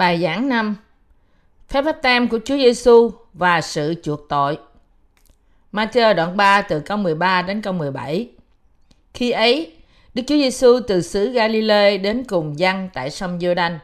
Bài 0.00 0.20
giảng 0.22 0.48
5 0.48 0.76
Phép 1.68 1.82
báp 1.82 2.02
tem 2.02 2.28
của 2.28 2.38
Chúa 2.44 2.56
Giêsu 2.56 3.10
và 3.34 3.60
sự 3.60 3.94
chuộc 4.02 4.28
tội 4.28 4.58
Matthew 5.72 6.14
đoạn 6.14 6.36
3 6.36 6.62
từ 6.62 6.80
câu 6.80 6.96
13 6.96 7.42
đến 7.42 7.62
câu 7.62 7.72
17 7.72 8.28
Khi 9.14 9.30
ấy, 9.30 9.72
Đức 10.14 10.22
Chúa 10.26 10.34
Giêsu 10.34 10.80
từ 10.88 11.02
xứ 11.02 11.30
Galilee 11.30 11.98
đến 11.98 12.24
cùng 12.24 12.58
dân 12.58 12.88
tại 12.94 13.10
sông 13.10 13.38
Giô-đanh, 13.38 13.78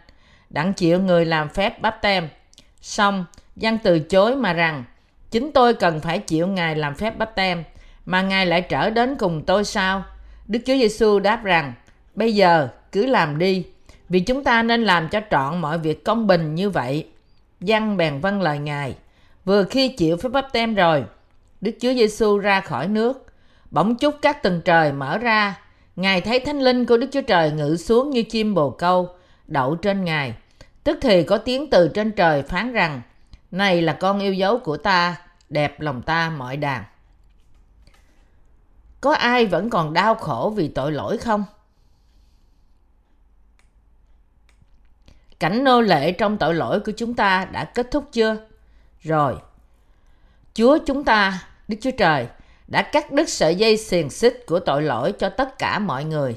đặng 0.50 0.72
chịu 0.72 1.00
người 1.00 1.24
làm 1.24 1.48
phép 1.48 1.82
báp 1.82 2.02
tem. 2.02 2.28
Xong, 2.80 3.24
dân 3.56 3.78
từ 3.78 3.98
chối 3.98 4.36
mà 4.36 4.52
rằng, 4.52 4.84
chính 5.30 5.52
tôi 5.52 5.74
cần 5.74 6.00
phải 6.00 6.18
chịu 6.18 6.46
Ngài 6.46 6.76
làm 6.76 6.94
phép 6.94 7.18
báp 7.18 7.34
tem, 7.34 7.64
mà 8.06 8.22
Ngài 8.22 8.46
lại 8.46 8.62
trở 8.62 8.90
đến 8.90 9.16
cùng 9.18 9.42
tôi 9.46 9.64
sao? 9.64 10.04
Đức 10.46 10.60
Chúa 10.66 10.74
Giêsu 10.74 11.18
đáp 11.18 11.44
rằng, 11.44 11.72
bây 12.14 12.34
giờ 12.34 12.68
cứ 12.92 13.06
làm 13.06 13.38
đi, 13.38 13.64
vì 14.08 14.20
chúng 14.20 14.44
ta 14.44 14.62
nên 14.62 14.84
làm 14.84 15.08
cho 15.08 15.20
trọn 15.30 15.58
mọi 15.60 15.78
việc 15.78 16.04
công 16.04 16.26
bình 16.26 16.54
như 16.54 16.70
vậy. 16.70 17.08
Dân 17.60 17.96
bèn 17.96 18.20
vâng 18.20 18.42
lời 18.42 18.58
Ngài. 18.58 18.96
Vừa 19.44 19.64
khi 19.64 19.88
chịu 19.88 20.16
phép 20.16 20.28
báp 20.28 20.52
tem 20.52 20.74
rồi, 20.74 21.04
Đức 21.60 21.72
Chúa 21.80 21.92
Giêsu 21.92 22.38
ra 22.38 22.60
khỏi 22.60 22.88
nước. 22.88 23.26
Bỗng 23.70 23.96
chúc 23.96 24.14
các 24.22 24.42
tầng 24.42 24.60
trời 24.64 24.92
mở 24.92 25.18
ra. 25.18 25.60
Ngài 25.96 26.20
thấy 26.20 26.40
thánh 26.40 26.60
linh 26.60 26.86
của 26.86 26.96
Đức 26.96 27.06
Chúa 27.12 27.20
Trời 27.20 27.50
ngự 27.50 27.76
xuống 27.76 28.10
như 28.10 28.22
chim 28.22 28.54
bồ 28.54 28.70
câu, 28.70 29.08
đậu 29.46 29.74
trên 29.74 30.04
Ngài. 30.04 30.34
Tức 30.84 30.98
thì 31.02 31.22
có 31.22 31.38
tiếng 31.38 31.70
từ 31.70 31.88
trên 31.88 32.12
trời 32.12 32.42
phán 32.42 32.72
rằng, 32.72 33.02
Này 33.50 33.82
là 33.82 33.92
con 33.92 34.18
yêu 34.18 34.34
dấu 34.34 34.58
của 34.58 34.76
ta, 34.76 35.16
đẹp 35.48 35.80
lòng 35.80 36.02
ta 36.02 36.30
mọi 36.30 36.56
đàn. 36.56 36.84
Có 39.00 39.14
ai 39.14 39.46
vẫn 39.46 39.70
còn 39.70 39.92
đau 39.92 40.14
khổ 40.14 40.52
vì 40.56 40.68
tội 40.68 40.92
lỗi 40.92 41.18
không? 41.18 41.44
Cảnh 45.40 45.64
nô 45.64 45.80
lệ 45.80 46.12
trong 46.12 46.38
tội 46.38 46.54
lỗi 46.54 46.80
của 46.80 46.92
chúng 46.96 47.14
ta 47.14 47.44
đã 47.52 47.64
kết 47.64 47.90
thúc 47.90 48.04
chưa? 48.12 48.36
Rồi. 49.00 49.34
Chúa 50.54 50.78
chúng 50.86 51.04
ta, 51.04 51.42
Đức 51.68 51.76
Chúa 51.80 51.90
Trời, 51.90 52.26
đã 52.66 52.82
cắt 52.82 53.12
đứt 53.12 53.28
sợi 53.28 53.54
dây 53.54 53.76
xiềng 53.76 54.10
xích 54.10 54.46
của 54.46 54.60
tội 54.60 54.82
lỗi 54.82 55.12
cho 55.12 55.28
tất 55.28 55.58
cả 55.58 55.78
mọi 55.78 56.04
người. 56.04 56.36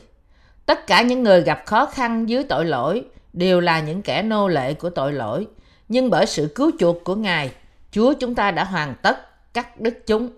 Tất 0.65 0.87
cả 0.87 1.01
những 1.01 1.23
người 1.23 1.41
gặp 1.41 1.63
khó 1.65 1.85
khăn 1.85 2.29
dưới 2.29 2.43
tội 2.43 2.65
lỗi 2.65 3.05
đều 3.33 3.59
là 3.59 3.79
những 3.79 4.01
kẻ 4.01 4.21
nô 4.21 4.47
lệ 4.47 4.73
của 4.73 4.89
tội 4.89 5.13
lỗi. 5.13 5.47
Nhưng 5.87 6.09
bởi 6.09 6.25
sự 6.25 6.51
cứu 6.55 6.71
chuộc 6.79 7.03
của 7.03 7.15
Ngài, 7.15 7.51
Chúa 7.91 8.13
chúng 8.13 8.35
ta 8.35 8.51
đã 8.51 8.63
hoàn 8.63 8.95
tất 9.01 9.53
cắt 9.53 9.79
đứt 9.79 10.07
chúng. 10.07 10.29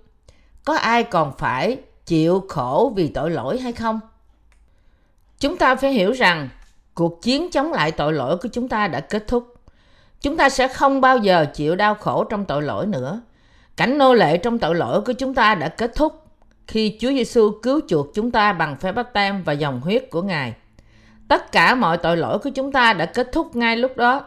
Có 0.66 0.76
ai 0.76 1.04
còn 1.04 1.38
phải 1.38 1.78
chịu 2.06 2.46
khổ 2.50 2.94
vì 2.96 3.08
tội 3.08 3.32
lỗi 3.32 3.60
hay 3.60 3.72
không? 3.72 4.00
Chúng 5.40 5.58
ta 5.58 5.76
phải 5.76 5.94
hiểu 5.94 6.12
rằng 6.12 6.50
cuộc 6.94 7.22
chiến 7.22 7.52
chống 7.52 7.74
lại 7.74 7.92
tội 7.92 8.14
lỗi 8.14 8.38
của 8.38 8.50
chúng 8.52 8.68
ta 8.68 8.88
đã 8.88 9.00
kết 9.00 9.28
thúc. 9.28 9.56
Chúng 10.22 10.38
ta 10.38 10.50
sẽ 10.50 10.68
không 10.68 11.02
bao 11.02 11.18
giờ 11.18 11.46
chịu 11.54 11.76
đau 11.76 11.96
khổ 11.96 12.24
trong 12.24 12.46
tội 12.46 12.62
lỗi 12.62 12.88
nữa. 12.88 13.22
Cảnh 13.78 13.98
nô 13.98 14.14
lệ 14.14 14.38
trong 14.38 14.60
tội 14.60 14.76
lỗi 14.76 15.02
của 15.02 15.14
chúng 15.14 15.34
ta 15.34 15.56
đã 15.56 15.68
kết 15.68 15.92
thúc 15.96 16.24
khi 16.68 16.98
Chúa 17.00 17.10
Giêsu 17.10 17.52
cứu 17.64 17.82
chuộc 17.88 18.14
chúng 18.14 18.32
ta 18.32 18.54
bằng 18.54 18.76
phép 18.78 18.92
báp 18.92 19.14
têm 19.14 19.44
và 19.44 19.54
dòng 19.54 19.82
huyết 19.82 20.10
của 20.10 20.22
Ngài. 20.22 20.54
Tất 21.28 21.52
cả 21.52 21.76
mọi 21.76 21.98
tội 21.98 22.18
lỗi 22.18 22.40
của 22.40 22.50
chúng 22.50 22.72
ta 22.72 22.94
đã 22.94 23.06
kết 23.06 23.32
thúc 23.32 23.56
ngay 23.56 23.78
lúc 23.78 23.98
đó. 23.98 24.26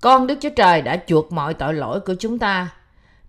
Con 0.00 0.26
Đức 0.26 0.38
Chúa 0.40 0.50
Trời 0.56 0.82
đã 0.82 1.00
chuộc 1.06 1.32
mọi 1.32 1.54
tội 1.54 1.74
lỗi 1.74 2.00
của 2.00 2.14
chúng 2.18 2.38
ta. 2.38 2.68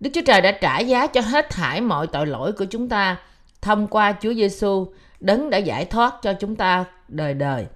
Đức 0.00 0.10
Chúa 0.14 0.20
Trời 0.26 0.40
đã 0.40 0.52
trả 0.52 0.78
giá 0.78 1.06
cho 1.06 1.20
hết 1.20 1.50
thảy 1.50 1.80
mọi 1.80 2.06
tội 2.06 2.26
lỗi 2.26 2.52
của 2.52 2.64
chúng 2.64 2.88
ta 2.88 3.16
thông 3.62 3.86
qua 3.86 4.14
Chúa 4.20 4.34
Giêsu, 4.34 4.92
đấng 5.20 5.50
đã 5.50 5.58
giải 5.58 5.84
thoát 5.84 6.14
cho 6.22 6.32
chúng 6.32 6.56
ta 6.56 6.84
đời 7.08 7.34
đời. 7.34 7.66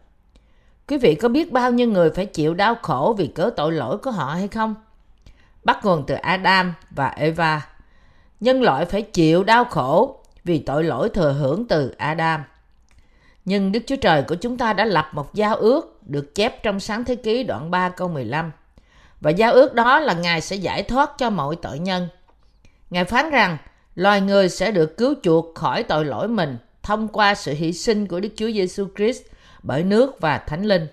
Quý 0.89 0.99
vị 0.99 1.15
có 1.15 1.29
biết 1.29 1.53
bao 1.53 1.73
nhiêu 1.73 1.89
người 1.89 2.11
phải 2.11 2.27
chịu 2.27 2.55
đau 2.55 2.75
khổ 2.83 3.15
vì 3.19 3.27
cớ 3.27 3.51
tội 3.57 3.73
lỗi 3.73 3.99
của 3.99 4.11
họ 4.11 4.35
hay 4.35 4.49
không? 4.49 4.75
Bắt 5.65 5.85
nguồn 5.85 6.05
từ 6.07 6.15
Adam 6.15 6.75
và 6.91 7.09
Eva. 7.09 7.69
Nhân 8.41 8.63
loại 8.63 8.85
phải 8.85 9.03
chịu 9.03 9.45
đau 9.45 9.65
khổ 9.65 10.21
vì 10.45 10.59
tội 10.59 10.85
lỗi 10.85 11.09
thừa 11.09 11.33
hưởng 11.33 11.69
từ 11.69 11.95
Adam. 11.99 12.43
Nhưng 13.45 13.73
Đức 13.73 13.81
Chúa 13.87 13.97
Trời 13.97 14.23
của 14.23 14.35
chúng 14.35 14.59
ta 14.59 14.73
đã 14.73 14.85
lập 14.85 15.11
một 15.13 15.35
giao 15.35 15.57
ước 15.57 16.03
được 16.09 16.35
chép 16.35 16.63
trong 16.63 16.81
sáng 16.81 17.05
thế 17.05 17.15
ký 17.15 17.43
đoạn 17.43 17.71
3 17.71 17.89
câu 17.89 18.09
15. 18.09 18.53
Và 19.21 19.31
giao 19.31 19.53
ước 19.53 19.75
đó 19.75 20.01
là 20.01 20.15
Ngài 20.15 20.41
sẽ 20.41 20.57
giải 20.57 20.83
thoát 20.83 21.11
cho 21.19 21.31
mọi 21.31 21.57
tội 21.57 21.79
nhân. 21.79 22.09
Ngài 22.91 23.05
phán 23.05 23.31
rằng, 23.31 23.57
loài 23.95 24.21
người 24.21 24.49
sẽ 24.49 24.71
được 24.71 24.97
cứu 24.97 25.15
chuộc 25.23 25.55
khỏi 25.55 25.83
tội 25.83 26.05
lỗi 26.05 26.29
mình 26.29 26.59
thông 26.83 27.09
qua 27.09 27.35
sự 27.35 27.53
hy 27.53 27.73
sinh 27.73 28.07
của 28.07 28.21
Đức 28.21 28.29
Chúa 28.37 28.51
Giêsu 28.51 28.87
Christ 28.97 29.23
bởi 29.67 29.83
nước 29.83 30.21
và 30.21 30.39
Thánh 30.39 30.63
Linh. 30.63 30.87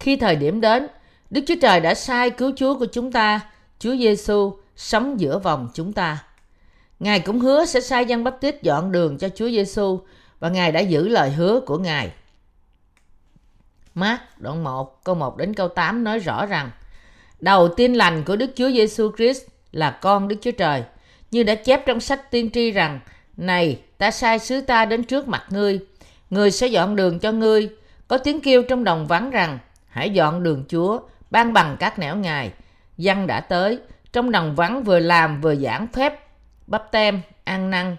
Khi 0.00 0.16
thời 0.16 0.36
điểm 0.36 0.60
đến, 0.60 0.86
Đức 1.30 1.40
Chúa 1.46 1.54
Trời 1.62 1.80
đã 1.80 1.94
sai 1.94 2.30
cứu 2.30 2.52
Chúa 2.56 2.78
của 2.78 2.86
chúng 2.92 3.12
ta, 3.12 3.40
Chúa 3.78 3.96
Giêsu 3.96 4.52
sống 4.76 5.20
giữa 5.20 5.38
vòng 5.38 5.68
chúng 5.74 5.92
ta. 5.92 6.24
Ngài 7.00 7.20
cũng 7.20 7.40
hứa 7.40 7.64
sẽ 7.64 7.80
sai 7.80 8.04
dân 8.04 8.24
bắp 8.24 8.40
tít 8.40 8.62
dọn 8.62 8.92
đường 8.92 9.18
cho 9.18 9.28
Chúa 9.28 9.48
Giêsu 9.48 10.00
và 10.40 10.48
Ngài 10.48 10.72
đã 10.72 10.80
giữ 10.80 11.08
lời 11.08 11.30
hứa 11.30 11.60
của 11.60 11.78
Ngài. 11.78 12.12
mát 13.94 14.40
đoạn 14.40 14.64
1 14.64 15.04
câu 15.04 15.14
1 15.14 15.36
đến 15.36 15.54
câu 15.54 15.68
8 15.68 16.04
nói 16.04 16.18
rõ 16.18 16.46
rằng 16.46 16.70
đầu 17.40 17.68
tiên 17.68 17.96
lành 17.96 18.24
của 18.24 18.36
Đức 18.36 18.50
Chúa 18.56 18.70
Giêsu 18.70 19.10
Christ 19.16 19.42
là 19.72 19.90
con 19.90 20.28
Đức 20.28 20.36
Chúa 20.42 20.50
Trời– 20.50 20.82
như 21.30 21.42
đã 21.42 21.54
chép 21.54 21.86
trong 21.86 22.00
sách 22.00 22.30
tiên 22.30 22.50
tri 22.50 22.70
rằng 22.70 23.00
này 23.36 23.80
ta 23.98 24.10
sai 24.10 24.38
sứ 24.38 24.60
ta 24.60 24.84
đến 24.84 25.04
trước 25.04 25.28
mặt 25.28 25.44
ngươi 25.50 25.80
người 26.30 26.50
sẽ 26.50 26.66
dọn 26.66 26.96
đường 26.96 27.18
cho 27.18 27.32
ngươi 27.32 27.68
có 28.10 28.18
tiếng 28.18 28.40
kêu 28.40 28.62
trong 28.62 28.84
đồng 28.84 29.06
vắng 29.06 29.30
rằng 29.30 29.58
hãy 29.88 30.10
dọn 30.10 30.42
đường 30.42 30.64
chúa 30.68 31.00
ban 31.30 31.52
bằng 31.52 31.76
các 31.80 31.98
nẻo 31.98 32.16
ngài. 32.16 32.52
Dân 32.96 33.26
đã 33.26 33.40
tới 33.40 33.78
trong 34.12 34.30
đồng 34.30 34.54
vắng 34.54 34.82
vừa 34.82 34.98
làm 34.98 35.40
vừa 35.40 35.54
giảng 35.54 35.86
phép 35.86 36.28
bắp 36.66 36.92
tem 36.92 37.20
ăn 37.44 37.70
năn 37.70 37.96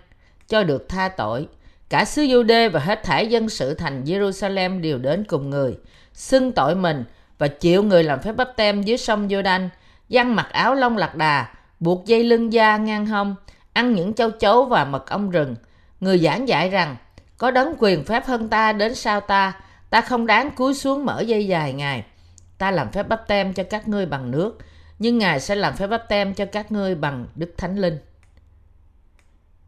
cho 0.47 0.63
được 0.63 0.89
tha 0.89 1.09
tội. 1.09 1.47
Cả 1.89 2.05
xứ 2.05 2.22
Giu-đê 2.22 2.69
và 2.69 2.79
hết 2.79 3.03
thảy 3.03 3.27
dân 3.27 3.49
sự 3.49 3.73
thành 3.73 4.03
Jerusalem 4.03 4.81
đều 4.81 4.97
đến 4.97 5.23
cùng 5.23 5.49
người 5.49 5.77
xưng 6.13 6.51
tội 6.51 6.75
mình 6.75 7.03
và 7.38 7.47
chịu 7.47 7.83
người 7.83 8.03
làm 8.03 8.22
phép 8.22 8.35
bắp 8.35 8.55
tem 8.55 8.81
dưới 8.81 8.97
sông 8.97 9.28
Giô-đanh 9.28 9.69
dân 10.09 10.35
mặc 10.35 10.47
áo 10.51 10.75
lông 10.75 10.97
lạc 10.97 11.16
đà 11.16 11.47
buộc 11.79 12.05
dây 12.05 12.23
lưng 12.23 12.53
da 12.53 12.78
ngang 12.78 13.05
hông, 13.05 13.35
ăn 13.73 13.93
những 13.93 14.13
châu 14.13 14.31
chấu 14.31 14.66
và 14.66 14.85
mật 14.85 15.09
ong 15.09 15.29
rừng. 15.29 15.55
Người 15.99 16.19
giảng 16.19 16.47
dạy 16.47 16.69
rằng, 16.69 16.95
có 17.38 17.51
đấng 17.51 17.73
quyền 17.79 18.03
phép 18.03 18.25
hơn 18.25 18.49
ta 18.49 18.73
đến 18.73 18.95
sau 18.95 19.19
ta, 19.19 19.53
ta 19.91 20.02
không 20.02 20.28
đáng 20.28 20.52
cúi 20.52 20.74
xuống 20.74 21.06
mở 21.06 21.22
dây 21.22 21.47
dài 21.47 21.74
Ngài. 21.74 22.06
Ta 22.57 22.72
làm 22.72 22.91
phép 22.91 23.07
bắp 23.07 23.28
tem 23.28 23.53
cho 23.53 23.63
các 23.69 23.88
ngươi 23.88 24.06
bằng 24.06 24.31
nước, 24.31 24.57
nhưng 25.00 25.18
Ngài 25.18 25.40
sẽ 25.40 25.56
làm 25.56 25.75
phép 25.75 25.88
bắp 25.88 26.09
tem 26.09 26.34
cho 26.34 26.46
các 26.46 26.72
ngươi 26.72 26.96
bằng 26.96 27.28
Đức 27.35 27.53
Thánh 27.57 27.75
Linh. 27.78 27.97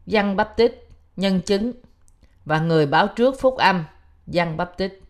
dân 0.06 0.36
bắp 0.36 0.56
tích, 0.56 0.88
nhân 1.16 1.40
chứng 1.40 1.72
và 2.44 2.58
người 2.58 2.86
báo 2.86 3.08
trước 3.08 3.40
phúc 3.40 3.56
âm, 3.56 3.84
dân 4.26 4.56
bắp 4.56 4.78
tích. 4.78 5.02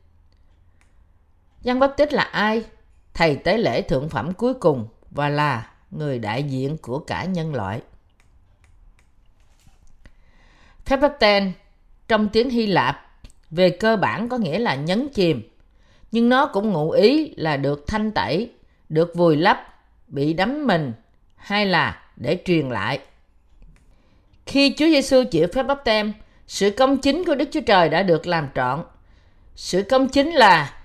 dân 1.62 1.78
bắp 1.78 1.96
tích 1.96 2.12
là 2.12 2.22
ai? 2.22 2.64
Thầy 3.14 3.36
tế 3.36 3.58
lễ 3.58 3.82
thượng 3.82 4.08
phẩm 4.08 4.32
cuối 4.32 4.54
cùng 4.54 4.88
và 5.10 5.28
là 5.28 5.70
người 5.91 6.19
đại 6.19 6.42
diện 6.42 6.76
của 6.82 6.98
cả 6.98 7.25
nhân 7.25 7.54
loại. 7.54 7.82
Phép 10.84 10.96
báp 10.96 11.12
tem 11.20 11.52
trong 12.08 12.28
tiếng 12.28 12.50
Hy 12.50 12.66
Lạp 12.66 13.03
về 13.54 13.70
cơ 13.70 13.97
bản 13.97 14.28
có 14.28 14.38
nghĩa 14.38 14.59
là 14.59 14.75
nhấn 14.75 15.09
chìm, 15.09 15.42
nhưng 16.12 16.28
nó 16.28 16.47
cũng 16.47 16.72
ngụ 16.72 16.91
ý 16.91 17.34
là 17.37 17.56
được 17.56 17.87
thanh 17.87 18.10
tẩy, 18.10 18.50
được 18.88 19.15
vùi 19.15 19.37
lấp, 19.37 19.59
bị 20.09 20.32
đắm 20.32 20.66
mình 20.66 20.92
hay 21.37 21.66
là 21.66 22.03
để 22.16 22.38
truyền 22.44 22.69
lại. 22.69 22.98
Khi 24.46 24.75
Chúa 24.76 24.87
Giêsu 24.87 25.25
chịu 25.31 25.46
phép 25.52 25.62
bắp 25.62 25.84
tem, 25.84 26.12
sự 26.46 26.70
công 26.70 26.99
chính 26.99 27.25
của 27.25 27.34
Đức 27.34 27.49
Chúa 27.52 27.61
Trời 27.61 27.88
đã 27.88 28.02
được 28.02 28.26
làm 28.26 28.49
trọn. 28.55 28.84
Sự 29.56 29.82
công 29.82 30.08
chính 30.08 30.31
là 30.31 30.78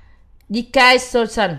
dikai 0.49 0.99
sosan 0.99 1.57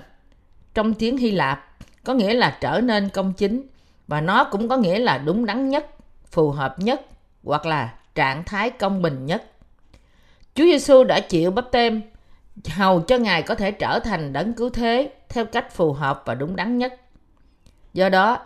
trong 0.74 0.94
tiếng 0.94 1.16
Hy 1.16 1.30
Lạp 1.30 1.76
có 2.04 2.14
nghĩa 2.14 2.34
là 2.34 2.58
trở 2.60 2.80
nên 2.80 3.08
công 3.08 3.32
chính 3.32 3.66
và 4.08 4.20
nó 4.20 4.44
cũng 4.44 4.68
có 4.68 4.76
nghĩa 4.76 4.98
là 4.98 5.18
đúng 5.18 5.46
đắn 5.46 5.68
nhất, 5.68 5.86
phù 6.30 6.50
hợp 6.50 6.78
nhất 6.78 7.06
hoặc 7.44 7.66
là 7.66 7.94
trạng 8.14 8.44
thái 8.44 8.70
công 8.70 9.02
bình 9.02 9.26
nhất. 9.26 9.49
Chúa 10.54 10.64
Giêsu 10.64 11.04
đã 11.04 11.20
chịu 11.20 11.50
bắp 11.50 11.72
tem 11.72 12.02
hầu 12.68 13.00
cho 13.00 13.18
Ngài 13.18 13.42
có 13.42 13.54
thể 13.54 13.70
trở 13.70 13.98
thành 13.98 14.32
đấng 14.32 14.52
cứu 14.52 14.70
thế 14.70 15.10
theo 15.28 15.44
cách 15.44 15.72
phù 15.72 15.92
hợp 15.92 16.22
và 16.26 16.34
đúng 16.34 16.56
đắn 16.56 16.78
nhất. 16.78 16.94
Do 17.92 18.08
đó, 18.08 18.38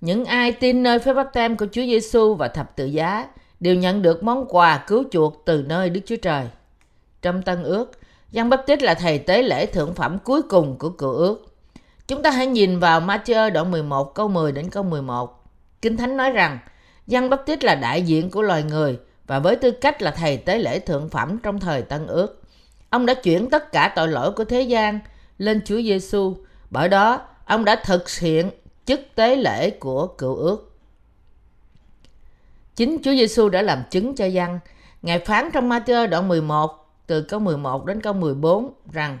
những 0.00 0.24
ai 0.24 0.52
tin 0.52 0.82
nơi 0.82 0.98
phép 0.98 1.12
bắp 1.12 1.32
tem 1.32 1.56
của 1.56 1.66
Chúa 1.72 1.82
Giêsu 1.82 2.34
và 2.34 2.48
thập 2.48 2.76
tự 2.76 2.86
giá 2.86 3.28
đều 3.60 3.74
nhận 3.74 4.02
được 4.02 4.22
món 4.22 4.46
quà 4.48 4.84
cứu 4.86 5.04
chuộc 5.10 5.42
từ 5.44 5.64
nơi 5.66 5.90
Đức 5.90 6.00
Chúa 6.06 6.16
Trời. 6.16 6.46
Trong 7.22 7.42
Tân 7.42 7.62
ước, 7.62 7.92
Giăng 8.30 8.48
Bắp 8.48 8.66
Tít 8.66 8.82
là 8.82 8.94
thầy 8.94 9.18
tế 9.18 9.42
lễ 9.42 9.66
thượng 9.66 9.94
phẩm 9.94 10.18
cuối 10.24 10.42
cùng 10.42 10.78
của 10.78 10.90
cựu 10.90 11.12
ước. 11.12 11.56
Chúng 12.06 12.22
ta 12.22 12.30
hãy 12.30 12.46
nhìn 12.46 12.78
vào 12.78 13.00
Matthew 13.00 13.50
đoạn 13.50 13.70
11 13.70 14.14
câu 14.14 14.28
10 14.28 14.52
đến 14.52 14.70
câu 14.70 14.82
11. 14.82 15.44
Kinh 15.82 15.96
Thánh 15.96 16.16
nói 16.16 16.30
rằng, 16.30 16.58
Giăng 17.06 17.30
Bắp 17.30 17.46
Tít 17.46 17.64
là 17.64 17.74
đại 17.74 18.02
diện 18.02 18.30
của 18.30 18.42
loài 18.42 18.62
người 18.62 18.98
và 19.28 19.38
với 19.38 19.56
tư 19.56 19.70
cách 19.70 20.02
là 20.02 20.10
thầy 20.10 20.36
tế 20.36 20.58
lễ 20.58 20.78
thượng 20.78 21.08
phẩm 21.08 21.38
trong 21.42 21.60
thời 21.60 21.82
Tân 21.82 22.06
Ước. 22.06 22.42
Ông 22.90 23.06
đã 23.06 23.14
chuyển 23.14 23.50
tất 23.50 23.72
cả 23.72 23.92
tội 23.96 24.08
lỗi 24.08 24.32
của 24.32 24.44
thế 24.44 24.62
gian 24.62 25.00
lên 25.38 25.60
Chúa 25.64 25.82
Giêsu 25.82 26.36
Bởi 26.70 26.88
đó, 26.88 27.20
ông 27.44 27.64
đã 27.64 27.76
thực 27.84 28.10
hiện 28.10 28.50
chức 28.84 29.00
tế 29.14 29.36
lễ 29.36 29.70
của 29.70 30.06
cựu 30.06 30.34
ước. 30.34 30.78
Chính 32.76 32.98
Chúa 33.04 33.12
Giêsu 33.12 33.48
đã 33.48 33.62
làm 33.62 33.82
chứng 33.90 34.14
cho 34.14 34.26
dân. 34.26 34.58
Ngài 35.02 35.18
phán 35.18 35.50
trong 35.52 35.70
Matthew 35.70 36.08
đoạn 36.08 36.28
11 36.28 36.94
từ 37.06 37.22
câu 37.22 37.40
11 37.40 37.86
đến 37.86 38.00
câu 38.00 38.12
14 38.12 38.72
rằng 38.92 39.18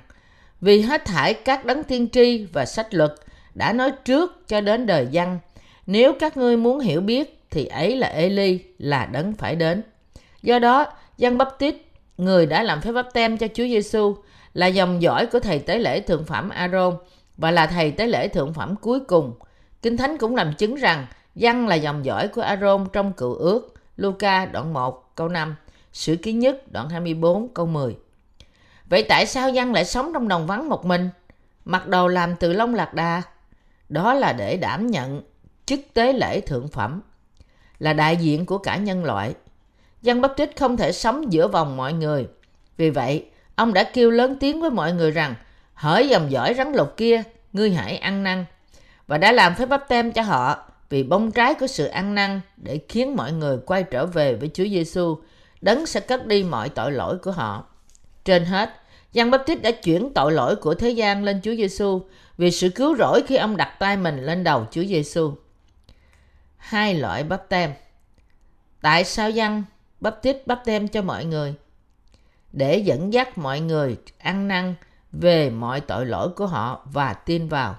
vì 0.60 0.80
hết 0.80 1.04
thải 1.04 1.34
các 1.34 1.64
đấng 1.64 1.84
tiên 1.84 2.08
tri 2.12 2.46
và 2.52 2.64
sách 2.64 2.94
luật 2.94 3.14
đã 3.54 3.72
nói 3.72 3.92
trước 4.04 4.48
cho 4.48 4.60
đến 4.60 4.86
đời 4.86 5.06
dân 5.10 5.38
nếu 5.86 6.12
các 6.20 6.36
ngươi 6.36 6.56
muốn 6.56 6.80
hiểu 6.80 7.00
biết 7.00 7.40
thì 7.50 7.66
ấy 7.66 7.96
là 7.96 8.08
Eli 8.08 8.60
là 8.78 9.06
đấng 9.06 9.32
phải 9.32 9.56
đến. 9.56 9.82
Do 10.48 10.58
đó, 10.58 10.86
dân 11.18 11.38
bắp 11.38 11.58
tít, 11.58 11.76
người 12.18 12.46
đã 12.46 12.62
làm 12.62 12.80
phép 12.80 12.92
bắp 12.92 13.06
tem 13.12 13.38
cho 13.38 13.46
Chúa 13.54 13.64
Giêsu 13.64 14.16
là 14.54 14.66
dòng 14.66 15.02
dõi 15.02 15.26
của 15.26 15.40
thầy 15.40 15.58
tế 15.58 15.78
lễ 15.78 16.00
thượng 16.00 16.24
phẩm 16.24 16.48
Aaron 16.48 16.96
và 17.36 17.50
là 17.50 17.66
thầy 17.66 17.90
tế 17.90 18.06
lễ 18.06 18.28
thượng 18.28 18.54
phẩm 18.54 18.74
cuối 18.76 19.00
cùng. 19.00 19.34
Kinh 19.82 19.96
Thánh 19.96 20.18
cũng 20.18 20.36
làm 20.36 20.54
chứng 20.54 20.74
rằng 20.74 21.06
dân 21.34 21.66
là 21.66 21.74
dòng 21.74 22.04
dõi 22.04 22.28
của 22.28 22.40
Aaron 22.40 22.86
trong 22.92 23.12
cựu 23.12 23.34
ước. 23.34 23.74
Luca 23.96 24.46
đoạn 24.46 24.72
1 24.72 25.14
câu 25.14 25.28
5, 25.28 25.56
Sử 25.92 26.16
ký 26.16 26.32
nhất 26.32 26.72
đoạn 26.72 26.88
24 26.88 27.48
câu 27.48 27.66
10. 27.66 27.96
Vậy 28.88 29.02
tại 29.08 29.26
sao 29.26 29.50
dân 29.50 29.72
lại 29.72 29.84
sống 29.84 30.10
trong 30.14 30.28
đồng 30.28 30.46
vắng 30.46 30.68
một 30.68 30.84
mình? 30.84 31.10
Mặc 31.64 31.88
đồ 31.88 32.08
làm 32.08 32.36
từ 32.36 32.52
lông 32.52 32.74
lạc 32.74 32.94
đà. 32.94 33.22
Đó 33.88 34.14
là 34.14 34.32
để 34.32 34.56
đảm 34.56 34.86
nhận 34.86 35.22
chức 35.66 35.80
tế 35.94 36.12
lễ 36.12 36.40
thượng 36.40 36.68
phẩm, 36.68 37.00
là 37.78 37.92
đại 37.92 38.16
diện 38.16 38.46
của 38.46 38.58
cả 38.58 38.76
nhân 38.76 39.04
loại. 39.04 39.34
Dân 40.02 40.20
Bắp 40.20 40.36
Tít 40.36 40.56
không 40.56 40.76
thể 40.76 40.92
sống 40.92 41.32
giữa 41.32 41.48
vòng 41.48 41.76
mọi 41.76 41.92
người. 41.92 42.26
Vì 42.76 42.90
vậy, 42.90 43.24
ông 43.54 43.74
đã 43.74 43.84
kêu 43.84 44.10
lớn 44.10 44.36
tiếng 44.40 44.60
với 44.60 44.70
mọi 44.70 44.92
người 44.92 45.10
rằng, 45.10 45.34
hỡi 45.74 46.08
dòng 46.08 46.30
dõi 46.30 46.54
rắn 46.54 46.72
lục 46.72 46.96
kia, 46.96 47.22
ngươi 47.52 47.70
hãy 47.70 47.96
ăn 47.96 48.22
năn. 48.22 48.44
Và 49.06 49.18
đã 49.18 49.32
làm 49.32 49.54
phép 49.54 49.66
bắp 49.66 49.88
tem 49.88 50.12
cho 50.12 50.22
họ 50.22 50.70
vì 50.90 51.02
bông 51.02 51.30
trái 51.30 51.54
của 51.54 51.66
sự 51.66 51.86
ăn 51.86 52.14
năn 52.14 52.40
để 52.56 52.80
khiến 52.88 53.16
mọi 53.16 53.32
người 53.32 53.58
quay 53.66 53.82
trở 53.82 54.06
về 54.06 54.34
với 54.34 54.50
Chúa 54.54 54.64
Giêsu, 54.64 55.18
đấng 55.60 55.86
sẽ 55.86 56.00
cất 56.00 56.26
đi 56.26 56.44
mọi 56.44 56.68
tội 56.68 56.92
lỗi 56.92 57.18
của 57.18 57.30
họ. 57.30 57.66
Trên 58.24 58.44
hết, 58.44 58.70
Giăng 59.12 59.30
Bắp 59.30 59.46
Tít 59.46 59.62
đã 59.62 59.70
chuyển 59.70 60.12
tội 60.14 60.32
lỗi 60.32 60.56
của 60.56 60.74
thế 60.74 60.90
gian 60.90 61.24
lên 61.24 61.40
Chúa 61.42 61.54
Giêsu 61.54 62.00
vì 62.38 62.50
sự 62.50 62.68
cứu 62.68 62.96
rỗi 62.96 63.22
khi 63.26 63.36
ông 63.36 63.56
đặt 63.56 63.76
tay 63.78 63.96
mình 63.96 64.26
lên 64.26 64.44
đầu 64.44 64.66
Chúa 64.70 64.84
Giêsu. 64.84 65.32
Hai 66.56 66.94
loại 66.94 67.24
bắp 67.24 67.48
tem. 67.48 67.72
Tại 68.80 69.04
sao 69.04 69.30
Giăng 69.30 69.62
bắp 70.00 70.22
tít 70.22 70.46
bắp 70.46 70.62
tem 70.64 70.88
cho 70.88 71.02
mọi 71.02 71.24
người? 71.24 71.54
Để 72.52 72.78
dẫn 72.78 73.12
dắt 73.12 73.38
mọi 73.38 73.60
người 73.60 73.96
ăn 74.18 74.48
năn 74.48 74.74
về 75.12 75.50
mọi 75.50 75.80
tội 75.80 76.06
lỗi 76.06 76.28
của 76.36 76.46
họ 76.46 76.86
và 76.92 77.14
tin 77.14 77.48
vào 77.48 77.76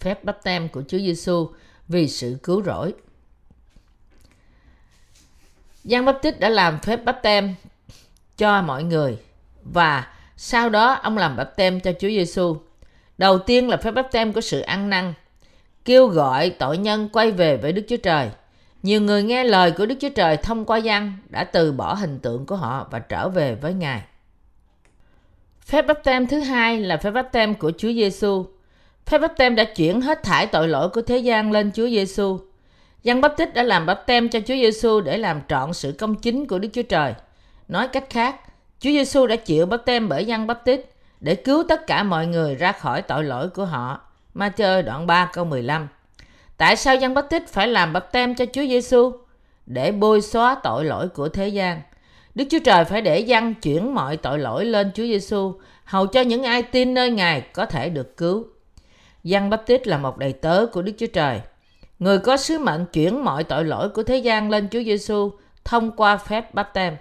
phép 0.00 0.24
bắp 0.24 0.42
tem 0.42 0.68
của 0.68 0.82
Chúa 0.88 0.98
Giêsu 0.98 1.48
vì 1.88 2.08
sự 2.08 2.36
cứu 2.42 2.62
rỗi. 2.62 2.94
Giăng 5.84 6.04
Bắp 6.04 6.18
Tích 6.22 6.40
đã 6.40 6.48
làm 6.48 6.78
phép 6.78 7.04
bắp 7.04 7.22
tem 7.22 7.54
cho 8.36 8.62
mọi 8.62 8.84
người 8.84 9.18
và 9.62 10.12
sau 10.36 10.68
đó 10.68 10.92
ông 10.92 11.18
làm 11.18 11.36
bắp 11.36 11.56
tem 11.56 11.80
cho 11.80 11.92
Chúa 11.92 12.08
Giêsu. 12.08 12.56
Đầu 13.18 13.38
tiên 13.38 13.68
là 13.68 13.76
phép 13.76 13.90
bắp 13.90 14.12
tem 14.12 14.32
của 14.32 14.40
sự 14.40 14.60
ăn 14.60 14.90
năn, 14.90 15.14
kêu 15.84 16.06
gọi 16.06 16.50
tội 16.50 16.78
nhân 16.78 17.08
quay 17.12 17.30
về 17.30 17.56
với 17.56 17.72
Đức 17.72 17.82
Chúa 17.88 17.96
Trời. 17.96 18.30
Nhiều 18.82 19.00
người 19.00 19.22
nghe 19.22 19.44
lời 19.44 19.70
của 19.70 19.86
Đức 19.86 19.94
Chúa 20.00 20.08
Trời 20.08 20.36
thông 20.36 20.64
qua 20.64 20.78
dân 20.78 21.12
đã 21.28 21.44
từ 21.44 21.72
bỏ 21.72 21.94
hình 21.94 22.18
tượng 22.18 22.46
của 22.46 22.56
họ 22.56 22.86
và 22.90 22.98
trở 22.98 23.28
về 23.28 23.54
với 23.54 23.74
Ngài. 23.74 24.02
Phép 25.60 25.82
bắp 25.86 26.04
tem 26.04 26.26
thứ 26.26 26.40
hai 26.40 26.80
là 26.80 26.96
phép 26.96 27.10
bắp 27.10 27.32
tem 27.32 27.54
của 27.54 27.72
Chúa 27.78 27.92
Giêsu. 27.92 28.46
Phép 29.06 29.18
bắp 29.18 29.36
tem 29.36 29.54
đã 29.54 29.64
chuyển 29.64 30.00
hết 30.00 30.22
thải 30.22 30.46
tội 30.46 30.68
lỗi 30.68 30.88
của 30.88 31.02
thế 31.02 31.18
gian 31.18 31.52
lên 31.52 31.70
Chúa 31.74 31.88
Giêsu. 31.88 32.40
Giăng 33.02 33.20
Báp 33.20 33.34
Tích 33.36 33.54
đã 33.54 33.62
làm 33.62 33.86
bắp 33.86 34.06
tem 34.06 34.28
cho 34.28 34.40
Chúa 34.40 34.54
Giêsu 34.54 35.00
để 35.00 35.18
làm 35.18 35.40
trọn 35.48 35.72
sự 35.72 35.92
công 35.98 36.14
chính 36.14 36.46
của 36.46 36.58
Đức 36.58 36.68
Chúa 36.72 36.82
Trời. 36.82 37.14
Nói 37.68 37.88
cách 37.88 38.04
khác, 38.10 38.36
Chúa 38.80 38.90
Giêsu 38.90 39.26
đã 39.26 39.36
chịu 39.36 39.66
bắp 39.66 39.84
tem 39.84 40.08
bởi 40.08 40.24
Giăng 40.24 40.46
Báp 40.46 40.64
Tích 40.64 40.92
để 41.20 41.34
cứu 41.34 41.64
tất 41.68 41.86
cả 41.86 42.02
mọi 42.02 42.26
người 42.26 42.54
ra 42.54 42.72
khỏi 42.72 43.02
tội 43.02 43.24
lỗi 43.24 43.48
của 43.48 43.64
họ. 43.64 44.00
Matthew 44.34 44.82
đoạn 44.82 45.06
3 45.06 45.30
câu 45.32 45.44
15 45.44 45.88
Tại 46.58 46.76
sao 46.76 46.96
Giăng 46.96 47.14
bắp 47.14 47.30
tích 47.30 47.48
phải 47.48 47.68
làm 47.68 47.92
bắp 47.92 48.12
tem 48.12 48.34
cho 48.34 48.44
Chúa 48.52 48.66
Giêsu? 48.66 49.12
Để 49.66 49.92
bôi 49.92 50.20
xóa 50.20 50.56
tội 50.62 50.84
lỗi 50.84 51.08
của 51.08 51.28
thế 51.28 51.48
gian. 51.48 51.82
Đức 52.34 52.44
Chúa 52.50 52.58
Trời 52.64 52.84
phải 52.84 53.02
để 53.02 53.18
Giăng 53.18 53.54
chuyển 53.54 53.94
mọi 53.94 54.16
tội 54.16 54.38
lỗi 54.38 54.64
lên 54.64 54.90
Chúa 54.94 55.02
Giêsu, 55.02 55.54
hầu 55.84 56.06
cho 56.06 56.20
những 56.20 56.42
ai 56.42 56.62
tin 56.62 56.94
nơi 56.94 57.10
Ngài 57.10 57.40
có 57.40 57.66
thể 57.66 57.88
được 57.88 58.16
cứu. 58.16 58.44
Giăng 59.24 59.50
bắp 59.50 59.66
tích 59.66 59.86
là 59.86 59.98
một 59.98 60.18
đầy 60.18 60.32
tớ 60.32 60.66
của 60.72 60.82
Đức 60.82 60.92
Chúa 60.98 61.06
Trời. 61.06 61.40
Người 61.98 62.18
có 62.18 62.36
sứ 62.36 62.58
mệnh 62.58 62.86
chuyển 62.92 63.24
mọi 63.24 63.44
tội 63.44 63.64
lỗi 63.64 63.88
của 63.88 64.02
thế 64.02 64.16
gian 64.16 64.50
lên 64.50 64.68
Chúa 64.70 64.82
Giêsu 64.82 65.30
thông 65.64 65.90
qua 65.96 66.16
phép 66.16 66.54
bắp 66.54 66.74
tem 66.74 66.96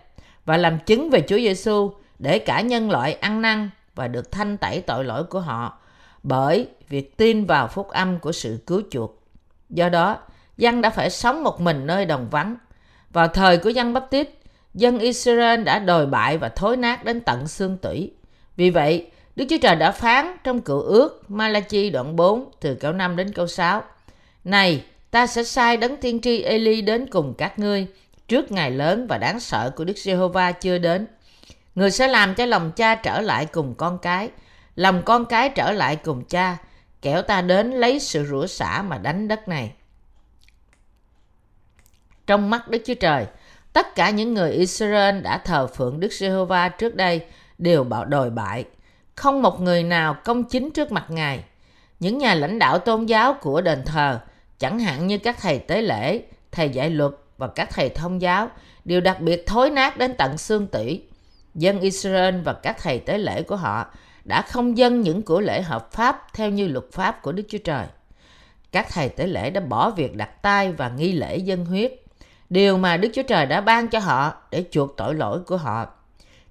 và 0.46 0.58
làm 0.58 0.80
chứng 0.86 1.10
về 1.10 1.24
Chúa 1.28 1.38
Giêsu 1.38 1.92
để 2.20 2.40
cả 2.40 2.62
nhân 2.62 2.92
loại 2.92 3.14
ăn 3.14 3.42
năn 3.42 3.70
và 3.96 4.08
được 4.08 4.32
thanh 4.32 4.58
tẩy 4.58 4.82
tội 4.82 5.04
lỗi 5.06 5.24
của 5.24 5.40
họ 5.40 5.80
bởi 6.24 6.68
việc 6.90 7.18
tin 7.18 7.46
vào 7.46 7.68
phúc 7.68 7.88
âm 7.88 8.20
của 8.20 8.32
sự 8.32 8.60
cứu 8.68 8.82
chuộc. 8.92 9.17
Do 9.70 9.90
đó, 9.90 10.20
dân 10.58 10.82
đã 10.82 10.90
phải 10.90 11.10
sống 11.10 11.44
một 11.44 11.62
mình 11.62 11.88
nơi 11.88 12.06
đồng 12.06 12.30
vắng. 12.30 12.56
Vào 13.14 13.28
thời 13.28 13.58
của 13.58 13.70
dân 13.70 13.94
Bắp 13.94 14.10
Tít, 14.10 14.30
dân 14.74 15.00
Israel 15.00 15.64
đã 15.64 15.80
đồi 15.80 16.06
bại 16.06 16.38
và 16.38 16.50
thối 16.50 16.78
nát 16.78 17.06
đến 17.06 17.22
tận 17.22 17.48
xương 17.48 17.78
tủy. 17.78 18.12
Vì 18.56 18.70
vậy, 18.70 19.12
Đức 19.36 19.46
Chúa 19.50 19.58
Trời 19.62 19.76
đã 19.76 19.92
phán 19.92 20.36
trong 20.44 20.62
cựu 20.62 20.82
ước 20.82 21.32
Malachi 21.32 21.90
đoạn 21.90 22.16
4 22.16 22.52
từ 22.60 22.76
câu 22.76 22.94
5 22.94 23.16
đến 23.16 23.34
câu 23.34 23.48
6. 23.48 23.84
Này, 24.44 24.84
ta 25.12 25.28
sẽ 25.28 25.44
sai 25.44 25.78
đấng 25.78 25.98
tiên 25.98 26.22
tri 26.22 26.42
Eli 26.42 26.82
đến 26.82 27.08
cùng 27.12 27.34
các 27.38 27.60
ngươi 27.60 27.88
trước 28.28 28.52
ngày 28.52 28.72
lớn 28.72 29.08
và 29.08 29.18
đáng 29.18 29.40
sợ 29.40 29.72
của 29.76 29.84
Đức 29.84 29.98
Giê-hô-va 29.98 30.52
chưa 30.52 30.78
đến. 30.78 31.08
Người 31.76 31.92
sẽ 31.92 32.08
làm 32.08 32.36
cho 32.36 32.46
lòng 32.46 32.72
cha 32.72 32.96
trở 32.96 33.22
lại 33.22 33.46
cùng 33.46 33.76
con 33.76 33.98
cái, 33.98 34.30
lòng 34.76 35.02
con 35.06 35.26
cái 35.26 35.50
trở 35.50 35.72
lại 35.72 35.96
cùng 35.96 36.24
cha, 36.24 36.58
kẻo 37.08 37.22
ta 37.22 37.42
đến 37.42 37.72
lấy 37.72 38.00
sự 38.00 38.26
rủa 38.26 38.48
xả 38.48 38.82
mà 38.82 38.98
đánh 38.98 39.28
đất 39.28 39.48
này. 39.48 39.72
Trong 42.28 42.50
mắt 42.50 42.68
Đức 42.68 42.82
Chúa 42.86 42.94
Trời, 42.94 43.26
tất 43.74 43.96
cả 43.96 44.10
những 44.10 44.34
người 44.34 44.52
Israel 44.52 45.22
đã 45.22 45.38
thờ 45.38 45.68
phượng 45.68 46.00
Đức 46.00 46.14
Giê-hô-va 46.14 46.70
trước 46.70 46.96
đây 46.96 47.26
đều 47.58 47.84
bảo 47.84 48.06
đồi 48.06 48.30
bại, 48.30 48.66
không 49.16 49.42
một 49.42 49.62
người 49.62 49.84
nào 49.84 50.16
công 50.24 50.44
chính 50.44 50.72
trước 50.72 50.92
mặt 50.92 51.06
Ngài. 51.10 51.44
Những 52.00 52.18
nhà 52.18 52.34
lãnh 52.34 52.60
đạo 52.60 52.80
tôn 52.80 53.06
giáo 53.06 53.34
của 53.34 53.62
đền 53.62 53.84
thờ, 53.86 54.20
chẳng 54.60 54.80
hạn 54.80 55.08
như 55.08 55.18
các 55.18 55.38
thầy 55.42 55.60
tế 55.60 55.82
lễ, 55.82 56.22
thầy 56.52 56.70
dạy 56.70 56.90
luật 56.90 57.12
và 57.38 57.48
các 57.48 57.70
thầy 57.74 57.90
thông 57.90 58.22
giáo, 58.22 58.50
đều 58.86 59.02
đặc 59.02 59.22
biệt 59.22 59.44
thối 59.48 59.70
nát 59.70 59.98
đến 59.98 60.14
tận 60.18 60.38
xương 60.38 60.68
tủy. 60.68 61.04
Dân 61.56 61.80
Israel 61.80 62.42
và 62.42 62.54
các 62.54 62.78
thầy 62.82 63.00
tế 63.00 63.18
lễ 63.18 63.42
của 63.42 63.56
họ 63.56 63.86
đã 64.28 64.42
không 64.42 64.78
dâng 64.78 65.02
những 65.02 65.22
của 65.22 65.42
lễ 65.42 65.62
hợp 65.62 65.92
pháp 65.92 66.34
theo 66.34 66.50
như 66.50 66.68
luật 66.68 66.86
pháp 66.92 67.22
của 67.22 67.32
Đức 67.32 67.44
Chúa 67.50 67.58
Trời. 67.58 67.86
Các 68.72 68.88
thầy 68.90 69.10
tế 69.10 69.28
lễ 69.28 69.50
đã 69.50 69.62
bỏ 69.62 69.90
việc 69.90 70.16
đặt 70.16 70.42
tay 70.42 70.72
và 70.72 70.90
nghi 70.90 71.12
lễ 71.12 71.38
dân 71.38 71.66
huyết, 71.66 71.94
điều 72.50 72.78
mà 72.78 72.98
Đức 72.98 73.10
Chúa 73.14 73.24
Trời 73.24 73.46
đã 73.46 73.62
ban 73.62 73.88
cho 73.88 74.00
họ 74.00 74.34
để 74.52 74.66
chuộc 74.72 74.98
tội 74.98 75.16
lỗi 75.16 75.40
của 75.40 75.58
họ 75.58 75.88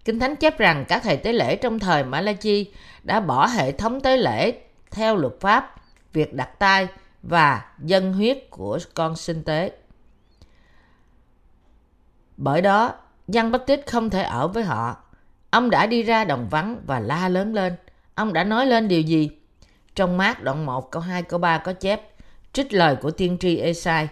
Kinh 0.06 0.18
Thánh 0.18 0.37
chép 0.37 0.59
rằng 0.59 0.85
các 0.88 1.02
thầy 1.02 1.16
tế 1.16 1.33
lễ 1.33 1.56
trong 1.56 1.78
thời 1.78 2.04
Malachi 2.04 2.73
đã 3.02 3.21
bỏ 3.21 3.47
hệ 3.47 3.73
thống 3.73 4.00
tế 4.00 4.16
lễ 4.16 4.59
theo 4.90 5.16
luật 5.16 5.33
pháp, 5.40 5.75
việc 6.12 6.35
đặt 6.35 6.59
tay 6.59 6.88
và 7.23 7.64
dân 7.78 8.12
huyết 8.12 8.50
của 8.50 8.78
con 8.95 9.16
sinh 9.16 9.45
tế. 9.45 9.73
Bởi 12.37 12.62
đó, 12.62 12.95
dân 13.28 13.50
bất 13.50 13.66
Tít 13.66 13.87
không 13.87 14.11
thể 14.11 14.23
ở 14.23 14.49
với 14.49 14.64
họ. 14.64 14.97
Ông 15.56 15.70
đã 15.70 15.86
đi 15.86 16.02
ra 16.02 16.25
đồng 16.25 16.48
vắng 16.48 16.82
và 16.86 17.00
la 17.00 17.28
lớn 17.28 17.54
lên. 17.54 17.72
Ông 18.14 18.32
đã 18.32 18.44
nói 18.44 18.66
lên 18.66 18.88
điều 18.88 19.00
gì? 19.00 19.30
Trong 19.94 20.16
mát 20.16 20.42
đoạn 20.42 20.66
1 20.66 20.90
câu 20.90 21.02
2 21.02 21.22
câu 21.22 21.38
3 21.38 21.58
có 21.58 21.72
chép 21.72 22.02
trích 22.52 22.72
lời 22.72 22.96
của 22.96 23.10
tiên 23.10 23.36
tri 23.40 23.56
Esai. 23.56 24.08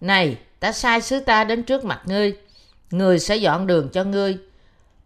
Này, 0.00 0.36
ta 0.60 0.72
sai 0.72 1.00
sứ 1.00 1.20
ta 1.20 1.44
đến 1.44 1.62
trước 1.62 1.84
mặt 1.84 2.02
ngươi. 2.04 2.36
Người 2.90 3.18
sẽ 3.18 3.36
dọn 3.36 3.66
đường 3.66 3.88
cho 3.92 4.04
ngươi 4.04 4.38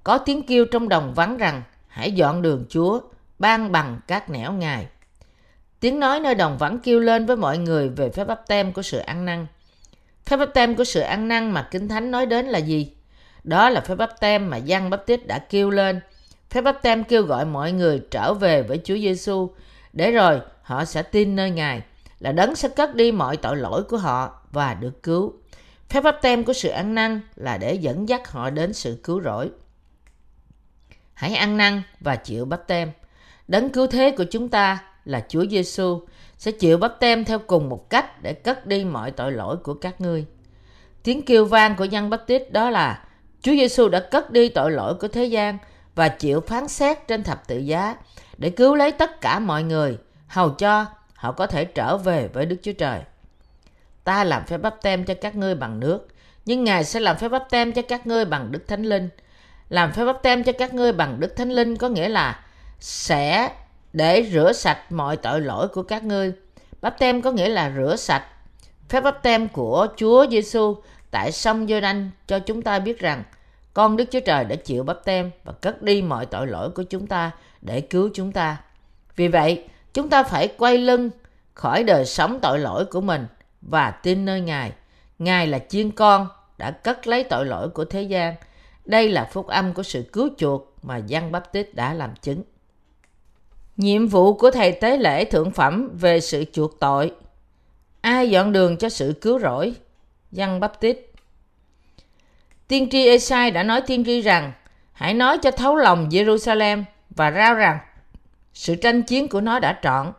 có 0.05 0.19
tiếng 0.19 0.43
kêu 0.43 0.65
trong 0.65 0.89
đồng 0.89 1.15
vắng 1.15 1.37
rằng 1.37 1.63
hãy 1.89 2.13
dọn 2.13 2.43
đường 2.43 2.65
Chúa, 2.69 3.01
ban 3.39 3.73
bằng 3.73 4.01
các 4.07 4.31
nẻo 4.31 4.53
Ngài. 4.53 4.87
Tiếng 5.81 6.01
nói 6.01 6.21
nơi 6.21 6.35
đồng 6.35 6.59
vắng 6.59 6.79
kêu 6.79 7.01
lên 7.01 7.27
với 7.27 7.37
mọi 7.37 7.59
người 7.59 7.89
về 7.89 8.11
phép 8.11 8.25
bắp 8.25 8.49
tem 8.49 8.73
của 8.73 8.83
sự 8.83 8.99
ăn 8.99 9.25
năn. 9.25 9.47
Phép 10.27 10.37
bắp 10.37 10.55
tem 10.55 10.77
của 10.77 10.85
sự 10.85 11.01
ăn 11.01 11.29
năn 11.29 11.51
mà 11.51 11.69
Kinh 11.71 11.89
Thánh 11.89 12.11
nói 12.11 12.27
đến 12.27 12.47
là 12.47 12.59
gì? 12.59 12.96
Đó 13.47 13.71
là 13.71 13.81
phép 13.81 13.95
bắp 13.95 14.21
tem 14.21 14.51
mà 14.51 14.57
Giăng 14.57 14.91
Bắp 14.91 15.07
Tít 15.07 15.27
đã 15.27 15.39
kêu 15.39 15.71
lên. 15.71 16.01
Phép 16.51 16.61
bắp 16.61 16.83
tem 16.83 17.05
kêu 17.05 17.23
gọi 17.23 17.45
mọi 17.45 17.73
người 17.73 18.03
trở 18.11 18.35
về 18.35 18.63
với 18.63 18.81
Chúa 18.85 18.97
Giêsu 18.97 19.51
để 19.93 20.11
rồi, 20.11 20.41
họ 20.63 20.85
sẽ 20.85 21.03
tin 21.03 21.37
nơi 21.37 21.51
Ngài, 21.51 21.83
là 22.21 22.33
đấng 22.33 22.55
sẽ 22.55 22.69
cất 22.69 22.95
đi 22.95 23.13
mọi 23.13 23.37
tội 23.37 23.57
lỗi 23.57 23.83
của 23.83 23.97
họ 23.97 24.41
và 24.53 24.75
được 24.75 25.03
cứu. 25.03 25.33
Phép 25.89 26.01
bắp 26.01 26.23
tem 26.23 26.45
của 26.45 26.53
sự 26.53 26.69
ăn 26.69 26.95
năn 26.95 27.21
là 27.37 27.59
để 27.59 27.75
dẫn 27.75 28.09
dắt 28.09 28.31
họ 28.31 28.51
đến 28.51 28.73
sự 28.73 29.01
cứu 29.03 29.23
rỗi 29.23 29.51
hãy 31.17 31.35
ăn 31.35 31.57
năn 31.57 31.83
và 32.01 32.17
chịu 32.17 32.45
bắp 32.45 32.67
tem. 32.67 32.91
Đấng 33.49 33.71
cứu 33.71 33.87
thế 33.87 34.11
của 34.11 34.25
chúng 34.31 34.49
ta 34.49 34.85
là 35.05 35.25
Chúa 35.29 35.45
Giêsu, 35.51 36.01
sẽ 36.39 36.51
chịu 36.51 36.79
bắp 36.79 37.01
tem 37.01 37.25
theo 37.25 37.39
cùng 37.39 37.69
một 37.69 37.91
cách 37.91 38.23
để 38.23 38.33
cất 38.33 38.67
đi 38.67 38.85
mọi 38.85 39.11
tội 39.11 39.33
lỗi 39.33 39.57
của 39.57 39.75
các 39.75 40.01
ngươi. 40.01 40.27
Tiếng 41.03 41.23
kêu 41.23 41.45
vang 41.45 41.77
của 41.77 41.85
dân 41.85 42.11
bắp 42.11 42.27
tít 42.27 42.53
đó 42.53 42.71
là 42.71 43.06
Chúa 43.47 43.53
Giêsu 43.53 43.89
đã 43.89 44.01
cất 44.01 44.31
đi 44.31 44.49
tội 44.49 44.71
lỗi 44.71 44.95
của 44.95 45.09
thế 45.09 45.25
gian 45.25 45.59
và 45.95 46.09
chịu 46.09 46.41
phán 46.41 46.69
xét 46.69 47.09
trên 47.09 47.23
thập 47.23 47.49
tự 47.49 47.59
giá 47.59 47.97
để 48.39 48.51
cứu 48.51 48.75
lấy 48.75 48.93
tất 48.93 49.21
cả 49.21 49.39
mọi 49.39 49.63
người, 49.63 49.99
hầu 50.27 50.51
cho 50.51 50.87
họ 51.15 51.33
có 51.33 51.47
thể 51.47 51.65
trở 51.65 51.97
về 51.97 52.29
với 52.33 52.47
Đức 52.47 52.57
Chúa 52.63 52.73
Trời. 52.73 53.01
Ta 54.05 54.25
làm 54.25 54.47
phép 54.47 54.59
bắp 54.59 54.83
tem 54.83 55.05
cho 55.05 55.15
các 55.21 55.37
ngươi 55.37 55.55
bằng 55.55 55.81
nước, 55.81 56.09
nhưng 56.47 56.65
Ngài 56.65 56.85
sẽ 56.85 57.01
làm 57.01 57.17
phép 57.17 57.29
bắp 57.29 57.51
tem 57.51 57.73
cho 57.73 57.83
các 57.83 58.07
ngươi 58.07 58.25
bằng 58.25 58.53
Đức 58.53 58.69
Thánh 58.69 58.83
Linh. 58.83 59.09
Làm 59.69 59.93
phép 59.93 60.05
bắp 60.05 60.23
tem 60.23 60.45
cho 60.45 60.53
các 60.53 60.75
ngươi 60.75 60.93
bằng 60.93 61.21
Đức 61.21 61.37
Thánh 61.37 61.51
Linh 61.51 61.77
có 61.77 61.89
nghĩa 61.89 62.09
là 62.09 62.45
sẽ 62.81 63.51
để 63.93 64.31
rửa 64.33 64.53
sạch 64.53 64.93
mọi 64.93 65.17
tội 65.17 65.41
lỗi 65.41 65.69
của 65.69 65.83
các 65.83 66.05
ngươi. 66.05 66.33
Bắp 66.81 66.99
tem 66.99 67.23
có 67.23 67.33
nghĩa 67.33 67.49
là 67.49 67.73
rửa 67.77 67.97
sạch. 67.97 68.25
Phép 68.89 69.01
bắp 69.01 69.23
tem 69.23 69.49
của 69.49 69.87
Chúa 69.97 70.27
Giêsu 70.31 70.77
tại 71.11 71.33
sông 71.33 71.67
giô 71.69 71.81
đanh 71.81 72.11
cho 72.27 72.39
chúng 72.39 72.63
ta 72.63 72.79
biết 72.79 72.99
rằng 72.99 73.23
con 73.77 73.97
Đức 73.97 74.05
Chúa 74.11 74.21
Trời 74.21 74.45
đã 74.45 74.57
chịu 74.57 74.85
bắp 74.85 75.05
tem 75.05 75.31
và 75.45 75.53
cất 75.53 75.83
đi 75.83 76.03
mọi 76.03 76.27
tội 76.27 76.47
lỗi 76.47 76.71
của 76.71 76.83
chúng 76.83 77.07
ta 77.07 77.31
để 77.61 77.81
cứu 77.81 78.11
chúng 78.15 78.33
ta. 78.33 78.63
Vì 79.17 79.29
vậy, 79.29 79.65
chúng 79.95 80.09
ta 80.09 80.23
phải 80.23 80.49
quay 80.59 80.79
lưng 80.79 81.11
khỏi 81.55 81.85
đời 81.85 82.05
sống 82.05 82.39
tội 82.43 82.59
lỗi 82.59 82.85
của 82.85 83.01
mình 83.01 83.27
và 83.61 83.91
tin 83.91 84.25
nơi 84.25 84.41
Ngài. 84.41 84.73
Ngài 85.19 85.47
là 85.47 85.59
chiên 85.59 85.91
con 85.91 86.29
đã 86.59 86.71
cất 86.71 87.07
lấy 87.07 87.25
tội 87.25 87.47
lỗi 87.47 87.69
của 87.69 87.85
thế 87.85 88.03
gian. 88.03 88.35
Đây 88.85 89.09
là 89.09 89.29
phúc 89.33 89.47
âm 89.47 89.75
của 89.75 89.83
sự 89.83 90.03
cứu 90.13 90.29
chuộc 90.39 90.75
mà 90.83 90.97
Giăng 90.97 91.33
Bắp 91.33 91.53
Tít 91.53 91.75
đã 91.75 91.95
làm 91.95 92.15
chứng. 92.23 92.43
Nhiệm 93.77 94.07
vụ 94.07 94.35
của 94.35 94.51
thầy 94.51 94.73
tế 94.73 94.97
lễ 94.97 95.25
thượng 95.25 95.51
phẩm 95.51 95.91
về 96.01 96.21
sự 96.21 96.45
chuộc 96.53 96.81
tội. 96.81 97.13
Ai 98.01 98.31
dọn 98.31 98.53
đường 98.53 98.77
cho 98.77 98.89
sự 98.89 99.15
cứu 99.21 99.39
rỗi? 99.39 99.75
Giăng 100.33 100.61
Bắp 100.61 100.81
Tít. 100.81 100.99
Tiên 102.69 102.89
tri 102.91 103.07
Esai 103.07 103.51
đã 103.51 103.63
nói 103.63 103.81
tiên 103.87 104.05
tri 104.05 104.21
rằng 104.21 104.53
hãy 104.93 105.15
nói 105.15 105.39
cho 105.39 105.51
thấu 105.51 105.77
lòng 105.77 106.09
Jerusalem 106.09 106.85
và 107.11 107.31
rao 107.31 107.55
rằng 107.55 107.79
sự 108.55 108.75
tranh 108.75 109.03
chiến 109.03 109.29
của 109.29 109.41
nó 109.41 109.59
đã 109.59 109.79
trọn, 109.83 110.13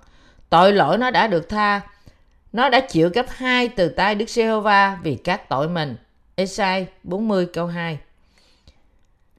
tội 0.50 0.74
lỗi 0.74 0.98
nó 0.98 1.12
đã 1.12 1.28
được 1.28 1.50
tha, 1.50 1.82
nó 2.54 2.70
đã 2.70 2.80
chịu 2.80 3.10
gấp 3.14 3.26
hai 3.30 3.68
từ 3.70 3.90
tay 3.90 4.16
Đức 4.16 4.30
Giê-hô-va 4.30 4.98
vì 5.04 5.16
các 5.16 5.50
tội 5.50 5.70
mình. 5.70 5.96
Esai 6.36 6.88
40 7.04 7.48
câu 7.54 7.68
2 7.68 7.98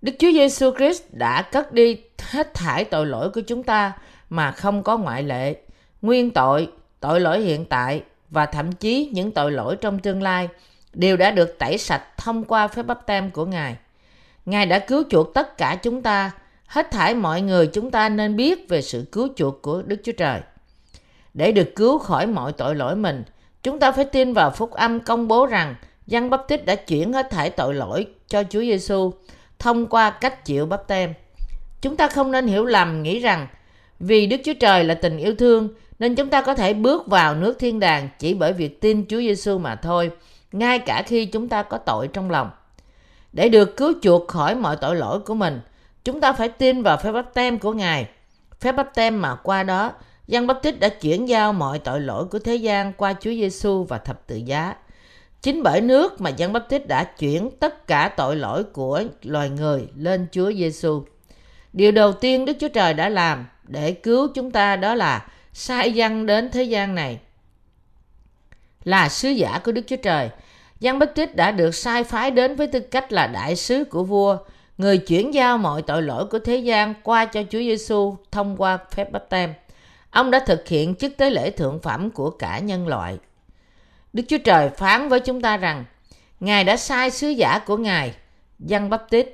Đức 0.03 0.13
Chúa 0.19 0.33
Giêsu 0.33 0.71
Christ 0.77 1.03
đã 1.13 1.43
cất 1.43 1.73
đi 1.73 1.97
hết 2.19 2.55
thải 2.55 2.85
tội 2.85 3.07
lỗi 3.07 3.31
của 3.31 3.41
chúng 3.41 3.63
ta 3.63 3.93
mà 4.31 4.51
không 4.51 4.83
có 4.83 4.97
ngoại 4.99 5.23
lệ. 5.23 5.57
Nguyên 6.03 6.31
tội, 6.31 6.69
tội 7.01 7.21
lỗi 7.21 7.41
hiện 7.41 7.65
tại 7.65 8.03
và 8.31 8.47
thậm 8.47 8.73
chí 8.73 9.11
những 9.13 9.33
tội 9.33 9.53
lỗi 9.53 9.77
trong 9.77 9.99
tương 9.99 10.23
lai 10.23 10.49
đều 10.99 11.17
đã 11.17 11.31
được 11.31 11.59
tẩy 11.59 11.79
sạch 11.79 12.03
thông 12.17 12.45
qua 12.45 12.69
phép 12.69 12.83
bắp 12.83 13.07
tem 13.07 13.31
của 13.31 13.47
Ngài. 13.47 13.77
Ngài 14.47 14.67
đã 14.67 14.79
cứu 14.79 15.03
chuộc 15.11 15.35
tất 15.35 15.59
cả 15.59 15.79
chúng 15.83 16.03
ta, 16.03 16.31
hết 16.67 16.91
thải 16.91 17.15
mọi 17.15 17.43
người 17.43 17.67
chúng 17.67 17.91
ta 17.91 18.09
nên 18.09 18.37
biết 18.37 18.69
về 18.69 18.83
sự 18.83 19.05
cứu 19.13 19.29
chuộc 19.37 19.63
của 19.63 19.83
Đức 19.83 20.01
Chúa 20.05 20.13
Trời. 20.13 20.41
Để 21.35 21.53
được 21.53 21.75
cứu 21.77 21.99
khỏi 21.99 22.27
mọi 22.27 22.53
tội 22.53 22.75
lỗi 22.75 22.97
mình, 22.97 23.25
chúng 23.63 23.79
ta 23.79 23.93
phải 23.93 24.05
tin 24.05 24.33
vào 24.33 24.51
phúc 24.51 24.71
âm 24.71 25.01
công 25.01 25.29
bố 25.29 25.47
rằng 25.47 25.75
Giăng 26.07 26.31
Bắp 26.31 26.49
Tích 26.49 26.67
đã 26.67 26.75
chuyển 26.75 27.13
hết 27.13 27.31
thải 27.31 27.51
tội 27.51 27.75
lỗi 27.75 28.07
cho 28.29 28.43
Chúa 28.51 28.61
Giêsu 28.61 29.13
thông 29.59 29.87
qua 29.87 30.11
cách 30.11 30.45
chịu 30.45 30.67
bắp 30.67 30.89
tem. 30.89 31.15
Chúng 31.81 31.97
ta 31.97 32.09
không 32.09 32.31
nên 32.31 32.47
hiểu 32.47 32.65
lầm 32.65 33.03
nghĩ 33.03 33.19
rằng 33.19 33.47
vì 34.01 34.27
Đức 34.27 34.37
Chúa 34.45 34.55
Trời 34.61 34.85
là 34.85 34.95
tình 34.95 35.17
yêu 35.19 35.35
thương 35.35 35.69
nên 35.99 36.15
chúng 36.15 36.29
ta 36.29 36.43
có 36.43 36.55
thể 36.55 36.75
bước 36.75 37.07
vào 37.07 37.35
nước 37.35 37.59
thiên 37.59 37.81
đàng 37.81 38.09
chỉ 38.19 38.35
bởi 38.35 38.53
việc 38.53 38.81
tin 38.81 39.07
Chúa 39.09 39.19
Giêsu 39.19 39.59
mà 39.59 39.77
thôi, 39.77 40.11
ngay 40.53 40.79
cả 40.79 41.03
khi 41.03 41.27
chúng 41.27 41.49
ta 41.49 41.63
có 41.63 41.79
tội 41.79 42.09
trong 42.09 42.31
lòng. 42.31 42.51
Để 43.33 43.49
được 43.49 43.77
cứu 43.77 43.93
chuộc 44.03 44.29
khỏi 44.29 44.55
mọi 44.55 44.77
tội 44.77 44.97
lỗi 44.97 45.21
của 45.21 45.35
mình, 45.35 45.61
chúng 46.05 46.21
ta 46.21 46.33
phải 46.33 46.49
tin 46.49 46.83
vào 46.83 46.97
phép 46.97 47.13
báp 47.13 47.35
tem 47.35 47.59
của 47.59 47.73
Ngài. 47.73 48.09
Phép 48.61 48.73
báp 48.73 48.95
tem 48.95 49.23
mà 49.23 49.35
qua 49.35 49.63
đó, 49.63 49.93
Giăng 50.27 50.47
Báp 50.47 50.63
Tích 50.63 50.81
đã 50.81 50.89
chuyển 50.89 51.29
giao 51.29 51.53
mọi 51.53 51.79
tội 51.79 52.01
lỗi 52.01 52.25
của 52.25 52.39
thế 52.39 52.57
gian 52.57 52.93
qua 52.93 53.15
Chúa 53.21 53.31
Giêsu 53.31 53.85
và 53.85 53.99
thập 53.99 54.27
tự 54.27 54.37
giá. 54.37 54.75
Chính 55.43 55.63
bởi 55.63 55.81
nước 55.81 56.21
mà 56.21 56.31
Giăng 56.31 56.53
Báp 56.53 56.69
Tích 56.69 56.89
đã 56.89 57.05
chuyển 57.05 57.51
tất 57.61 57.87
cả 57.87 58.09
tội 58.17 58.37
lỗi 58.37 58.65
của 58.65 59.03
loài 59.23 59.51
người 59.51 59.89
lên 59.97 60.27
Chúa 60.33 60.53
Giêsu. 60.53 61.03
Điều 61.73 61.93
đầu 61.93 62.13
tiên 62.13 62.45
Đức 62.45 62.53
Chúa 62.61 62.69
Trời 62.69 62.95
đã 62.95 63.09
làm 63.09 63.47
để 63.65 63.93
cứu 63.93 64.29
chúng 64.35 64.51
ta 64.51 64.77
đó 64.77 64.95
là 64.95 65.27
sai 65.53 65.93
dân 65.93 66.27
đến 66.27 66.51
thế 66.51 66.63
gian 66.63 66.95
này. 66.95 67.19
Là 68.89 69.09
sứ 69.09 69.29
giả 69.29 69.61
của 69.65 69.73
Đức 69.73 69.83
Chúa 69.87 69.97
Trời, 69.97 70.31
Giăng 70.81 70.99
Bắp 70.99 71.15
Tích 71.15 71.37
đã 71.37 71.51
được 71.51 71.75
sai 71.75 72.05
phái 72.05 72.31
đến 72.31 72.57
với 72.57 72.67
tư 72.67 72.81
cách 72.81 73.13
là 73.13 73.27
đại 73.27 73.57
sứ 73.57 73.85
của 73.85 74.05
vua, 74.05 74.39
người 74.79 74.99
chuyển 74.99 75.35
giao 75.35 75.59
mọi 75.59 75.83
tội 75.83 76.03
lỗi 76.03 76.27
của 76.27 76.39
thế 76.39 76.57
gian 76.57 76.95
qua 77.03 77.25
cho 77.25 77.43
Chúa 77.43 77.59
Giêsu 77.59 78.17
thông 78.31 78.57
qua 78.57 78.79
phép 78.91 79.13
bắp 79.13 79.29
tem. 79.29 79.55
Ông 80.11 80.31
đã 80.31 80.39
thực 80.47 80.69
hiện 80.69 80.95
chức 80.95 81.17
tế 81.17 81.31
lễ 81.31 81.51
thượng 81.51 81.81
phẩm 81.81 82.11
của 82.11 82.31
cả 82.31 82.59
nhân 82.59 82.89
loại. 82.89 83.19
Đức 84.13 84.23
Chúa 84.29 84.39
Trời 84.39 84.71
phán 84.71 85.09
với 85.09 85.21
chúng 85.21 85.41
ta 85.41 85.57
rằng 85.57 85.85
Ngài 86.41 86.65
đã 86.65 86.77
sai 86.77 87.11
sứ 87.11 87.29
giả 87.29 87.59
của 87.59 87.77
Ngài, 87.77 88.15
Giăng 88.59 88.91
Bắp 88.91 89.11
Tít, 89.11 89.29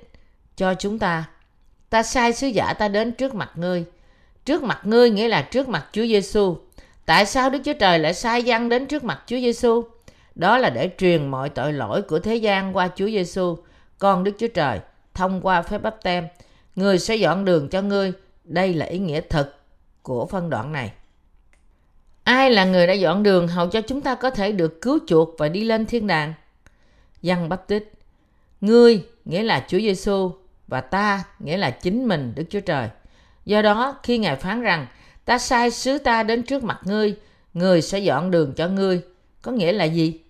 cho 0.57 0.75
chúng 0.75 0.99
ta. 0.99 1.25
Ta 1.91 2.03
sai 2.03 2.33
sứ 2.33 2.47
giả 2.47 2.73
ta 2.73 2.89
đến 2.89 3.13
trước 3.13 3.35
mặt 3.35 3.51
ngươi. 3.55 3.85
Trước 4.45 4.63
mặt 4.63 4.81
ngươi 4.85 5.11
nghĩa 5.11 5.29
là 5.29 5.43
trước 5.43 5.69
mặt 5.69 5.87
Chúa 5.93 6.07
Giêsu. 6.07 6.57
Tại 7.07 7.27
sao 7.27 7.51
Đức 7.51 7.59
Chúa 7.65 7.73
Trời 7.73 7.99
lại 7.99 8.15
sai 8.15 8.43
dân 8.43 8.69
đến 8.69 8.87
trước 8.87 9.05
mặt 9.05 9.23
Chúa 9.27 9.37
Giêsu? 9.37 9.85
Đó 10.35 10.59
là 10.59 10.71
để 10.71 10.91
truyền 10.99 11.27
mọi 11.29 11.49
tội 11.49 11.73
lỗi 11.73 12.03
của 12.03 12.19
thế 12.19 12.37
gian 12.37 12.77
qua 12.77 12.89
Chúa 12.97 13.07
Giêsu. 13.07 13.57
Con 13.99 14.25
Đức 14.25 14.33
Chúa 14.39 14.49
Trời 14.49 14.81
thông 15.15 15.41
qua 15.41 15.63
phép 15.63 15.79
bắp 15.79 16.03
tem, 16.03 16.29
người 16.77 16.99
sẽ 16.99 17.17
dọn 17.17 17.45
đường 17.45 17.69
cho 17.69 17.83
ngươi. 17.83 18.13
Đây 18.45 18.75
là 18.75 18.87
ý 18.87 18.99
nghĩa 18.99 19.21
thực 19.21 19.57
của 20.03 20.27
phân 20.27 20.51
đoạn 20.51 20.73
này. 20.73 20.93
Ai 22.25 22.51
là 22.51 22.65
người 22.65 22.87
đã 22.87 22.93
dọn 22.93 23.23
đường 23.23 23.49
hầu 23.49 23.67
cho 23.67 23.81
chúng 23.81 24.01
ta 24.01 24.15
có 24.15 24.31
thể 24.31 24.53
được 24.53 24.81
cứu 24.81 24.99
chuộc 25.07 25.31
và 25.39 25.49
đi 25.49 25.65
lên 25.65 25.87
thiên 25.87 26.07
đàng? 26.07 26.35
Giăng 27.23 27.49
Bắp 27.49 27.69
Tích 27.69 27.93
Ngươi 28.61 29.05
nghĩa 29.25 29.43
là 29.43 29.65
Chúa 29.69 29.79
Giêsu 29.79 30.33
và 30.69 30.81
ta 30.81 31.25
nghĩa 31.39 31.57
là 31.57 31.71
chính 31.71 32.09
mình 32.09 32.33
Đức 32.37 32.45
Chúa 32.51 32.61
Trời. 32.61 32.89
Do 33.45 33.63
đó, 33.63 33.97
khi 34.03 34.19
Ngài 34.19 34.37
phán 34.37 34.63
rằng 34.63 34.87
ta 35.25 35.39
sai 35.39 35.71
sứ 35.71 35.99
ta 35.99 36.23
đến 36.23 36.43
trước 36.43 36.65
mặt 36.65 36.81
ngươi, 36.85 37.15
người 37.55 37.83
sẽ 37.83 37.99
dọn 37.99 38.31
đường 38.31 38.53
cho 38.57 38.69
ngươi. 38.69 39.03
Có 39.43 39.53
nghĩa 39.53 39.73
là 39.73 39.85
gì? 39.85 40.21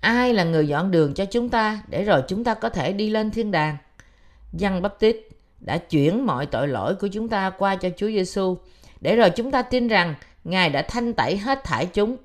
Ai 0.00 0.34
là 0.34 0.44
người 0.44 0.68
dọn 0.68 0.90
đường 0.90 1.14
cho 1.14 1.24
chúng 1.24 1.48
ta 1.48 1.82
để 1.88 2.04
rồi 2.04 2.22
chúng 2.28 2.44
ta 2.44 2.54
có 2.54 2.68
thể 2.68 2.92
đi 2.92 3.10
lên 3.10 3.30
thiên 3.30 3.50
đàng? 3.50 3.76
Giăng 4.52 4.82
bắp 4.82 5.00
tít 5.00 5.16
đã 5.60 5.78
chuyển 5.78 6.26
mọi 6.26 6.46
tội 6.46 6.68
lỗi 6.68 6.94
của 6.94 7.08
chúng 7.08 7.28
ta 7.28 7.50
qua 7.50 7.76
cho 7.76 7.88
Chúa 7.96 8.06
Giêsu 8.06 8.58
để 9.00 9.16
rồi 9.16 9.30
chúng 9.30 9.50
ta 9.50 9.62
tin 9.62 9.88
rằng 9.88 10.14
Ngài 10.44 10.70
đã 10.70 10.82
thanh 10.82 11.12
tẩy 11.14 11.36
hết 11.36 11.64
thải 11.64 11.86
chúng. 11.86 12.16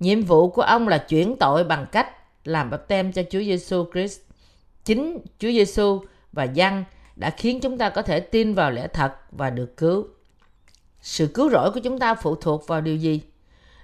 Nhiệm 0.00 0.22
vụ 0.22 0.50
của 0.50 0.62
ông 0.62 0.88
là 0.88 0.98
chuyển 0.98 1.36
tội 1.36 1.64
bằng 1.64 1.86
cách 1.92 2.10
làm 2.44 2.70
baptêm 2.70 2.88
tem 2.88 3.12
cho 3.12 3.22
Chúa 3.30 3.40
Giêsu 3.40 3.84
Christ. 3.92 4.20
Chính 4.84 5.18
Chúa 5.38 5.48
Giêsu 5.48 6.00
và 6.32 6.44
dân 6.44 6.84
đã 7.16 7.30
khiến 7.30 7.60
chúng 7.60 7.78
ta 7.78 7.88
có 7.88 8.02
thể 8.02 8.20
tin 8.20 8.54
vào 8.54 8.70
lẽ 8.70 8.86
thật 8.86 9.12
và 9.30 9.50
được 9.50 9.76
cứu. 9.76 10.06
Sự 11.06 11.26
cứu 11.26 11.50
rỗi 11.50 11.70
của 11.70 11.80
chúng 11.80 11.98
ta 11.98 12.14
phụ 12.14 12.34
thuộc 12.34 12.66
vào 12.66 12.80
điều 12.80 12.96
gì? 12.96 13.20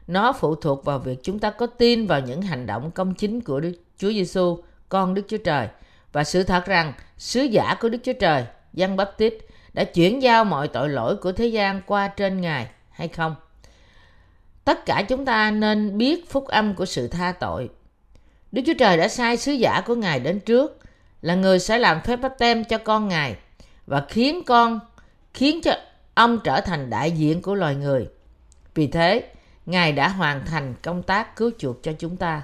Nó 0.07 0.33
phụ 0.33 0.55
thuộc 0.55 0.85
vào 0.85 0.99
việc 0.99 1.19
chúng 1.23 1.39
ta 1.39 1.51
có 1.51 1.67
tin 1.67 2.07
vào 2.07 2.21
những 2.21 2.43
hành 2.43 2.67
động 2.67 2.91
công 2.91 3.15
chính 3.15 3.41
của 3.41 3.61
Đức 3.61 3.73
Chúa 3.99 4.09
Giêsu, 4.09 4.59
con 4.89 5.15
Đức 5.15 5.23
Chúa 5.29 5.37
Trời 5.37 5.69
và 6.13 6.25
sự 6.25 6.43
thật 6.43 6.67
rằng 6.67 6.93
sứ 7.19 7.43
giả 7.43 7.77
của 7.81 7.89
Đức 7.89 7.99
Chúa 8.05 8.13
Trời, 8.13 8.45
Giăng 8.73 8.97
Báp 8.97 9.19
Tít 9.19 9.35
đã 9.73 9.85
chuyển 9.85 10.23
giao 10.23 10.45
mọi 10.45 10.69
tội 10.69 10.89
lỗi 10.89 11.17
của 11.17 11.33
thế 11.33 11.47
gian 11.47 11.81
qua 11.87 12.09
trên 12.09 12.41
Ngài 12.41 12.69
hay 12.91 13.09
không? 13.09 13.35
Tất 14.65 14.87
cả 14.87 15.03
chúng 15.09 15.25
ta 15.25 15.51
nên 15.51 15.99
biết 15.99 16.31
phúc 16.31 16.47
âm 16.47 16.75
của 16.75 16.87
sự 16.87 17.09
tha 17.09 17.33
tội. 17.33 17.71
Đức 18.53 18.63
Chúa 18.67 18.75
Trời 18.79 18.97
đã 18.97 19.09
sai 19.09 19.37
sứ 19.37 19.53
giả 19.53 19.83
của 19.87 19.95
Ngài 19.95 20.21
đến 20.21 20.41
trước 20.41 20.79
là 21.21 21.35
người 21.35 21.59
sẽ 21.59 21.79
làm 21.79 22.01
phép 22.01 22.17
báp 22.17 22.39
tem 22.39 22.65
cho 22.65 22.79
con 22.79 23.09
Ngài 23.09 23.37
và 23.87 24.05
khiến 24.09 24.43
con 24.47 24.81
khiến 25.35 25.61
cho 25.63 25.73
ông 26.15 26.39
trở 26.45 26.61
thành 26.61 26.91
đại 26.91 27.11
diện 27.11 27.43
của 27.43 27.55
loài 27.55 27.75
người. 27.75 28.09
Vì 28.75 28.87
thế, 28.87 29.25
Ngài 29.67 29.93
đã 29.93 30.09
hoàn 30.09 30.47
thành 30.47 30.75
công 30.83 31.03
tác 31.03 31.37
cứu 31.37 31.51
chuộc 31.59 31.83
cho 31.83 31.93
chúng 31.99 32.17
ta. 32.17 32.43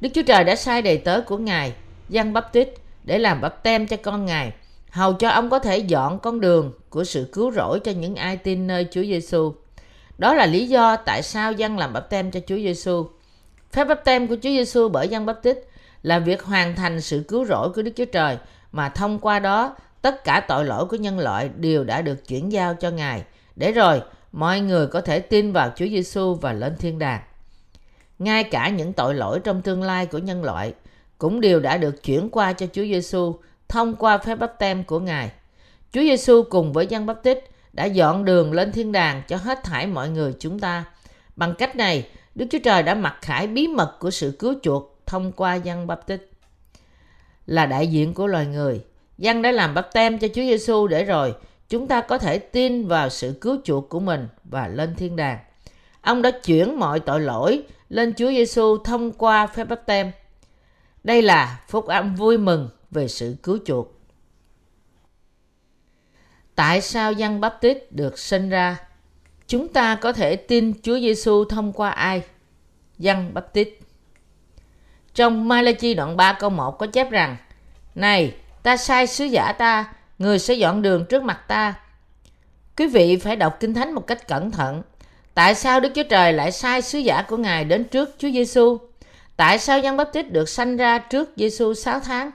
Đức 0.00 0.08
Chúa 0.14 0.22
Trời 0.22 0.44
đã 0.44 0.56
sai 0.56 0.82
đầy 0.82 0.98
tớ 0.98 1.20
của 1.20 1.38
Ngài, 1.38 1.72
Giăng 2.08 2.32
Bắp 2.32 2.52
Tít, 2.52 2.68
để 3.04 3.18
làm 3.18 3.40
bắp 3.40 3.62
tem 3.62 3.86
cho 3.86 3.96
con 3.96 4.26
Ngài, 4.26 4.52
hầu 4.90 5.12
cho 5.12 5.28
ông 5.28 5.50
có 5.50 5.58
thể 5.58 5.78
dọn 5.78 6.18
con 6.18 6.40
đường 6.40 6.72
của 6.88 7.04
sự 7.04 7.28
cứu 7.32 7.52
rỗi 7.52 7.80
cho 7.80 7.92
những 7.92 8.16
ai 8.16 8.36
tin 8.36 8.66
nơi 8.66 8.86
Chúa 8.90 9.02
Giêsu. 9.02 9.54
Đó 10.18 10.34
là 10.34 10.46
lý 10.46 10.68
do 10.68 10.96
tại 10.96 11.22
sao 11.22 11.52
dân 11.52 11.78
làm 11.78 11.92
bắp 11.92 12.10
tem 12.10 12.30
cho 12.30 12.40
Chúa 12.46 12.56
Giêsu. 12.56 13.06
Phép 13.72 13.84
bắp 13.84 14.04
tem 14.04 14.26
của 14.26 14.34
Chúa 14.34 14.50
Giêsu 14.50 14.88
bởi 14.88 15.08
dân 15.08 15.26
bắp 15.26 15.42
tích 15.42 15.68
là 16.02 16.18
việc 16.18 16.42
hoàn 16.42 16.76
thành 16.76 17.00
sự 17.00 17.24
cứu 17.28 17.44
rỗi 17.44 17.70
của 17.74 17.82
Đức 17.82 17.92
Chúa 17.96 18.04
Trời 18.04 18.38
mà 18.72 18.88
thông 18.88 19.18
qua 19.18 19.38
đó 19.38 19.76
tất 20.08 20.24
cả 20.24 20.40
tội 20.40 20.64
lỗi 20.64 20.86
của 20.86 20.96
nhân 20.96 21.18
loại 21.18 21.48
đều 21.56 21.84
đã 21.84 22.02
được 22.02 22.28
chuyển 22.28 22.52
giao 22.52 22.74
cho 22.74 22.90
Ngài, 22.90 23.22
để 23.56 23.72
rồi 23.72 24.02
mọi 24.32 24.60
người 24.60 24.86
có 24.86 25.00
thể 25.00 25.20
tin 25.20 25.52
vào 25.52 25.72
Chúa 25.76 25.86
Giêsu 25.86 26.34
và 26.34 26.52
lên 26.52 26.76
thiên 26.78 26.98
đàng. 26.98 27.20
Ngay 28.18 28.44
cả 28.44 28.68
những 28.68 28.92
tội 28.92 29.14
lỗi 29.14 29.40
trong 29.44 29.62
tương 29.62 29.82
lai 29.82 30.06
của 30.06 30.18
nhân 30.18 30.44
loại 30.44 30.74
cũng 31.18 31.40
đều 31.40 31.60
đã 31.60 31.76
được 31.76 32.02
chuyển 32.02 32.30
qua 32.30 32.52
cho 32.52 32.66
Chúa 32.66 32.82
Giêsu 32.82 33.36
thông 33.68 33.96
qua 33.96 34.18
phép 34.18 34.34
báp 34.34 34.58
tem 34.58 34.84
của 34.84 35.00
Ngài. 35.00 35.30
Chúa 35.92 36.00
Giêsu 36.00 36.42
cùng 36.50 36.72
với 36.72 36.86
dân 36.86 37.06
bắp 37.06 37.22
tích 37.22 37.50
đã 37.72 37.84
dọn 37.84 38.24
đường 38.24 38.52
lên 38.52 38.72
thiên 38.72 38.92
đàng 38.92 39.22
cho 39.28 39.36
hết 39.36 39.64
thảy 39.64 39.86
mọi 39.86 40.08
người 40.08 40.34
chúng 40.38 40.58
ta. 40.58 40.84
Bằng 41.36 41.54
cách 41.58 41.76
này, 41.76 42.08
Đức 42.34 42.46
Chúa 42.50 42.58
Trời 42.64 42.82
đã 42.82 42.94
mặc 42.94 43.18
khải 43.22 43.46
bí 43.46 43.66
mật 43.66 43.96
của 43.98 44.10
sự 44.10 44.36
cứu 44.38 44.54
chuộc 44.62 44.98
thông 45.06 45.32
qua 45.32 45.54
dân 45.54 45.86
bắp 45.86 46.06
tích. 46.06 46.30
Là 47.46 47.66
đại 47.66 47.86
diện 47.86 48.14
của 48.14 48.26
loài 48.26 48.46
người, 48.46 48.80
dân 49.18 49.42
đã 49.42 49.52
làm 49.52 49.74
báp 49.74 49.88
tem 49.92 50.18
cho 50.18 50.28
Chúa 50.28 50.42
Giêsu 50.42 50.86
để 50.86 51.04
rồi 51.04 51.34
chúng 51.68 51.88
ta 51.88 52.00
có 52.00 52.18
thể 52.18 52.38
tin 52.38 52.88
vào 52.88 53.08
sự 53.08 53.38
cứu 53.40 53.56
chuộc 53.64 53.88
của 53.88 54.00
mình 54.00 54.28
và 54.44 54.68
lên 54.68 54.94
thiên 54.94 55.16
đàng. 55.16 55.38
Ông 56.00 56.22
đã 56.22 56.30
chuyển 56.30 56.78
mọi 56.78 57.00
tội 57.00 57.20
lỗi 57.20 57.62
lên 57.88 58.14
Chúa 58.16 58.28
Giêsu 58.28 58.78
thông 58.78 59.12
qua 59.12 59.46
phép 59.46 59.64
báp 59.64 59.86
tem. 59.86 60.12
Đây 61.04 61.22
là 61.22 61.60
phúc 61.68 61.86
âm 61.86 62.14
vui 62.14 62.38
mừng 62.38 62.68
về 62.90 63.08
sự 63.08 63.36
cứu 63.42 63.58
chuộc. 63.66 63.92
Tại 66.54 66.80
sao 66.80 67.12
dân 67.12 67.40
bắp 67.40 67.60
tít 67.60 67.92
được 67.92 68.18
sinh 68.18 68.48
ra? 68.48 68.76
Chúng 69.46 69.68
ta 69.68 69.94
có 69.94 70.12
thể 70.12 70.36
tin 70.36 70.72
Chúa 70.82 70.98
Giêsu 70.98 71.44
thông 71.44 71.72
qua 71.72 71.90
ai? 71.90 72.22
Dân 72.98 73.34
bắp 73.34 73.52
tít. 73.52 73.68
Trong 75.14 75.48
Malachi 75.48 75.94
đoạn 75.94 76.16
3 76.16 76.32
câu 76.32 76.50
1 76.50 76.78
có 76.78 76.86
chép 76.86 77.10
rằng 77.10 77.36
Này, 77.94 78.34
ta 78.62 78.76
sai 78.76 79.06
sứ 79.06 79.24
giả 79.24 79.52
ta, 79.52 79.92
người 80.18 80.38
sẽ 80.38 80.54
dọn 80.54 80.82
đường 80.82 81.04
trước 81.04 81.22
mặt 81.22 81.40
ta. 81.48 81.74
Quý 82.76 82.86
vị 82.86 83.16
phải 83.16 83.36
đọc 83.36 83.56
Kinh 83.60 83.74
Thánh 83.74 83.92
một 83.92 84.06
cách 84.06 84.28
cẩn 84.28 84.50
thận. 84.50 84.82
Tại 85.34 85.54
sao 85.54 85.80
Đức 85.80 85.92
Chúa 85.94 86.02
Trời 86.02 86.32
lại 86.32 86.52
sai 86.52 86.82
sứ 86.82 86.98
giả 86.98 87.22
của 87.22 87.36
Ngài 87.36 87.64
đến 87.64 87.84
trước 87.84 88.14
Chúa 88.18 88.30
Giêsu? 88.30 88.78
Tại 89.36 89.58
sao 89.58 89.80
Giăng 89.80 89.96
Báp 89.96 90.12
Tít 90.12 90.32
được 90.32 90.48
sanh 90.48 90.76
ra 90.76 90.98
trước 90.98 91.30
Giêsu 91.36 91.74
6 91.74 92.00
tháng? 92.00 92.30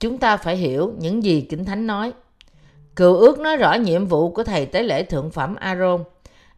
Chúng 0.00 0.18
ta 0.18 0.36
phải 0.36 0.56
hiểu 0.56 0.92
những 0.98 1.24
gì 1.24 1.46
Kinh 1.50 1.64
Thánh 1.64 1.86
nói. 1.86 2.12
Cựu 2.96 3.16
ước 3.16 3.38
nói 3.38 3.56
rõ 3.56 3.74
nhiệm 3.74 4.06
vụ 4.06 4.30
của 4.30 4.44
thầy 4.44 4.66
tế 4.66 4.82
lễ 4.82 5.02
thượng 5.02 5.30
phẩm 5.30 5.54
Aaron. 5.54 6.04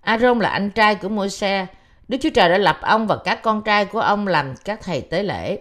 Aaron 0.00 0.38
là 0.38 0.48
anh 0.48 0.70
trai 0.70 0.94
của 0.94 1.08
Môi-se. 1.08 1.66
Đức 2.08 2.18
Chúa 2.20 2.30
Trời 2.30 2.48
đã 2.48 2.58
lập 2.58 2.78
ông 2.82 3.06
và 3.06 3.16
các 3.24 3.42
con 3.42 3.62
trai 3.62 3.84
của 3.84 4.00
ông 4.00 4.26
làm 4.26 4.54
các 4.64 4.80
thầy 4.82 5.00
tế 5.00 5.22
lễ. 5.22 5.58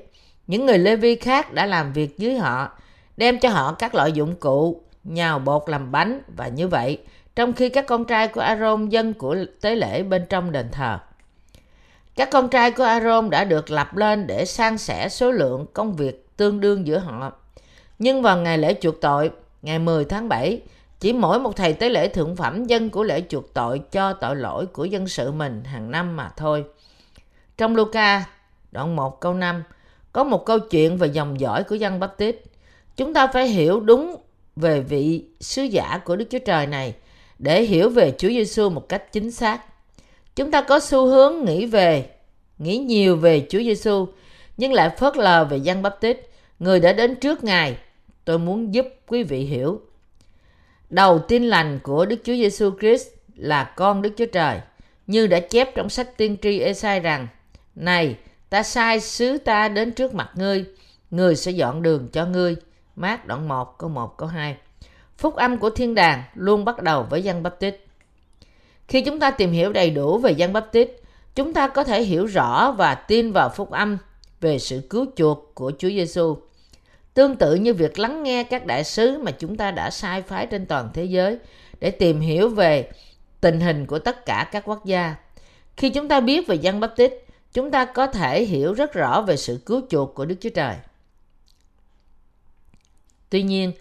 Những 0.47 0.65
người 0.65 0.77
Lê-vi 0.77 1.15
khác 1.15 1.53
đã 1.53 1.65
làm 1.65 1.93
việc 1.93 2.17
dưới 2.17 2.35
họ, 2.37 2.69
đem 3.17 3.39
cho 3.39 3.49
họ 3.49 3.73
các 3.73 3.95
loại 3.95 4.11
dụng 4.11 4.35
cụ, 4.35 4.81
nhào 5.03 5.39
bột 5.39 5.63
làm 5.69 5.91
bánh 5.91 6.21
và 6.35 6.47
như 6.47 6.67
vậy, 6.67 6.97
trong 7.35 7.53
khi 7.53 7.69
các 7.69 7.85
con 7.87 8.05
trai 8.05 8.27
của 8.27 8.41
Aaron 8.41 8.89
dân 8.89 9.13
của 9.13 9.35
tế 9.61 9.75
lễ 9.75 10.03
bên 10.03 10.25
trong 10.29 10.51
đền 10.51 10.69
thờ. 10.71 10.99
Các 12.15 12.29
con 12.31 12.49
trai 12.49 12.71
của 12.71 12.83
Aaron 12.83 13.29
đã 13.29 13.43
được 13.43 13.71
lập 13.71 13.95
lên 13.95 14.27
để 14.27 14.45
san 14.45 14.77
sẻ 14.77 15.09
số 15.09 15.31
lượng 15.31 15.65
công 15.73 15.93
việc 15.95 16.37
tương 16.37 16.59
đương 16.59 16.87
giữa 16.87 16.97
họ. 16.97 17.31
Nhưng 17.99 18.21
vào 18.21 18.37
ngày 18.37 18.57
lễ 18.57 18.75
chuộc 18.81 19.01
tội, 19.01 19.31
ngày 19.61 19.79
10 19.79 20.05
tháng 20.05 20.29
7, 20.29 20.61
chỉ 20.99 21.13
mỗi 21.13 21.39
một 21.39 21.55
thầy 21.55 21.73
tế 21.73 21.89
lễ 21.89 22.07
thượng 22.07 22.35
phẩm 22.35 22.65
dân 22.65 22.89
của 22.89 23.03
lễ 23.03 23.23
chuộc 23.29 23.53
tội 23.53 23.81
cho 23.91 24.13
tội 24.13 24.35
lỗi 24.35 24.65
của 24.65 24.85
dân 24.85 25.07
sự 25.07 25.31
mình 25.31 25.63
hàng 25.63 25.91
năm 25.91 26.15
mà 26.15 26.31
thôi. 26.37 26.65
Trong 27.57 27.75
Luca, 27.75 28.23
đoạn 28.71 28.95
1 28.95 29.21
câu 29.21 29.33
5, 29.33 29.63
có 30.15 30.23
một 30.23 30.45
câu 30.45 30.59
chuyện 30.59 30.97
về 30.97 31.07
dòng 31.07 31.39
dõi 31.39 31.63
của 31.63 31.75
dân 31.75 31.99
Baptist. 31.99 32.35
Chúng 32.97 33.13
ta 33.13 33.27
phải 33.27 33.47
hiểu 33.47 33.79
đúng 33.79 34.15
về 34.55 34.81
vị 34.81 35.25
sứ 35.39 35.63
giả 35.63 36.01
của 36.05 36.15
Đức 36.15 36.25
Chúa 36.29 36.39
Trời 36.39 36.67
này 36.67 36.93
để 37.39 37.63
hiểu 37.63 37.89
về 37.89 38.13
Chúa 38.17 38.27
Giêsu 38.27 38.69
một 38.69 38.89
cách 38.89 39.11
chính 39.11 39.31
xác. 39.31 39.61
Chúng 40.35 40.51
ta 40.51 40.61
có 40.61 40.79
xu 40.79 41.05
hướng 41.05 41.45
nghĩ 41.45 41.65
về, 41.65 42.05
nghĩ 42.57 42.77
nhiều 42.77 43.17
về 43.17 43.45
Chúa 43.49 43.59
Giêsu 43.59 44.07
nhưng 44.57 44.73
lại 44.73 44.89
phớt 44.89 45.17
lờ 45.17 45.45
về 45.45 45.57
dân 45.57 45.81
Baptist, 45.81 46.17
người 46.59 46.79
đã 46.79 46.93
đến 46.93 47.15
trước 47.15 47.43
Ngài. 47.43 47.77
Tôi 48.25 48.39
muốn 48.39 48.73
giúp 48.73 48.87
quý 49.07 49.23
vị 49.23 49.39
hiểu. 49.39 49.81
Đầu 50.89 51.19
tin 51.19 51.43
lành 51.43 51.79
của 51.83 52.05
Đức 52.05 52.17
Chúa 52.23 52.33
Giêsu 52.33 52.71
Christ 52.79 53.07
là 53.35 53.63
con 53.63 54.01
Đức 54.01 54.13
Chúa 54.17 54.25
Trời, 54.25 54.59
như 55.07 55.27
đã 55.27 55.39
chép 55.39 55.75
trong 55.75 55.89
sách 55.89 56.17
tiên 56.17 56.37
tri 56.41 56.59
Esai 56.59 56.99
rằng: 56.99 57.27
"Này, 57.75 58.15
ta 58.55 58.63
sai 58.63 58.99
sứ 58.99 59.37
ta 59.37 59.67
đến 59.67 59.91
trước 59.91 60.13
mặt 60.13 60.29
ngươi, 60.35 60.65
người 61.11 61.35
sẽ 61.35 61.51
dọn 61.51 61.81
đường 61.81 62.07
cho 62.13 62.25
ngươi." 62.25 62.55
Mát 62.95 63.25
đoạn 63.25 63.47
1 63.47 63.77
câu 63.77 63.89
1 63.89 64.17
câu 64.17 64.27
2. 64.27 64.57
Phúc 65.17 65.35
âm 65.35 65.57
của 65.57 65.69
thiên 65.69 65.95
đàng 65.95 66.23
luôn 66.35 66.65
bắt 66.65 66.83
đầu 66.83 67.05
với 67.09 67.23
dân 67.23 67.43
Baptist. 67.43 67.75
Khi 68.87 69.01
chúng 69.01 69.19
ta 69.19 69.31
tìm 69.31 69.51
hiểu 69.51 69.73
đầy 69.73 69.89
đủ 69.89 70.17
về 70.17 70.31
dân 70.31 70.53
Baptist, 70.53 70.89
chúng 71.35 71.53
ta 71.53 71.67
có 71.67 71.83
thể 71.83 72.03
hiểu 72.03 72.25
rõ 72.25 72.71
và 72.71 72.95
tin 72.95 73.31
vào 73.31 73.49
phúc 73.49 73.71
âm 73.71 73.97
về 74.41 74.59
sự 74.59 74.81
cứu 74.89 75.05
chuộc 75.15 75.51
của 75.55 75.71
Chúa 75.77 75.89
Giêsu. 75.89 76.37
Tương 77.13 77.35
tự 77.35 77.55
như 77.55 77.73
việc 77.73 77.99
lắng 77.99 78.23
nghe 78.23 78.43
các 78.43 78.65
đại 78.65 78.83
sứ 78.83 79.17
mà 79.17 79.31
chúng 79.31 79.57
ta 79.57 79.71
đã 79.71 79.89
sai 79.89 80.21
phái 80.21 80.45
trên 80.45 80.65
toàn 80.65 80.89
thế 80.93 81.05
giới 81.05 81.37
để 81.79 81.91
tìm 81.91 82.19
hiểu 82.19 82.49
về 82.49 82.89
tình 83.41 83.59
hình 83.59 83.85
của 83.85 83.99
tất 83.99 84.25
cả 84.25 84.49
các 84.51 84.63
quốc 84.65 84.85
gia. 84.85 85.15
Khi 85.77 85.89
chúng 85.89 86.07
ta 86.07 86.19
biết 86.19 86.47
về 86.47 86.55
dân 86.55 86.79
Baptist, 86.79 87.13
chúng 87.55 87.71
ta 87.71 87.85
có 87.85 88.07
thể 88.07 88.45
hiểu 88.45 88.73
rất 88.73 88.93
rõ 88.93 89.21
về 89.21 89.37
sự 89.37 89.59
cứu 89.65 89.81
chuộc 89.89 90.15
của 90.15 90.25
Đức 90.25 90.35
Chúa 90.41 90.49
Trời. 90.49 90.75
Tuy 93.29 93.43
nhiên, 93.43 93.71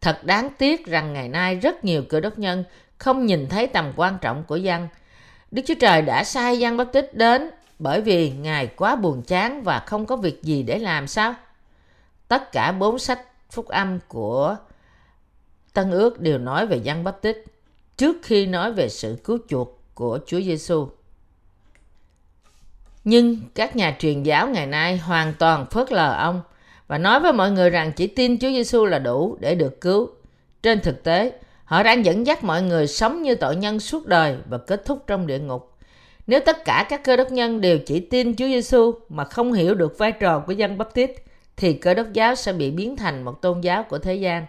thật 0.00 0.24
đáng 0.24 0.50
tiếc 0.58 0.86
rằng 0.86 1.12
ngày 1.12 1.28
nay 1.28 1.54
rất 1.54 1.84
nhiều 1.84 2.02
cơ 2.08 2.20
đốc 2.20 2.38
nhân 2.38 2.64
không 2.98 3.26
nhìn 3.26 3.48
thấy 3.48 3.66
tầm 3.66 3.92
quan 3.96 4.18
trọng 4.20 4.44
của 4.44 4.56
dân. 4.56 4.88
Đức 5.50 5.62
Chúa 5.66 5.74
Trời 5.80 6.02
đã 6.02 6.24
sai 6.24 6.58
dân 6.58 6.76
Báp 6.76 6.92
Tích 6.92 7.14
đến 7.14 7.50
bởi 7.78 8.00
vì 8.00 8.30
Ngài 8.30 8.66
quá 8.66 8.96
buồn 8.96 9.22
chán 9.22 9.62
và 9.62 9.78
không 9.78 10.06
có 10.06 10.16
việc 10.16 10.42
gì 10.42 10.62
để 10.62 10.78
làm 10.78 11.06
sao? 11.06 11.34
Tất 12.28 12.52
cả 12.52 12.72
bốn 12.72 12.98
sách 12.98 13.20
phúc 13.50 13.68
âm 13.68 13.98
của 14.08 14.56
Tân 15.72 15.90
ước 15.90 16.20
đều 16.20 16.38
nói 16.38 16.66
về 16.66 16.76
dân 16.76 17.04
Báp 17.04 17.22
Tích 17.22 17.44
trước 17.96 18.16
khi 18.22 18.46
nói 18.46 18.72
về 18.72 18.88
sự 18.88 19.18
cứu 19.24 19.38
chuộc 19.48 19.80
của 19.94 20.18
Chúa 20.26 20.40
Giêsu. 20.40 20.88
Nhưng 23.04 23.36
các 23.54 23.76
nhà 23.76 23.96
truyền 23.98 24.22
giáo 24.22 24.48
ngày 24.48 24.66
nay 24.66 24.98
hoàn 24.98 25.34
toàn 25.38 25.66
phớt 25.66 25.92
lờ 25.92 26.14
ông 26.14 26.42
và 26.86 26.98
nói 26.98 27.20
với 27.20 27.32
mọi 27.32 27.50
người 27.50 27.70
rằng 27.70 27.92
chỉ 27.92 28.06
tin 28.06 28.38
Chúa 28.38 28.48
Giêsu 28.48 28.84
là 28.84 28.98
đủ 28.98 29.36
để 29.40 29.54
được 29.54 29.80
cứu. 29.80 30.10
Trên 30.62 30.80
thực 30.80 31.04
tế, 31.04 31.32
họ 31.64 31.82
đang 31.82 32.04
dẫn 32.04 32.26
dắt 32.26 32.44
mọi 32.44 32.62
người 32.62 32.86
sống 32.86 33.22
như 33.22 33.34
tội 33.34 33.56
nhân 33.56 33.80
suốt 33.80 34.06
đời 34.06 34.36
và 34.48 34.58
kết 34.58 34.84
thúc 34.84 35.04
trong 35.06 35.26
địa 35.26 35.38
ngục. 35.38 35.76
Nếu 36.26 36.40
tất 36.40 36.64
cả 36.64 36.86
các 36.88 37.04
cơ 37.04 37.16
đốc 37.16 37.32
nhân 37.32 37.60
đều 37.60 37.78
chỉ 37.78 38.00
tin 38.00 38.36
Chúa 38.36 38.46
Giêsu 38.46 38.94
mà 39.08 39.24
không 39.24 39.52
hiểu 39.52 39.74
được 39.74 39.98
vai 39.98 40.12
trò 40.12 40.38
của 40.38 40.52
dân 40.52 40.78
Baptist, 40.78 41.10
thì 41.56 41.72
cơ 41.72 41.94
đốc 41.94 42.12
giáo 42.12 42.34
sẽ 42.34 42.52
bị 42.52 42.70
biến 42.70 42.96
thành 42.96 43.22
một 43.22 43.42
tôn 43.42 43.60
giáo 43.60 43.82
của 43.82 43.98
thế 43.98 44.14
gian. 44.14 44.46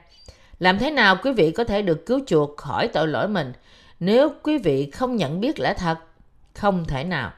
Làm 0.59 0.79
thế 0.79 0.91
nào 0.91 1.17
quý 1.23 1.33
vị 1.33 1.51
có 1.51 1.63
thể 1.63 1.81
được 1.81 2.05
cứu 2.05 2.19
chuộc 2.27 2.57
khỏi 2.57 2.87
tội 2.87 3.07
lỗi 3.07 3.27
mình 3.27 3.53
nếu 3.99 4.29
quý 4.43 4.57
vị 4.57 4.91
không 4.91 5.15
nhận 5.15 5.39
biết 5.39 5.59
lẽ 5.59 5.73
thật? 5.73 5.97
Không 6.55 6.85
thể 6.85 7.03
nào. 7.03 7.31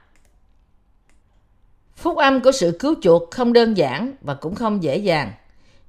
Phúc 2.03 2.17
âm 2.17 2.41
của 2.41 2.51
sự 2.51 2.77
cứu 2.79 2.95
chuộc 3.01 3.31
không 3.31 3.53
đơn 3.53 3.77
giản 3.77 4.13
và 4.21 4.33
cũng 4.33 4.55
không 4.55 4.83
dễ 4.83 4.97
dàng. 4.97 5.31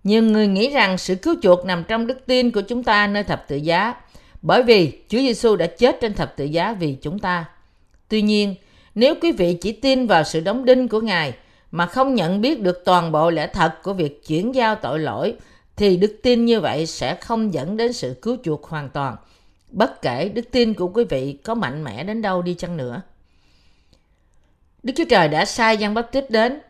Nhiều 0.05 0.23
người 0.23 0.47
nghĩ 0.47 0.71
rằng 0.71 0.99
sự 0.99 1.15
cứu 1.15 1.35
chuộc 1.43 1.65
nằm 1.65 1.85
trong 1.89 2.07
đức 2.07 2.27
tin 2.27 2.51
của 2.51 2.61
chúng 2.61 2.83
ta 2.83 3.07
nơi 3.07 3.25
thập 3.25 3.49
tự 3.49 3.57
giá, 3.57 3.95
bởi 4.43 4.63
vì 4.63 4.99
Chúa 5.09 5.19
Giêsu 5.19 5.57
đã 5.57 5.67
chết 5.67 5.99
trên 6.01 6.15
thập 6.15 6.37
tự 6.37 6.45
giá 6.45 6.73
vì 6.73 6.97
chúng 7.03 7.19
ta. 7.19 7.45
Tuy 8.09 8.23
nhiên, 8.23 8.55
nếu 8.95 9.15
quý 9.23 9.33
vị 9.33 9.55
chỉ 9.61 9.73
tin 9.73 10.07
vào 10.07 10.25
sự 10.25 10.41
đóng 10.41 10.65
đinh 10.65 10.89
của 10.89 11.01
Ngài 11.01 11.35
mà 11.71 11.87
không 11.87 12.15
nhận 12.15 12.41
biết 12.41 12.61
được 12.61 12.83
toàn 12.85 13.13
bộ 13.13 13.31
lẽ 13.31 13.47
thật 13.47 13.83
của 13.83 13.93
việc 13.93 14.27
chuyển 14.27 14.55
giao 14.55 14.75
tội 14.75 14.99
lỗi, 14.99 15.35
thì 15.77 15.97
đức 15.97 16.17
tin 16.23 16.45
như 16.45 16.61
vậy 16.61 16.87
sẽ 16.87 17.15
không 17.15 17.55
dẫn 17.55 17.77
đến 17.77 17.93
sự 17.93 18.15
cứu 18.23 18.37
chuộc 18.45 18.65
hoàn 18.65 18.89
toàn, 18.89 19.17
bất 19.71 20.03
kể 20.03 20.29
đức 20.29 20.51
tin 20.51 20.75
của 20.75 20.89
quý 20.89 21.05
vị 21.05 21.33
có 21.33 21.55
mạnh 21.55 21.85
mẽ 21.85 22.05
đến 22.05 22.23
đâu 22.23 22.43
đi 22.43 22.55
chăng 22.55 22.77
nữa. 22.77 23.03
Đức 24.85 24.93
Chúa 24.97 25.05
Trời 25.09 25.29
đã 25.29 25.45
sai 25.45 25.77
Giăng 25.77 25.95
Báp 25.95 26.13
Tít 26.13 26.31
đến 26.31 26.61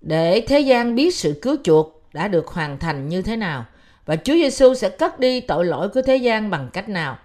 để 0.00 0.44
thế 0.48 0.60
gian 0.60 0.94
biết 0.94 1.14
sự 1.14 1.38
cứu 1.42 1.56
chuộc 1.64 2.02
đã 2.12 2.28
được 2.28 2.46
hoàn 2.46 2.78
thành 2.78 3.08
như 3.08 3.22
thế 3.22 3.36
nào 3.36 3.64
và 4.06 4.16
Chúa 4.16 4.34
Giêsu 4.34 4.74
sẽ 4.74 4.88
cất 4.88 5.20
đi 5.20 5.40
tội 5.40 5.64
lỗi 5.64 5.88
của 5.88 6.02
thế 6.02 6.16
gian 6.16 6.50
bằng 6.50 6.68
cách 6.72 6.88
nào. 6.88 7.18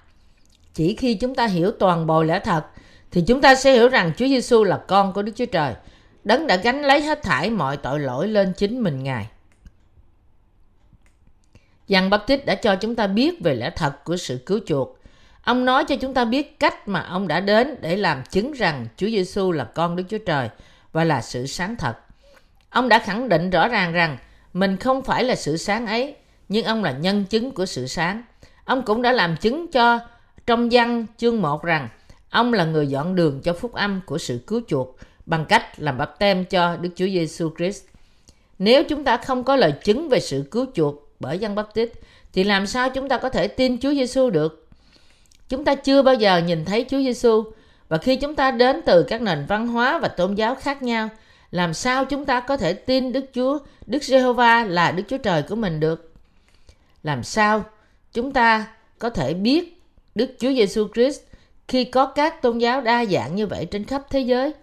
Chỉ 0.73 0.95
khi 0.95 1.13
chúng 1.13 1.35
ta 1.35 1.45
hiểu 1.45 1.71
toàn 1.71 2.07
bộ 2.07 2.23
lẽ 2.23 2.39
thật 2.39 2.65
thì 3.11 3.21
chúng 3.27 3.41
ta 3.41 3.55
sẽ 3.55 3.73
hiểu 3.73 3.89
rằng 3.89 4.11
Chúa 4.17 4.27
Giêsu 4.27 4.63
là 4.63 4.77
con 4.87 5.13
của 5.13 5.21
Đức 5.21 5.31
Chúa 5.35 5.45
Trời, 5.45 5.73
đấng 6.23 6.47
đã 6.47 6.55
gánh 6.55 6.81
lấy 6.81 7.01
hết 7.01 7.23
thảy 7.23 7.49
mọi 7.49 7.77
tội 7.77 7.99
lỗi 7.99 8.27
lên 8.27 8.53
chính 8.57 8.83
mình 8.83 9.03
Ngài. 9.03 9.27
Giăng 11.87 12.09
Báp 12.09 12.27
Tít 12.27 12.45
đã 12.45 12.55
cho 12.55 12.75
chúng 12.75 12.95
ta 12.95 13.07
biết 13.07 13.41
về 13.43 13.55
lẽ 13.55 13.71
thật 13.75 14.03
của 14.03 14.17
sự 14.17 14.39
cứu 14.45 14.59
chuộc 14.65 14.97
Ông 15.43 15.65
nói 15.65 15.85
cho 15.85 15.95
chúng 15.95 16.13
ta 16.13 16.25
biết 16.25 16.59
cách 16.59 16.87
mà 16.87 17.01
ông 17.01 17.27
đã 17.27 17.39
đến 17.39 17.75
để 17.81 17.95
làm 17.95 18.23
chứng 18.29 18.51
rằng 18.51 18.87
Chúa 18.97 19.07
Giêsu 19.07 19.51
là 19.51 19.63
con 19.63 19.95
Đức 19.95 20.03
Chúa 20.09 20.17
Trời 20.17 20.49
và 20.91 21.03
là 21.03 21.21
sự 21.21 21.45
sáng 21.45 21.75
thật. 21.75 21.93
Ông 22.69 22.89
đã 22.89 22.99
khẳng 22.99 23.29
định 23.29 23.49
rõ 23.49 23.67
ràng 23.67 23.93
rằng 23.93 24.17
mình 24.53 24.77
không 24.77 25.01
phải 25.01 25.23
là 25.23 25.35
sự 25.35 25.57
sáng 25.57 25.87
ấy, 25.87 26.15
nhưng 26.49 26.65
ông 26.65 26.83
là 26.83 26.91
nhân 26.91 27.25
chứng 27.25 27.51
của 27.51 27.65
sự 27.65 27.87
sáng. 27.87 28.23
Ông 28.65 28.81
cũng 28.85 29.01
đã 29.01 29.11
làm 29.11 29.37
chứng 29.37 29.71
cho 29.71 29.99
trong 30.45 30.69
văn 30.71 31.05
chương 31.17 31.41
1 31.41 31.63
rằng 31.63 31.89
ông 32.29 32.53
là 32.53 32.65
người 32.65 32.87
dọn 32.87 33.15
đường 33.15 33.41
cho 33.43 33.53
phúc 33.53 33.73
âm 33.73 34.01
của 34.05 34.17
sự 34.17 34.39
cứu 34.47 34.61
chuộc 34.67 34.97
bằng 35.25 35.45
cách 35.45 35.79
làm 35.79 35.97
bắp 35.97 36.19
tem 36.19 36.45
cho 36.45 36.77
Đức 36.77 36.89
Chúa 36.95 37.05
Giêsu 37.07 37.49
Christ. 37.57 37.83
Nếu 38.59 38.83
chúng 38.83 39.03
ta 39.03 39.17
không 39.17 39.43
có 39.43 39.55
lời 39.55 39.73
chứng 39.83 40.09
về 40.09 40.19
sự 40.19 40.47
cứu 40.51 40.65
chuộc 40.73 40.95
bởi 41.19 41.39
dân 41.39 41.55
bắp 41.55 41.73
tít 41.73 41.91
thì 42.33 42.43
làm 42.43 42.67
sao 42.67 42.89
chúng 42.89 43.09
ta 43.09 43.17
có 43.17 43.29
thể 43.29 43.47
tin 43.47 43.79
Chúa 43.79 43.93
Giêsu 43.93 44.29
được? 44.29 44.62
Chúng 45.53 45.65
ta 45.65 45.75
chưa 45.75 46.01
bao 46.01 46.15
giờ 46.15 46.37
nhìn 46.37 46.65
thấy 46.65 46.85
Chúa 46.89 46.97
Giêsu 46.97 47.43
và 47.89 47.97
khi 47.97 48.15
chúng 48.15 48.35
ta 48.35 48.51
đến 48.51 48.81
từ 48.85 49.03
các 49.03 49.21
nền 49.21 49.45
văn 49.47 49.67
hóa 49.67 49.99
và 49.99 50.07
tôn 50.07 50.35
giáo 50.35 50.55
khác 50.55 50.83
nhau, 50.83 51.09
làm 51.51 51.73
sao 51.73 52.05
chúng 52.05 52.25
ta 52.25 52.39
có 52.39 52.57
thể 52.57 52.73
tin 52.73 53.11
Đức 53.11 53.25
Chúa, 53.33 53.59
Đức 53.85 54.03
Giê-hô-va 54.03 54.63
là 54.63 54.91
Đức 54.91 55.03
Chúa 55.07 55.17
Trời 55.17 55.41
của 55.41 55.55
mình 55.55 55.79
được? 55.79 56.13
Làm 57.03 57.23
sao 57.23 57.65
chúng 58.13 58.31
ta 58.31 58.67
có 58.99 59.09
thể 59.09 59.33
biết 59.33 59.81
Đức 60.15 60.35
Chúa 60.39 60.53
Giêsu 60.53 60.87
Christ 60.93 61.21
khi 61.67 61.83
có 61.83 62.05
các 62.05 62.41
tôn 62.41 62.57
giáo 62.57 62.81
đa 62.81 63.05
dạng 63.05 63.35
như 63.35 63.47
vậy 63.47 63.65
trên 63.65 63.85
khắp 63.85 64.03
thế 64.09 64.19
giới? 64.19 64.53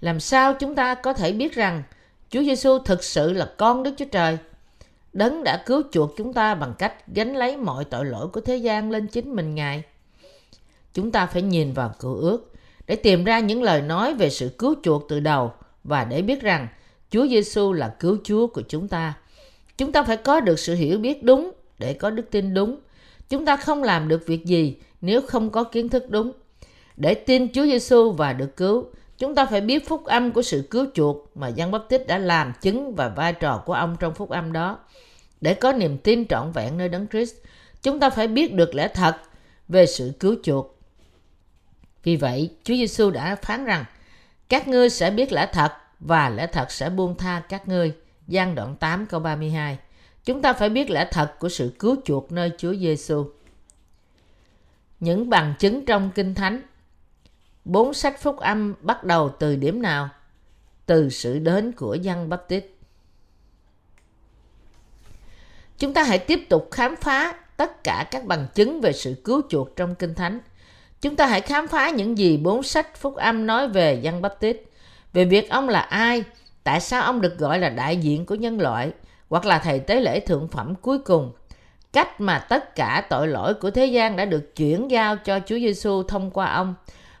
Làm 0.00 0.20
sao 0.20 0.54
chúng 0.54 0.74
ta 0.74 0.94
có 0.94 1.12
thể 1.12 1.32
biết 1.32 1.54
rằng 1.54 1.82
Chúa 2.30 2.42
Giêsu 2.42 2.78
thực 2.78 3.04
sự 3.04 3.32
là 3.32 3.50
con 3.56 3.82
Đức 3.82 3.94
Chúa 3.96 4.04
Trời? 4.12 4.38
Đấng 5.12 5.44
đã 5.44 5.62
cứu 5.66 5.82
chuộc 5.92 6.16
chúng 6.16 6.32
ta 6.32 6.54
bằng 6.54 6.74
cách 6.78 6.94
gánh 7.14 7.36
lấy 7.36 7.56
mọi 7.56 7.84
tội 7.84 8.04
lỗi 8.04 8.28
của 8.28 8.40
thế 8.40 8.56
gian 8.56 8.90
lên 8.90 9.06
chính 9.06 9.36
mình 9.36 9.54
Ngài. 9.54 9.82
Chúng 11.00 11.12
ta 11.12 11.26
phải 11.26 11.42
nhìn 11.42 11.72
vào 11.72 11.94
cựu 12.00 12.14
ước 12.14 12.52
để 12.86 12.96
tìm 12.96 13.24
ra 13.24 13.40
những 13.40 13.62
lời 13.62 13.82
nói 13.82 14.14
về 14.14 14.30
sự 14.30 14.48
cứu 14.58 14.74
chuộc 14.82 15.08
từ 15.08 15.20
đầu 15.20 15.52
và 15.84 16.04
để 16.04 16.22
biết 16.22 16.40
rằng 16.42 16.68
Chúa 17.10 17.26
Giêsu 17.26 17.72
là 17.72 17.94
cứu 18.00 18.18
Chúa 18.24 18.46
của 18.46 18.62
chúng 18.68 18.88
ta. 18.88 19.14
Chúng 19.78 19.92
ta 19.92 20.02
phải 20.02 20.16
có 20.16 20.40
được 20.40 20.58
sự 20.58 20.74
hiểu 20.74 20.98
biết 20.98 21.22
đúng 21.22 21.50
để 21.78 21.92
có 21.94 22.10
đức 22.10 22.30
tin 22.30 22.54
đúng. 22.54 22.78
Chúng 23.28 23.44
ta 23.44 23.56
không 23.56 23.82
làm 23.82 24.08
được 24.08 24.26
việc 24.26 24.44
gì 24.46 24.76
nếu 25.00 25.22
không 25.22 25.50
có 25.50 25.64
kiến 25.64 25.88
thức 25.88 26.10
đúng. 26.10 26.32
Để 26.96 27.14
tin 27.14 27.52
Chúa 27.52 27.64
Giêsu 27.64 28.10
và 28.10 28.32
được 28.32 28.56
cứu, 28.56 28.84
chúng 29.18 29.34
ta 29.34 29.46
phải 29.46 29.60
biết 29.60 29.88
phúc 29.88 30.04
âm 30.04 30.30
của 30.32 30.42
sự 30.42 30.66
cứu 30.70 30.86
chuộc 30.94 31.36
mà 31.36 31.48
Giăng 31.48 31.70
Báp 31.70 31.82
Tích 31.88 32.06
đã 32.06 32.18
làm 32.18 32.52
chứng 32.60 32.94
và 32.94 33.08
vai 33.08 33.32
trò 33.32 33.62
của 33.66 33.72
ông 33.72 33.96
trong 34.00 34.14
phúc 34.14 34.30
âm 34.30 34.52
đó. 34.52 34.78
Để 35.40 35.54
có 35.54 35.72
niềm 35.72 35.98
tin 35.98 36.26
trọn 36.26 36.52
vẹn 36.52 36.78
nơi 36.78 36.88
Đấng 36.88 37.06
Christ, 37.08 37.34
chúng 37.82 38.00
ta 38.00 38.10
phải 38.10 38.28
biết 38.28 38.54
được 38.54 38.74
lẽ 38.74 38.88
thật 38.88 39.16
về 39.68 39.86
sự 39.86 40.12
cứu 40.20 40.34
chuộc. 40.42 40.79
Vì 42.02 42.16
vậy, 42.16 42.50
Chúa 42.64 42.74
Giêsu 42.74 43.10
đã 43.10 43.36
phán 43.36 43.64
rằng, 43.64 43.84
các 44.48 44.68
ngươi 44.68 44.90
sẽ 44.90 45.10
biết 45.10 45.32
lẽ 45.32 45.48
thật 45.52 45.72
và 46.00 46.28
lẽ 46.28 46.46
thật 46.46 46.70
sẽ 46.70 46.90
buông 46.90 47.16
tha 47.16 47.42
các 47.48 47.68
ngươi. 47.68 47.94
Giang 48.28 48.54
đoạn 48.54 48.76
8 48.76 49.06
câu 49.06 49.20
32. 49.20 49.78
Chúng 50.24 50.42
ta 50.42 50.52
phải 50.52 50.68
biết 50.68 50.90
lẽ 50.90 51.08
thật 51.10 51.38
của 51.38 51.48
sự 51.48 51.74
cứu 51.78 51.96
chuộc 52.04 52.32
nơi 52.32 52.50
Chúa 52.58 52.74
Giêsu. 52.74 53.30
Những 55.00 55.30
bằng 55.30 55.54
chứng 55.58 55.86
trong 55.86 56.10
Kinh 56.14 56.34
Thánh 56.34 56.62
Bốn 57.64 57.94
sách 57.94 58.20
phúc 58.20 58.36
âm 58.36 58.74
bắt 58.80 59.04
đầu 59.04 59.30
từ 59.38 59.56
điểm 59.56 59.82
nào? 59.82 60.08
Từ 60.86 61.10
sự 61.10 61.38
đến 61.38 61.72
của 61.72 61.94
dân 61.94 62.30
Tít. 62.48 62.66
Chúng 65.78 65.94
ta 65.94 66.02
hãy 66.02 66.18
tiếp 66.18 66.40
tục 66.48 66.68
khám 66.70 66.96
phá 66.96 67.34
tất 67.56 67.84
cả 67.84 68.08
các 68.10 68.24
bằng 68.24 68.46
chứng 68.54 68.80
về 68.80 68.92
sự 68.92 69.14
cứu 69.24 69.42
chuộc 69.48 69.76
trong 69.76 69.94
Kinh 69.94 70.14
Thánh. 70.14 70.38
Chúng 71.00 71.16
ta 71.16 71.26
hãy 71.26 71.40
khám 71.40 71.68
phá 71.68 71.90
những 71.90 72.18
gì 72.18 72.36
bốn 72.36 72.62
sách 72.62 72.96
phúc 72.96 73.16
âm 73.16 73.46
nói 73.46 73.68
về 73.68 74.00
dân 74.02 74.22
Tít, 74.40 74.62
về 75.12 75.24
việc 75.24 75.50
ông 75.50 75.68
là 75.68 75.80
ai, 75.80 76.24
tại 76.64 76.80
sao 76.80 77.02
ông 77.02 77.20
được 77.20 77.38
gọi 77.38 77.58
là 77.58 77.68
đại 77.68 77.96
diện 77.96 78.26
của 78.26 78.34
nhân 78.34 78.60
loại, 78.60 78.90
hoặc 79.28 79.46
là 79.46 79.58
thầy 79.58 79.78
tế 79.78 80.00
lễ 80.00 80.20
thượng 80.20 80.48
phẩm 80.48 80.74
cuối 80.74 80.98
cùng, 80.98 81.32
cách 81.92 82.20
mà 82.20 82.38
tất 82.38 82.74
cả 82.74 83.06
tội 83.10 83.28
lỗi 83.28 83.54
của 83.54 83.70
thế 83.70 83.86
gian 83.86 84.16
đã 84.16 84.24
được 84.24 84.56
chuyển 84.56 84.90
giao 84.90 85.16
cho 85.16 85.40
Chúa 85.46 85.58
Giêsu 85.58 86.02
thông 86.02 86.30
qua 86.30 86.52
ông 86.52 86.74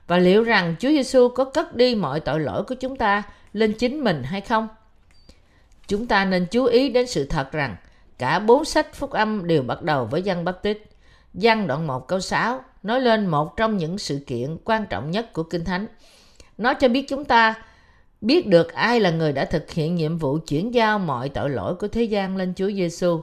và 0.06 0.18
liệu 0.18 0.42
rằng 0.42 0.74
Chúa 0.80 0.88
Giêsu 0.88 1.28
có 1.28 1.44
cất 1.44 1.76
đi 1.76 1.94
mọi 1.94 2.20
tội 2.20 2.40
lỗi 2.40 2.62
của 2.62 2.74
chúng 2.74 2.96
ta 2.96 3.22
lên 3.52 3.72
chính 3.72 4.04
mình 4.04 4.22
hay 4.22 4.40
không? 4.40 4.68
Chúng 5.88 6.06
ta 6.06 6.24
nên 6.24 6.46
chú 6.46 6.64
ý 6.64 6.88
đến 6.88 7.06
sự 7.06 7.24
thật 7.24 7.52
rằng 7.52 7.76
cả 8.18 8.38
bốn 8.38 8.64
sách 8.64 8.94
phúc 8.94 9.10
âm 9.10 9.46
đều 9.46 9.62
bắt 9.62 9.82
đầu 9.82 10.04
với 10.04 10.22
dân 10.22 10.44
Baptist. 10.44 10.78
Văn 11.32 11.66
đoạn 11.66 11.86
1 11.86 12.08
câu 12.08 12.20
6 12.20 12.62
nói 12.82 13.00
lên 13.00 13.26
một 13.26 13.56
trong 13.56 13.76
những 13.76 13.98
sự 13.98 14.20
kiện 14.26 14.56
quan 14.64 14.86
trọng 14.90 15.10
nhất 15.10 15.32
của 15.32 15.42
Kinh 15.42 15.64
Thánh. 15.64 15.86
Nó 16.58 16.74
cho 16.74 16.88
biết 16.88 17.08
chúng 17.08 17.24
ta 17.24 17.54
biết 18.20 18.46
được 18.46 18.72
ai 18.72 19.00
là 19.00 19.10
người 19.10 19.32
đã 19.32 19.44
thực 19.44 19.70
hiện 19.70 19.94
nhiệm 19.94 20.18
vụ 20.18 20.38
chuyển 20.46 20.74
giao 20.74 20.98
mọi 20.98 21.28
tội 21.28 21.50
lỗi 21.50 21.74
của 21.74 21.88
thế 21.88 22.02
gian 22.02 22.36
lên 22.36 22.52
Chúa 22.56 22.70
Giêsu. 22.70 23.20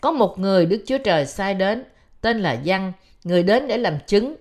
Có 0.00 0.10
một 0.12 0.38
người 0.38 0.66
Đức 0.66 0.84
Chúa 0.86 0.98
Trời 0.98 1.26
sai 1.26 1.54
đến, 1.54 1.84
tên 2.20 2.40
là 2.40 2.52
Giăng, 2.52 2.92
người 3.24 3.42
đến 3.42 3.68
để 3.68 3.76
làm 3.76 3.98
chứng, 4.06 4.36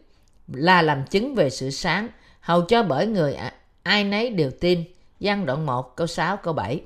là 0.47 0.81
làm 0.81 1.03
chứng 1.09 1.35
về 1.35 1.49
sự 1.49 1.69
sáng, 1.69 2.07
hầu 2.39 2.61
cho 2.61 2.83
bởi 2.83 3.07
người 3.07 3.37
ai 3.83 4.03
nấy 4.03 4.29
đều 4.29 4.51
tin. 4.51 4.83
Giăng 5.19 5.45
đoạn 5.45 5.65
1 5.65 5.95
câu 5.95 6.07
6 6.07 6.37
câu 6.37 6.53
7. 6.53 6.81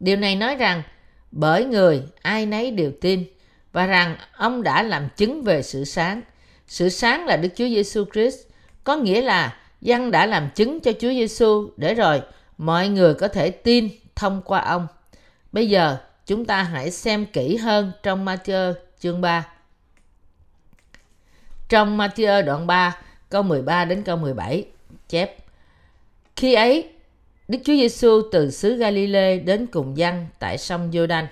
Điều 0.00 0.16
này 0.16 0.36
nói 0.36 0.56
rằng 0.56 0.82
bởi 1.30 1.64
người 1.64 2.02
ai 2.22 2.46
nấy 2.46 2.70
đều 2.70 2.92
tin 3.00 3.24
và 3.78 3.86
rằng 3.86 4.16
ông 4.36 4.62
đã 4.62 4.82
làm 4.82 5.08
chứng 5.16 5.42
về 5.42 5.62
sự 5.62 5.84
sáng. 5.84 6.22
Sự 6.66 6.88
sáng 6.88 7.26
là 7.26 7.36
Đức 7.36 7.48
Chúa 7.56 7.68
Giêsu 7.68 8.04
Christ, 8.12 8.38
có 8.84 8.96
nghĩa 8.96 9.22
là 9.22 9.56
Dân 9.80 10.10
đã 10.10 10.26
làm 10.26 10.50
chứng 10.54 10.80
cho 10.80 10.92
Chúa 10.92 11.08
Giêsu 11.08 11.70
để 11.76 11.94
rồi 11.94 12.22
mọi 12.58 12.88
người 12.88 13.14
có 13.14 13.28
thể 13.28 13.50
tin 13.50 13.88
thông 14.16 14.42
qua 14.44 14.60
ông. 14.60 14.86
Bây 15.52 15.68
giờ 15.68 15.96
chúng 16.26 16.44
ta 16.44 16.62
hãy 16.62 16.90
xem 16.90 17.26
kỹ 17.26 17.56
hơn 17.56 17.92
trong 18.02 18.24
Matthew 18.24 18.74
chương 19.00 19.20
3. 19.20 19.46
Trong 21.68 21.98
Matthew 21.98 22.44
đoạn 22.44 22.66
3 22.66 22.96
câu 23.28 23.42
13 23.42 23.84
đến 23.84 24.02
câu 24.02 24.16
17 24.16 24.64
chép 25.08 25.36
Khi 26.36 26.54
ấy 26.54 26.88
Đức 27.48 27.58
Chúa 27.64 27.74
Giêsu 27.74 28.22
từ 28.32 28.50
xứ 28.50 28.76
Galilee 28.76 29.38
đến 29.38 29.66
cùng 29.66 29.96
dân 29.96 30.26
tại 30.38 30.58
sông 30.58 30.90
Giô-đanh. 30.90 31.26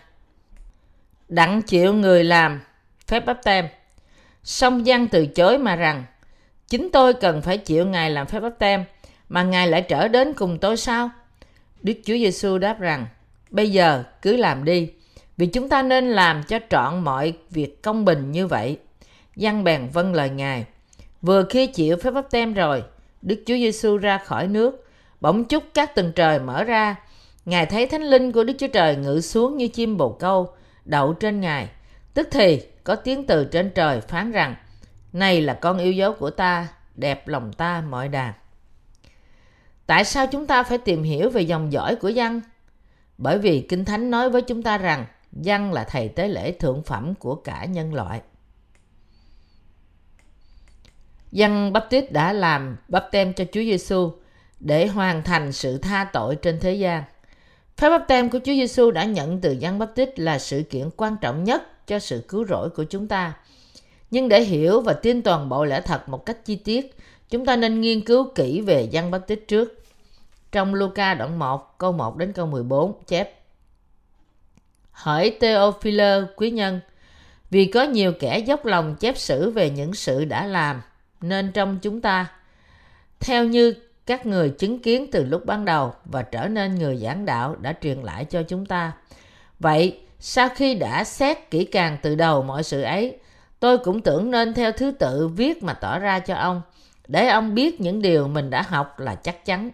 Đặng 1.29 1.63
chịu 1.63 1.95
người 1.95 2.25
làm 2.25 2.61
phép 3.07 3.21
bắp 3.21 3.45
tem. 3.45 3.69
Song 4.45 4.85
giang 4.85 5.09
từ 5.09 5.27
chối 5.27 5.59
mà 5.59 5.77
rằng 5.77 6.05
Chính 6.69 6.89
tôi 6.93 7.15
cần 7.15 7.43
phải 7.43 7.59
chịu 7.59 7.87
Ngài 7.87 8.11
làm 8.11 8.27
phép 8.27 8.41
bắp 8.41 8.59
tem, 8.59 8.85
mà 9.29 9.43
Ngài 9.43 9.69
lại 9.69 9.83
trở 9.83 10.09
đến 10.09 10.33
cùng 10.33 10.59
tôi 10.59 10.77
sao? 10.77 11.11
Đức 11.83 11.93
Chúa 12.05 12.15
Giêsu 12.15 12.59
đáp 12.59 12.81
rằng, 12.81 13.07
bây 13.51 13.71
giờ 13.71 14.03
cứ 14.23 14.37
làm 14.37 14.65
đi, 14.65 14.91
vì 15.37 15.47
chúng 15.47 15.69
ta 15.69 15.83
nên 15.83 16.11
làm 16.11 16.43
cho 16.43 16.59
trọn 16.71 17.05
mọi 17.05 17.33
việc 17.51 17.83
công 17.83 18.05
bình 18.05 18.33
như 18.33 18.47
vậy. 18.47 18.79
Giang 19.37 19.65
bèn 19.65 19.89
vâng 19.93 20.15
lời 20.15 20.31
Ngài. 20.31 20.65
Vừa 21.23 21.45
khi 21.51 21.67
chịu 21.67 21.97
phép 21.97 22.11
bắp 22.11 22.31
tem 22.31 22.55
rồi, 22.55 22.83
Đức 23.23 23.43
Chúa 23.47 23.55
Giêsu 23.55 23.97
ra 23.97 24.19
khỏi 24.19 24.49
nước, 24.49 24.87
bỗng 25.21 25.45
chúc 25.45 25.65
các 25.75 25.95
tầng 25.95 26.13
trời 26.13 26.39
mở 26.39 26.65
ra. 26.65 26.97
Ngài 27.45 27.67
thấy 27.67 27.87
thánh 27.87 28.03
linh 28.03 28.33
của 28.33 28.45
Đức 28.45 28.55
Chúa 28.59 28.67
Trời 28.67 28.97
ngự 28.97 29.21
xuống 29.21 29.57
như 29.57 29.69
chim 29.69 29.97
bồ 29.97 30.09
câu, 30.09 30.49
đậu 30.87 31.13
trên 31.13 31.41
Ngài. 31.41 31.69
Tức 32.15 32.29
thì 32.31 32.63
có 32.85 32.97
tiếng 32.97 33.27
từ 33.27 33.45
trên 33.45 33.71
trời 33.71 34.01
phán 34.01 34.33
rằng, 34.33 34.55
này 35.13 35.41
là 35.41 35.55
con 35.55 35.79
yêu 35.79 35.93
dấu 35.93 36.13
của 36.13 36.31
ta, 36.31 36.69
đẹp 36.95 37.29
lòng 37.29 37.53
ta 37.53 37.81
mọi 37.81 38.09
đàn. 38.09 38.33
Tại 39.87 40.05
sao 40.05 40.27
chúng 40.27 40.47
ta 40.47 40.63
phải 40.63 40.79
tìm 40.79 41.03
hiểu 41.03 41.31
về 41.31 41.43
dòng 41.43 41.73
dõi 41.73 41.97
của 41.97 42.09
dân? 42.09 42.41
Bởi 43.19 43.39
vì 43.39 43.67
Kinh 43.69 43.85
Thánh 43.85 44.11
nói 44.11 44.31
với 44.31 44.43
chúng 44.43 44.63
ta 44.63 44.79
rằng 44.79 45.07
dân 45.33 45.73
là 45.73 45.85
thầy 45.85 46.09
tế 46.09 46.29
lễ 46.29 46.53
thượng 46.53 46.83
phẩm 46.83 47.15
của 47.15 47.35
cả 47.35 47.65
nhân 47.65 47.95
loại. 47.95 48.21
Dân 51.33 51.73
Baptist 51.73 52.13
đã 52.13 52.33
làm 52.33 52.77
bắp 52.89 53.09
tem 53.13 53.33
cho 53.33 53.45
Chúa 53.45 53.61
Giêsu 53.61 54.13
để 54.61 54.87
hoàn 54.87 55.23
thành 55.23 55.53
sự 55.53 55.79
tha 55.79 56.05
tội 56.13 56.37
trên 56.37 56.61
thế 56.61 56.75
gian. 56.75 57.03
Phép 57.77 57.91
Báp 57.91 58.09
tem 58.09 58.31
của 58.31 58.39
Chúa 58.39 58.53
Giêsu 58.53 58.91
đã 58.91 59.05
nhận 59.05 59.41
từ 59.41 59.53
dân 59.53 59.79
Baptist 59.79 60.11
là 60.17 60.39
sự 60.39 60.63
kiện 60.71 60.91
quan 60.97 61.17
trọng 61.21 61.45
nhất 61.45 61.87
cho 61.87 61.99
sự 61.99 62.25
cứu 62.29 62.47
rỗi 62.47 62.71
của 62.71 62.85
chúng 62.85 63.09
ta– 63.09 63.33
nhưng 64.11 64.29
để 64.29 64.43
hiểu 64.43 64.81
và 64.81 64.93
tin 64.93 65.23
toàn 65.23 65.49
bộ 65.49 65.65
lẽ 65.65 65.81
thật 65.81 66.09
một 66.09 66.27
cách 66.27 66.45
chi 66.45 66.57
tiết, 66.57 66.95
chúng 67.31 67.47
ta 67.47 67.57
nên 67.57 67.81
nghiên 67.81 68.01
cứu 68.01 68.29
kỹ 68.35 68.61
về 68.61 68.89
Giăng 68.91 69.11
Báp 69.11 69.19
tích 69.27 69.49
trước. 69.49 69.83
Trong 70.53 70.75
Luca 70.75 71.15
đoạn 71.15 71.39
1, 71.39 71.79
câu 71.79 71.93
1 71.93 72.17
đến 72.17 72.33
câu 72.33 72.47
14 72.47 72.93
chép 73.07 73.41
Hỏi 74.91 75.37
Theophile 75.41 76.23
quý 76.37 76.51
nhân, 76.51 76.81
vì 77.51 77.67
có 77.67 77.83
nhiều 77.83 78.13
kẻ 78.21 78.39
dốc 78.39 78.65
lòng 78.65 78.97
chép 79.01 79.19
sử 79.19 79.51
về 79.51 79.71
những 79.71 79.95
sự 79.95 80.25
đã 80.25 80.47
làm, 80.47 80.83
nên 81.21 81.53
trong 81.53 81.79
chúng 81.83 82.01
ta, 82.01 82.27
theo 83.21 83.45
như 83.45 83.75
các 84.07 84.27
người 84.27 84.51
chứng 84.51 84.79
kiến 84.79 85.07
từ 85.13 85.25
lúc 85.25 85.47
ban 85.47 85.65
đầu 85.65 85.95
và 86.05 86.23
trở 86.23 86.49
nên 86.49 86.75
người 86.75 86.97
giảng 86.97 87.27
đạo 87.27 87.57
đã 87.61 87.75
truyền 87.83 87.99
lại 87.99 88.25
cho 88.25 88.43
chúng 88.43 88.67
ta. 88.67 88.93
Vậy, 89.59 90.01
sau 90.21 90.49
khi 90.49 90.75
đã 90.75 91.05
xét 91.05 91.51
kỹ 91.51 91.65
càng 91.65 91.97
từ 92.03 92.15
đầu 92.15 92.43
mọi 92.43 92.63
sự 92.63 92.83
ấy, 92.83 93.19
Tôi 93.61 93.79
cũng 93.79 94.01
tưởng 94.01 94.31
nên 94.31 94.55
theo 94.55 94.73
thứ 94.73 94.91
tự 94.91 95.29
viết 95.29 95.63
mà 95.63 95.73
tỏ 95.73 95.99
ra 95.99 96.19
cho 96.19 96.35
ông, 96.35 96.63
để 97.09 97.29
ông 97.29 97.55
biết 97.55 97.81
những 97.81 98.03
điều 98.03 98.29
mình 98.29 98.51
đã 98.51 98.63
học 98.63 99.01
là 99.01 99.15
chắc 99.15 99.45
chắn. 99.45 99.71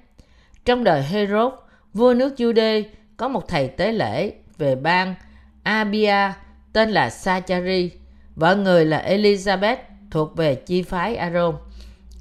Trong 0.65 0.85
đời 0.85 1.03
Herod, 1.03 1.53
vua 1.93 2.15
nước 2.15 2.35
Jude 2.37 2.83
có 3.17 3.29
một 3.29 3.49
thầy 3.49 3.69
tế 3.69 3.93
lễ 3.93 4.33
về 4.59 4.75
bang 4.75 5.15
Abia 5.63 6.33
tên 6.73 6.91
là 6.91 7.11
Sachari, 7.11 7.91
vợ 8.37 8.57
người 8.57 8.85
là 8.85 9.05
Elizabeth 9.09 9.77
thuộc 10.11 10.37
về 10.37 10.55
chi 10.55 10.83
phái 10.83 11.17
Aaron. 11.17 11.55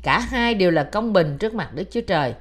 Cả 0.04 0.20
hai 0.20 0.54
đều 0.54 0.72
là 0.72 0.84
công 0.84 1.14
bình 1.14 1.38
trước 1.38 1.54
mặt 1.54 1.70
Đức 1.74 1.84
Chúa 1.92 2.02
Trời, 2.02 2.34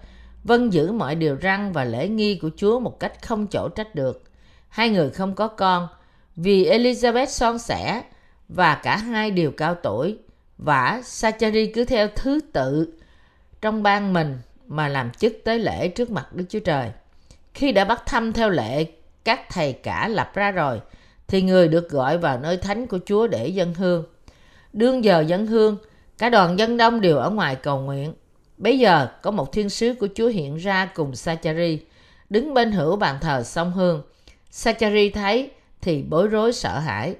vâng 0.44 0.72
giữ 0.72 0.92
mọi 0.92 1.14
điều 1.14 1.36
răn 1.42 1.72
và 1.72 1.84
lễ 1.84 2.08
nghi 2.08 2.38
của 2.42 2.50
Chúa 2.56 2.80
một 2.80 3.00
cách 3.00 3.22
không 3.22 3.46
chỗ 3.46 3.68
trách 3.68 3.94
được. 3.94 4.22
Hai 4.68 4.90
người 4.90 5.10
không 5.10 5.34
có 5.34 5.48
con, 5.48 5.88
vì 6.36 6.70
Elizabeth 6.70 7.26
son 7.26 7.58
sẻ 7.58 8.02
và 8.48 8.74
cả 8.74 8.96
hai 8.96 9.30
đều 9.30 9.50
cao 9.50 9.74
tuổi. 9.74 10.18
Và 10.58 11.00
Sachari 11.04 11.66
cứ 11.66 11.84
theo 11.84 12.08
thứ 12.16 12.40
tự 12.52 12.98
trong 13.60 13.82
ban 13.82 14.12
mình 14.12 14.38
mà 14.66 14.88
làm 14.88 15.10
chức 15.10 15.32
tế 15.44 15.58
lễ 15.58 15.88
trước 15.88 16.10
mặt 16.10 16.26
Đức 16.32 16.44
Chúa 16.48 16.60
Trời. 16.60 16.90
Khi 17.54 17.72
đã 17.72 17.84
bắt 17.84 18.02
thăm 18.06 18.32
theo 18.32 18.50
lệ 18.50 18.84
các 19.24 19.40
thầy 19.50 19.72
cả 19.72 20.08
lập 20.08 20.30
ra 20.34 20.50
rồi, 20.50 20.80
thì 21.28 21.42
người 21.42 21.68
được 21.68 21.90
gọi 21.90 22.18
vào 22.18 22.40
nơi 22.40 22.56
thánh 22.56 22.86
của 22.86 22.98
Chúa 23.06 23.26
để 23.26 23.48
dân 23.48 23.74
hương. 23.74 24.04
Đương 24.72 25.04
giờ 25.04 25.20
dân 25.20 25.46
hương, 25.46 25.76
cả 26.20 26.28
đoàn 26.28 26.58
dân 26.58 26.76
đông 26.76 27.00
đều 27.00 27.18
ở 27.18 27.30
ngoài 27.30 27.56
cầu 27.56 27.80
nguyện. 27.80 28.14
Bây 28.56 28.78
giờ 28.78 29.08
có 29.22 29.30
một 29.30 29.52
thiên 29.52 29.70
sứ 29.70 29.94
của 30.00 30.08
Chúa 30.14 30.28
hiện 30.28 30.56
ra 30.56 30.86
cùng 30.94 31.14
Sachari, 31.14 31.80
đứng 32.30 32.54
bên 32.54 32.72
hữu 32.72 32.96
bàn 32.96 33.16
thờ 33.20 33.42
sông 33.42 33.72
hương. 33.72 34.02
Sachari 34.50 35.10
thấy 35.10 35.50
thì 35.80 36.02
bối 36.02 36.28
rối 36.28 36.52
sợ 36.52 36.78
hãi. 36.78 37.14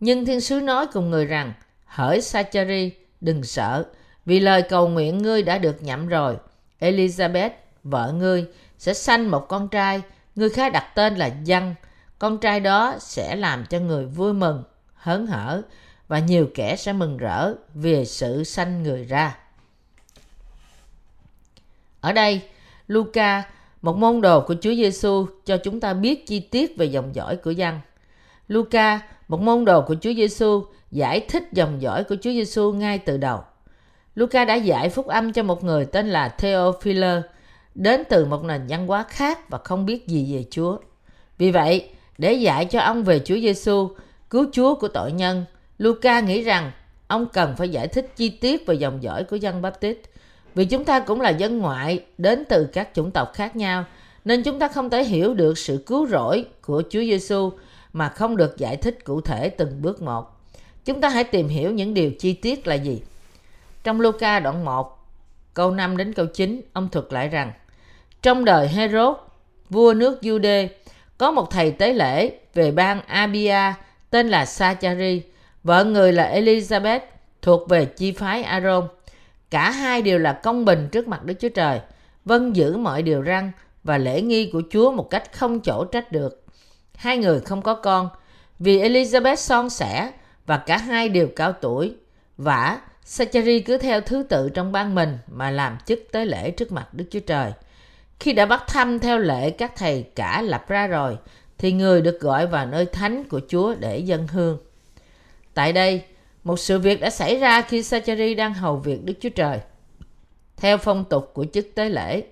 Nhưng 0.00 0.24
thiên 0.24 0.40
sứ 0.40 0.60
nói 0.60 0.86
cùng 0.92 1.10
người 1.10 1.26
rằng, 1.26 1.52
hỡi 1.84 2.20
Sachari, 2.20 2.92
đừng 3.20 3.42
sợ, 3.42 3.84
vì 4.26 4.40
lời 4.40 4.62
cầu 4.62 4.88
nguyện 4.88 5.18
ngươi 5.18 5.42
đã 5.42 5.58
được 5.58 5.82
nhậm 5.82 6.08
rồi. 6.08 6.36
Elizabeth, 6.80 7.50
vợ 7.82 8.12
ngươi, 8.12 8.46
sẽ 8.78 8.94
sanh 8.94 9.30
một 9.30 9.48
con 9.48 9.68
trai, 9.68 10.02
ngươi 10.34 10.50
khá 10.50 10.68
đặt 10.68 10.92
tên 10.94 11.16
là 11.16 11.30
Dân. 11.44 11.74
Con 12.18 12.38
trai 12.38 12.60
đó 12.60 12.94
sẽ 12.98 13.36
làm 13.36 13.64
cho 13.70 13.78
người 13.78 14.06
vui 14.06 14.32
mừng, 14.32 14.64
hớn 14.94 15.26
hở 15.26 15.62
và 16.08 16.18
nhiều 16.18 16.48
kẻ 16.54 16.76
sẽ 16.76 16.92
mừng 16.92 17.16
rỡ 17.16 17.54
vì 17.74 18.04
sự 18.04 18.44
sanh 18.44 18.82
người 18.82 19.04
ra. 19.04 19.38
Ở 22.00 22.12
đây, 22.12 22.40
Luca, 22.86 23.42
một 23.82 23.96
môn 23.96 24.20
đồ 24.20 24.40
của 24.40 24.54
Chúa 24.60 24.74
Giêsu 24.74 25.26
cho 25.44 25.56
chúng 25.56 25.80
ta 25.80 25.94
biết 25.94 26.26
chi 26.26 26.40
tiết 26.40 26.76
về 26.76 26.86
dòng 26.86 27.14
dõi 27.14 27.36
của 27.36 27.50
dân. 27.50 27.80
Luca, 28.48 29.00
một 29.28 29.40
môn 29.40 29.64
đồ 29.64 29.80
của 29.80 29.94
Chúa 30.00 30.12
Giêsu, 30.14 30.64
giải 30.90 31.20
thích 31.20 31.48
dòng 31.52 31.82
dõi 31.82 32.04
của 32.04 32.16
Chúa 32.22 32.30
Giêsu 32.30 32.72
ngay 32.72 32.98
từ 32.98 33.16
đầu. 33.16 33.40
Luca 34.14 34.44
đã 34.44 34.54
giải 34.54 34.88
phúc 34.88 35.06
âm 35.06 35.32
cho 35.32 35.42
một 35.42 35.64
người 35.64 35.84
tên 35.84 36.08
là 36.08 36.28
Theophilus, 36.28 37.24
đến 37.74 38.02
từ 38.08 38.24
một 38.24 38.44
nền 38.44 38.66
văn 38.68 38.86
hóa 38.86 39.04
khác 39.08 39.50
và 39.50 39.58
không 39.58 39.86
biết 39.86 40.08
gì 40.08 40.34
về 40.34 40.44
Chúa. 40.50 40.78
Vì 41.38 41.50
vậy, 41.50 41.90
để 42.18 42.32
dạy 42.32 42.64
cho 42.64 42.80
ông 42.80 43.04
về 43.04 43.18
Chúa 43.18 43.34
Giêsu, 43.34 43.90
cứu 44.30 44.46
Chúa 44.52 44.74
của 44.74 44.88
tội 44.88 45.12
nhân, 45.12 45.44
Luca 45.78 46.20
nghĩ 46.20 46.42
rằng 46.42 46.72
ông 47.06 47.26
cần 47.32 47.54
phải 47.56 47.68
giải 47.68 47.88
thích 47.88 48.12
chi 48.16 48.28
tiết 48.28 48.66
về 48.66 48.74
dòng 48.74 49.02
dõi 49.02 49.24
của 49.24 49.36
dân 49.36 49.62
Baptist. 49.62 49.98
Vì 50.54 50.64
chúng 50.64 50.84
ta 50.84 51.00
cũng 51.00 51.20
là 51.20 51.30
dân 51.30 51.58
ngoại 51.58 52.04
đến 52.18 52.44
từ 52.48 52.68
các 52.72 52.88
chủng 52.94 53.10
tộc 53.10 53.32
khác 53.34 53.56
nhau, 53.56 53.84
nên 54.24 54.42
chúng 54.42 54.58
ta 54.58 54.68
không 54.68 54.90
thể 54.90 55.04
hiểu 55.04 55.34
được 55.34 55.58
sự 55.58 55.82
cứu 55.86 56.06
rỗi 56.06 56.44
của 56.60 56.82
Chúa 56.90 57.00
Giêsu 57.00 57.52
mà 57.92 58.08
không 58.08 58.36
được 58.36 58.58
giải 58.58 58.76
thích 58.76 59.04
cụ 59.04 59.20
thể 59.20 59.48
từng 59.48 59.82
bước 59.82 60.02
một. 60.02 60.36
Chúng 60.84 61.00
ta 61.00 61.08
hãy 61.08 61.24
tìm 61.24 61.48
hiểu 61.48 61.72
những 61.72 61.94
điều 61.94 62.10
chi 62.10 62.32
tiết 62.32 62.66
là 62.66 62.74
gì. 62.74 63.02
Trong 63.84 64.00
Luca 64.00 64.40
đoạn 64.40 64.64
1, 64.64 64.98
câu 65.54 65.70
5 65.70 65.96
đến 65.96 66.12
câu 66.12 66.26
9, 66.26 66.60
ông 66.72 66.88
thuật 66.88 67.06
lại 67.10 67.28
rằng 67.28 67.52
Trong 68.22 68.44
đời 68.44 68.68
Herod, 68.68 69.16
vua 69.70 69.94
nước 69.94 70.18
Jude, 70.22 70.68
có 71.18 71.30
một 71.30 71.50
thầy 71.50 71.70
tế 71.70 71.92
lễ 71.92 72.38
về 72.54 72.70
bang 72.70 73.00
Abia 73.06 73.72
tên 74.10 74.28
là 74.28 74.46
Sachari, 74.46 75.22
vợ 75.66 75.84
người 75.84 76.12
là 76.12 76.32
Elizabeth, 76.34 77.00
thuộc 77.42 77.68
về 77.68 77.84
chi 77.84 78.12
phái 78.12 78.42
Aaron. 78.42 78.88
Cả 79.50 79.70
hai 79.70 80.02
đều 80.02 80.18
là 80.18 80.32
công 80.32 80.64
bình 80.64 80.88
trước 80.92 81.08
mặt 81.08 81.24
Đức 81.24 81.34
Chúa 81.40 81.48
Trời, 81.48 81.80
vâng 82.24 82.56
giữ 82.56 82.76
mọi 82.76 83.02
điều 83.02 83.24
răn 83.24 83.52
và 83.84 83.98
lễ 83.98 84.22
nghi 84.22 84.50
của 84.52 84.62
Chúa 84.70 84.92
một 84.92 85.10
cách 85.10 85.32
không 85.32 85.60
chỗ 85.60 85.84
trách 85.84 86.12
được. 86.12 86.44
Hai 86.96 87.18
người 87.18 87.40
không 87.40 87.62
có 87.62 87.74
con, 87.74 88.08
vì 88.58 88.82
Elizabeth 88.82 89.36
son 89.36 89.70
sẻ 89.70 90.12
và 90.46 90.56
cả 90.56 90.76
hai 90.76 91.08
đều 91.08 91.28
cao 91.36 91.52
tuổi. 91.52 91.94
Vả, 92.38 92.80
Sacheri 93.04 93.60
cứ 93.60 93.78
theo 93.78 94.00
thứ 94.00 94.22
tự 94.22 94.48
trong 94.54 94.72
ban 94.72 94.94
mình 94.94 95.18
mà 95.26 95.50
làm 95.50 95.78
chức 95.86 96.00
tế 96.12 96.24
lễ 96.24 96.50
trước 96.50 96.72
mặt 96.72 96.94
Đức 96.94 97.04
Chúa 97.10 97.20
Trời. 97.20 97.52
Khi 98.20 98.32
đã 98.32 98.46
bắt 98.46 98.64
thăm 98.68 98.98
theo 98.98 99.18
lễ 99.18 99.50
các 99.50 99.72
thầy 99.76 100.02
cả 100.14 100.42
lập 100.42 100.64
ra 100.68 100.86
rồi, 100.86 101.16
thì 101.58 101.72
người 101.72 102.02
được 102.02 102.20
gọi 102.20 102.46
vào 102.46 102.66
nơi 102.66 102.86
thánh 102.86 103.24
của 103.24 103.40
Chúa 103.48 103.74
để 103.74 103.98
dân 103.98 104.26
hương. 104.26 104.58
Tại 105.56 105.72
đây, 105.72 106.02
một 106.44 106.56
sự 106.56 106.78
việc 106.78 107.00
đã 107.00 107.10
xảy 107.10 107.36
ra 107.36 107.62
khi 107.62 107.82
Sachari 107.82 108.34
đang 108.34 108.54
hầu 108.54 108.76
việc 108.76 109.04
Đức 109.04 109.14
Chúa 109.20 109.28
Trời. 109.28 109.60
Theo 110.56 110.78
phong 110.78 111.04
tục 111.04 111.30
của 111.34 111.46
chức 111.52 111.74
tế 111.74 111.88
lễ, 111.88 112.22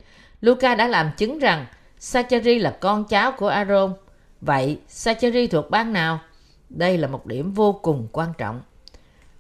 Luca 0.41 0.75
đã 0.75 0.87
làm 0.87 1.11
chứng 1.17 1.39
rằng 1.39 1.67
Sachari 1.99 2.59
là 2.59 2.77
con 2.81 3.05
cháu 3.05 3.33
của 3.33 3.49
Aaron. 3.49 3.95
Vậy, 4.41 4.79
Sachari 4.89 5.47
thuộc 5.47 5.71
bang 5.71 5.93
nào? 5.93 6.21
Đây 6.69 6.99
là 6.99 7.09
một 7.09 7.27
điểm 7.27 7.53
vô 7.53 7.73
cùng 7.83 8.09
quan 8.13 8.29
trọng. 8.39 8.63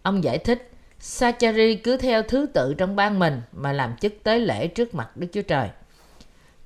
Ông 0.03 0.25
giải 0.25 0.39
thích, 0.39 0.71
Sachari 0.99 1.77
cứ 1.77 1.97
theo 1.97 2.23
thứ 2.23 2.47
tự 2.55 2.75
trong 2.79 2.97
bang 2.97 3.19
mình 3.19 3.41
mà 3.53 3.73
làm 3.73 3.97
chức 3.97 4.15
tế 4.23 4.39
lễ 4.39 4.67
trước 4.67 4.95
mặt 4.95 5.17
Đức 5.17 5.29
Chúa 5.33 5.43
Trời. 5.43 5.69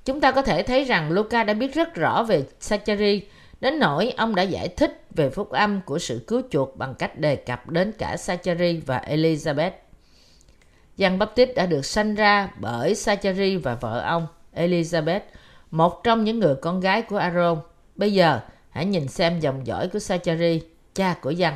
Chúng 0.05 0.21
ta 0.21 0.31
có 0.31 0.41
thể 0.41 0.63
thấy 0.63 0.83
rằng 0.83 1.11
Luca 1.11 1.43
đã 1.43 1.53
biết 1.53 1.73
rất 1.73 1.95
rõ 1.95 2.23
về 2.23 2.43
Sachari, 2.59 3.21
đến 3.61 3.79
nỗi 3.79 4.13
ông 4.17 4.35
đã 4.35 4.43
giải 4.43 4.67
thích 4.67 5.05
về 5.15 5.29
phúc 5.29 5.49
âm 5.49 5.81
của 5.81 5.99
sự 5.99 6.23
cứu 6.27 6.41
chuộc 6.51 6.77
bằng 6.77 6.95
cách 6.95 7.19
đề 7.19 7.35
cập 7.35 7.69
đến 7.69 7.91
cả 7.97 8.17
Sachari 8.17 8.81
và 8.85 9.01
Elizabeth. 9.07 9.71
Giăng 10.97 11.19
Baptist 11.19 11.55
đã 11.55 11.65
được 11.65 11.85
sanh 11.85 12.15
ra 12.15 12.51
bởi 12.59 12.95
Sachari 12.95 13.57
và 13.57 13.75
vợ 13.75 14.01
ông, 14.01 14.27
Elizabeth, 14.55 15.21
một 15.71 16.03
trong 16.03 16.23
những 16.23 16.39
người 16.39 16.55
con 16.55 16.79
gái 16.79 17.01
của 17.01 17.17
Aaron. 17.17 17.61
Bây 17.95 18.13
giờ, 18.13 18.39
hãy 18.69 18.85
nhìn 18.85 19.07
xem 19.07 19.39
dòng 19.39 19.67
dõi 19.67 19.89
của 19.89 19.99
Sachari, 19.99 20.61
cha 20.95 21.15
của 21.21 21.31
Giăng. 21.31 21.55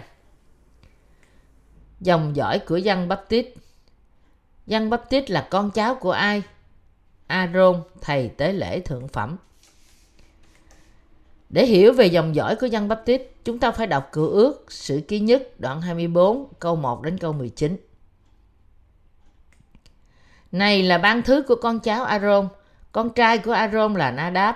Dòng 2.00 2.36
dõi 2.36 2.60
của 2.60 2.78
Giăng 2.78 3.08
Baptist 3.08 3.48
Giăng 4.68 4.90
Baptist 4.90 5.30
là 5.30 5.48
con 5.50 5.72
cháu 5.72 5.96
của 5.96 6.12
ai? 6.12 6.44
Aaron, 7.28 7.84
thầy 8.02 8.28
tế 8.28 8.54
lễ 8.54 8.80
thượng 8.80 9.08
phẩm. 9.08 9.38
Để 11.54 11.66
hiểu 11.66 11.94
về 11.94 12.06
dòng 12.06 12.36
dõi 12.36 12.56
của 12.56 12.66
dân 12.66 12.88
Baptist, 12.88 13.22
chúng 13.46 13.60
ta 13.60 13.72
phải 13.72 13.88
đọc 13.88 14.10
cựu 14.12 14.30
ước 14.30 14.72
Sử 14.72 15.02
ký 15.08 15.20
nhất 15.20 15.60
đoạn 15.60 15.82
24 15.82 16.48
câu 16.60 16.76
1 16.76 17.02
đến 17.04 17.18
câu 17.18 17.34
19. 17.34 17.78
Này 20.52 20.84
là 20.84 20.98
ban 20.98 21.22
thứ 21.22 21.44
của 21.48 21.56
con 21.56 21.80
cháu 21.80 22.04
Aaron, 22.04 22.48
con 22.92 23.10
trai 23.10 23.38
của 23.38 23.52
Aaron 23.52 23.94
là 23.94 24.12
Nadab, 24.12 24.56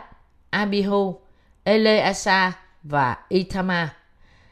Abihu, 0.50 1.20
Eleasa 1.64 2.52
và 2.84 3.18
Ithamar. 3.30 3.88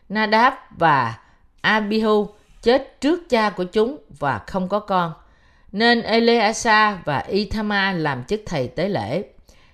Nadab 0.09 0.53
và 0.77 1.19
Abihu 1.61 2.27
chết 2.61 3.01
trước 3.01 3.29
cha 3.29 3.49
của 3.49 3.63
chúng 3.63 3.97
và 4.19 4.39
không 4.47 4.67
có 4.67 4.79
con 4.79 5.13
nên 5.71 6.01
Eleasa 6.01 7.01
và 7.05 7.19
Ithama 7.19 7.91
làm 7.91 8.23
chức 8.23 8.41
thầy 8.45 8.67
tế 8.67 8.89
lễ. 8.89 9.23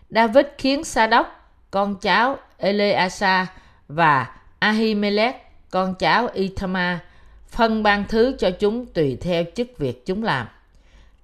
David 0.09 0.45
khiến 0.57 0.83
Sa-đốc, 0.83 1.40
con 1.71 1.95
cháu 1.95 2.37
Eleasa 2.57 3.47
và 3.87 4.27
Ahimelech, 4.59 5.51
con 5.69 5.95
cháu 5.95 6.27
Ithama, 6.33 6.99
phân 7.47 7.83
ban 7.83 8.05
thứ 8.09 8.35
cho 8.39 8.51
chúng 8.51 8.85
tùy 8.85 9.17
theo 9.21 9.43
chức 9.55 9.67
việc 9.77 10.05
chúng 10.05 10.23
làm. 10.23 10.47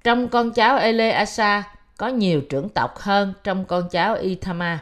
Trong 0.04 0.28
con 0.28 0.52
cháu 0.52 0.78
Eleasa 0.78 1.64
có 1.98 2.08
nhiều 2.08 2.42
trưởng 2.42 2.70
tộc 2.70 3.00
hơn 3.00 3.34
trong 3.44 3.66
con 3.66 3.90
cháu 3.90 4.16
Ithama. 4.16 4.80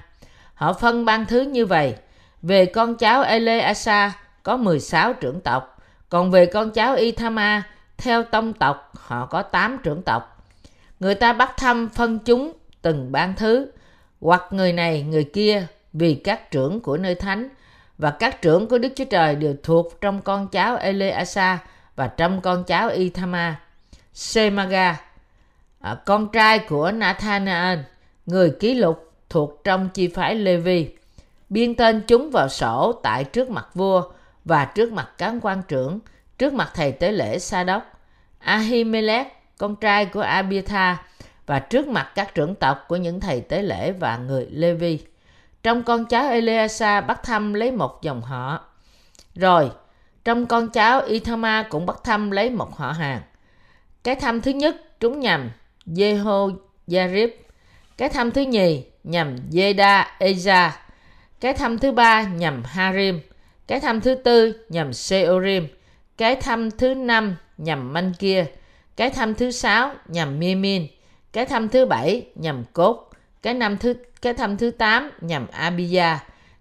Họ 0.53 0.73
phân 0.73 1.05
ban 1.05 1.25
thứ 1.25 1.41
như 1.41 1.65
vậy. 1.65 1.95
Về 2.41 2.65
con 2.65 2.95
cháu 2.95 3.21
Eleasa 3.21 4.13
có 4.43 4.57
16 4.57 5.13
trưởng 5.13 5.41
tộc, 5.41 5.77
còn 6.09 6.31
về 6.31 6.45
con 6.45 6.71
cháu 6.71 6.95
Ithama 6.95 7.63
theo 7.97 8.23
tông 8.23 8.53
tộc, 8.53 8.91
họ 8.95 9.25
có 9.25 9.41
8 9.41 9.77
trưởng 9.83 10.01
tộc. 10.01 10.45
Người 10.99 11.15
ta 11.15 11.33
bắt 11.33 11.57
thăm 11.57 11.89
phân 11.89 12.19
chúng 12.19 12.51
từng 12.81 13.11
ban 13.11 13.33
thứ, 13.35 13.71
hoặc 14.21 14.43
người 14.51 14.73
này 14.73 15.01
người 15.03 15.23
kia 15.23 15.67
vì 15.93 16.15
các 16.15 16.51
trưởng 16.51 16.81
của 16.81 16.97
nơi 16.97 17.15
thánh 17.15 17.49
và 17.97 18.11
các 18.11 18.41
trưởng 18.41 18.67
của 18.67 18.77
Đức 18.77 18.89
Chúa 18.95 19.05
Trời 19.05 19.35
đều 19.35 19.55
thuộc 19.63 20.01
trong 20.01 20.21
con 20.21 20.47
cháu 20.47 20.75
Eleasa 20.75 21.59
và 21.95 22.07
trong 22.07 22.41
con 22.41 22.63
cháu 22.63 22.89
Ithama. 22.89 23.59
Semaga, 24.13 25.01
à, 25.79 25.95
con 26.05 26.31
trai 26.31 26.59
của 26.59 26.91
Nathanael, 26.91 27.79
người 28.25 28.51
ký 28.59 28.73
lục 28.73 29.11
thuộc 29.29 29.61
trong 29.63 29.89
chi 29.89 30.07
phái 30.07 30.35
Levi, 30.35 30.89
biên 31.49 31.75
tên 31.75 32.01
chúng 32.07 32.29
vào 32.31 32.49
sổ 32.49 32.99
tại 33.03 33.23
trước 33.23 33.49
mặt 33.49 33.67
vua 33.73 34.03
và 34.45 34.65
trước 34.65 34.91
mặt 34.91 35.09
cán 35.17 35.39
quan 35.41 35.61
trưởng, 35.67 35.99
trước 36.37 36.53
mặt 36.53 36.71
thầy 36.73 36.91
tế 36.91 37.11
lễ 37.11 37.39
Sa 37.39 37.63
đốc, 37.63 37.99
Ahimelech, 38.39 39.27
con 39.57 39.75
trai 39.75 40.05
của 40.05 40.21
Abiathar, 40.21 40.97
và 41.45 41.59
trước 41.59 41.87
mặt 41.87 42.11
các 42.15 42.35
trưởng 42.35 42.55
tộc 42.55 42.85
của 42.87 42.95
những 42.95 43.19
thầy 43.19 43.41
tế 43.41 43.61
lễ 43.61 43.91
và 43.91 44.17
người 44.17 44.47
Levi. 44.51 44.99
Trong 45.63 45.83
con 45.83 46.05
cháu 46.05 46.29
Eleasa 46.29 47.01
bắt 47.01 47.23
thăm 47.23 47.53
lấy 47.53 47.71
một 47.71 48.01
dòng 48.01 48.21
họ. 48.21 48.59
Rồi, 49.35 49.71
trong 50.23 50.45
con 50.45 50.69
cháu 50.69 51.01
Ithama 51.01 51.63
cũng 51.69 51.85
bắt 51.85 51.97
thăm 52.03 52.31
lấy 52.31 52.49
một 52.49 52.77
họ 52.77 52.91
hàng. 52.91 53.21
Cái 54.03 54.15
thăm 54.15 54.41
thứ 54.41 54.51
nhất 54.51 54.75
trúng 54.99 55.19
nhằm 55.19 55.51
Jehoiarib. 55.85 57.29
Cái 57.97 58.09
thăm 58.09 58.31
thứ 58.31 58.41
nhì 58.41 58.85
nhằm 59.03 59.35
Jeda 59.51 60.03
Eza. 60.19 60.69
Cái 61.39 61.53
thăm 61.53 61.77
thứ 61.77 61.91
ba 61.91 62.23
nhằm 62.23 62.63
Harim. 62.63 63.19
Cái 63.67 63.79
thăm 63.79 64.01
thứ 64.01 64.15
tư 64.15 64.65
nhằm 64.69 64.93
Seorim. 64.93 65.67
Cái 66.17 66.35
thăm 66.35 66.71
thứ 66.71 66.93
năm 66.93 67.35
nhằm 67.57 67.93
Mankia. 67.93 68.45
Cái 68.95 69.09
thăm 69.09 69.35
thứ 69.35 69.51
sáu 69.51 69.91
nhằm 70.07 70.39
Mimin. 70.39 70.87
Cái 71.35 71.45
thăm 71.45 71.69
thứ 71.69 71.85
bảy 71.85 72.25
nhằm 72.35 72.63
Cốt. 72.73 73.09
Cái 73.41 73.53
năm 73.53 73.77
thứ 73.77 73.93
cái 74.21 74.33
thăm 74.33 74.57
thứ 74.57 74.71
tám 74.71 75.11
nhằm 75.21 75.47
Abia. 75.51 76.17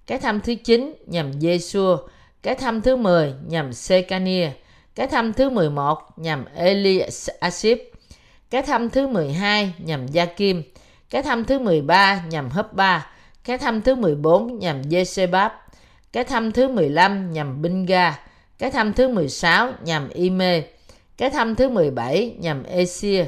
Cái 0.06 0.18
thăm 0.18 0.40
thứ 0.40 0.54
chín 0.54 0.94
nhằm 1.06 1.30
Jesua. 1.30 1.98
Cái 2.42 2.54
thăm 2.54 2.80
thứ 2.80 2.96
10 2.96 3.34
nhằm 3.46 3.72
Sekania. 3.72 4.50
Cái 4.94 5.06
thăm 5.06 5.32
thứ 5.32 5.50
11 5.50 5.98
nhằm 6.16 6.44
Eliasip, 6.54 7.92
Cái 8.50 8.62
thăm 8.62 8.90
thứ 8.90 9.06
12 9.06 9.74
nhằm 9.78 10.06
Gia 10.06 10.24
Kim. 10.24 10.62
Cái 11.10 11.22
thăm 11.22 11.44
thứ 11.44 11.58
13 11.58 12.22
nhằm 12.30 12.50
Hấp 12.50 12.72
Ba. 12.72 13.06
Cái 13.44 13.58
thăm 13.58 13.82
thứ 13.82 13.94
14 13.94 14.58
nhằm 14.58 14.82
Jezebab. 14.82 15.50
Cái 16.12 16.24
thăm 16.24 16.52
thứ 16.52 16.68
15 16.68 17.32
nhằm 17.32 17.62
Binga. 17.62 18.18
Cái 18.58 18.70
thăm 18.70 18.92
thứ 18.92 19.08
16 19.08 19.72
nhằm 19.84 20.08
Ime. 20.08 20.62
Cái 21.16 21.30
thăm 21.30 21.54
thứ 21.54 21.68
17 21.68 22.34
nhằm 22.38 22.62
Esia. 22.62 23.26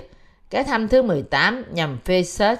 Cái 0.56 0.64
thăm 0.64 0.88
thứ 0.88 1.02
18 1.02 1.64
nhằm 1.72 1.98
phê 2.04 2.22
Phesed. 2.22 2.58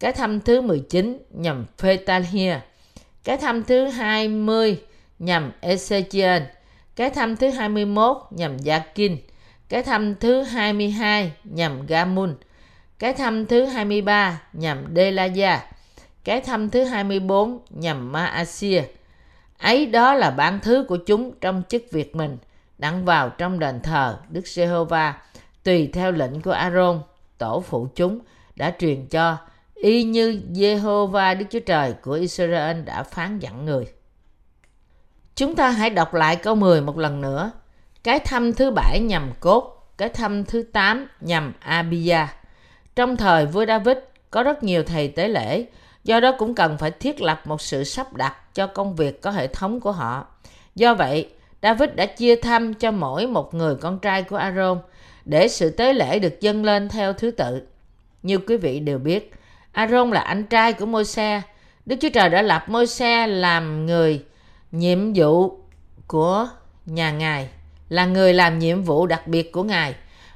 Cái 0.00 0.12
thăm 0.12 0.40
thứ 0.40 0.60
19 0.60 1.18
nhằm 1.30 1.66
phê 1.78 1.96
Phetahia. 1.96 2.56
Cái 3.24 3.36
thăm 3.36 3.64
thứ 3.64 3.84
20 3.84 4.80
nhằm 5.18 5.52
Ezechiel. 5.60 6.40
Cái 6.96 7.10
thăm 7.10 7.36
thứ 7.36 7.50
21 7.50 8.16
nhằm 8.30 8.56
Yakin. 8.66 9.16
Cái 9.68 9.82
thăm 9.82 10.14
thứ 10.14 10.42
22 10.42 11.32
nhằm 11.44 11.86
Gamun. 11.86 12.34
Cái 12.98 13.12
thăm 13.12 13.46
thứ 13.46 13.64
23 13.64 14.42
nhằm 14.52 14.84
Delaya. 14.96 15.64
Cái 16.24 16.40
thăm 16.40 16.70
thứ 16.70 16.84
24 16.84 17.58
nhằm 17.70 18.12
Maasia. 18.12 18.82
Ấy 19.58 19.86
đó 19.86 20.14
là 20.14 20.30
ban 20.30 20.60
thứ 20.60 20.84
của 20.88 20.96
chúng 20.96 21.32
trong 21.40 21.62
chức 21.68 21.82
việc 21.90 22.16
mình 22.16 22.38
đặng 22.78 23.04
vào 23.04 23.30
trong 23.30 23.58
đền 23.58 23.80
thờ 23.80 24.18
Đức 24.28 24.46
Giê-hô-va 24.46 25.14
tùy 25.64 25.90
theo 25.92 26.12
lệnh 26.12 26.42
của 26.42 26.50
Aaron, 26.50 27.00
tổ 27.42 27.60
phụ 27.60 27.88
chúng 27.94 28.18
đã 28.56 28.72
truyền 28.78 29.06
cho 29.06 29.36
y 29.74 30.02
như 30.02 30.42
Jehovah 30.52 31.38
Đức 31.38 31.44
Chúa 31.50 31.60
Trời 31.60 31.94
của 32.02 32.12
Israel 32.12 32.82
đã 32.82 33.02
phán 33.02 33.38
dặn 33.38 33.64
người. 33.64 33.86
Chúng 35.36 35.56
ta 35.56 35.70
hãy 35.70 35.90
đọc 35.90 36.14
lại 36.14 36.36
câu 36.36 36.54
10 36.54 36.80
một 36.80 36.98
lần 36.98 37.20
nữa. 37.20 37.50
Cái 38.04 38.18
thăm 38.18 38.52
thứ 38.52 38.70
bảy 38.70 39.00
nhằm 39.00 39.30
cốt, 39.40 39.92
cái 39.98 40.08
thăm 40.08 40.44
thứ 40.44 40.62
8 40.62 41.08
nhằm 41.20 41.52
Abia. 41.60 42.26
Trong 42.96 43.16
thời 43.16 43.46
vua 43.46 43.66
David 43.66 43.96
có 44.30 44.42
rất 44.42 44.62
nhiều 44.62 44.82
thầy 44.82 45.08
tế 45.08 45.28
lễ, 45.28 45.66
do 46.04 46.20
đó 46.20 46.32
cũng 46.38 46.54
cần 46.54 46.78
phải 46.78 46.90
thiết 46.90 47.22
lập 47.22 47.42
một 47.44 47.60
sự 47.60 47.84
sắp 47.84 48.14
đặt 48.14 48.54
cho 48.54 48.66
công 48.66 48.96
việc 48.96 49.22
có 49.22 49.30
hệ 49.30 49.46
thống 49.46 49.80
của 49.80 49.92
họ. 49.92 50.26
Do 50.74 50.94
vậy, 50.94 51.28
David 51.62 51.90
đã 51.94 52.06
chia 52.06 52.36
thăm 52.36 52.74
cho 52.74 52.90
mỗi 52.90 53.26
một 53.26 53.54
người 53.54 53.76
con 53.76 53.98
trai 53.98 54.22
của 54.22 54.36
Aaron 54.36 54.78
để 55.24 55.48
sự 55.48 55.70
tế 55.70 55.92
lễ 55.92 56.18
được 56.18 56.40
dâng 56.40 56.64
lên 56.64 56.88
theo 56.88 57.12
thứ 57.12 57.30
tự. 57.30 57.62
Như 58.22 58.38
quý 58.38 58.56
vị 58.56 58.80
đều 58.80 58.98
biết, 58.98 59.32
Aaron 59.72 60.10
là 60.10 60.20
anh 60.20 60.44
trai 60.44 60.72
của 60.72 60.86
Môi-se. 60.86 61.42
Đức 61.86 61.96
Chúa 62.00 62.08
Trời 62.08 62.28
đã 62.28 62.42
lập 62.42 62.68
Môi-se 62.68 63.26
làm 63.26 63.86
người 63.86 64.24
nhiệm 64.72 65.12
vụ 65.14 65.58
của 66.06 66.48
nhà 66.86 67.10
Ngài, 67.10 67.48
là 67.88 68.06
người 68.06 68.34
làm 68.34 68.58
nhiệm 68.58 68.82
vụ 68.82 69.06
đặc 69.06 69.26
biệt 69.26 69.52
của 69.52 69.62
Ngài 69.62 69.94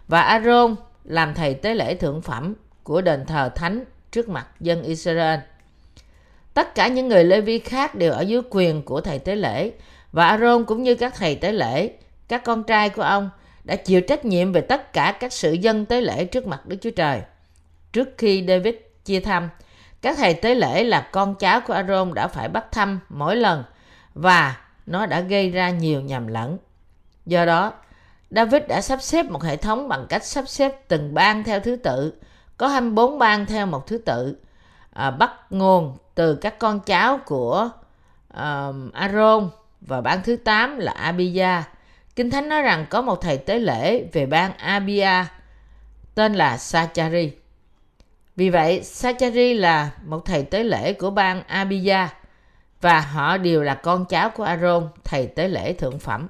và 0.09 0.21
Aaron 0.21 0.75
làm 1.05 1.35
thầy 1.35 1.55
tế 1.55 1.75
lễ 1.75 1.95
thượng 1.95 2.23
phẩm 2.23 2.55
của 2.83 3.01
đền 3.01 3.27
thờ 3.27 3.51
thánh 3.55 3.85
trước 4.11 4.29
mặt 4.29 4.47
dân 4.61 4.83
Israel. 4.83 5.41
Tất 6.55 6.75
cả 6.75 6.89
những 6.89 7.09
người 7.09 7.25
Lê 7.25 7.41
Vi 7.41 7.59
khác 7.59 7.95
đều 7.95 8.13
ở 8.13 8.21
dưới 8.21 8.43
quyền 8.51 8.83
của 8.83 9.01
thầy 9.01 9.19
tế 9.19 9.37
lễ 9.37 9.73
và 10.13 10.27
Aaron 10.27 10.65
cũng 10.65 10.83
như 10.83 10.95
các 10.95 11.15
thầy 11.15 11.35
tế 11.35 11.53
lễ, 11.53 11.91
các 12.29 12.45
con 12.45 12.63
trai 12.65 12.89
của 12.89 13.03
ông 13.03 13.31
đã 13.67 13.77
chịu 13.77 14.01
trách 14.01 14.25
nhiệm 14.25 14.53
về 14.53 14.61
tất 14.61 14.93
cả 14.93 15.17
các 15.21 15.33
sự 15.33 15.53
dân 15.53 15.87
tế 15.87 16.01
lễ 16.01 16.25
trước 16.25 16.47
mặt 16.47 16.67
Đức 16.67 16.77
Chúa 16.81 16.91
Trời. 16.91 17.23
Trước 17.93 18.09
khi 18.19 18.45
David 18.49 18.75
chia 19.05 19.21
thăm, 19.21 19.49
các 20.03 20.17
thầy 20.19 20.35
tế 20.35 20.55
lễ 20.55 20.85
là 20.85 21.09
con 21.13 21.35
cháu 21.35 21.61
của 21.61 21.73
Aaron 21.73 22.15
đã 22.15 22.29
phải 22.29 22.49
bắt 22.49 22.73
thăm 22.73 23.01
mỗi 23.09 23.37
lần 23.37 23.65
và 24.15 24.57
nó 24.87 25.07
đã 25.07 25.21
gây 25.21 25.51
ra 25.51 25.71
nhiều 25.71 26.01
nhầm 26.01 26.27
lẫn. 26.27 26.59
Do 27.27 27.45
đó, 27.45 27.73
David 28.31 28.63
đã 28.69 28.81
sắp 28.81 29.03
xếp 29.03 29.27
một 29.31 29.43
hệ 29.43 29.57
thống 29.57 29.89
bằng 29.89 30.07
cách 30.09 30.25
sắp 30.25 30.49
xếp 30.49 30.89
từng 30.89 31.15
bang 31.15 31.45
theo 31.45 31.61
thứ 31.61 31.77
tự, 31.77 32.15
có 32.57 32.69
24 32.69 33.19
bang 33.19 33.47
theo 33.47 33.67
một 33.67 33.87
thứ 33.87 33.99
tự, 33.99 34.37
à, 34.93 35.11
bắt 35.11 35.33
nguồn 35.51 35.97
từ 36.15 36.35
các 36.35 36.59
con 36.59 36.81
cháu 36.81 37.21
của 37.27 37.71
uh, 38.35 38.93
Aaron 38.93 39.51
và 39.81 40.01
bang 40.01 40.23
thứ 40.25 40.37
8 40.37 40.79
là 40.79 40.93
Abia. 40.93 41.63
Kinh 42.17 42.31
Thánh 42.31 42.49
nói 42.49 42.63
rằng 42.63 42.87
có 42.91 43.03
một 43.03 43.21
thầy 43.21 43.39
tế 43.39 43.59
lễ 43.59 44.05
về 44.13 44.27
bang 44.27 44.53
Abia 44.57 45.25
tên 46.15 46.35
là 46.35 46.59
Sachari. 46.59 47.33
Vì 48.37 48.51
vậy, 48.51 48.83
Sachari 48.83 49.55
là 49.55 49.91
một 50.05 50.25
thầy 50.25 50.43
tế 50.43 50.63
lễ 50.65 50.93
của 50.93 51.11
bang 51.11 51.43
Abia 51.47 52.09
và 52.81 53.01
họ 53.01 53.37
đều 53.37 53.63
là 53.63 53.75
con 53.75 54.05
cháu 54.05 54.31
của 54.31 54.45
Aaron, 54.45 54.89
thầy 55.05 55.27
tế 55.27 55.49
lễ 55.49 55.73
thượng 55.73 55.99
phẩm. 55.99 56.29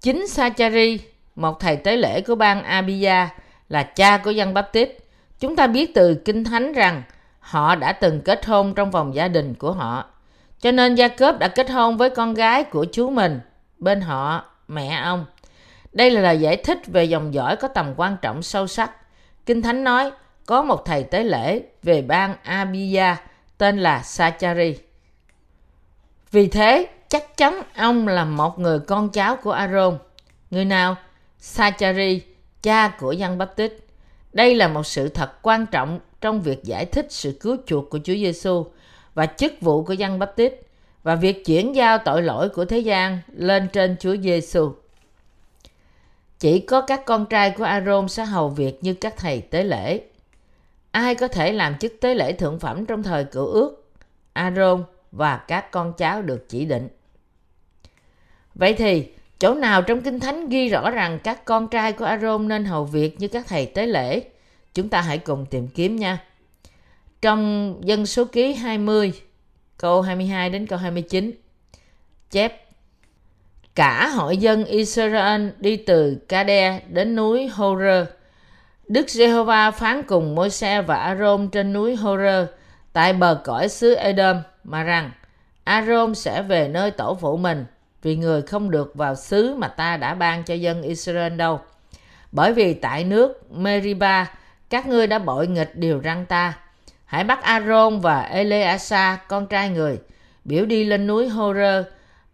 Chính 0.00 0.28
Sachari, 0.28 1.00
một 1.34 1.60
thầy 1.60 1.76
tế 1.76 1.96
lễ 1.96 2.20
của 2.20 2.34
bang 2.34 2.62
Abia, 2.62 3.28
là 3.68 3.82
cha 3.82 4.18
của 4.18 4.30
dân 4.30 4.54
Baptist. 4.54 4.90
Chúng 5.40 5.56
ta 5.56 5.66
biết 5.66 5.94
từ 5.94 6.14
Kinh 6.24 6.44
Thánh 6.44 6.72
rằng 6.72 7.02
họ 7.40 7.74
đã 7.74 7.92
từng 7.92 8.20
kết 8.20 8.46
hôn 8.46 8.74
trong 8.74 8.90
vòng 8.90 9.14
gia 9.14 9.28
đình 9.28 9.54
của 9.54 9.72
họ. 9.72 10.04
Cho 10.60 10.72
nên 10.72 10.94
Gia 10.94 11.08
Cớp 11.08 11.38
đã 11.38 11.48
kết 11.48 11.70
hôn 11.70 11.96
với 11.96 12.10
con 12.10 12.34
gái 12.34 12.64
của 12.64 12.86
chú 12.92 13.10
mình, 13.10 13.40
bên 13.80 14.00
họ, 14.00 14.44
mẹ 14.68 15.00
ông. 15.04 15.26
Đây 15.92 16.10
là 16.10 16.20
lời 16.20 16.40
giải 16.40 16.56
thích 16.56 16.78
về 16.86 17.04
dòng 17.04 17.34
dõi 17.34 17.56
có 17.56 17.68
tầm 17.68 17.94
quan 17.96 18.16
trọng 18.22 18.42
sâu 18.42 18.66
sắc. 18.66 18.90
Kinh 19.46 19.62
Thánh 19.62 19.84
nói 19.84 20.10
có 20.46 20.62
một 20.62 20.84
thầy 20.84 21.02
tế 21.04 21.24
lễ 21.24 21.62
về 21.82 22.02
bang 22.02 22.34
Abia 22.42 23.16
tên 23.58 23.78
là 23.78 24.02
Sachari. 24.02 24.78
Vì 26.30 26.48
thế, 26.48 26.86
chắc 27.08 27.36
chắn 27.36 27.62
ông 27.76 28.08
là 28.08 28.24
một 28.24 28.58
người 28.58 28.78
con 28.78 29.08
cháu 29.08 29.36
của 29.36 29.52
Aaron. 29.52 29.98
Người 30.50 30.64
nào? 30.64 30.96
Sachari, 31.38 32.22
cha 32.62 32.88
của 32.88 33.12
dân 33.12 33.38
Baptist. 33.38 33.72
Đây 34.32 34.54
là 34.54 34.68
một 34.68 34.86
sự 34.86 35.08
thật 35.08 35.42
quan 35.42 35.66
trọng 35.66 36.00
trong 36.20 36.42
việc 36.42 36.64
giải 36.64 36.84
thích 36.84 37.06
sự 37.10 37.38
cứu 37.40 37.56
chuộc 37.66 37.90
của 37.90 37.98
Chúa 38.04 38.14
Giêsu 38.14 38.66
và 39.14 39.26
chức 39.26 39.52
vụ 39.60 39.84
của 39.84 39.92
dân 39.92 40.18
Baptist 40.18 40.52
và 41.02 41.14
việc 41.14 41.44
chuyển 41.44 41.74
giao 41.74 41.98
tội 41.98 42.22
lỗi 42.22 42.48
của 42.48 42.64
thế 42.64 42.78
gian 42.78 43.18
lên 43.32 43.68
trên 43.72 43.96
Chúa 44.00 44.16
Giêsu. 44.16 44.72
Chỉ 46.38 46.58
có 46.60 46.80
các 46.80 47.04
con 47.04 47.26
trai 47.26 47.50
của 47.50 47.64
Aaron 47.64 48.08
sẽ 48.08 48.24
hầu 48.24 48.48
việc 48.48 48.84
như 48.84 48.94
các 48.94 49.14
thầy 49.16 49.40
tế 49.40 49.64
lễ. 49.64 50.00
Ai 50.90 51.14
có 51.14 51.28
thể 51.28 51.52
làm 51.52 51.78
chức 51.78 51.92
tế 52.00 52.14
lễ 52.14 52.32
thượng 52.32 52.58
phẩm 52.58 52.86
trong 52.86 53.02
thời 53.02 53.24
cựu 53.24 53.46
ước? 53.46 53.90
Aaron 54.32 54.84
và 55.12 55.36
các 55.36 55.70
con 55.70 55.92
cháu 55.92 56.22
được 56.22 56.48
chỉ 56.48 56.64
định. 56.64 56.88
Vậy 58.54 58.74
thì, 58.74 59.08
chỗ 59.38 59.54
nào 59.54 59.82
trong 59.82 60.00
Kinh 60.00 60.20
Thánh 60.20 60.48
ghi 60.48 60.68
rõ 60.68 60.90
rằng 60.90 61.18
các 61.24 61.44
con 61.44 61.68
trai 61.68 61.92
của 61.92 62.04
Aaron 62.04 62.48
nên 62.48 62.64
hầu 62.64 62.84
việc 62.84 63.20
như 63.20 63.28
các 63.28 63.46
thầy 63.48 63.66
tế 63.66 63.86
lễ? 63.86 64.22
Chúng 64.74 64.88
ta 64.88 65.00
hãy 65.00 65.18
cùng 65.18 65.46
tìm 65.46 65.68
kiếm 65.68 65.96
nha. 65.96 66.24
Trong 67.22 67.74
dân 67.84 68.06
số 68.06 68.24
ký 68.24 68.52
20, 68.54 69.12
câu 69.80 70.02
22 70.02 70.50
đến 70.50 70.66
câu 70.66 70.78
29, 70.78 71.32
chép 72.30 72.64
Cả 73.74 74.08
hội 74.08 74.36
dân 74.36 74.64
Israel 74.64 75.48
đi 75.58 75.76
từ 75.76 76.18
Kade 76.28 76.80
đến 76.88 77.16
núi 77.16 77.48
Horơ. 77.48 78.06
Đức 78.88 79.10
Giê-hô-va 79.10 79.70
phán 79.70 80.02
cùng 80.02 80.34
Môi-se 80.34 80.82
và 80.82 80.96
Aaron 80.96 81.48
trên 81.48 81.72
núi 81.72 81.96
Horơ 81.96 82.46
tại 82.92 83.12
bờ 83.12 83.40
cõi 83.44 83.68
xứ 83.68 83.94
Edom 83.94 84.42
mà 84.64 84.82
rằng 84.82 85.10
Aaron 85.64 86.14
sẽ 86.14 86.42
về 86.42 86.68
nơi 86.68 86.90
tổ 86.90 87.18
phụ 87.20 87.36
mình 87.36 87.64
vì 88.02 88.16
người 88.16 88.42
không 88.42 88.70
được 88.70 88.94
vào 88.94 89.14
xứ 89.14 89.54
mà 89.58 89.68
ta 89.68 89.96
đã 89.96 90.14
ban 90.14 90.44
cho 90.44 90.54
dân 90.54 90.82
Israel 90.82 91.36
đâu. 91.36 91.60
Bởi 92.32 92.52
vì 92.52 92.74
tại 92.74 93.04
nước 93.04 93.52
Meriba 93.52 94.30
các 94.70 94.86
ngươi 94.86 95.06
đã 95.06 95.18
bội 95.18 95.46
nghịch 95.46 95.76
điều 95.76 96.00
răng 96.00 96.26
ta. 96.26 96.58
Hãy 97.10 97.24
bắt 97.24 97.42
Aaron 97.42 98.00
và 98.00 98.20
Eleasa 98.20 99.18
con 99.28 99.46
trai 99.46 99.68
người 99.68 99.98
biểu 100.44 100.66
đi 100.66 100.84
lên 100.84 101.06
núi 101.06 101.28
Horơ 101.28 101.84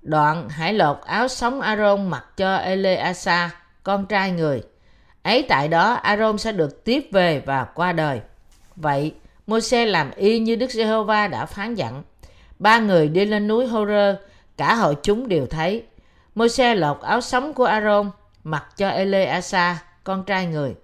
đoạn 0.03 0.49
hãy 0.49 0.73
lột 0.73 0.97
áo 1.01 1.29
sống 1.29 1.61
Aaron 1.61 2.11
mặc 2.11 2.25
cho 2.37 2.57
Eleasa 2.57 3.51
con 3.83 4.07
trai 4.07 4.31
người. 4.31 4.63
Ấy 5.23 5.43
tại 5.49 5.69
đó 5.69 5.93
Aaron 5.93 6.39
sẽ 6.39 6.53
được 6.53 6.85
tiếp 6.85 7.09
về 7.13 7.43
và 7.47 7.65
qua 7.65 7.93
đời. 7.93 8.21
Vậy 8.77 9.15
Môi-se 9.47 9.87
làm 9.87 10.11
y 10.17 10.39
như 10.39 10.57
Đức 10.57 10.71
Giê-hô-va 10.71 11.29
đã 11.29 11.47
phán 11.47 11.75
dặn. 11.75 12.03
Ba 12.59 12.79
người 12.79 13.09
đi 13.09 13.25
lên 13.25 13.49
núi 13.49 13.67
Hô-rơ, 13.67 14.17
cả 14.57 14.75
hội 14.75 14.97
chúng 15.03 15.29
đều 15.29 15.47
thấy. 15.47 15.83
Môi-se 16.35 16.75
lột 16.75 17.01
áo 17.01 17.21
sống 17.21 17.55
của 17.55 17.65
Aaron, 17.65 18.11
mặc 18.45 18.65
cho 18.77 18.89
Eleasa, 18.89 19.83
con 20.05 20.25
trai 20.25 20.47
người. 20.47 20.75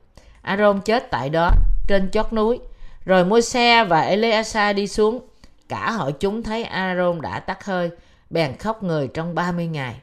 Aaron 0.43 0.81
chết 0.81 1.11
tại 1.11 1.31
đó, 1.31 1.51
trên 1.89 2.11
chót 2.11 2.33
núi. 2.33 2.59
Rồi 3.05 3.25
Môi-se 3.25 3.85
và 3.85 4.01
Eleasa 4.01 4.73
đi 4.73 4.87
xuống. 4.87 5.21
Cả 5.69 5.91
hội 5.91 6.13
chúng 6.13 6.43
thấy 6.43 6.65
Aaron 6.65 7.21
đã 7.21 7.41
tắt 7.41 7.65
hơi, 7.65 7.91
bèn 8.31 8.57
khóc 8.57 8.83
người 8.83 9.09
trong 9.15 9.35
30 9.35 9.67
ngày. 9.67 9.95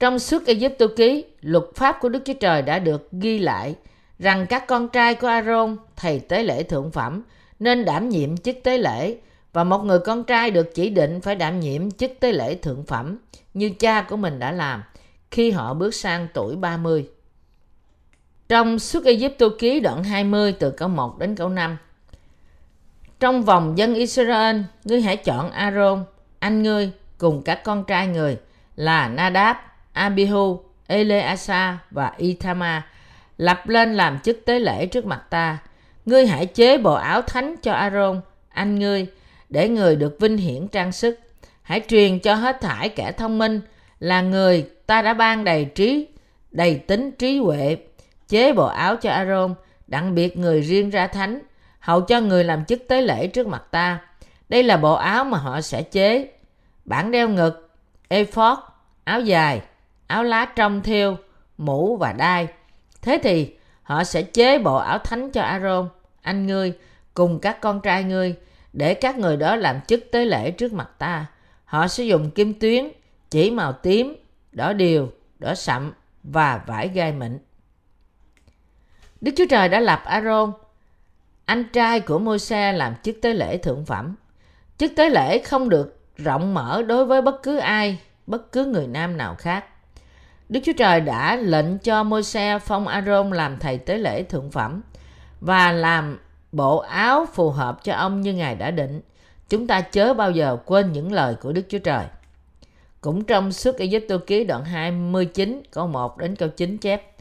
Trong 0.00 0.18
suốt 0.18 0.46
Egypto 0.46 0.86
ký, 0.96 1.24
luật 1.40 1.64
pháp 1.74 1.96
của 2.00 2.08
Đức 2.08 2.22
Chúa 2.24 2.32
Trời 2.32 2.62
đã 2.62 2.78
được 2.78 3.08
ghi 3.12 3.38
lại 3.38 3.74
rằng 4.18 4.46
các 4.46 4.66
con 4.66 4.88
trai 4.88 5.14
của 5.14 5.26
Aaron, 5.26 5.76
thầy 5.96 6.20
tế 6.20 6.42
lễ 6.42 6.62
thượng 6.62 6.90
phẩm, 6.90 7.22
nên 7.58 7.84
đảm 7.84 8.08
nhiệm 8.08 8.36
chức 8.36 8.56
tế 8.62 8.78
lễ 8.78 9.16
và 9.52 9.64
một 9.64 9.84
người 9.84 9.98
con 9.98 10.24
trai 10.24 10.50
được 10.50 10.74
chỉ 10.74 10.90
định 10.90 11.20
phải 11.20 11.34
đảm 11.34 11.60
nhiệm 11.60 11.90
chức 11.90 12.12
tế 12.20 12.32
lễ 12.32 12.54
thượng 12.54 12.84
phẩm 12.84 13.18
như 13.54 13.70
cha 13.70 14.02
của 14.02 14.16
mình 14.16 14.38
đã 14.38 14.52
làm 14.52 14.82
khi 15.30 15.50
họ 15.50 15.74
bước 15.74 15.94
sang 15.94 16.28
tuổi 16.34 16.56
30. 16.56 17.08
Trong 18.48 18.78
suốt 18.78 19.04
Egypto 19.04 19.46
ký 19.58 19.80
đoạn 19.80 20.04
20 20.04 20.52
từ 20.52 20.70
câu 20.70 20.88
1 20.88 21.18
đến 21.18 21.34
câu 21.34 21.48
5. 21.48 21.76
Trong 23.20 23.42
vòng 23.42 23.78
dân 23.78 23.94
Israel, 23.94 24.56
ngươi 24.84 25.00
hãy 25.00 25.16
chọn 25.16 25.50
Aaron, 25.50 26.04
anh 26.38 26.62
ngươi 26.62 26.90
cùng 27.18 27.42
các 27.42 27.64
con 27.64 27.84
trai 27.84 28.06
người 28.06 28.36
là 28.76 29.08
Nadab, 29.08 29.56
Abihu, 29.92 30.60
Eleasa 30.86 31.78
và 31.90 32.12
Ithama 32.16 32.86
lập 33.38 33.68
lên 33.68 33.94
làm 33.94 34.18
chức 34.18 34.44
tế 34.44 34.58
lễ 34.58 34.86
trước 34.86 35.06
mặt 35.06 35.22
ta. 35.30 35.58
Ngươi 36.06 36.26
hãy 36.26 36.46
chế 36.46 36.78
bộ 36.78 36.94
áo 36.94 37.22
thánh 37.22 37.54
cho 37.62 37.72
Aaron, 37.72 38.20
anh 38.48 38.78
ngươi, 38.78 39.06
để 39.48 39.68
người 39.68 39.96
được 39.96 40.16
vinh 40.20 40.36
hiển 40.36 40.68
trang 40.68 40.92
sức. 40.92 41.20
Hãy 41.62 41.80
truyền 41.88 42.18
cho 42.18 42.34
hết 42.34 42.60
thải 42.60 42.88
kẻ 42.88 43.12
thông 43.12 43.38
minh 43.38 43.60
là 44.00 44.22
người 44.22 44.66
ta 44.86 45.02
đã 45.02 45.14
ban 45.14 45.44
đầy 45.44 45.64
trí, 45.64 46.06
đầy 46.50 46.74
tính 46.74 47.10
trí 47.10 47.38
huệ. 47.38 47.76
Chế 48.28 48.52
bộ 48.52 48.66
áo 48.66 48.96
cho 48.96 49.10
Aaron, 49.10 49.54
đặc 49.86 50.04
biệt 50.14 50.36
người 50.36 50.60
riêng 50.60 50.90
ra 50.90 51.06
thánh, 51.06 51.40
hầu 51.80 52.00
cho 52.00 52.20
người 52.20 52.44
làm 52.44 52.64
chức 52.64 52.88
tế 52.88 53.02
lễ 53.02 53.26
trước 53.26 53.46
mặt 53.46 53.62
ta. 53.70 54.00
Đây 54.48 54.62
là 54.62 54.76
bộ 54.76 54.94
áo 54.94 55.24
mà 55.24 55.38
họ 55.38 55.60
sẽ 55.60 55.82
chế. 55.82 56.28
Bản 56.84 57.10
đeo 57.10 57.28
ngực, 57.28 57.70
ephod, 58.08 58.58
áo 59.04 59.20
dài, 59.20 59.60
áo 60.06 60.24
lá 60.24 60.44
trong 60.44 60.82
thêu, 60.82 61.16
mũ 61.58 61.96
và 61.96 62.12
đai. 62.12 62.48
Thế 63.02 63.20
thì 63.22 63.56
họ 63.82 64.04
sẽ 64.04 64.22
chế 64.22 64.58
bộ 64.58 64.76
áo 64.76 64.98
thánh 64.98 65.30
cho 65.30 65.42
Aaron, 65.42 65.88
anh 66.22 66.46
ngươi, 66.46 66.72
cùng 67.14 67.38
các 67.38 67.60
con 67.60 67.80
trai 67.80 68.04
ngươi, 68.04 68.34
để 68.72 68.94
các 68.94 69.18
người 69.18 69.36
đó 69.36 69.56
làm 69.56 69.80
chức 69.80 70.04
tế 70.12 70.24
lễ 70.24 70.50
trước 70.50 70.72
mặt 70.72 70.90
ta. 70.98 71.26
Họ 71.64 71.88
sẽ 71.88 72.04
dùng 72.04 72.30
kim 72.30 72.54
tuyến, 72.54 72.88
chỉ 73.30 73.50
màu 73.50 73.72
tím, 73.72 74.16
đỏ 74.52 74.72
điều, 74.72 75.12
đỏ 75.38 75.54
sậm 75.54 75.92
và 76.22 76.60
vải 76.66 76.88
gai 76.88 77.12
mịn. 77.12 77.38
Đức 79.20 79.32
Chúa 79.36 79.46
Trời 79.50 79.68
đã 79.68 79.80
lập 79.80 80.02
Aaron, 80.04 80.52
anh 81.44 81.64
trai 81.72 82.00
của 82.00 82.18
Môi-se 82.18 82.72
làm 82.72 82.94
chức 83.02 83.16
tế 83.22 83.34
lễ 83.34 83.56
thượng 83.58 83.84
phẩm. 83.84 84.14
Chức 84.78 84.92
tế 84.96 85.08
lễ 85.10 85.38
không 85.38 85.68
được 85.68 85.98
rộng 86.16 86.54
mở 86.54 86.82
đối 86.82 87.04
với 87.04 87.22
bất 87.22 87.42
cứ 87.42 87.56
ai, 87.56 87.98
bất 88.26 88.52
cứ 88.52 88.64
người 88.64 88.86
nam 88.86 89.16
nào 89.16 89.34
khác. 89.34 89.64
Đức 90.48 90.60
Chúa 90.64 90.72
Trời 90.72 91.00
đã 91.00 91.36
lệnh 91.36 91.78
cho 91.78 92.02
Môi-se 92.02 92.58
phong 92.58 92.88
Aaron 92.88 93.30
làm 93.30 93.58
thầy 93.58 93.78
tế 93.78 93.98
lễ 93.98 94.22
thượng 94.22 94.50
phẩm 94.50 94.82
và 95.40 95.72
làm 95.72 96.18
bộ 96.52 96.78
áo 96.78 97.26
phù 97.34 97.50
hợp 97.50 97.84
cho 97.84 97.94
ông 97.94 98.20
như 98.20 98.34
Ngài 98.34 98.54
đã 98.54 98.70
định. 98.70 99.00
Chúng 99.48 99.66
ta 99.66 99.80
chớ 99.80 100.14
bao 100.14 100.30
giờ 100.30 100.56
quên 100.64 100.92
những 100.92 101.12
lời 101.12 101.34
của 101.34 101.52
Đức 101.52 101.62
Chúa 101.68 101.78
Trời. 101.78 102.04
Cũng 103.00 103.24
trong 103.24 103.52
suốt 103.52 103.78
Ai 103.78 104.00
Cập 104.08 104.26
ký 104.26 104.44
đoạn 104.44 104.64
29 104.64 105.62
câu 105.70 105.86
1 105.86 106.18
đến 106.18 106.36
câu 106.36 106.48
9 106.48 106.78
chép. 106.78 107.15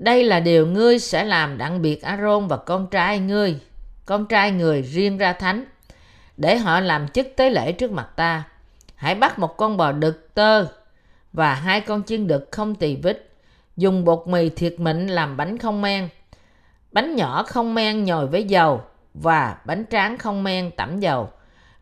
Đây 0.00 0.24
là 0.24 0.40
điều 0.40 0.66
ngươi 0.66 0.98
sẽ 0.98 1.24
làm 1.24 1.58
đặng 1.58 1.82
biệt 1.82 2.02
Aaron 2.02 2.48
và 2.48 2.56
con 2.56 2.86
trai 2.90 3.18
ngươi, 3.18 3.60
con 4.04 4.26
trai 4.26 4.50
người 4.50 4.82
riêng 4.82 5.18
ra 5.18 5.32
thánh, 5.32 5.64
để 6.36 6.58
họ 6.58 6.80
làm 6.80 7.08
chức 7.08 7.26
tế 7.36 7.50
lễ 7.50 7.72
trước 7.72 7.92
mặt 7.92 8.08
ta. 8.16 8.44
Hãy 8.94 9.14
bắt 9.14 9.38
một 9.38 9.56
con 9.56 9.76
bò 9.76 9.92
đực 9.92 10.34
tơ 10.34 10.66
và 11.32 11.54
hai 11.54 11.80
con 11.80 12.02
chiên 12.02 12.26
đực 12.26 12.48
không 12.52 12.74
tỳ 12.74 12.96
vít, 12.96 13.30
dùng 13.76 14.04
bột 14.04 14.28
mì 14.28 14.48
thiệt 14.48 14.80
mịn 14.80 15.06
làm 15.06 15.36
bánh 15.36 15.58
không 15.58 15.82
men, 15.82 16.08
bánh 16.92 17.16
nhỏ 17.16 17.42
không 17.42 17.74
men 17.74 18.04
nhồi 18.04 18.26
với 18.26 18.44
dầu 18.44 18.82
và 19.14 19.56
bánh 19.64 19.84
tráng 19.90 20.18
không 20.18 20.42
men 20.42 20.70
tẩm 20.76 21.00
dầu. 21.00 21.30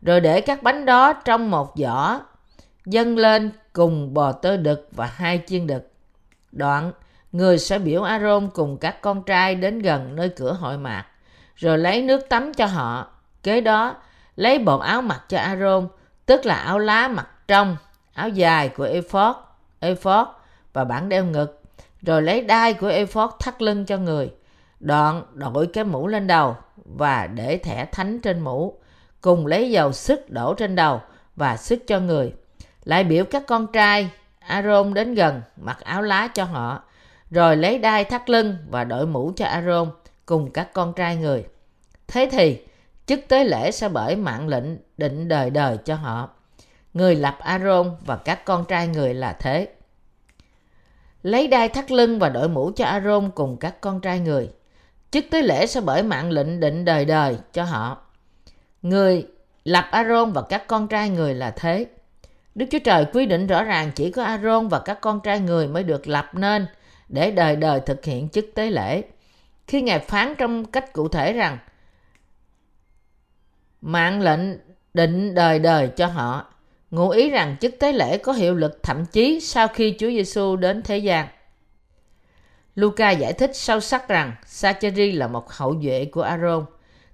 Rồi 0.01 0.19
để 0.19 0.41
các 0.41 0.63
bánh 0.63 0.85
đó 0.85 1.13
trong 1.13 1.51
một 1.51 1.73
giỏ, 1.75 2.19
dâng 2.85 3.17
lên 3.17 3.51
cùng 3.73 4.13
bò 4.13 4.31
tơ 4.31 4.57
đực 4.57 4.89
và 4.91 5.05
hai 5.05 5.41
chiên 5.47 5.67
đực. 5.67 5.91
Đoạn, 6.51 6.91
người 7.31 7.59
sẽ 7.59 7.79
biểu 7.79 8.03
Aaron 8.03 8.49
cùng 8.53 8.77
các 8.77 9.01
con 9.01 9.23
trai 9.23 9.55
đến 9.55 9.79
gần 9.79 10.15
nơi 10.15 10.29
cửa 10.29 10.53
hội 10.53 10.77
mạc, 10.77 11.05
rồi 11.55 11.77
lấy 11.77 12.01
nước 12.01 12.29
tắm 12.29 12.53
cho 12.53 12.65
họ. 12.65 13.07
Kế 13.43 13.61
đó, 13.61 13.95
lấy 14.35 14.59
bộ 14.59 14.77
áo 14.77 15.01
mặc 15.01 15.23
cho 15.27 15.37
Aaron, 15.37 15.87
tức 16.25 16.45
là 16.45 16.55
áo 16.55 16.79
lá 16.79 17.07
mặc 17.07 17.27
trong, 17.47 17.77
áo 18.13 18.29
dài 18.29 18.69
của 18.69 18.83
ephod, 18.83 19.35
ephod 19.79 20.27
và 20.73 20.83
bản 20.83 21.09
đeo 21.09 21.25
ngực, 21.25 21.61
rồi 22.01 22.21
lấy 22.21 22.41
đai 22.41 22.73
của 22.73 22.87
ephod 22.87 23.31
thắt 23.39 23.61
lưng 23.61 23.85
cho 23.85 23.97
người. 23.97 24.31
Đoạn 24.79 25.23
đội 25.33 25.67
cái 25.67 25.83
mũ 25.83 26.07
lên 26.07 26.27
đầu 26.27 26.57
và 26.75 27.27
để 27.27 27.57
thẻ 27.57 27.85
thánh 27.85 28.19
trên 28.19 28.39
mũ, 28.39 28.79
cùng 29.21 29.45
lấy 29.45 29.71
dầu 29.71 29.91
sức 29.91 30.29
đổ 30.29 30.53
trên 30.53 30.75
đầu 30.75 31.01
và 31.35 31.57
sức 31.57 31.83
cho 31.87 31.99
người. 31.99 32.33
Lại 32.83 33.03
biểu 33.03 33.25
các 33.25 33.43
con 33.47 33.67
trai 33.67 34.09
Aaron 34.39 34.93
đến 34.93 35.13
gần 35.13 35.41
mặc 35.57 35.79
áo 35.83 36.01
lá 36.01 36.27
cho 36.27 36.43
họ, 36.43 36.83
rồi 37.31 37.57
lấy 37.57 37.79
đai 37.79 38.05
thắt 38.05 38.29
lưng 38.29 38.57
và 38.69 38.83
đội 38.83 39.07
mũ 39.07 39.31
cho 39.35 39.45
Aaron 39.45 39.91
cùng 40.25 40.51
các 40.51 40.73
con 40.73 40.93
trai 40.93 41.15
người. 41.15 41.45
Thế 42.07 42.29
thì, 42.31 42.61
chức 43.05 43.19
tế 43.27 43.43
lễ 43.43 43.71
sẽ 43.71 43.89
bởi 43.89 44.15
mạng 44.15 44.47
lệnh 44.47 44.65
định 44.97 45.27
đời 45.27 45.49
đời 45.49 45.77
cho 45.77 45.95
họ. 45.95 46.29
Người 46.93 47.15
lập 47.15 47.37
Aaron 47.39 47.95
và 48.05 48.17
các 48.17 48.45
con 48.45 48.65
trai 48.65 48.87
người 48.87 49.13
là 49.13 49.33
thế. 49.33 49.67
Lấy 51.23 51.47
đai 51.47 51.69
thắt 51.69 51.91
lưng 51.91 52.19
và 52.19 52.29
đội 52.29 52.49
mũ 52.49 52.71
cho 52.75 52.85
Aaron 52.85 53.31
cùng 53.35 53.57
các 53.57 53.81
con 53.81 54.01
trai 54.01 54.19
người. 54.19 54.49
Chức 55.11 55.25
tế 55.31 55.41
lễ 55.41 55.65
sẽ 55.65 55.81
bởi 55.81 56.03
mạng 56.03 56.31
lệnh 56.31 56.59
định 56.59 56.85
đời 56.85 57.05
đời 57.05 57.37
cho 57.53 57.63
họ. 57.63 57.97
Người 58.81 59.27
lập 59.63 59.87
Aaron 59.91 60.31
và 60.33 60.41
các 60.41 60.67
con 60.67 60.87
trai 60.87 61.09
người 61.09 61.33
là 61.33 61.51
thế. 61.51 61.85
Đức 62.55 62.65
Chúa 62.71 62.79
Trời 62.79 63.05
quy 63.13 63.25
định 63.25 63.47
rõ 63.47 63.63
ràng 63.63 63.91
chỉ 63.95 64.11
có 64.11 64.23
Aaron 64.23 64.67
và 64.67 64.79
các 64.79 65.01
con 65.01 65.19
trai 65.19 65.39
người 65.39 65.67
mới 65.67 65.83
được 65.83 66.07
lập 66.07 66.29
nên 66.33 66.67
để 67.09 67.31
đời 67.31 67.55
đời 67.55 67.79
thực 67.85 68.05
hiện 68.05 68.29
chức 68.29 68.45
tế 68.55 68.69
lễ. 68.69 69.03
Khi 69.67 69.81
Ngài 69.81 69.99
phán 69.99 70.35
trong 70.37 70.65
cách 70.65 70.93
cụ 70.93 71.07
thể 71.07 71.33
rằng 71.33 71.57
mạng 73.81 74.21
lệnh 74.21 74.39
định 74.93 75.35
đời 75.35 75.59
đời 75.59 75.87
cho 75.95 76.07
họ, 76.07 76.53
ngụ 76.91 77.09
ý 77.09 77.29
rằng 77.29 77.55
chức 77.61 77.79
tế 77.79 77.91
lễ 77.91 78.17
có 78.17 78.31
hiệu 78.31 78.55
lực 78.55 78.83
thậm 78.83 79.05
chí 79.05 79.39
sau 79.39 79.67
khi 79.67 79.95
Chúa 79.99 80.07
Giêsu 80.07 80.55
đến 80.55 80.81
thế 80.81 80.97
gian. 80.97 81.27
Luca 82.75 83.11
giải 83.11 83.33
thích 83.33 83.51
sâu 83.53 83.79
sắc 83.79 84.07
rằng 84.07 84.33
Sacheri 84.45 85.11
là 85.11 85.27
một 85.27 85.51
hậu 85.51 85.81
duệ 85.83 86.05
của 86.05 86.21
Aaron, 86.21 86.65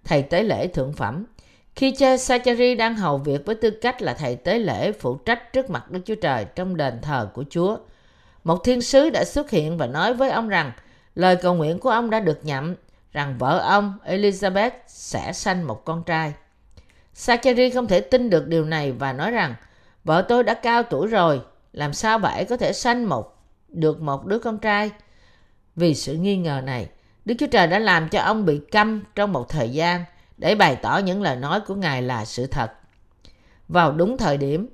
thầy 0.04 0.22
tế 0.22 0.44
lễ 0.44 0.68
thượng 0.68 0.94
phẩm. 0.94 1.26
Khi 1.76 1.92
cha 1.92 2.18
Sacheri 2.18 2.76
đang 2.76 2.96
hầu 2.96 3.18
việc 3.18 3.46
với 3.46 3.56
tư 3.56 3.70
cách 3.70 4.02
là 4.02 4.14
thầy 4.14 4.36
tế 4.36 4.60
lễ 4.60 4.92
phụ 4.92 5.16
trách 5.16 5.54
trước 5.54 5.70
mặt 5.70 5.92
Đức 5.92 6.02
Chúa 6.06 6.16
Trời 6.16 6.46
trong 6.56 6.78
đền 6.78 7.00
thờ 7.02 7.30
của 7.34 7.44
Chúa, 7.50 7.78
một 8.46 8.64
thiên 8.64 8.82
sứ 8.82 9.10
đã 9.10 9.26
xuất 9.26 9.50
hiện 9.50 9.78
và 9.78 9.88
nói 9.88 10.14
với 10.14 10.30
ông 10.30 10.50
rằng 10.50 10.72
lời 11.16 11.36
cầu 11.36 11.54
nguyện 11.54 11.80
của 11.80 11.90
ông 11.90 12.10
đã 12.10 12.20
được 12.20 12.40
nhậm, 12.46 12.76
rằng 13.12 13.38
vợ 13.38 13.60
ông 13.60 13.94
Elizabeth 14.08 14.72
sẽ 14.88 15.34
sanh 15.34 15.68
một 15.68 15.86
con 15.86 16.04
trai. 16.04 16.34
Zachary 17.16 17.74
không 17.74 17.88
thể 17.88 18.02
tin 18.02 18.30
được 18.30 18.48
điều 18.48 18.66
này 18.66 18.92
và 18.92 19.14
nói 19.14 19.32
rằng 19.32 19.56
vợ 20.04 20.22
tôi 20.22 20.44
đã 20.44 20.54
cao 20.54 20.84
tuổi 20.84 21.08
rồi, 21.08 21.42
làm 21.74 21.94
sao 21.94 22.20
bà 22.20 22.30
ấy 22.30 22.46
có 22.46 22.58
thể 22.58 22.74
sanh 22.74 23.10
một 23.10 23.44
được 23.68 24.02
một 24.02 24.26
đứa 24.26 24.40
con 24.40 24.58
trai? 24.58 24.92
Vì 25.76 25.96
sự 25.96 26.14
nghi 26.14 26.38
ngờ 26.38 26.62
này, 26.64 26.90
Đức 27.26 27.36
Chúa 27.40 27.48
Trời 27.52 27.68
đã 27.68 27.80
làm 27.80 28.10
cho 28.10 28.22
ông 28.22 28.46
bị 28.46 28.62
câm 28.72 29.04
trong 29.16 29.34
một 29.34 29.50
thời 29.50 29.70
gian 29.70 30.04
để 30.38 30.56
bày 30.56 30.76
tỏ 30.76 30.98
những 30.98 31.22
lời 31.22 31.36
nói 31.36 31.60
của 31.60 31.76
Ngài 31.76 32.02
là 32.02 32.26
sự 32.26 32.48
thật. 32.48 32.72
Vào 33.68 33.92
đúng 33.92 34.18
thời 34.18 34.38
điểm, 34.38 34.70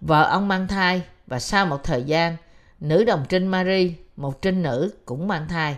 vợ 0.00 0.22
ông 0.30 0.48
mang 0.48 0.68
thai 0.68 1.02
và 1.26 1.38
sau 1.38 1.66
một 1.66 1.84
thời 1.84 2.02
gian, 2.02 2.36
nữ 2.84 3.04
đồng 3.04 3.24
trinh 3.28 3.46
Mary, 3.46 3.94
một 4.16 4.42
trinh 4.42 4.62
nữ 4.62 4.94
cũng 5.04 5.28
mang 5.28 5.48
thai. 5.48 5.76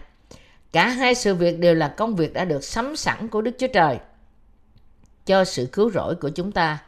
Cả 0.73 0.89
hai 0.89 1.15
sự 1.15 1.35
việc 1.35 1.59
đều 1.59 1.75
là 1.75 1.89
công 1.89 2.17
việc 2.17 2.33
đã 2.33 2.45
được 2.45 2.65
sắm 2.65 2.97
sẵn 2.97 3.29
của 3.29 3.43
Đức 3.43 3.57
Chúa 3.59 3.67
Trời 3.67 3.99
cho 5.27 5.45
sự 5.45 5.69
cứu 5.73 5.91
rỗi 5.91 6.15
của 6.15 6.29
chúng 6.29 6.53
ta. 6.53 6.79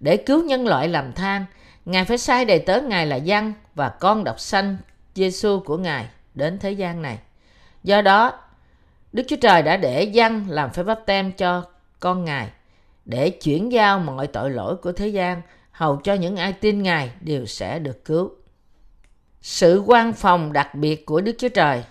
Để 0.00 0.16
cứu 0.16 0.44
nhân 0.44 0.66
loại 0.66 0.88
làm 0.88 1.12
than, 1.12 1.44
Ngài 1.84 2.04
phải 2.04 2.18
sai 2.18 2.44
đầy 2.44 2.58
tớ 2.58 2.80
Ngài 2.80 3.06
là 3.06 3.16
dân 3.16 3.52
và 3.74 3.88
con 3.88 4.24
độc 4.24 4.40
sanh 4.40 4.76
Giêsu 5.14 5.60
của 5.60 5.76
Ngài 5.76 6.06
đến 6.34 6.58
thế 6.58 6.72
gian 6.72 7.02
này. 7.02 7.18
Do 7.82 8.02
đó, 8.02 8.32
Đức 9.12 9.22
Chúa 9.28 9.36
Trời 9.36 9.62
đã 9.62 9.76
để 9.76 10.02
dân 10.02 10.46
làm 10.48 10.70
phép 10.70 10.82
báp 10.82 11.00
tem 11.06 11.32
cho 11.32 11.64
con 12.00 12.24
Ngài 12.24 12.48
để 13.04 13.30
chuyển 13.30 13.72
giao 13.72 13.98
mọi 13.98 14.26
tội 14.26 14.50
lỗi 14.50 14.76
của 14.76 14.92
thế 14.92 15.08
gian 15.08 15.42
hầu 15.70 15.96
cho 15.96 16.14
những 16.14 16.36
ai 16.36 16.52
tin 16.52 16.82
Ngài 16.82 17.10
đều 17.20 17.46
sẽ 17.46 17.78
được 17.78 18.04
cứu. 18.04 18.39
Sự 19.42 19.82
quan 19.86 20.12
phòng 20.12 20.52
đặc 20.52 20.74
biệt 20.74 21.06
của 21.06 21.20
Đức 21.20 21.32
Chúa 21.38 21.48
Trời 21.48 21.82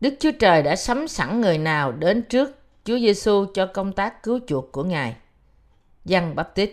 Đức 0.00 0.14
Chúa 0.20 0.32
Trời 0.38 0.62
đã 0.62 0.76
sắm 0.76 1.08
sẵn 1.08 1.40
người 1.40 1.58
nào 1.58 1.92
đến 1.92 2.22
trước 2.22 2.58
Chúa 2.84 2.98
Giêsu 2.98 3.46
cho 3.54 3.66
công 3.66 3.92
tác 3.92 4.22
cứu 4.22 4.40
chuộc 4.46 4.72
của 4.72 4.84
Ngài. 4.84 5.16
Giăng 6.04 6.34
Baptist 6.36 6.70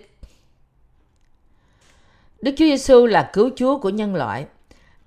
Đức 2.41 2.51
Chúa 2.57 2.65
Giêsu 2.65 3.05
là 3.05 3.29
cứu 3.33 3.49
Chúa 3.55 3.77
của 3.77 3.89
nhân 3.89 4.15
loại. 4.15 4.45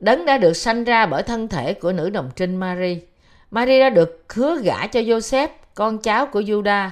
Đấng 0.01 0.25
đã 0.25 0.39
được 0.39 0.53
sanh 0.53 0.85
ra 0.85 1.07
bởi 1.07 1.23
thân 1.23 1.49
thể 1.49 1.75
của 1.75 1.93
nữ 1.93 2.11
đồng 2.11 2.31
trinh 2.37 2.57
Mary. 2.57 3.01
Mary 3.51 3.81
đã 3.81 3.91
được 3.91 4.25
hứa 4.29 4.61
gả 4.62 4.87
cho 4.87 5.01
Joseph, 5.01 5.49
con 5.75 5.99
cháu 5.99 6.27
của 6.27 6.41
Judah. 6.41 6.91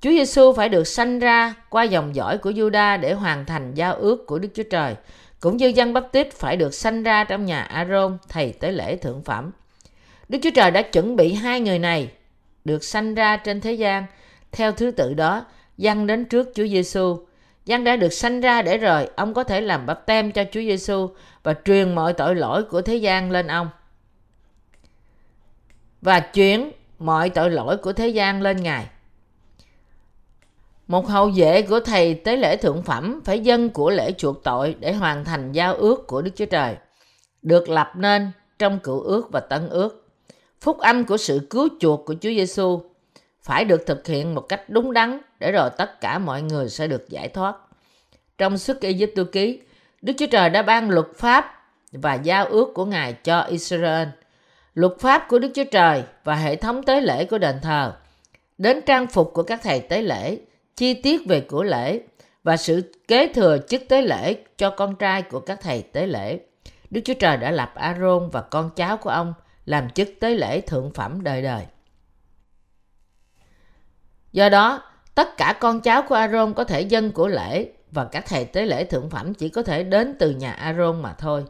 Chúa 0.00 0.10
Giêsu 0.10 0.52
phải 0.52 0.68
được 0.68 0.84
sanh 0.84 1.18
ra 1.18 1.54
qua 1.68 1.82
dòng 1.82 2.14
dõi 2.14 2.38
của 2.38 2.50
Judah 2.50 3.00
để 3.00 3.12
hoàn 3.12 3.46
thành 3.46 3.74
giao 3.74 3.94
ước 3.94 4.26
của 4.26 4.38
Đức 4.38 4.48
Chúa 4.54 4.62
Trời. 4.70 4.94
Cũng 5.40 5.56
như 5.56 5.66
dân 5.66 5.92
Baptist 5.92 6.30
phải 6.30 6.56
được 6.56 6.74
sanh 6.74 7.02
ra 7.02 7.24
trong 7.24 7.44
nhà 7.44 7.62
Aaron, 7.62 8.18
thầy 8.28 8.52
tế 8.52 8.72
lễ 8.72 8.96
thượng 8.96 9.22
phẩm. 9.22 9.50
Đức 10.28 10.38
Chúa 10.42 10.50
Trời 10.54 10.70
đã 10.70 10.82
chuẩn 10.82 11.16
bị 11.16 11.32
hai 11.32 11.60
người 11.60 11.78
này 11.78 12.10
được 12.64 12.84
sanh 12.84 13.14
ra 13.14 13.36
trên 13.36 13.60
thế 13.60 13.72
gian 13.72 14.06
theo 14.52 14.72
thứ 14.72 14.90
tự 14.90 15.14
đó 15.14 15.46
dân 15.76 16.06
đến 16.06 16.24
trước 16.24 16.48
Chúa 16.54 16.66
Giêsu. 16.66 17.18
dân 17.64 17.84
đã 17.84 17.96
được 17.96 18.12
sanh 18.12 18.40
ra 18.40 18.62
để 18.62 18.78
rồi 18.78 19.08
ông 19.16 19.34
có 19.34 19.44
thể 19.44 19.60
làm 19.60 19.86
bắp 19.86 20.06
tem 20.06 20.32
cho 20.32 20.44
Chúa 20.44 20.60
Giêsu 20.60 21.08
và 21.42 21.54
truyền 21.64 21.94
mọi 21.94 22.12
tội 22.12 22.34
lỗi 22.34 22.62
của 22.62 22.82
thế 22.82 22.96
gian 22.96 23.30
lên 23.30 23.46
ông. 23.46 23.70
Và 26.02 26.20
chuyển 26.20 26.72
mọi 26.98 27.30
tội 27.30 27.50
lỗi 27.50 27.76
của 27.76 27.92
thế 27.92 28.08
gian 28.08 28.42
lên 28.42 28.56
Ngài. 28.56 28.86
Một 30.90 31.08
hậu 31.08 31.30
vệ 31.34 31.62
của 31.62 31.80
thầy 31.80 32.14
tế 32.14 32.36
lễ 32.36 32.56
thượng 32.56 32.82
phẩm 32.82 33.20
phải 33.24 33.40
dân 33.40 33.70
của 33.70 33.90
lễ 33.90 34.12
chuộc 34.12 34.44
tội 34.44 34.76
để 34.80 34.92
hoàn 34.92 35.24
thành 35.24 35.52
giao 35.52 35.74
ước 35.74 36.06
của 36.06 36.22
Đức 36.22 36.30
Chúa 36.36 36.46
Trời, 36.46 36.76
được 37.42 37.68
lập 37.68 37.92
nên 37.96 38.30
trong 38.58 38.78
cựu 38.78 39.00
ước 39.00 39.28
và 39.32 39.40
tân 39.40 39.68
ước. 39.68 40.08
Phúc 40.60 40.78
âm 40.78 41.04
của 41.04 41.16
sự 41.16 41.46
cứu 41.50 41.68
chuộc 41.80 42.06
của 42.06 42.14
Chúa 42.14 42.28
Giêsu 42.28 42.82
phải 43.42 43.64
được 43.64 43.86
thực 43.86 44.06
hiện 44.06 44.34
một 44.34 44.40
cách 44.40 44.70
đúng 44.70 44.92
đắn 44.92 45.20
để 45.38 45.52
rồi 45.52 45.70
tất 45.78 46.00
cả 46.00 46.18
mọi 46.18 46.42
người 46.42 46.68
sẽ 46.68 46.86
được 46.86 47.08
giải 47.08 47.28
thoát. 47.28 47.56
Trong 48.38 48.58
suốt 48.58 48.80
Ai 48.80 49.06
Cập 49.16 49.26
ký, 49.32 49.60
Đức 50.02 50.12
Chúa 50.18 50.26
Trời 50.26 50.50
đã 50.50 50.62
ban 50.62 50.90
luật 50.90 51.06
pháp 51.16 51.64
và 51.92 52.14
giao 52.14 52.46
ước 52.46 52.74
của 52.74 52.84
Ngài 52.84 53.12
cho 53.12 53.40
Israel. 53.40 54.08
Luật 54.74 54.92
pháp 54.98 55.26
của 55.28 55.38
Đức 55.38 55.50
Chúa 55.54 55.64
Trời 55.64 56.02
và 56.24 56.34
hệ 56.34 56.56
thống 56.56 56.82
tế 56.82 57.00
lễ 57.00 57.24
của 57.24 57.38
đền 57.38 57.56
thờ, 57.62 57.92
đến 58.58 58.80
trang 58.86 59.06
phục 59.06 59.30
của 59.34 59.42
các 59.42 59.60
thầy 59.62 59.80
tế 59.80 60.02
lễ, 60.02 60.38
chi 60.80 60.94
tiết 60.94 61.26
về 61.26 61.40
của 61.40 61.62
lễ 61.62 62.00
và 62.42 62.56
sự 62.56 62.92
kế 63.08 63.32
thừa 63.32 63.58
chức 63.68 63.82
tế 63.88 64.02
lễ 64.02 64.34
cho 64.56 64.70
con 64.70 64.96
trai 64.96 65.22
của 65.22 65.40
các 65.40 65.60
thầy 65.62 65.82
tế 65.82 66.06
lễ. 66.06 66.40
Đức 66.90 67.00
Chúa 67.04 67.14
Trời 67.14 67.36
đã 67.36 67.50
lập 67.50 67.72
Aaron 67.74 68.30
và 68.30 68.40
con 68.40 68.70
cháu 68.76 68.96
của 68.96 69.10
ông 69.10 69.34
làm 69.64 69.90
chức 69.90 70.08
tế 70.20 70.34
lễ 70.34 70.60
thượng 70.60 70.90
phẩm 70.94 71.22
đời 71.22 71.42
đời. 71.42 71.66
Do 74.32 74.48
đó, 74.48 74.82
tất 75.14 75.36
cả 75.36 75.56
con 75.60 75.80
cháu 75.80 76.02
của 76.08 76.14
Aaron 76.14 76.54
có 76.54 76.64
thể 76.64 76.80
dân 76.80 77.12
của 77.12 77.28
lễ 77.28 77.68
và 77.90 78.04
các 78.04 78.24
thầy 78.26 78.44
tế 78.44 78.66
lễ 78.66 78.84
thượng 78.84 79.10
phẩm 79.10 79.34
chỉ 79.34 79.48
có 79.48 79.62
thể 79.62 79.82
đến 79.82 80.16
từ 80.18 80.30
nhà 80.30 80.52
Aaron 80.52 81.02
mà 81.02 81.14
thôi. 81.18 81.44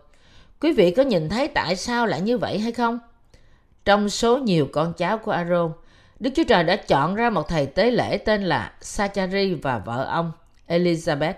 Quý 0.60 0.72
vị 0.72 0.90
có 0.90 1.02
nhìn 1.02 1.28
thấy 1.28 1.48
tại 1.48 1.76
sao 1.76 2.06
lại 2.06 2.20
như 2.20 2.38
vậy 2.38 2.58
hay 2.58 2.72
không? 2.72 2.98
Trong 3.84 4.08
số 4.08 4.38
nhiều 4.38 4.68
con 4.72 4.92
cháu 4.92 5.18
của 5.18 5.30
Aaron, 5.30 5.72
Đức 6.20 6.30
Chúa 6.36 6.44
Trời 6.44 6.64
đã 6.64 6.76
chọn 6.76 7.14
ra 7.14 7.30
một 7.30 7.48
thầy 7.48 7.66
tế 7.66 7.90
lễ 7.90 8.18
tên 8.18 8.42
là 8.42 8.72
Sachari 8.80 9.54
và 9.54 9.78
vợ 9.78 10.04
ông 10.04 10.32
Elizabeth. 10.68 11.34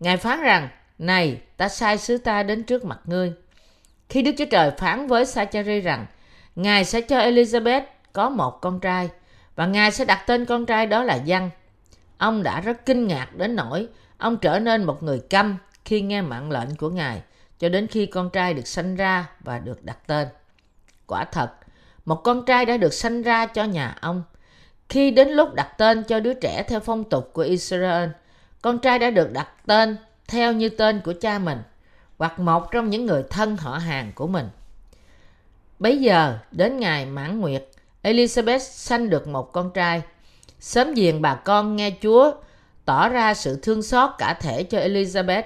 Ngài 0.00 0.16
phán 0.16 0.40
rằng, 0.40 0.68
này, 0.98 1.40
ta 1.56 1.68
sai 1.68 1.98
sứ 1.98 2.18
ta 2.18 2.42
đến 2.42 2.62
trước 2.62 2.84
mặt 2.84 3.00
ngươi. 3.04 3.32
Khi 4.08 4.22
Đức 4.22 4.32
Chúa 4.38 4.44
Trời 4.50 4.70
phán 4.78 5.06
với 5.06 5.26
Sachari 5.26 5.80
rằng, 5.80 6.06
Ngài 6.56 6.84
sẽ 6.84 7.00
cho 7.00 7.18
Elizabeth 7.18 7.82
có 8.12 8.28
một 8.28 8.60
con 8.60 8.80
trai, 8.80 9.08
và 9.54 9.66
Ngài 9.66 9.90
sẽ 9.90 10.04
đặt 10.04 10.24
tên 10.26 10.44
con 10.44 10.66
trai 10.66 10.86
đó 10.86 11.02
là 11.02 11.18
Văn. 11.26 11.50
Ông 12.18 12.42
đã 12.42 12.60
rất 12.60 12.86
kinh 12.86 13.06
ngạc 13.06 13.36
đến 13.36 13.56
nỗi 13.56 13.88
ông 14.18 14.36
trở 14.36 14.58
nên 14.58 14.84
một 14.84 15.02
người 15.02 15.20
câm 15.30 15.56
khi 15.84 16.00
nghe 16.00 16.22
mạng 16.22 16.50
lệnh 16.50 16.76
của 16.76 16.90
Ngài 16.90 17.22
cho 17.58 17.68
đến 17.68 17.86
khi 17.86 18.06
con 18.06 18.30
trai 18.30 18.54
được 18.54 18.66
sanh 18.66 18.96
ra 18.96 19.28
và 19.40 19.58
được 19.58 19.84
đặt 19.84 19.98
tên. 20.06 20.28
Quả 21.06 21.24
thật, 21.24 21.50
một 22.04 22.16
con 22.24 22.44
trai 22.44 22.66
đã 22.66 22.76
được 22.76 22.94
sanh 22.94 23.22
ra 23.22 23.46
cho 23.46 23.64
nhà 23.64 23.96
ông. 24.00 24.22
Khi 24.88 25.10
đến 25.10 25.28
lúc 25.28 25.54
đặt 25.54 25.68
tên 25.78 26.04
cho 26.04 26.20
đứa 26.20 26.34
trẻ 26.34 26.62
theo 26.68 26.80
phong 26.80 27.04
tục 27.04 27.30
của 27.32 27.42
Israel, 27.42 28.08
con 28.62 28.78
trai 28.78 28.98
đã 28.98 29.10
được 29.10 29.32
đặt 29.32 29.48
tên 29.66 29.96
theo 30.28 30.52
như 30.52 30.68
tên 30.68 31.00
của 31.04 31.14
cha 31.20 31.38
mình 31.38 31.58
hoặc 32.18 32.38
một 32.38 32.70
trong 32.70 32.90
những 32.90 33.06
người 33.06 33.22
thân 33.30 33.56
họ 33.56 33.78
hàng 33.78 34.12
của 34.14 34.26
mình. 34.26 34.48
Bây 35.78 35.98
giờ, 36.00 36.38
đến 36.50 36.80
ngày 36.80 37.06
mãn 37.06 37.40
nguyệt, 37.40 37.68
Elizabeth 38.02 38.58
sanh 38.58 39.10
được 39.10 39.28
một 39.28 39.52
con 39.52 39.70
trai. 39.74 40.02
Sớm 40.60 40.94
giềng 40.94 41.22
bà 41.22 41.34
con 41.34 41.76
nghe 41.76 41.90
Chúa 42.02 42.32
tỏ 42.84 43.08
ra 43.08 43.34
sự 43.34 43.58
thương 43.62 43.82
xót 43.82 44.10
cả 44.18 44.34
thể 44.40 44.62
cho 44.62 44.78
Elizabeth 44.78 45.42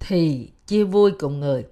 thì 0.00 0.50
chia 0.66 0.84
vui 0.84 1.12
cùng 1.18 1.40
người. 1.40 1.64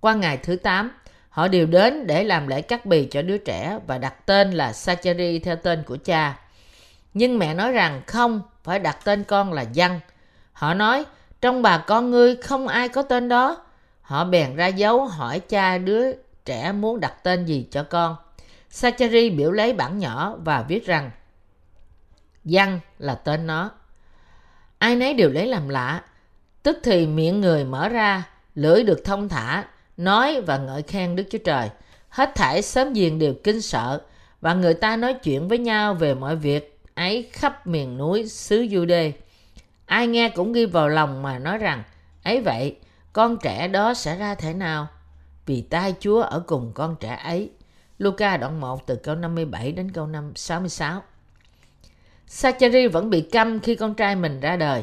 Qua 0.00 0.14
ngày 0.14 0.36
thứ 0.36 0.56
8, 0.56 0.90
họ 1.38 1.48
đều 1.48 1.66
đến 1.66 2.06
để 2.06 2.24
làm 2.24 2.48
lễ 2.48 2.62
cắt 2.62 2.86
bì 2.86 3.08
cho 3.10 3.22
đứa 3.22 3.38
trẻ 3.38 3.78
và 3.86 3.98
đặt 3.98 4.26
tên 4.26 4.50
là 4.50 4.72
Sacheri 4.72 5.38
theo 5.38 5.56
tên 5.56 5.82
của 5.82 5.96
cha. 6.04 6.38
Nhưng 7.14 7.38
mẹ 7.38 7.54
nói 7.54 7.72
rằng 7.72 8.02
không, 8.06 8.42
phải 8.62 8.78
đặt 8.78 8.98
tên 9.04 9.24
con 9.24 9.52
là 9.52 9.64
Văn. 9.74 10.00
Họ 10.52 10.74
nói, 10.74 11.04
trong 11.40 11.62
bà 11.62 11.78
con 11.78 12.10
ngươi 12.10 12.36
không 12.36 12.68
ai 12.68 12.88
có 12.88 13.02
tên 13.02 13.28
đó. 13.28 13.64
Họ 14.02 14.24
bèn 14.24 14.56
ra 14.56 14.66
dấu 14.66 15.06
hỏi 15.06 15.40
cha 15.40 15.78
đứa 15.78 16.12
trẻ 16.44 16.72
muốn 16.72 17.00
đặt 17.00 17.14
tên 17.22 17.44
gì 17.44 17.66
cho 17.70 17.82
con. 17.82 18.16
Sacheri 18.70 19.30
biểu 19.30 19.52
lấy 19.52 19.72
bản 19.72 19.98
nhỏ 19.98 20.36
và 20.44 20.62
viết 20.62 20.86
rằng 20.86 21.10
Văn 22.44 22.80
là 22.98 23.14
tên 23.14 23.46
nó. 23.46 23.70
Ai 24.78 24.96
nấy 24.96 25.14
đều 25.14 25.30
lấy 25.30 25.46
làm 25.46 25.68
lạ. 25.68 26.02
Tức 26.62 26.78
thì 26.82 27.06
miệng 27.06 27.40
người 27.40 27.64
mở 27.64 27.88
ra, 27.88 28.22
lưỡi 28.54 28.82
được 28.82 29.02
thông 29.04 29.28
thả, 29.28 29.64
nói 29.98 30.40
và 30.40 30.58
ngợi 30.58 30.82
khen 30.82 31.16
Đức 31.16 31.24
Chúa 31.30 31.38
Trời. 31.38 31.70
Hết 32.08 32.34
thảy 32.34 32.62
sớm 32.62 32.92
giềng 32.92 33.18
đều 33.18 33.34
kinh 33.44 33.62
sợ 33.62 34.00
và 34.40 34.54
người 34.54 34.74
ta 34.74 34.96
nói 34.96 35.14
chuyện 35.14 35.48
với 35.48 35.58
nhau 35.58 35.94
về 35.94 36.14
mọi 36.14 36.36
việc 36.36 36.80
ấy 36.94 37.28
khắp 37.32 37.66
miền 37.66 37.98
núi 37.98 38.28
xứ 38.28 38.62
Jude. 38.62 39.12
Ai 39.86 40.06
nghe 40.06 40.28
cũng 40.28 40.52
ghi 40.52 40.64
vào 40.64 40.88
lòng 40.88 41.22
mà 41.22 41.38
nói 41.38 41.58
rằng 41.58 41.82
ấy 42.24 42.40
vậy, 42.40 42.76
con 43.12 43.36
trẻ 43.42 43.68
đó 43.68 43.94
sẽ 43.94 44.16
ra 44.16 44.34
thế 44.34 44.54
nào? 44.54 44.86
Vì 45.46 45.60
tai 45.60 45.94
Chúa 46.00 46.20
ở 46.20 46.40
cùng 46.46 46.72
con 46.74 46.96
trẻ 47.00 47.20
ấy. 47.24 47.50
Luca 47.98 48.36
đoạn 48.36 48.60
1 48.60 48.86
từ 48.86 48.96
câu 48.96 49.14
57 49.14 49.72
đến 49.72 49.90
câu 49.90 50.06
5, 50.06 50.32
66. 50.36 51.02
Sacheri 52.26 52.86
vẫn 52.86 53.10
bị 53.10 53.20
câm 53.20 53.60
khi 53.60 53.74
con 53.74 53.94
trai 53.94 54.16
mình 54.16 54.40
ra 54.40 54.56
đời. 54.56 54.82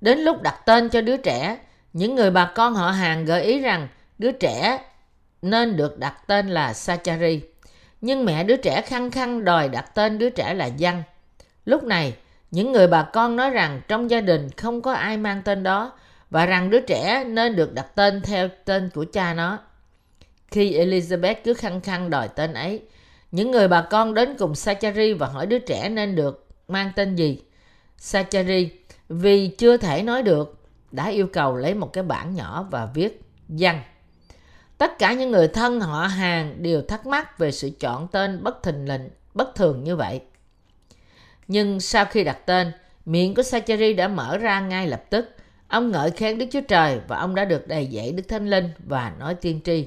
Đến 0.00 0.18
lúc 0.18 0.42
đặt 0.42 0.56
tên 0.66 0.88
cho 0.88 1.00
đứa 1.00 1.16
trẻ, 1.16 1.58
những 1.92 2.14
người 2.14 2.30
bà 2.30 2.52
con 2.54 2.74
họ 2.74 2.90
hàng 2.90 3.24
gợi 3.24 3.42
ý 3.42 3.58
rằng 3.58 3.88
đứa 4.22 4.32
trẻ 4.32 4.80
nên 5.42 5.76
được 5.76 5.98
đặt 5.98 6.14
tên 6.26 6.48
là 6.48 6.72
Sachari. 6.72 7.40
Nhưng 8.00 8.24
mẹ 8.24 8.44
đứa 8.44 8.56
trẻ 8.56 8.82
khăng 8.82 9.10
khăng 9.10 9.44
đòi 9.44 9.68
đặt 9.68 9.94
tên 9.94 10.18
đứa 10.18 10.30
trẻ 10.30 10.54
là 10.54 10.70
Văn. 10.78 11.02
Lúc 11.64 11.84
này, 11.84 12.14
những 12.50 12.72
người 12.72 12.86
bà 12.86 13.02
con 13.02 13.36
nói 13.36 13.50
rằng 13.50 13.80
trong 13.88 14.10
gia 14.10 14.20
đình 14.20 14.50
không 14.56 14.82
có 14.82 14.92
ai 14.92 15.16
mang 15.16 15.42
tên 15.42 15.62
đó 15.62 15.92
và 16.30 16.46
rằng 16.46 16.70
đứa 16.70 16.80
trẻ 16.80 17.24
nên 17.24 17.56
được 17.56 17.74
đặt 17.74 17.86
tên 17.94 18.22
theo 18.22 18.48
tên 18.64 18.90
của 18.94 19.04
cha 19.12 19.34
nó. 19.34 19.58
Khi 20.50 20.72
Elizabeth 20.72 21.34
cứ 21.44 21.54
khăng 21.54 21.80
khăng 21.80 22.10
đòi 22.10 22.28
tên 22.28 22.54
ấy, 22.54 22.82
những 23.30 23.50
người 23.50 23.68
bà 23.68 23.82
con 23.82 24.14
đến 24.14 24.34
cùng 24.38 24.54
Sachari 24.54 25.12
và 25.12 25.26
hỏi 25.26 25.46
đứa 25.46 25.58
trẻ 25.58 25.88
nên 25.88 26.16
được 26.16 26.46
mang 26.68 26.90
tên 26.96 27.14
gì. 27.14 27.42
Sachari 27.96 28.70
vì 29.08 29.48
chưa 29.48 29.76
thể 29.76 30.02
nói 30.02 30.22
được 30.22 30.58
đã 30.90 31.08
yêu 31.08 31.26
cầu 31.26 31.56
lấy 31.56 31.74
một 31.74 31.92
cái 31.92 32.04
bảng 32.04 32.34
nhỏ 32.34 32.66
và 32.70 32.88
viết 32.94 33.20
văn. 33.48 33.80
Tất 34.82 34.98
cả 34.98 35.12
những 35.12 35.30
người 35.30 35.48
thân 35.48 35.80
họ 35.80 36.06
hàng 36.06 36.62
đều 36.62 36.82
thắc 36.82 37.06
mắc 37.06 37.38
về 37.38 37.52
sự 37.52 37.70
chọn 37.80 38.08
tên 38.08 38.42
bất 38.42 38.62
thình 38.62 38.88
lình, 38.88 39.08
bất 39.34 39.54
thường 39.54 39.84
như 39.84 39.96
vậy. 39.96 40.20
Nhưng 41.48 41.80
sau 41.80 42.04
khi 42.04 42.24
đặt 42.24 42.46
tên, 42.46 42.72
miệng 43.04 43.34
của 43.34 43.42
Sacheri 43.42 43.92
đã 43.94 44.08
mở 44.08 44.38
ra 44.38 44.60
ngay 44.60 44.86
lập 44.86 45.02
tức. 45.10 45.36
Ông 45.68 45.90
ngợi 45.90 46.10
khen 46.10 46.38
Đức 46.38 46.46
Chúa 46.52 46.60
Trời 46.60 47.00
và 47.08 47.18
ông 47.18 47.34
đã 47.34 47.44
được 47.44 47.68
đầy 47.68 47.86
dạy 47.86 48.12
Đức 48.12 48.22
Thánh 48.28 48.50
Linh 48.50 48.70
và 48.86 49.12
nói 49.18 49.34
tiên 49.34 49.60
tri. 49.64 49.86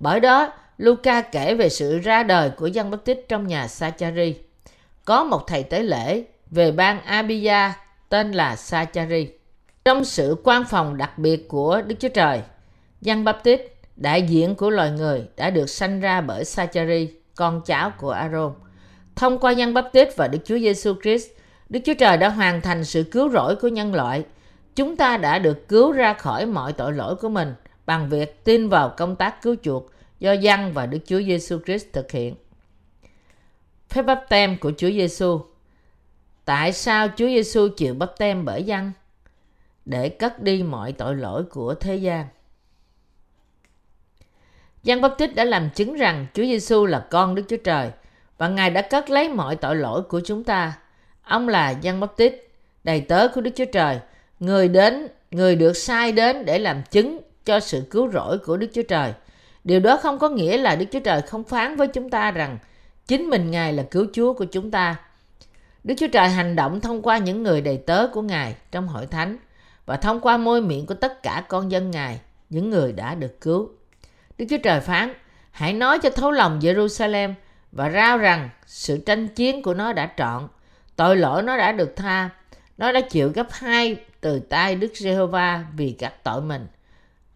Bởi 0.00 0.20
đó, 0.20 0.52
Luca 0.78 1.20
kể 1.20 1.54
về 1.54 1.68
sự 1.68 1.98
ra 1.98 2.22
đời 2.22 2.50
của 2.50 2.66
dân 2.66 2.90
Baptist 2.90 3.18
trong 3.28 3.46
nhà 3.46 3.68
Sachari. 3.68 4.34
Có 5.04 5.24
một 5.24 5.46
thầy 5.46 5.62
tế 5.62 5.82
lễ 5.82 6.24
về 6.50 6.72
bang 6.72 7.00
Abia 7.04 7.72
tên 8.08 8.32
là 8.32 8.56
Sachari. 8.56 9.28
Trong 9.84 10.04
sự 10.04 10.36
quan 10.44 10.64
phòng 10.64 10.96
đặc 10.96 11.18
biệt 11.18 11.48
của 11.48 11.82
Đức 11.86 11.96
Chúa 11.98 12.08
Trời, 12.08 12.40
dân 13.00 13.24
Baptist, 13.24 13.60
đại 13.96 14.22
diện 14.22 14.54
của 14.54 14.70
loài 14.70 14.90
người 14.90 15.28
đã 15.36 15.50
được 15.50 15.70
sanh 15.70 16.00
ra 16.00 16.20
bởi 16.20 16.44
Sachari, 16.44 17.08
con 17.34 17.62
cháu 17.66 17.92
của 17.98 18.10
Aaron. 18.10 18.52
Thông 19.16 19.38
qua 19.38 19.52
nhân 19.52 19.74
bắp 19.74 19.92
tít 19.92 20.16
và 20.16 20.28
Đức 20.28 20.38
Chúa 20.44 20.58
Giêsu 20.58 20.94
Christ, 21.02 21.26
Đức 21.68 21.80
Chúa 21.84 21.94
Trời 21.94 22.16
đã 22.16 22.28
hoàn 22.28 22.60
thành 22.60 22.84
sự 22.84 23.02
cứu 23.02 23.28
rỗi 23.30 23.56
của 23.56 23.68
nhân 23.68 23.94
loại. 23.94 24.24
chúng 24.74 24.96
ta 24.96 25.16
đã 25.16 25.38
được 25.38 25.68
cứu 25.68 25.92
ra 25.92 26.12
khỏi 26.12 26.46
mọi 26.46 26.72
tội 26.72 26.92
lỗi 26.92 27.16
của 27.16 27.28
mình 27.28 27.54
bằng 27.86 28.08
việc 28.08 28.44
tin 28.44 28.68
vào 28.68 28.94
công 28.96 29.16
tác 29.16 29.42
cứu 29.42 29.56
chuộc 29.62 29.90
do 30.18 30.32
dân 30.32 30.72
và 30.72 30.86
Đức 30.86 30.98
Chúa 31.06 31.22
Giêsu 31.22 31.58
Christ 31.66 31.86
thực 31.92 32.12
hiện. 32.12 32.34
Phép 33.88 34.02
bắp 34.02 34.24
tem 34.28 34.58
của 34.58 34.72
Chúa 34.76 34.90
Giêsu. 34.90 35.40
Tại 36.44 36.72
sao 36.72 37.08
Chúa 37.08 37.26
Giêsu 37.26 37.68
chịu 37.76 37.94
bắp 37.94 38.18
tem 38.18 38.44
bởi 38.44 38.62
dân? 38.62 38.92
Để 39.84 40.08
cất 40.08 40.42
đi 40.42 40.62
mọi 40.62 40.92
tội 40.92 41.16
lỗi 41.16 41.44
của 41.44 41.74
thế 41.74 41.96
gian. 41.96 42.26
Giăng 44.86 45.00
Báp 45.00 45.18
Tích 45.18 45.34
đã 45.34 45.44
làm 45.44 45.70
chứng 45.70 45.94
rằng 45.94 46.26
Chúa 46.34 46.42
Giêsu 46.42 46.86
là 46.86 47.06
con 47.10 47.34
Đức 47.34 47.42
Chúa 47.48 47.56
Trời 47.56 47.90
và 48.38 48.48
Ngài 48.48 48.70
đã 48.70 48.82
cất 48.82 49.10
lấy 49.10 49.28
mọi 49.28 49.56
tội 49.56 49.76
lỗi 49.76 50.02
của 50.02 50.20
chúng 50.24 50.44
ta. 50.44 50.72
Ông 51.22 51.48
là 51.48 51.70
Giăng 51.70 52.00
Báp 52.00 52.16
Tích, 52.16 52.50
đầy 52.84 53.00
tớ 53.00 53.28
của 53.28 53.40
Đức 53.40 53.50
Chúa 53.56 53.64
Trời, 53.64 53.98
người 54.40 54.68
đến, 54.68 55.08
người 55.30 55.56
được 55.56 55.76
sai 55.76 56.12
đến 56.12 56.44
để 56.44 56.58
làm 56.58 56.82
chứng 56.90 57.20
cho 57.44 57.60
sự 57.60 57.82
cứu 57.90 58.10
rỗi 58.10 58.38
của 58.38 58.56
Đức 58.56 58.66
Chúa 58.74 58.82
Trời. 58.82 59.12
Điều 59.64 59.80
đó 59.80 59.96
không 59.96 60.18
có 60.18 60.28
nghĩa 60.28 60.58
là 60.58 60.76
Đức 60.76 60.86
Chúa 60.92 61.00
Trời 61.00 61.22
không 61.22 61.44
phán 61.44 61.76
với 61.76 61.88
chúng 61.88 62.10
ta 62.10 62.30
rằng 62.30 62.58
chính 63.06 63.30
mình 63.30 63.50
Ngài 63.50 63.72
là 63.72 63.82
cứu 63.82 64.06
Chúa 64.12 64.32
của 64.32 64.44
chúng 64.44 64.70
ta. 64.70 64.96
Đức 65.84 65.94
Chúa 65.98 66.08
Trời 66.12 66.28
hành 66.28 66.56
động 66.56 66.80
thông 66.80 67.02
qua 67.02 67.18
những 67.18 67.42
người 67.42 67.60
đầy 67.60 67.76
tớ 67.76 68.06
của 68.12 68.22
Ngài 68.22 68.54
trong 68.70 68.88
hội 68.88 69.06
thánh 69.06 69.36
và 69.86 69.96
thông 69.96 70.20
qua 70.20 70.36
môi 70.36 70.60
miệng 70.60 70.86
của 70.86 70.94
tất 70.94 71.22
cả 71.22 71.44
con 71.48 71.70
dân 71.70 71.90
Ngài, 71.90 72.20
những 72.50 72.70
người 72.70 72.92
đã 72.92 73.14
được 73.14 73.40
cứu. 73.40 73.75
Đức 74.38 74.46
Chúa 74.50 74.58
Trời 74.62 74.80
phán, 74.80 75.12
hãy 75.50 75.72
nói 75.72 75.98
cho 75.98 76.10
thấu 76.10 76.30
lòng 76.30 76.60
Jerusalem 76.60 77.34
và 77.72 77.90
rao 77.90 78.18
rằng 78.18 78.50
sự 78.66 78.98
tranh 79.06 79.28
chiến 79.28 79.62
của 79.62 79.74
nó 79.74 79.92
đã 79.92 80.12
trọn, 80.16 80.48
tội 80.96 81.16
lỗi 81.16 81.42
nó 81.42 81.56
đã 81.56 81.72
được 81.72 81.96
tha, 81.96 82.30
nó 82.78 82.92
đã 82.92 83.00
chịu 83.00 83.32
gấp 83.34 83.46
hai 83.50 83.96
từ 84.20 84.38
tay 84.38 84.74
Đức 84.74 84.92
Giê-hô-va 84.94 85.64
vì 85.76 85.96
các 85.98 86.24
tội 86.24 86.42
mình. 86.42 86.66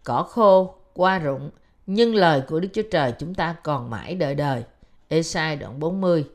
Cỏ 0.03 0.23
khô, 0.23 0.75
qua 0.93 1.19
rụng, 1.19 1.49
nhưng 1.85 2.15
lời 2.15 2.41
của 2.47 2.59
Đức 2.59 2.67
Chúa 2.73 2.81
Trời 2.91 3.13
chúng 3.19 3.35
ta 3.35 3.55
còn 3.63 3.89
mãi 3.89 4.15
đời 4.15 4.35
đời. 4.35 4.63
Esai 5.07 5.55
đoạn 5.55 5.79
40, 5.79 6.25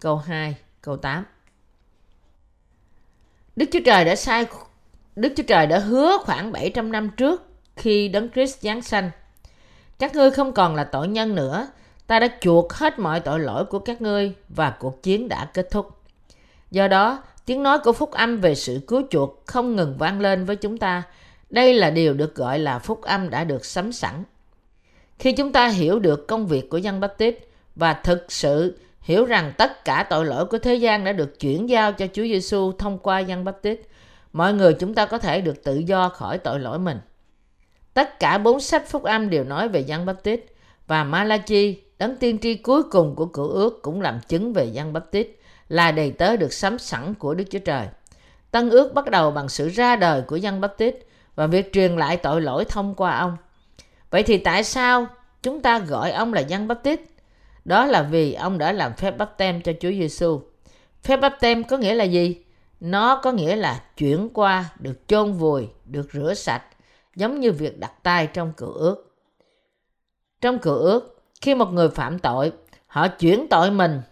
câu 0.00 0.16
2, 0.16 0.56
câu 0.80 0.96
8. 0.96 1.24
Đức 3.56 3.66
Chúa 3.72 3.80
Trời 3.84 4.04
đã 4.04 4.16
sai 4.16 4.46
Đức 5.16 5.32
Chúa 5.36 5.42
Trời 5.46 5.66
đã 5.66 5.78
hứa 5.78 6.18
khoảng 6.24 6.52
700 6.52 6.92
năm 6.92 7.10
trước 7.16 7.42
khi 7.76 8.08
Đấng 8.08 8.30
Christ 8.30 8.60
giáng 8.60 8.82
sanh 8.82 9.10
các 9.98 10.14
ngươi 10.14 10.30
không 10.30 10.52
còn 10.52 10.74
là 10.74 10.84
tội 10.84 11.08
nhân 11.08 11.34
nữa. 11.34 11.66
Ta 12.06 12.20
đã 12.20 12.28
chuộc 12.40 12.72
hết 12.72 12.98
mọi 12.98 13.20
tội 13.20 13.40
lỗi 13.40 13.64
của 13.64 13.78
các 13.78 14.02
ngươi 14.02 14.34
và 14.48 14.70
cuộc 14.70 15.02
chiến 15.02 15.28
đã 15.28 15.44
kết 15.54 15.68
thúc. 15.70 15.88
Do 16.70 16.88
đó, 16.88 17.22
tiếng 17.46 17.62
nói 17.62 17.78
của 17.78 17.92
phúc 17.92 18.10
âm 18.10 18.40
về 18.40 18.54
sự 18.54 18.80
cứu 18.86 19.02
chuộc 19.10 19.42
không 19.46 19.76
ngừng 19.76 19.96
vang 19.98 20.20
lên 20.20 20.44
với 20.44 20.56
chúng 20.56 20.78
ta. 20.78 21.02
Đây 21.50 21.74
là 21.74 21.90
điều 21.90 22.14
được 22.14 22.34
gọi 22.34 22.58
là 22.58 22.78
phúc 22.78 23.02
âm 23.02 23.30
đã 23.30 23.44
được 23.44 23.64
sắm 23.64 23.92
sẵn. 23.92 24.24
Khi 25.18 25.32
chúng 25.32 25.52
ta 25.52 25.68
hiểu 25.68 25.98
được 25.98 26.26
công 26.28 26.46
việc 26.46 26.70
của 26.70 26.78
dân 26.78 27.00
Baptist 27.00 27.36
và 27.76 27.92
thực 27.92 28.32
sự 28.32 28.78
hiểu 29.00 29.24
rằng 29.24 29.52
tất 29.58 29.84
cả 29.84 30.06
tội 30.10 30.26
lỗi 30.26 30.46
của 30.46 30.58
thế 30.58 30.74
gian 30.74 31.04
đã 31.04 31.12
được 31.12 31.40
chuyển 31.40 31.68
giao 31.68 31.92
cho 31.92 32.06
Chúa 32.06 32.22
Giêsu 32.22 32.72
thông 32.72 32.98
qua 32.98 33.18
dân 33.18 33.44
Baptist, 33.44 33.80
mọi 34.32 34.54
người 34.54 34.74
chúng 34.74 34.94
ta 34.94 35.06
có 35.06 35.18
thể 35.18 35.40
được 35.40 35.64
tự 35.64 35.78
do 35.78 36.08
khỏi 36.08 36.38
tội 36.38 36.60
lỗi 36.60 36.78
mình. 36.78 36.98
Tất 37.94 38.20
cả 38.20 38.38
bốn 38.38 38.60
sách 38.60 38.88
phúc 38.88 39.02
âm 39.02 39.30
đều 39.30 39.44
nói 39.44 39.68
về 39.68 39.80
Giăng 39.80 40.06
Baptist 40.06 40.40
và 40.86 41.04
Malachi, 41.04 41.82
đấng 41.98 42.16
tiên 42.16 42.38
tri 42.38 42.54
cuối 42.54 42.82
cùng 42.82 43.14
của 43.14 43.26
cựu 43.26 43.48
ước 43.48 43.82
cũng 43.82 44.00
làm 44.00 44.20
chứng 44.28 44.52
về 44.52 44.64
Giăng 44.64 44.92
Baptist 44.92 45.28
là 45.68 45.92
đầy 45.92 46.10
tớ 46.10 46.36
được 46.36 46.52
sắm 46.52 46.78
sẵn 46.78 47.14
của 47.14 47.34
Đức 47.34 47.44
Chúa 47.50 47.58
Trời. 47.58 47.86
Tân 48.50 48.70
ước 48.70 48.94
bắt 48.94 49.10
đầu 49.10 49.30
bằng 49.30 49.48
sự 49.48 49.68
ra 49.68 49.96
đời 49.96 50.22
của 50.22 50.36
Giăng 50.36 50.60
Baptist 50.60 50.94
và 51.34 51.46
việc 51.46 51.72
truyền 51.72 51.96
lại 51.96 52.16
tội 52.16 52.40
lỗi 52.40 52.64
thông 52.64 52.94
qua 52.94 53.18
ông. 53.18 53.36
Vậy 54.10 54.22
thì 54.22 54.38
tại 54.38 54.64
sao 54.64 55.06
chúng 55.42 55.60
ta 55.60 55.78
gọi 55.78 56.10
ông 56.10 56.32
là 56.32 56.40
Giăng 56.40 56.68
Baptist? 56.68 57.00
Đó 57.64 57.86
là 57.86 58.02
vì 58.02 58.34
ông 58.34 58.58
đã 58.58 58.72
làm 58.72 58.94
phép 58.94 59.18
bắp 59.18 59.38
tem 59.38 59.62
cho 59.62 59.72
Chúa 59.80 59.90
Giêsu. 59.90 60.40
Phép 61.02 61.16
bắp 61.16 61.36
tem 61.40 61.64
có 61.64 61.76
nghĩa 61.76 61.94
là 61.94 62.04
gì? 62.04 62.36
Nó 62.80 63.20
có 63.22 63.32
nghĩa 63.32 63.56
là 63.56 63.82
chuyển 63.96 64.28
qua, 64.34 64.64
được 64.78 65.08
chôn 65.08 65.32
vùi, 65.32 65.68
được 65.86 66.08
rửa 66.12 66.34
sạch, 66.34 66.62
giống 67.16 67.40
như 67.40 67.52
việc 67.52 67.78
đặt 67.78 67.92
tay 68.02 68.26
trong 68.26 68.52
cửa 68.56 68.72
ước. 68.74 69.16
Trong 70.40 70.58
cửa 70.58 70.78
ước, 70.78 71.22
khi 71.40 71.54
một 71.54 71.72
người 71.72 71.88
phạm 71.88 72.18
tội, 72.18 72.52
họ 72.86 73.08
chuyển 73.08 73.46
tội 73.50 73.70
mình 73.70 74.02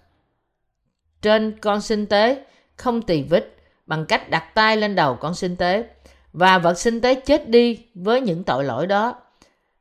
trên 1.23 1.59
con 1.61 1.81
sinh 1.81 2.07
tế 2.07 2.45
không 2.77 3.03
tỳ 3.03 3.23
vết 3.23 3.57
bằng 3.87 4.07
cách 4.07 4.31
đặt 4.31 4.55
tay 4.55 4.77
lên 4.77 4.95
đầu 4.95 5.15
con 5.15 5.35
sinh 5.35 5.57
tế 5.57 5.85
và 6.33 6.59
vật 6.59 6.79
sinh 6.79 7.01
tế 7.01 7.15
chết 7.15 7.49
đi 7.49 7.87
với 7.95 8.21
những 8.21 8.45
tội 8.45 8.65
lỗi 8.65 8.87
đó. 8.87 9.15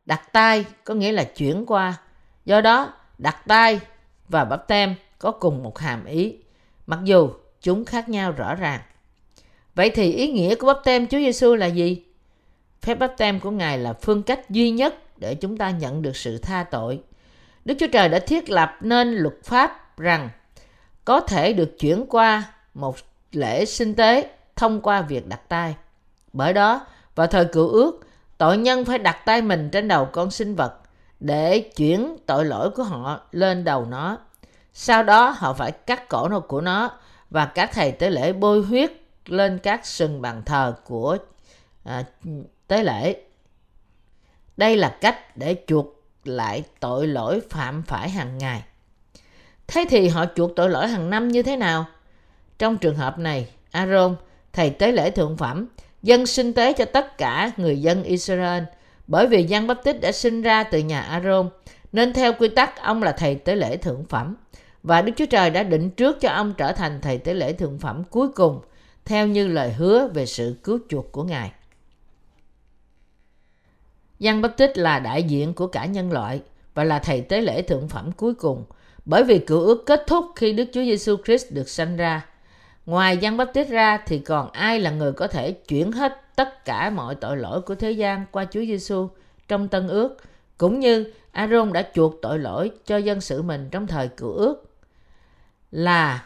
Đặt 0.05 0.33
tay 0.33 0.65
có 0.83 0.93
nghĩa 0.93 1.11
là 1.11 1.23
chuyển 1.23 1.65
qua. 1.65 1.93
Do 2.45 2.61
đó, 2.61 2.93
đặt 3.17 3.37
tay 3.47 3.79
và 4.27 4.45
bắp 4.45 4.67
tem 4.67 4.95
có 5.19 5.31
cùng 5.31 5.63
một 5.63 5.79
hàm 5.79 6.05
ý, 6.05 6.37
mặc 6.87 6.99
dù 7.03 7.29
chúng 7.61 7.85
khác 7.85 8.09
nhau 8.09 8.31
rõ 8.31 8.55
ràng. 8.55 8.79
Vậy 9.75 9.89
thì 9.89 10.13
ý 10.13 10.31
nghĩa 10.31 10.55
của 10.55 10.67
bắp 10.67 10.77
tem 10.83 11.07
Chúa 11.07 11.17
Giêsu 11.17 11.55
là 11.55 11.65
gì? 11.65 12.05
Phép 12.81 12.95
báp 12.95 13.13
tem 13.17 13.39
của 13.39 13.51
Ngài 13.51 13.77
là 13.77 13.93
phương 13.93 14.23
cách 14.23 14.49
duy 14.49 14.71
nhất 14.71 14.95
để 15.17 15.35
chúng 15.35 15.57
ta 15.57 15.69
nhận 15.69 16.01
được 16.01 16.15
sự 16.15 16.37
tha 16.37 16.63
tội. 16.63 17.01
Đức 17.65 17.75
Chúa 17.79 17.87
Trời 17.87 18.09
đã 18.09 18.19
thiết 18.19 18.49
lập 18.49 18.77
nên 18.81 19.13
luật 19.13 19.35
pháp 19.43 19.97
rằng 19.97 20.29
có 21.05 21.19
thể 21.19 21.53
được 21.53 21.79
chuyển 21.79 22.05
qua 22.09 22.43
một 22.73 22.95
lễ 23.31 23.65
sinh 23.65 23.95
tế 23.95 24.29
thông 24.55 24.81
qua 24.81 25.01
việc 25.01 25.27
đặt 25.27 25.49
tay. 25.49 25.75
Bởi 26.33 26.53
đó, 26.53 26.85
vào 27.15 27.27
thời 27.27 27.45
cựu 27.45 27.67
ước, 27.67 28.01
tội 28.37 28.57
nhân 28.57 28.85
phải 28.85 28.99
đặt 28.99 29.17
tay 29.25 29.41
mình 29.41 29.69
trên 29.69 29.87
đầu 29.87 30.05
con 30.05 30.31
sinh 30.31 30.55
vật 30.55 30.73
để 31.19 31.59
chuyển 31.59 32.17
tội 32.25 32.45
lỗi 32.45 32.69
của 32.69 32.83
họ 32.83 33.21
lên 33.31 33.63
đầu 33.63 33.85
nó. 33.85 34.17
Sau 34.73 35.03
đó 35.03 35.35
họ 35.37 35.53
phải 35.53 35.71
cắt 35.71 36.09
cổ 36.09 36.27
nó 36.27 36.39
của 36.39 36.61
nó 36.61 36.91
và 37.29 37.45
các 37.45 37.71
thầy 37.73 37.91
tế 37.91 38.09
lễ 38.09 38.33
bôi 38.33 38.61
huyết 38.61 38.91
lên 39.25 39.59
các 39.63 39.85
sừng 39.85 40.21
bàn 40.21 40.41
thờ 40.45 40.75
của 40.85 41.17
à, 41.83 42.03
tế 42.71 42.83
lễ. 42.83 43.15
Đây 44.57 44.77
là 44.77 44.97
cách 45.01 45.37
để 45.37 45.55
chuộc 45.67 46.03
lại 46.23 46.63
tội 46.79 47.07
lỗi 47.07 47.41
phạm 47.49 47.83
phải 47.83 48.09
hàng 48.09 48.37
ngày. 48.37 48.63
Thế 49.67 49.85
thì 49.89 50.07
họ 50.07 50.25
chuộc 50.35 50.55
tội 50.55 50.69
lỗi 50.69 50.87
hàng 50.87 51.09
năm 51.09 51.27
như 51.27 51.43
thế 51.43 51.57
nào? 51.57 51.85
Trong 52.59 52.77
trường 52.77 52.95
hợp 52.95 53.19
này, 53.19 53.49
Aaron, 53.71 54.15
thầy 54.53 54.69
tế 54.69 54.91
lễ 54.91 55.11
thượng 55.11 55.37
phẩm, 55.37 55.67
dân 56.03 56.25
sinh 56.25 56.53
tế 56.53 56.73
cho 56.73 56.85
tất 56.85 57.17
cả 57.17 57.51
người 57.57 57.81
dân 57.81 58.03
Israel. 58.03 58.63
Bởi 59.07 59.27
vì 59.27 59.43
Giăng 59.43 59.67
Báp 59.67 59.83
Tích 59.83 60.01
đã 60.01 60.11
sinh 60.11 60.41
ra 60.41 60.63
từ 60.63 60.79
nhà 60.79 61.01
Aaron, 61.01 61.49
nên 61.91 62.13
theo 62.13 62.33
quy 62.33 62.47
tắc 62.49 62.81
ông 62.81 63.03
là 63.03 63.11
thầy 63.11 63.35
tế 63.35 63.55
lễ 63.55 63.77
thượng 63.77 64.05
phẩm. 64.05 64.35
Và 64.83 65.01
Đức 65.01 65.11
Chúa 65.17 65.25
Trời 65.25 65.49
đã 65.49 65.63
định 65.63 65.89
trước 65.89 66.21
cho 66.21 66.29
ông 66.29 66.53
trở 66.57 66.71
thành 66.71 67.01
thầy 67.01 67.17
tế 67.17 67.33
lễ 67.33 67.53
thượng 67.53 67.79
phẩm 67.79 68.03
cuối 68.09 68.27
cùng, 68.27 68.61
theo 69.05 69.27
như 69.27 69.47
lời 69.47 69.73
hứa 69.73 70.07
về 70.07 70.25
sự 70.25 70.55
cứu 70.63 70.79
chuộc 70.89 71.11
của 71.11 71.23
Ngài. 71.23 71.51
Giăng 74.21 74.41
Báp 74.41 74.57
Tích 74.57 74.77
là 74.77 74.99
đại 74.99 75.23
diện 75.23 75.53
của 75.53 75.67
cả 75.67 75.85
nhân 75.85 76.11
loại 76.11 76.41
và 76.73 76.83
là 76.83 76.99
thầy 76.99 77.21
tế 77.21 77.41
lễ 77.41 77.61
thượng 77.61 77.87
phẩm 77.87 78.11
cuối 78.11 78.33
cùng, 78.33 78.63
bởi 79.05 79.23
vì 79.23 79.39
cựu 79.39 79.61
ước 79.61 79.83
kết 79.85 80.03
thúc 80.07 80.25
khi 80.35 80.53
Đức 80.53 80.65
Chúa 80.73 80.81
Giêsu 80.81 81.15
Christ 81.25 81.51
được 81.51 81.69
sanh 81.69 81.97
ra. 81.97 82.25
Ngoài 82.85 83.17
Giăng 83.17 83.37
Báp 83.37 83.53
Tích 83.53 83.69
ra 83.69 83.97
thì 84.05 84.19
còn 84.19 84.51
ai 84.51 84.79
là 84.79 84.91
người 84.91 85.13
có 85.13 85.27
thể 85.27 85.51
chuyển 85.51 85.91
hết 85.91 86.21
tất 86.35 86.65
cả 86.65 86.89
mọi 86.89 87.15
tội 87.15 87.37
lỗi 87.37 87.61
của 87.61 87.75
thế 87.75 87.91
gian 87.91 88.25
qua 88.31 88.45
Chúa 88.45 88.59
Giêsu 88.59 89.07
trong 89.47 89.67
Tân 89.67 89.87
Ước, 89.87 90.17
cũng 90.57 90.79
như 90.79 91.13
Aaron 91.31 91.73
đã 91.73 91.87
chuộc 91.93 92.15
tội 92.21 92.39
lỗi 92.39 92.71
cho 92.85 92.97
dân 92.97 93.21
sự 93.21 93.41
mình 93.41 93.69
trong 93.71 93.87
thời 93.87 94.07
cựu 94.07 94.31
ước 94.31 94.63
là 95.71 96.23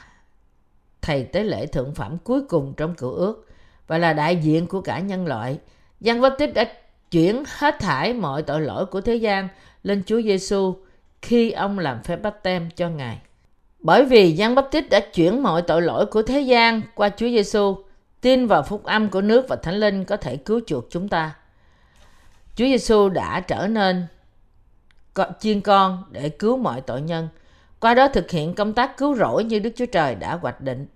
thầy 1.01 1.23
tế 1.23 1.43
lễ 1.43 1.65
thượng 1.65 1.95
phẩm 1.95 2.17
cuối 2.23 2.41
cùng 2.49 2.73
trong 2.77 2.95
cựu 2.95 3.11
ước 3.11 3.47
và 3.87 3.97
là 3.97 4.13
đại 4.13 4.35
diện 4.35 4.67
của 4.67 4.81
cả 4.81 4.99
nhân 4.99 5.27
loại. 5.27 5.59
Giăng 5.99 6.21
Báp 6.21 6.33
Tích 6.37 6.53
đã 6.53 6.65
chuyển 7.11 7.43
hết 7.47 7.79
thải 7.79 8.13
mọi 8.13 8.41
tội 8.41 8.61
lỗi 8.61 8.85
của 8.85 9.01
thế 9.01 9.15
gian 9.15 9.47
lên 9.83 10.03
Chúa 10.05 10.21
Giêsu 10.21 10.75
khi 11.21 11.51
ông 11.51 11.79
làm 11.79 12.03
phép 12.03 12.15
báp 12.15 12.43
tem 12.43 12.69
cho 12.75 12.89
Ngài. 12.89 13.17
Bởi 13.79 14.05
vì 14.05 14.31
Giăng 14.31 14.55
Báp 14.55 14.67
Tích 14.71 14.89
đã 14.89 14.99
chuyển 14.99 15.43
mọi 15.43 15.61
tội 15.61 15.81
lỗi 15.81 16.05
của 16.05 16.21
thế 16.21 16.41
gian 16.41 16.81
qua 16.95 17.09
Chúa 17.09 17.27
Giêsu, 17.27 17.75
tin 18.21 18.47
vào 18.47 18.63
phúc 18.63 18.83
âm 18.83 19.09
của 19.09 19.21
nước 19.21 19.45
và 19.49 19.55
Thánh 19.55 19.75
Linh 19.75 20.05
có 20.05 20.17
thể 20.17 20.37
cứu 20.37 20.61
chuộc 20.67 20.85
chúng 20.89 21.09
ta. 21.09 21.35
Chúa 22.55 22.65
Giêsu 22.65 23.09
đã 23.09 23.39
trở 23.39 23.67
nên 23.67 24.07
chiên 25.39 25.61
con 25.61 26.03
để 26.11 26.29
cứu 26.29 26.57
mọi 26.57 26.81
tội 26.81 27.01
nhân, 27.01 27.27
qua 27.79 27.93
đó 27.93 28.07
thực 28.07 28.31
hiện 28.31 28.53
công 28.53 28.73
tác 28.73 28.97
cứu 28.97 29.15
rỗi 29.15 29.43
như 29.43 29.59
Đức 29.59 29.71
Chúa 29.75 29.85
Trời 29.85 30.15
đã 30.15 30.35
hoạch 30.35 30.61
định. 30.61 30.87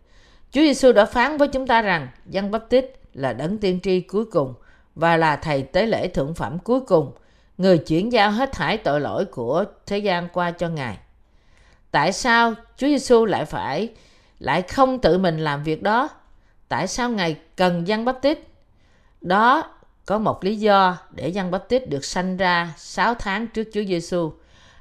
Chúa 0.52 0.62
Giêsu 0.62 0.92
đã 0.92 1.06
phán 1.06 1.38
với 1.38 1.48
chúng 1.48 1.68
ta 1.68 1.82
rằng 1.82 2.08
Giăng 2.26 2.52
Báp 2.52 2.70
Tích 2.70 3.02
là 3.14 3.34
đấng 3.34 3.58
tiên 3.58 3.80
tri 3.84 4.02
cuối 4.02 4.26
cùng– 4.26 4.54
và 5.00 5.18
là 5.18 5.36
thầy 5.36 5.64
tế 5.64 5.86
lễ 5.86 6.08
thượng 6.08 6.34
phẩm 6.34 6.60
cuối 6.60 6.80
cùng, 6.82 7.12
người 7.58 7.78
chuyển 7.78 8.12
giao 8.12 8.32
hết 8.32 8.52
thải 8.52 8.78
tội 8.78 9.02
lỗi 9.02 9.26
của 9.26 9.66
thế 9.86 9.98
gian 9.98 10.28
qua 10.34 10.52
cho 10.52 10.70
Ngài. 10.70 10.98
Tại 11.92 12.14
sao 12.14 12.54
Chúa 12.78 12.88
Giêsu 12.88 13.26
lại 13.26 13.46
phải 13.46 13.90
lại 14.40 14.62
không 14.62 15.00
tự 15.00 15.18
mình 15.18 15.40
làm 15.40 15.64
việc 15.64 15.84
đó? 15.84 16.10
Tại 16.68 16.88
sao 16.88 17.10
Ngài 17.10 17.38
cần 17.56 17.88
dân 17.88 18.06
bắp 18.06 18.22
tít? 18.22 18.40
Đó 19.22 19.64
có 20.06 20.18
một 20.18 20.44
lý 20.44 20.56
do 20.56 20.98
để 21.12 21.28
Giăng 21.28 21.52
Baptist 21.52 21.84
được 21.88 22.06
sanh 22.06 22.38
ra 22.38 22.74
6 22.78 23.14
tháng 23.14 23.48
trước 23.48 23.64
Chúa 23.74 23.84
Giêsu. 23.84 24.32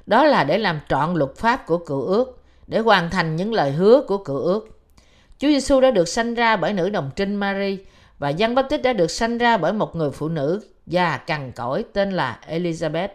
Đó 0.05 0.25
là 0.25 0.43
để 0.43 0.57
làm 0.57 0.79
trọn 0.89 1.13
luật 1.13 1.35
pháp 1.35 1.65
của 1.65 1.77
cựu 1.77 2.01
ước, 2.01 2.41
để 2.67 2.79
hoàn 2.79 3.09
thành 3.09 3.35
những 3.35 3.53
lời 3.53 3.71
hứa 3.71 4.01
của 4.07 4.17
cựu 4.17 4.37
ước. 4.37 4.79
Chúa 5.37 5.47
Giêsu 5.47 5.81
đã 5.81 5.91
được 5.91 6.07
sanh 6.07 6.33
ra 6.33 6.55
bởi 6.55 6.73
nữ 6.73 6.89
đồng 6.89 7.11
trinh 7.15 7.35
Mary 7.35 7.77
và 8.19 8.29
Giăng 8.29 8.55
Baptist 8.55 8.81
đã 8.81 8.93
được 8.93 9.11
sanh 9.11 9.37
ra 9.37 9.57
bởi 9.57 9.73
một 9.73 9.95
người 9.95 10.11
phụ 10.11 10.29
nữ 10.29 10.61
già 10.87 11.17
cằn 11.17 11.51
cỗi 11.51 11.85
tên 11.93 12.11
là 12.11 12.39
Elizabeth. 12.49 13.09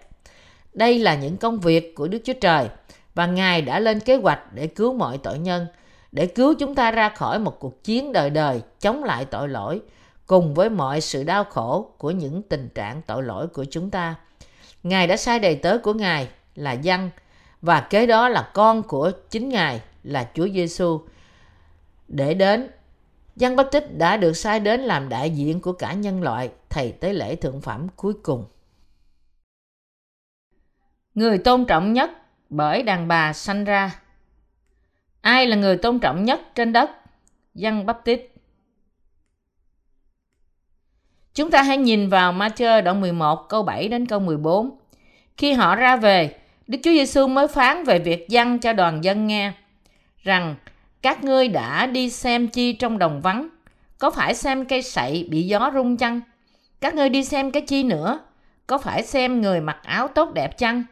Đây 0.72 0.98
là 0.98 1.14
những 1.14 1.36
công 1.36 1.60
việc 1.60 1.94
của 1.94 2.08
Đức 2.08 2.18
Chúa 2.24 2.32
Trời 2.40 2.68
và 3.14 3.26
Ngài 3.26 3.62
đã 3.62 3.78
lên 3.78 4.00
kế 4.00 4.16
hoạch 4.16 4.52
để 4.54 4.66
cứu 4.66 4.94
mọi 4.94 5.18
tội 5.18 5.38
nhân, 5.38 5.66
để 6.12 6.26
cứu 6.26 6.54
chúng 6.58 6.74
ta 6.74 6.90
ra 6.90 7.08
khỏi 7.08 7.38
một 7.38 7.60
cuộc 7.60 7.84
chiến 7.84 8.12
đời 8.12 8.30
đời 8.30 8.62
chống 8.80 9.04
lại 9.04 9.24
tội 9.24 9.48
lỗi, 9.48 9.80
cùng 10.26 10.54
với 10.54 10.70
mọi 10.70 11.00
sự 11.00 11.24
đau 11.24 11.44
khổ 11.44 11.90
của 11.98 12.10
những 12.10 12.42
tình 12.42 12.68
trạng 12.74 13.02
tội 13.02 13.22
lỗi 13.22 13.46
của 13.46 13.64
chúng 13.70 13.90
ta. 13.90 14.14
Ngài 14.82 15.06
đã 15.06 15.16
sai 15.16 15.38
đầy 15.38 15.54
tớ 15.54 15.78
của 15.78 15.94
Ngài 15.94 16.28
là 16.54 16.72
Giăng 16.72 17.10
và 17.62 17.80
kế 17.80 18.06
đó 18.06 18.28
là 18.28 18.50
con 18.54 18.82
của 18.82 19.10
chính 19.30 19.48
Ngài 19.48 19.80
là 20.02 20.28
Chúa 20.34 20.48
Giêsu 20.48 21.00
để 22.08 22.34
đến 22.34 22.68
Giăng 23.36 23.56
Báp 23.56 23.66
Tích 23.72 23.98
đã 23.98 24.16
được 24.16 24.32
sai 24.32 24.60
đến 24.60 24.80
làm 24.80 25.08
đại 25.08 25.30
diện 25.30 25.60
của 25.60 25.72
cả 25.72 25.92
nhân 25.92 26.22
loại, 26.22 26.50
thầy 26.70 26.92
tế 26.92 27.12
lễ 27.12 27.36
thượng 27.36 27.60
phẩm 27.60 27.86
cuối 27.96 28.14
cùng. 28.22 28.44
Người 31.14 31.38
tôn 31.38 31.64
trọng 31.64 31.92
nhất 31.92 32.10
bởi 32.50 32.82
đàn 32.82 33.08
bà 33.08 33.32
sanh 33.32 33.64
ra. 33.64 34.00
Ai 35.20 35.46
là 35.46 35.56
người 35.56 35.76
tôn 35.76 35.98
trọng 35.98 36.24
nhất 36.24 36.40
trên 36.54 36.72
đất? 36.72 36.90
Giăng 37.54 37.86
Báp 37.86 38.04
Tích. 38.04 38.34
Chúng 41.34 41.50
ta 41.50 41.62
hãy 41.62 41.76
nhìn 41.76 42.08
vào 42.08 42.32
Matthew 42.32 42.82
đoạn 42.82 43.00
11 43.00 43.48
câu 43.48 43.62
7 43.62 43.88
đến 43.88 44.06
câu 44.06 44.20
14. 44.20 44.78
Khi 45.36 45.52
họ 45.52 45.76
ra 45.76 45.96
về, 45.96 46.36
Đức 46.66 46.78
Chúa 46.82 46.90
Giêsu 46.90 47.26
mới 47.26 47.48
phán 47.48 47.84
về 47.84 47.98
việc 47.98 48.28
dân 48.28 48.58
cho 48.58 48.72
đoàn 48.72 49.04
dân 49.04 49.26
nghe 49.26 49.52
rằng 50.18 50.56
các 51.04 51.24
ngươi 51.24 51.48
đã 51.48 51.86
đi 51.86 52.10
xem 52.10 52.48
chi 52.48 52.72
trong 52.72 52.98
đồng 52.98 53.20
vắng? 53.20 53.48
Có 53.98 54.10
phải 54.10 54.34
xem 54.34 54.64
cây 54.64 54.82
sậy 54.82 55.28
bị 55.30 55.42
gió 55.42 55.70
rung 55.74 55.96
chăng? 55.96 56.20
Các 56.80 56.94
ngươi 56.94 57.08
đi 57.08 57.24
xem 57.24 57.50
cái 57.50 57.62
chi 57.62 57.82
nữa? 57.82 58.18
Có 58.66 58.78
phải 58.78 59.02
xem 59.02 59.40
người 59.40 59.60
mặc 59.60 59.78
áo 59.82 60.08
tốt 60.08 60.32
đẹp 60.34 60.58
chăng? 60.58 60.84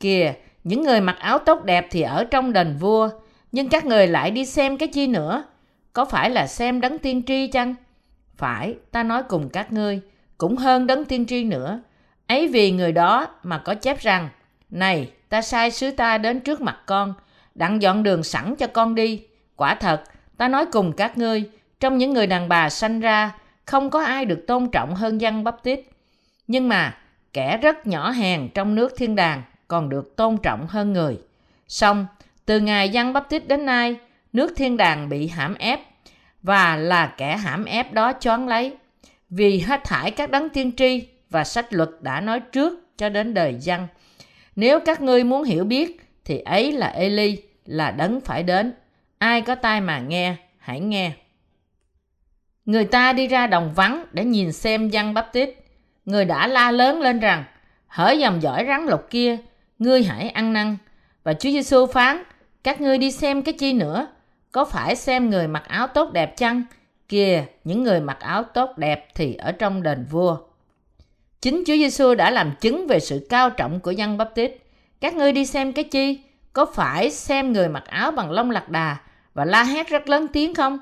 Kìa, 0.00 0.32
những 0.64 0.82
người 0.82 1.00
mặc 1.00 1.16
áo 1.18 1.38
tốt 1.38 1.64
đẹp 1.64 1.86
thì 1.90 2.02
ở 2.02 2.24
trong 2.24 2.52
đền 2.52 2.76
vua, 2.80 3.08
nhưng 3.52 3.68
các 3.68 3.84
người 3.84 4.06
lại 4.06 4.30
đi 4.30 4.46
xem 4.46 4.76
cái 4.76 4.88
chi 4.88 5.06
nữa? 5.06 5.44
Có 5.92 6.04
phải 6.04 6.30
là 6.30 6.46
xem 6.46 6.80
đấng 6.80 6.98
tiên 6.98 7.22
tri 7.26 7.46
chăng? 7.46 7.74
Phải, 8.36 8.74
ta 8.90 9.02
nói 9.02 9.22
cùng 9.22 9.48
các 9.48 9.72
ngươi, 9.72 10.00
cũng 10.38 10.56
hơn 10.56 10.86
đấng 10.86 11.04
tiên 11.04 11.26
tri 11.26 11.44
nữa. 11.44 11.80
Ấy 12.26 12.48
vì 12.48 12.70
người 12.70 12.92
đó 12.92 13.26
mà 13.42 13.58
có 13.58 13.74
chép 13.74 14.00
rằng, 14.00 14.28
Này, 14.70 15.10
ta 15.28 15.42
sai 15.42 15.70
sứ 15.70 15.90
ta 15.90 16.18
đến 16.18 16.40
trước 16.40 16.60
mặt 16.60 16.78
con, 16.86 17.14
đặng 17.54 17.82
dọn 17.82 18.02
đường 18.02 18.22
sẵn 18.22 18.56
cho 18.56 18.66
con 18.66 18.94
đi. 18.94 19.22
Quả 19.62 19.74
thật, 19.74 20.02
ta 20.36 20.48
nói 20.48 20.66
cùng 20.72 20.92
các 20.92 21.18
ngươi, 21.18 21.50
trong 21.80 21.98
những 21.98 22.12
người 22.12 22.26
đàn 22.26 22.48
bà 22.48 22.70
sanh 22.70 23.00
ra, 23.00 23.34
không 23.64 23.90
có 23.90 24.04
ai 24.04 24.24
được 24.24 24.44
tôn 24.46 24.70
trọng 24.70 24.94
hơn 24.94 25.20
dân 25.20 25.44
bắp 25.44 25.62
tít. 25.62 25.80
Nhưng 26.46 26.68
mà, 26.68 26.98
kẻ 27.32 27.56
rất 27.56 27.86
nhỏ 27.86 28.10
hèn 28.10 28.48
trong 28.54 28.74
nước 28.74 28.92
thiên 28.96 29.14
đàng 29.14 29.42
còn 29.68 29.88
được 29.88 30.16
tôn 30.16 30.36
trọng 30.42 30.66
hơn 30.66 30.92
người. 30.92 31.18
Xong, 31.68 32.06
từ 32.44 32.60
ngày 32.60 32.88
dân 32.88 33.12
bắp 33.12 33.28
tít 33.28 33.48
đến 33.48 33.66
nay, 33.66 33.96
nước 34.32 34.52
thiên 34.56 34.76
đàng 34.76 35.08
bị 35.08 35.28
hãm 35.28 35.54
ép 35.54 35.80
và 36.42 36.76
là 36.76 37.14
kẻ 37.16 37.36
hãm 37.36 37.64
ép 37.64 37.92
đó 37.92 38.12
choán 38.20 38.48
lấy. 38.48 38.76
Vì 39.30 39.60
hết 39.60 39.84
thải 39.84 40.10
các 40.10 40.30
đấng 40.30 40.48
tiên 40.48 40.72
tri 40.76 41.06
và 41.30 41.44
sách 41.44 41.72
luật 41.72 41.88
đã 42.00 42.20
nói 42.20 42.40
trước 42.40 42.96
cho 42.96 43.08
đến 43.08 43.34
đời 43.34 43.54
dân. 43.60 43.86
Nếu 44.56 44.80
các 44.80 45.00
ngươi 45.00 45.24
muốn 45.24 45.42
hiểu 45.42 45.64
biết 45.64 46.00
thì 46.24 46.38
ấy 46.38 46.72
là 46.72 46.86
Eli, 46.86 47.42
là 47.66 47.90
đấng 47.90 48.20
phải 48.20 48.42
đến. 48.42 48.72
Ai 49.22 49.42
có 49.42 49.54
tai 49.54 49.80
mà 49.80 49.98
nghe, 49.98 50.34
hãy 50.58 50.80
nghe. 50.80 51.12
Người 52.64 52.84
ta 52.84 53.12
đi 53.12 53.26
ra 53.26 53.46
đồng 53.46 53.72
vắng 53.74 54.04
để 54.12 54.24
nhìn 54.24 54.52
xem 54.52 54.88
dân 54.88 55.14
bắp 55.14 55.32
tít. 55.32 55.50
Người 56.04 56.24
đã 56.24 56.46
la 56.46 56.70
lớn 56.70 57.00
lên 57.00 57.20
rằng, 57.20 57.44
hở 57.86 58.10
dòng 58.10 58.42
dõi 58.42 58.64
rắn 58.68 58.86
lục 58.86 59.10
kia, 59.10 59.36
ngươi 59.78 60.04
hãy 60.04 60.28
ăn 60.28 60.52
năn. 60.52 60.76
Và 61.24 61.34
Chúa 61.34 61.50
Giêsu 61.50 61.86
phán, 61.86 62.22
các 62.64 62.80
ngươi 62.80 62.98
đi 62.98 63.10
xem 63.10 63.42
cái 63.42 63.52
chi 63.52 63.72
nữa? 63.72 64.06
Có 64.52 64.64
phải 64.64 64.96
xem 64.96 65.30
người 65.30 65.48
mặc 65.48 65.64
áo 65.68 65.86
tốt 65.86 66.12
đẹp 66.12 66.36
chăng? 66.36 66.62
Kìa, 67.08 67.44
những 67.64 67.82
người 67.82 68.00
mặc 68.00 68.20
áo 68.20 68.42
tốt 68.42 68.78
đẹp 68.78 69.08
thì 69.14 69.34
ở 69.34 69.52
trong 69.52 69.82
đền 69.82 70.06
vua. 70.10 70.36
Chính 71.40 71.62
Chúa 71.66 71.74
Giêsu 71.74 72.14
đã 72.14 72.30
làm 72.30 72.52
chứng 72.60 72.86
về 72.86 73.00
sự 73.00 73.26
cao 73.30 73.50
trọng 73.50 73.80
của 73.80 73.90
dân 73.90 74.18
bắp 74.18 74.34
tít. 74.34 74.52
Các 75.00 75.14
ngươi 75.14 75.32
đi 75.32 75.46
xem 75.46 75.72
cái 75.72 75.84
chi? 75.84 76.20
Có 76.52 76.66
phải 76.66 77.10
xem 77.10 77.52
người 77.52 77.68
mặc 77.68 77.84
áo 77.86 78.10
bằng 78.10 78.30
lông 78.30 78.50
lạc 78.50 78.68
đà 78.68 78.96
và 79.34 79.44
la 79.44 79.64
hét 79.64 79.88
rất 79.88 80.08
lớn 80.08 80.26
tiếng 80.32 80.54
không? 80.54 80.78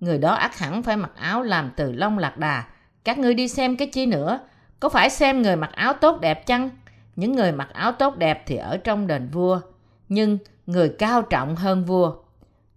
Người 0.00 0.18
đó 0.18 0.34
ắt 0.34 0.58
hẳn 0.58 0.82
phải 0.82 0.96
mặc 0.96 1.10
áo 1.16 1.42
làm 1.42 1.70
từ 1.76 1.92
lông 1.92 2.18
lạc 2.18 2.38
đà. 2.38 2.64
Các 3.04 3.18
ngươi 3.18 3.34
đi 3.34 3.48
xem 3.48 3.76
cái 3.76 3.88
chi 3.88 4.06
nữa? 4.06 4.40
Có 4.80 4.88
phải 4.88 5.10
xem 5.10 5.42
người 5.42 5.56
mặc 5.56 5.70
áo 5.72 5.92
tốt 5.92 6.20
đẹp 6.20 6.46
chăng? 6.46 6.70
Những 7.16 7.32
người 7.32 7.52
mặc 7.52 7.68
áo 7.72 7.92
tốt 7.92 8.16
đẹp 8.16 8.42
thì 8.46 8.56
ở 8.56 8.76
trong 8.76 9.06
đền 9.06 9.28
vua, 9.28 9.60
nhưng 10.08 10.38
người 10.66 10.88
cao 10.98 11.22
trọng 11.22 11.56
hơn 11.56 11.84
vua. 11.84 12.14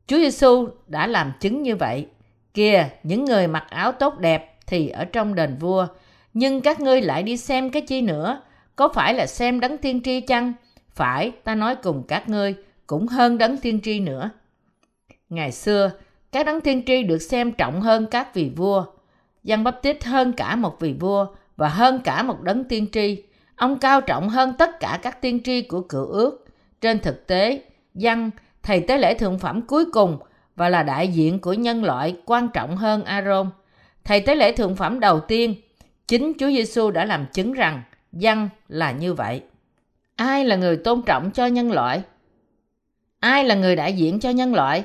Chúa 0.08 0.18
Giêsu 0.18 0.68
đã 0.88 1.08
làm 1.08 1.32
chứng 1.40 1.64
như 1.64 1.76
vậy. 1.76 2.08
Kìa, 2.54 2.90
những 3.04 3.26
người 3.26 3.48
mặc 3.48 3.66
áo 3.70 3.92
tốt 3.92 4.20
đẹp 4.20 4.58
thì 4.68 4.90
ở 4.90 5.06
trong 5.06 5.36
đền 5.36 5.58
vua, 5.60 5.88
nhưng 6.34 6.62
các 6.62 6.80
ngươi 6.80 7.02
lại 7.02 7.24
đi 7.24 7.38
xem 7.38 7.70
cái 7.70 7.82
chi 7.82 8.02
nữa? 8.02 8.42
Có 8.76 8.88
phải 8.88 9.14
là 9.14 9.26
xem 9.26 9.60
đấng 9.60 9.78
tiên 9.78 10.02
tri 10.04 10.22
chăng? 10.22 10.54
Phải, 10.94 11.32
ta 11.44 11.56
nói 11.56 11.76
cùng 11.76 12.04
các 12.08 12.30
ngươi, 12.30 12.56
cũng 12.88 13.08
hơn 13.08 13.38
đấng 13.38 13.58
tiên 13.58 13.80
tri 13.84 14.00
nữa. 14.00 14.30
Ngày 15.30 15.52
xưa, 15.52 15.92
các 16.32 16.46
đấng 16.46 16.62
tiên 16.62 16.84
tri 16.86 17.04
được 17.04 17.18
xem 17.18 17.52
trọng 17.52 17.82
hơn 17.82 18.08
các 18.12 18.34
vị 18.34 18.52
vua. 18.56 18.86
Giăng 19.44 19.64
Bắp 19.64 19.82
Tít 19.82 20.04
hơn 20.04 20.34
cả 20.34 20.56
một 20.56 20.80
vị 20.80 20.94
vua 21.00 21.28
và 21.56 21.70
hơn 21.70 22.02
cả 22.04 22.24
một 22.24 22.42
đấng 22.42 22.64
tiên 22.64 22.88
tri. 22.92 23.24
Ông 23.56 23.80
cao 23.80 24.02
trọng 24.02 24.30
hơn 24.30 24.54
tất 24.58 24.80
cả 24.80 25.00
các 25.02 25.22
tiên 25.22 25.44
tri 25.44 25.62
của 25.62 25.82
cựu 25.82 26.06
ước. 26.06 26.46
Trên 26.82 27.00
thực 27.00 27.28
tế, 27.28 27.62
Giăng, 27.94 28.30
thầy 28.64 28.80
tế 28.80 28.98
lễ 28.98 29.14
thượng 29.14 29.40
phẩm 29.40 29.62
cuối 29.62 29.86
cùng 29.92 30.18
và 30.56 30.70
là 30.70 30.84
đại 30.84 31.08
diện 31.08 31.40
của 31.40 31.54
nhân 31.54 31.84
loại 31.84 32.16
quan 32.26 32.50
trọng 32.54 32.78
hơn 32.78 33.04
Aaron. 33.04 33.50
Thầy 34.04 34.22
tế 34.22 34.36
lễ 34.36 34.52
thượng 34.52 34.76
phẩm 34.76 35.00
đầu 35.00 35.20
tiên, 35.20 35.56
chính 36.08 36.34
Chúa 36.40 36.50
Giêsu 36.50 36.92
đã 36.92 37.06
làm 37.06 37.26
chứng 37.34 37.54
rằng 37.54 37.82
Giăng 38.12 38.50
là 38.68 38.92
như 38.92 39.14
vậy. 39.14 39.42
Ai 40.16 40.46
là 40.46 40.56
người 40.56 40.78
tôn 40.78 41.02
trọng 41.02 41.32
cho 41.32 41.46
nhân 41.46 41.72
loại? 41.72 42.02
Ai 43.20 43.44
là 43.44 43.56
người 43.56 43.76
đại 43.76 43.94
diện 43.94 44.20
cho 44.20 44.30
nhân 44.30 44.56
loại? 44.56 44.84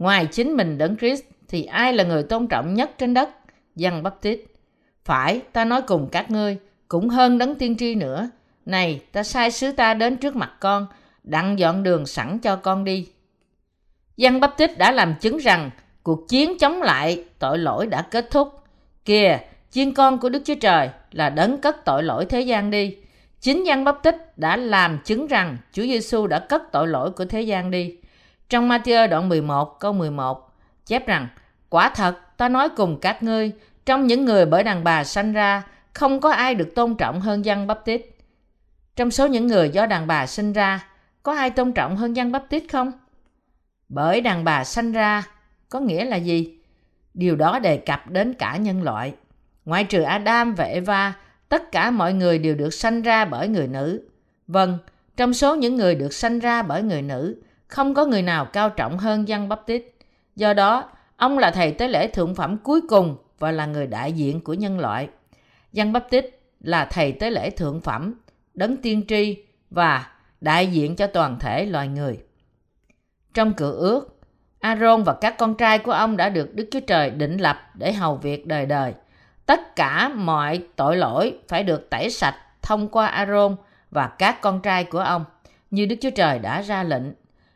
Ngoài 0.00 0.26
chính 0.26 0.56
mình 0.56 0.78
đấng 0.78 0.96
Christ 0.96 1.22
thì 1.48 1.64
ai 1.64 1.92
là 1.92 2.04
người 2.04 2.22
tôn 2.22 2.46
trọng 2.46 2.74
nhất 2.74 2.90
trên 2.98 3.14
đất? 3.14 3.30
Dân 3.76 4.02
Baptist. 4.02 4.40
Phải, 5.04 5.40
ta 5.52 5.64
nói 5.64 5.82
cùng 5.82 6.08
các 6.12 6.30
ngươi, 6.30 6.58
cũng 6.88 7.08
hơn 7.08 7.38
đấng 7.38 7.54
tiên 7.54 7.76
tri 7.76 7.94
nữa. 7.94 8.30
Này, 8.66 9.00
ta 9.12 9.22
sai 9.22 9.50
sứ 9.50 9.72
ta 9.72 9.94
đến 9.94 10.16
trước 10.16 10.36
mặt 10.36 10.52
con, 10.60 10.86
đặng 11.24 11.58
dọn 11.58 11.82
đường 11.82 12.06
sẵn 12.06 12.38
cho 12.38 12.56
con 12.56 12.84
đi. 12.84 13.08
Dân 14.16 14.40
Baptist 14.40 14.78
đã 14.78 14.92
làm 14.92 15.14
chứng 15.20 15.38
rằng 15.38 15.70
cuộc 16.02 16.28
chiến 16.28 16.58
chống 16.58 16.82
lại 16.82 17.24
tội 17.38 17.58
lỗi 17.58 17.86
đã 17.86 18.02
kết 18.02 18.30
thúc. 18.30 18.48
Kìa, 19.04 19.38
chiên 19.70 19.94
con 19.94 20.18
của 20.18 20.28
Đức 20.28 20.42
Chúa 20.44 20.54
Trời 20.54 20.90
là 21.12 21.30
đấng 21.30 21.60
cất 21.60 21.84
tội 21.84 22.02
lỗi 22.02 22.24
thế 22.24 22.40
gian 22.40 22.70
đi. 22.70 22.96
Chính 23.40 23.66
Giăng 23.66 23.84
Báp 23.84 24.02
Tích 24.02 24.38
đã 24.38 24.56
làm 24.56 24.98
chứng 25.04 25.26
rằng 25.26 25.56
Chúa 25.72 25.82
Giêsu 25.82 26.26
đã 26.26 26.38
cất 26.38 26.62
tội 26.72 26.88
lỗi 26.88 27.10
của 27.10 27.24
thế 27.24 27.42
gian 27.42 27.70
đi. 27.70 27.96
Trong 28.50 28.68
Matthew 28.68 29.08
đoạn 29.08 29.28
11 29.28 29.80
câu 29.80 29.92
11 29.92 30.52
chép 30.86 31.06
rằng 31.06 31.28
Quả 31.68 31.92
thật 31.94 32.36
ta 32.36 32.48
nói 32.48 32.68
cùng 32.76 32.98
các 33.00 33.22
ngươi 33.22 33.52
trong 33.86 34.06
những 34.06 34.24
người 34.24 34.46
bởi 34.46 34.62
đàn 34.62 34.84
bà 34.84 35.04
sanh 35.04 35.32
ra 35.32 35.62
không 35.92 36.20
có 36.20 36.30
ai 36.30 36.54
được 36.54 36.74
tôn 36.74 36.96
trọng 36.96 37.20
hơn 37.20 37.44
dân 37.44 37.66
bắp 37.66 37.84
Tít. 37.84 38.02
Trong 38.96 39.10
số 39.10 39.26
những 39.26 39.46
người 39.46 39.68
do 39.68 39.86
đàn 39.86 40.06
bà 40.06 40.26
sinh 40.26 40.52
ra 40.52 40.86
có 41.22 41.34
ai 41.34 41.50
tôn 41.50 41.72
trọng 41.72 41.96
hơn 41.96 42.16
dân 42.16 42.32
bắp 42.32 42.48
Tít 42.48 42.62
không? 42.72 42.92
Bởi 43.88 44.20
đàn 44.20 44.44
bà 44.44 44.64
sanh 44.64 44.92
ra 44.92 45.26
có 45.68 45.80
nghĩa 45.80 46.04
là 46.04 46.16
gì? 46.16 46.58
Điều 47.14 47.36
đó 47.36 47.58
đề 47.58 47.76
cập 47.76 48.10
đến 48.10 48.34
cả 48.34 48.56
nhân 48.56 48.82
loại. 48.82 49.14
Ngoại 49.64 49.84
trừ 49.84 50.02
Adam 50.02 50.54
và 50.54 50.64
Eva 50.64 51.14
tất 51.48 51.72
cả 51.72 51.90
mọi 51.90 52.12
người 52.12 52.38
đều 52.38 52.54
được 52.54 52.70
sanh 52.70 53.02
ra 53.02 53.24
bởi 53.24 53.48
người 53.48 53.68
nữ. 53.68 54.08
Vâng, 54.46 54.78
trong 55.16 55.34
số 55.34 55.54
những 55.56 55.76
người 55.76 55.94
được 55.94 56.12
sanh 56.12 56.38
ra 56.38 56.62
bởi 56.62 56.82
người 56.82 57.02
nữ, 57.02 57.42
không 57.70 57.94
có 57.94 58.06
người 58.06 58.22
nào 58.22 58.44
cao 58.44 58.70
trọng 58.70 58.98
hơn 58.98 59.28
Giăng 59.28 59.48
Baptist. 59.48 59.82
Do 60.36 60.52
đó, 60.54 60.90
ông 61.16 61.38
là 61.38 61.50
thầy 61.50 61.72
tế 61.72 61.88
lễ 61.88 62.06
thượng 62.06 62.34
phẩm 62.34 62.58
cuối 62.58 62.80
cùng 62.88 63.16
và 63.38 63.52
là 63.52 63.66
người 63.66 63.86
đại 63.86 64.12
diện 64.12 64.40
của 64.40 64.54
nhân 64.54 64.78
loại. 64.78 65.08
Giăng 65.72 65.92
Baptist 65.92 66.24
là 66.60 66.84
thầy 66.84 67.12
tế 67.12 67.30
lễ 67.30 67.50
thượng 67.50 67.80
phẩm, 67.80 68.14
đấng 68.54 68.76
tiên 68.76 69.02
tri 69.08 69.44
và 69.70 70.06
đại 70.40 70.66
diện 70.66 70.96
cho 70.96 71.06
toàn 71.06 71.38
thể 71.38 71.66
loài 71.66 71.88
người. 71.88 72.18
Trong 73.34 73.52
cựu 73.52 73.72
ước, 73.72 74.20
Aaron 74.60 75.02
và 75.02 75.12
các 75.20 75.38
con 75.38 75.54
trai 75.54 75.78
của 75.78 75.92
ông 75.92 76.16
đã 76.16 76.28
được 76.28 76.54
Đức 76.54 76.68
Chúa 76.70 76.80
Trời 76.80 77.10
định 77.10 77.36
lập 77.36 77.56
để 77.74 77.92
hầu 77.92 78.16
việc 78.16 78.46
đời 78.46 78.66
đời– 78.66 78.94
tất 79.50 79.76
cả 79.76 80.08
mọi 80.08 80.62
tội 80.76 80.96
lỗi 80.96 81.38
phải 81.48 81.64
được 81.64 81.90
tẩy 81.90 82.10
sạch 82.10 82.36
thông 82.62 82.88
qua 82.88 83.06
Aaron 83.06 83.56
và 83.90 84.06
các 84.18 84.40
con 84.40 84.60
trai 84.60 84.84
của 84.84 84.98
ông, 84.98 85.24
như 85.70 85.86
Đức 85.86 85.96
Chúa 86.00 86.10
Trời 86.10 86.38
đã 86.38 86.62
ra 86.62 86.82
lệnh. 86.82 87.02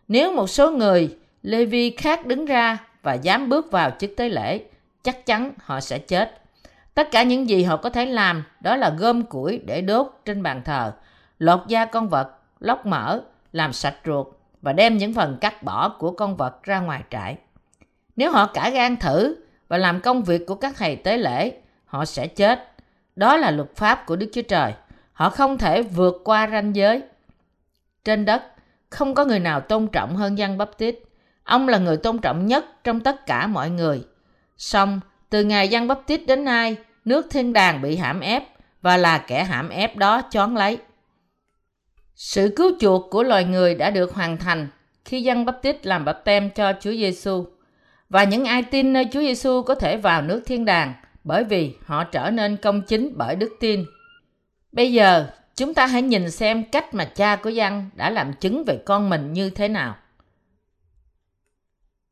Nếu 0.08 0.32
một 0.32 0.46
số 0.46 0.70
người 0.70 1.16
Levi 1.42 1.90
khác 1.90 2.26
đứng 2.26 2.44
ra 2.44 2.78
và 3.02 3.14
dám 3.14 3.48
bước 3.48 3.70
vào 3.70 3.90
chức 3.98 4.10
tế 4.16 4.28
lễ, 4.28 4.64
chắc 5.02 5.26
chắn 5.26 5.52
họ 5.58 5.80
sẽ 5.80 5.98
chết. 5.98 6.40
Tất 6.94 7.10
cả 7.10 7.22
những 7.22 7.48
gì 7.48 7.62
họ 7.62 7.76
có 7.76 7.90
thể 7.90 8.06
làm 8.06 8.44
đó 8.60 8.76
là 8.76 8.90
gom 8.98 9.22
củi 9.22 9.60
để 9.64 9.80
đốt 9.80 10.06
trên 10.24 10.42
bàn 10.42 10.62
thờ, 10.64 10.92
lột 11.38 11.60
da 11.68 11.84
con 11.84 12.08
vật, 12.08 12.30
lóc 12.60 12.86
mỡ, 12.86 13.20
làm 13.52 13.72
sạch 13.72 13.96
ruột 14.04 14.26
và 14.62 14.72
đem 14.72 14.96
những 14.96 15.14
phần 15.14 15.38
cắt 15.40 15.62
bỏ 15.62 15.88
của 15.88 16.10
con 16.10 16.36
vật 16.36 16.62
ra 16.62 16.80
ngoài 16.80 17.02
trại. 17.10 17.36
Nếu 18.16 18.32
họ 18.32 18.46
cả 18.46 18.70
gan 18.70 18.96
thử 18.96 19.36
và 19.68 19.78
làm 19.78 20.00
công 20.00 20.22
việc 20.22 20.46
của 20.46 20.54
các 20.54 20.74
thầy 20.76 20.96
tế 20.96 21.16
lễ, 21.16 21.52
họ 21.84 22.04
sẽ 22.04 22.26
chết. 22.26 22.72
Đó 23.16 23.36
là 23.36 23.50
luật 23.50 23.76
pháp 23.76 24.06
của 24.06 24.16
Đức 24.16 24.30
Chúa 24.32 24.42
Trời. 24.42 24.72
Họ 25.12 25.30
không 25.30 25.58
thể 25.58 25.82
vượt 25.82 26.20
qua 26.24 26.48
ranh 26.52 26.76
giới. 26.76 27.02
Trên 28.04 28.24
đất, 28.24 28.42
không 28.94 29.14
có 29.14 29.24
người 29.24 29.40
nào 29.40 29.60
tôn 29.60 29.88
trọng 29.92 30.16
hơn 30.16 30.38
Giăng 30.38 30.58
Baptist. 30.58 30.94
Tít. 30.94 31.08
Ông 31.44 31.68
là 31.68 31.78
người 31.78 31.96
tôn 31.96 32.18
trọng 32.18 32.46
nhất 32.46 32.64
trong 32.84 33.00
tất 33.00 33.26
cả 33.26 33.46
mọi 33.46 33.70
người. 33.70 34.04
Song, 34.56 35.00
từ 35.30 35.44
ngày 35.44 35.68
Giăng 35.68 35.88
Baptist 35.88 36.20
Tít 36.20 36.26
đến 36.26 36.44
nay, 36.44 36.76
nước 37.04 37.26
thiên 37.30 37.52
đàng 37.52 37.82
bị 37.82 37.96
hãm 37.96 38.20
ép 38.20 38.42
và 38.82 38.96
là 38.96 39.18
kẻ 39.18 39.44
hãm 39.44 39.68
ép 39.68 39.96
đó 39.96 40.22
chón 40.30 40.54
lấy. 40.54 40.78
Sự 42.14 42.52
cứu 42.56 42.70
chuộc 42.80 43.10
của 43.10 43.22
loài 43.22 43.44
người 43.44 43.74
đã 43.74 43.90
được 43.90 44.14
hoàn 44.14 44.36
thành 44.36 44.68
khi 45.04 45.22
Giăng 45.22 45.44
Bắp 45.44 45.62
Tít 45.62 45.86
làm 45.86 46.04
bắp 46.04 46.24
tem 46.24 46.50
cho 46.50 46.72
Chúa 46.80 46.92
Giêsu 46.92 47.44
và 48.08 48.24
những 48.24 48.44
ai 48.44 48.62
tin 48.62 48.92
nơi 48.92 49.08
Chúa 49.12 49.20
Giêsu 49.20 49.62
có 49.62 49.74
thể 49.74 49.96
vào 49.96 50.22
nước 50.22 50.42
thiên 50.46 50.64
đàng 50.64 50.92
bởi 51.24 51.44
vì 51.44 51.74
họ 51.84 52.04
trở 52.04 52.30
nên 52.30 52.56
công 52.56 52.82
chính 52.82 53.12
bởi 53.16 53.36
đức 53.36 53.50
tin. 53.60 53.84
Bây 54.72 54.92
giờ, 54.92 55.26
chúng 55.56 55.74
ta 55.74 55.86
hãy 55.86 56.02
nhìn 56.02 56.30
xem 56.30 56.64
cách 56.64 56.94
mà 56.94 57.04
cha 57.04 57.36
của 57.36 57.50
Giăng 57.50 57.90
đã 57.94 58.10
làm 58.10 58.32
chứng 58.32 58.64
về 58.64 58.78
con 58.86 59.10
mình 59.10 59.32
như 59.32 59.50
thế 59.50 59.68
nào. 59.68 59.96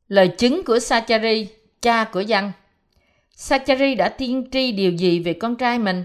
Lời 0.07 0.27
chứng 0.27 0.63
của 0.65 0.79
Sachari, 0.79 1.47
cha 1.81 2.03
của 2.03 2.21
Giăng 2.21 2.51
Sachari 3.35 3.95
đã 3.95 4.09
tiên 4.09 4.49
tri 4.51 4.71
điều 4.71 4.91
gì 4.91 5.19
về 5.19 5.33
con 5.33 5.55
trai 5.55 5.79
mình? 5.79 6.03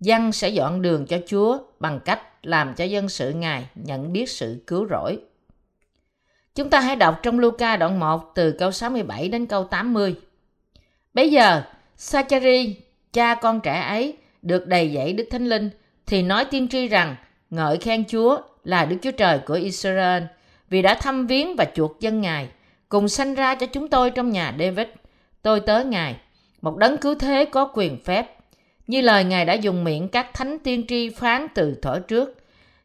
Giăng 0.00 0.32
sẽ 0.32 0.48
dọn 0.48 0.82
đường 0.82 1.06
cho 1.06 1.18
Chúa 1.26 1.58
bằng 1.80 2.00
cách 2.04 2.20
làm 2.42 2.74
cho 2.74 2.84
dân 2.84 3.08
sự 3.08 3.32
Ngài 3.32 3.66
nhận 3.74 4.12
biết 4.12 4.30
sự 4.30 4.62
cứu 4.66 4.86
rỗi. 4.90 5.18
Chúng 6.54 6.70
ta 6.70 6.80
hãy 6.80 6.96
đọc 6.96 7.20
trong 7.22 7.38
Luca 7.38 7.76
đoạn 7.76 8.00
1 8.00 8.32
từ 8.34 8.52
câu 8.52 8.72
67 8.72 9.28
đến 9.28 9.46
câu 9.46 9.64
80. 9.64 10.14
Bây 11.14 11.30
giờ, 11.30 11.62
Sachari, 11.96 12.76
cha 13.12 13.34
con 13.34 13.60
trẻ 13.60 13.80
ấy, 13.80 14.16
được 14.42 14.66
đầy 14.66 14.92
dẫy 14.94 15.12
Đức 15.12 15.24
Thánh 15.30 15.48
Linh, 15.48 15.70
thì 16.12 16.22
nói 16.22 16.44
tiên 16.44 16.68
tri 16.68 16.88
rằng 16.88 17.16
ngợi 17.50 17.78
khen 17.78 18.04
Chúa 18.04 18.38
là 18.64 18.84
Đức 18.84 18.96
Chúa 19.02 19.10
Trời 19.10 19.38
của 19.38 19.54
Israel 19.54 20.22
vì 20.70 20.82
đã 20.82 20.94
thăm 20.94 21.26
viếng 21.26 21.56
và 21.56 21.64
chuộc 21.74 22.00
dân 22.00 22.20
Ngài, 22.20 22.48
cùng 22.88 23.08
sanh 23.08 23.34
ra 23.34 23.54
cho 23.54 23.66
chúng 23.66 23.88
tôi 23.88 24.10
trong 24.10 24.30
nhà 24.30 24.54
David. 24.58 24.86
Tôi 25.42 25.60
tới 25.60 25.84
Ngài, 25.84 26.16
một 26.62 26.76
đấng 26.76 26.96
cứu 26.96 27.14
thế 27.14 27.44
có 27.44 27.70
quyền 27.74 28.04
phép, 28.04 28.36
như 28.86 29.00
lời 29.00 29.24
Ngài 29.24 29.44
đã 29.44 29.52
dùng 29.52 29.84
miệng 29.84 30.08
các 30.08 30.34
thánh 30.34 30.58
tiên 30.58 30.84
tri 30.88 31.10
phán 31.10 31.46
từ 31.54 31.74
thuở 31.82 31.98
trước. 31.98 32.38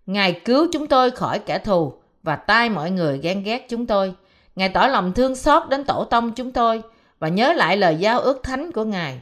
Ngài 0.06 0.42
cứu 0.46 0.68
chúng 0.74 0.88
tôi 0.88 1.12
khỏi 1.12 1.40
kẻ 1.40 1.58
thù 1.58 1.94
và 2.24 2.36
tai 2.36 2.70
mọi 2.70 2.92
người 2.92 3.20
ghen 3.20 3.44
ghét 3.44 3.66
chúng 3.70 3.86
tôi. 3.86 4.14
Ngài 4.56 4.70
tỏ 4.70 4.88
lòng 4.88 5.14
thương 5.14 5.36
xót 5.36 5.70
đến 5.70 5.84
tổ 5.84 6.04
tông 6.04 6.32
chúng 6.32 6.52
tôi 6.52 6.82
và 7.20 7.28
nhớ 7.28 7.54
lại 7.54 7.78
lời 7.78 7.96
giao 7.96 8.20
ước 8.20 8.44
thánh 8.44 8.72
của 8.72 8.84
Ngài. 8.84 9.20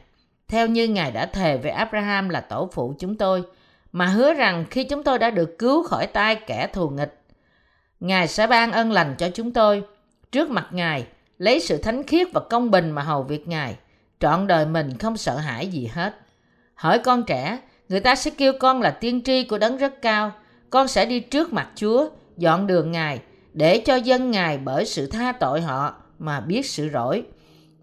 Theo 0.48 0.68
như 0.68 0.88
Ngài 0.88 1.12
đã 1.12 1.26
thề 1.26 1.58
về 1.58 1.70
Abraham 1.70 2.30
là 2.30 2.40
tổ 2.40 2.70
phụ 2.74 2.94
chúng 3.00 3.16
tôi, 3.16 3.44
mà 3.96 4.06
hứa 4.06 4.34
rằng 4.34 4.66
khi 4.72 4.84
chúng 4.84 5.04
tôi 5.04 5.20
đã 5.20 5.30
được 5.30 5.60
cứu 5.60 5.84
khỏi 5.84 6.08
tay 6.08 6.36
kẻ 6.36 6.68
thù 6.74 6.90
nghịch, 6.90 7.22
Ngài 8.00 8.28
sẽ 8.28 8.48
ban 8.48 8.72
ân 8.72 8.92
lành 8.92 9.16
cho 9.18 9.30
chúng 9.30 9.52
tôi. 9.52 9.84
Trước 10.32 10.50
mặt 10.50 10.68
Ngài, 10.72 11.06
lấy 11.38 11.60
sự 11.60 11.78
thánh 11.78 12.04
khiết 12.04 12.28
và 12.34 12.42
công 12.50 12.72
bình 12.72 12.92
mà 12.92 13.02
hầu 13.02 13.24
việc 13.24 13.48
Ngài. 13.48 13.76
Trọn 14.20 14.48
đời 14.48 14.66
mình 14.66 14.98
không 14.98 15.18
sợ 15.18 15.38
hãi 15.38 15.68
gì 15.68 15.90
hết. 15.94 16.16
Hỏi 16.74 17.00
con 17.00 17.24
trẻ, 17.24 17.60
người 17.90 18.00
ta 18.00 18.16
sẽ 18.16 18.32
kêu 18.38 18.54
con 18.60 18.82
là 18.82 18.92
tiên 18.92 19.22
tri 19.24 19.44
của 19.44 19.58
đấng 19.58 19.78
rất 19.78 20.02
cao. 20.02 20.32
Con 20.70 20.88
sẽ 20.88 21.06
đi 21.06 21.20
trước 21.20 21.54
mặt 21.54 21.68
Chúa, 21.76 22.10
dọn 22.38 22.68
đường 22.68 22.92
Ngài, 22.92 23.20
để 23.54 23.78
cho 23.86 23.96
dân 23.96 24.32
Ngài 24.32 24.58
bởi 24.58 24.86
sự 24.86 25.08
tha 25.08 25.32
tội 25.32 25.62
họ 25.62 25.96
mà 26.20 26.40
biết 26.40 26.66
sự 26.66 26.90
rỗi. 26.94 27.24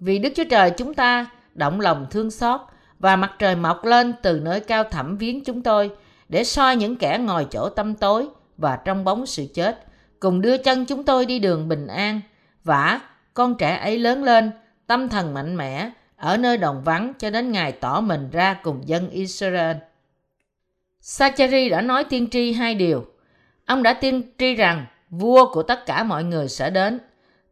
Vì 0.01 0.19
Đức 0.19 0.33
Chúa 0.37 0.45
Trời 0.51 0.71
chúng 0.71 0.95
ta 0.95 1.27
động 1.55 1.81
lòng 1.81 2.07
thương 2.11 2.31
xót 2.31 2.61
và 2.99 3.17
mặt 3.17 3.33
trời 3.39 3.57
mọc 3.57 3.85
lên 3.85 4.15
từ 4.23 4.41
nơi 4.41 4.61
cao 4.61 4.85
thẳm 4.85 5.17
viếng 5.17 5.45
chúng 5.45 5.63
tôi 5.63 5.91
để 6.33 6.45
soi 6.45 6.77
những 6.77 6.97
kẻ 6.97 7.19
ngồi 7.19 7.47
chỗ 7.51 7.69
tâm 7.69 7.95
tối 7.95 8.27
và 8.57 8.79
trong 8.85 9.05
bóng 9.05 9.27
sự 9.27 9.47
chết, 9.55 9.87
cùng 10.21 10.41
đưa 10.41 10.57
chân 10.57 10.85
chúng 10.85 11.05
tôi 11.05 11.27
đi 11.27 11.39
đường 11.39 11.69
bình 11.69 11.87
an. 11.87 12.21
Vả, 12.65 13.01
con 13.35 13.55
trẻ 13.55 13.77
ấy 13.77 13.99
lớn 13.99 14.25
lên, 14.25 14.51
tâm 14.87 15.09
thần 15.09 15.35
mạnh 15.35 15.57
mẽ, 15.57 15.91
ở 16.17 16.37
nơi 16.37 16.57
đồng 16.59 16.83
vắng 16.85 17.13
cho 17.19 17.31
đến 17.31 17.53
ngày 17.53 17.73
tỏ 17.73 18.01
mình 18.01 18.31
ra 18.31 18.55
cùng 18.63 18.89
dân 18.89 19.11
Israel. 19.11 19.77
Sacheri 21.01 21.69
đã 21.69 21.81
nói 21.81 22.05
tiên 22.05 22.31
tri 22.31 22.53
hai 22.53 22.75
điều. 22.75 23.07
Ông 23.67 23.83
đã 23.83 23.95
tiên 23.95 24.23
tri 24.39 24.55
rằng 24.55 24.87
vua 25.11 25.53
của 25.53 25.63
tất 25.63 25.87
cả 25.87 26.03
mọi 26.03 26.25
người 26.25 26.49
sẽ 26.49 26.71
đến. 26.71 26.99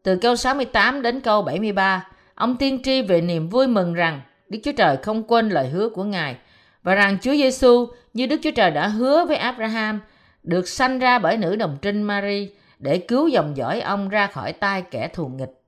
Từ 0.03 0.16
câu 0.16 0.37
68 0.37 1.03
đến 1.03 1.20
câu 1.20 1.43
73, 1.43 2.07
ông 2.35 2.57
tiên 2.57 2.83
tri 2.83 3.03
về 3.03 3.20
niềm 3.20 3.49
vui 3.49 3.66
mừng 3.66 3.95
rằng 3.95 4.20
Đức 4.49 4.59
Chúa 4.64 4.72
Trời 4.72 4.97
không 4.97 5.22
quên 5.22 5.49
lời 5.49 5.68
hứa 5.68 5.89
của 5.89 6.05
Ngài 6.05 6.37
và 6.83 6.95
rằng 6.95 7.18
Chúa 7.22 7.33
Giêsu 7.33 7.87
như 8.14 8.26
Đức 8.26 8.41
Chúa 8.43 8.51
Trời 8.51 8.70
đã 8.70 8.89
hứa 8.89 9.24
với 9.24 9.37
Abraham 9.37 10.01
được 10.43 10.68
sanh 10.68 10.99
ra 10.99 11.18
bởi 11.18 11.37
nữ 11.37 11.57
đồng 11.57 11.78
trinh 11.83 12.03
Mary 12.03 12.51
để 12.78 12.99
cứu 12.99 13.28
dòng 13.28 13.57
dõi 13.57 13.81
ông 13.81 14.09
ra 14.09 14.26
khỏi 14.26 14.53
tay 14.53 14.83
kẻ 14.91 15.09
thù 15.09 15.28
nghịch. 15.28 15.62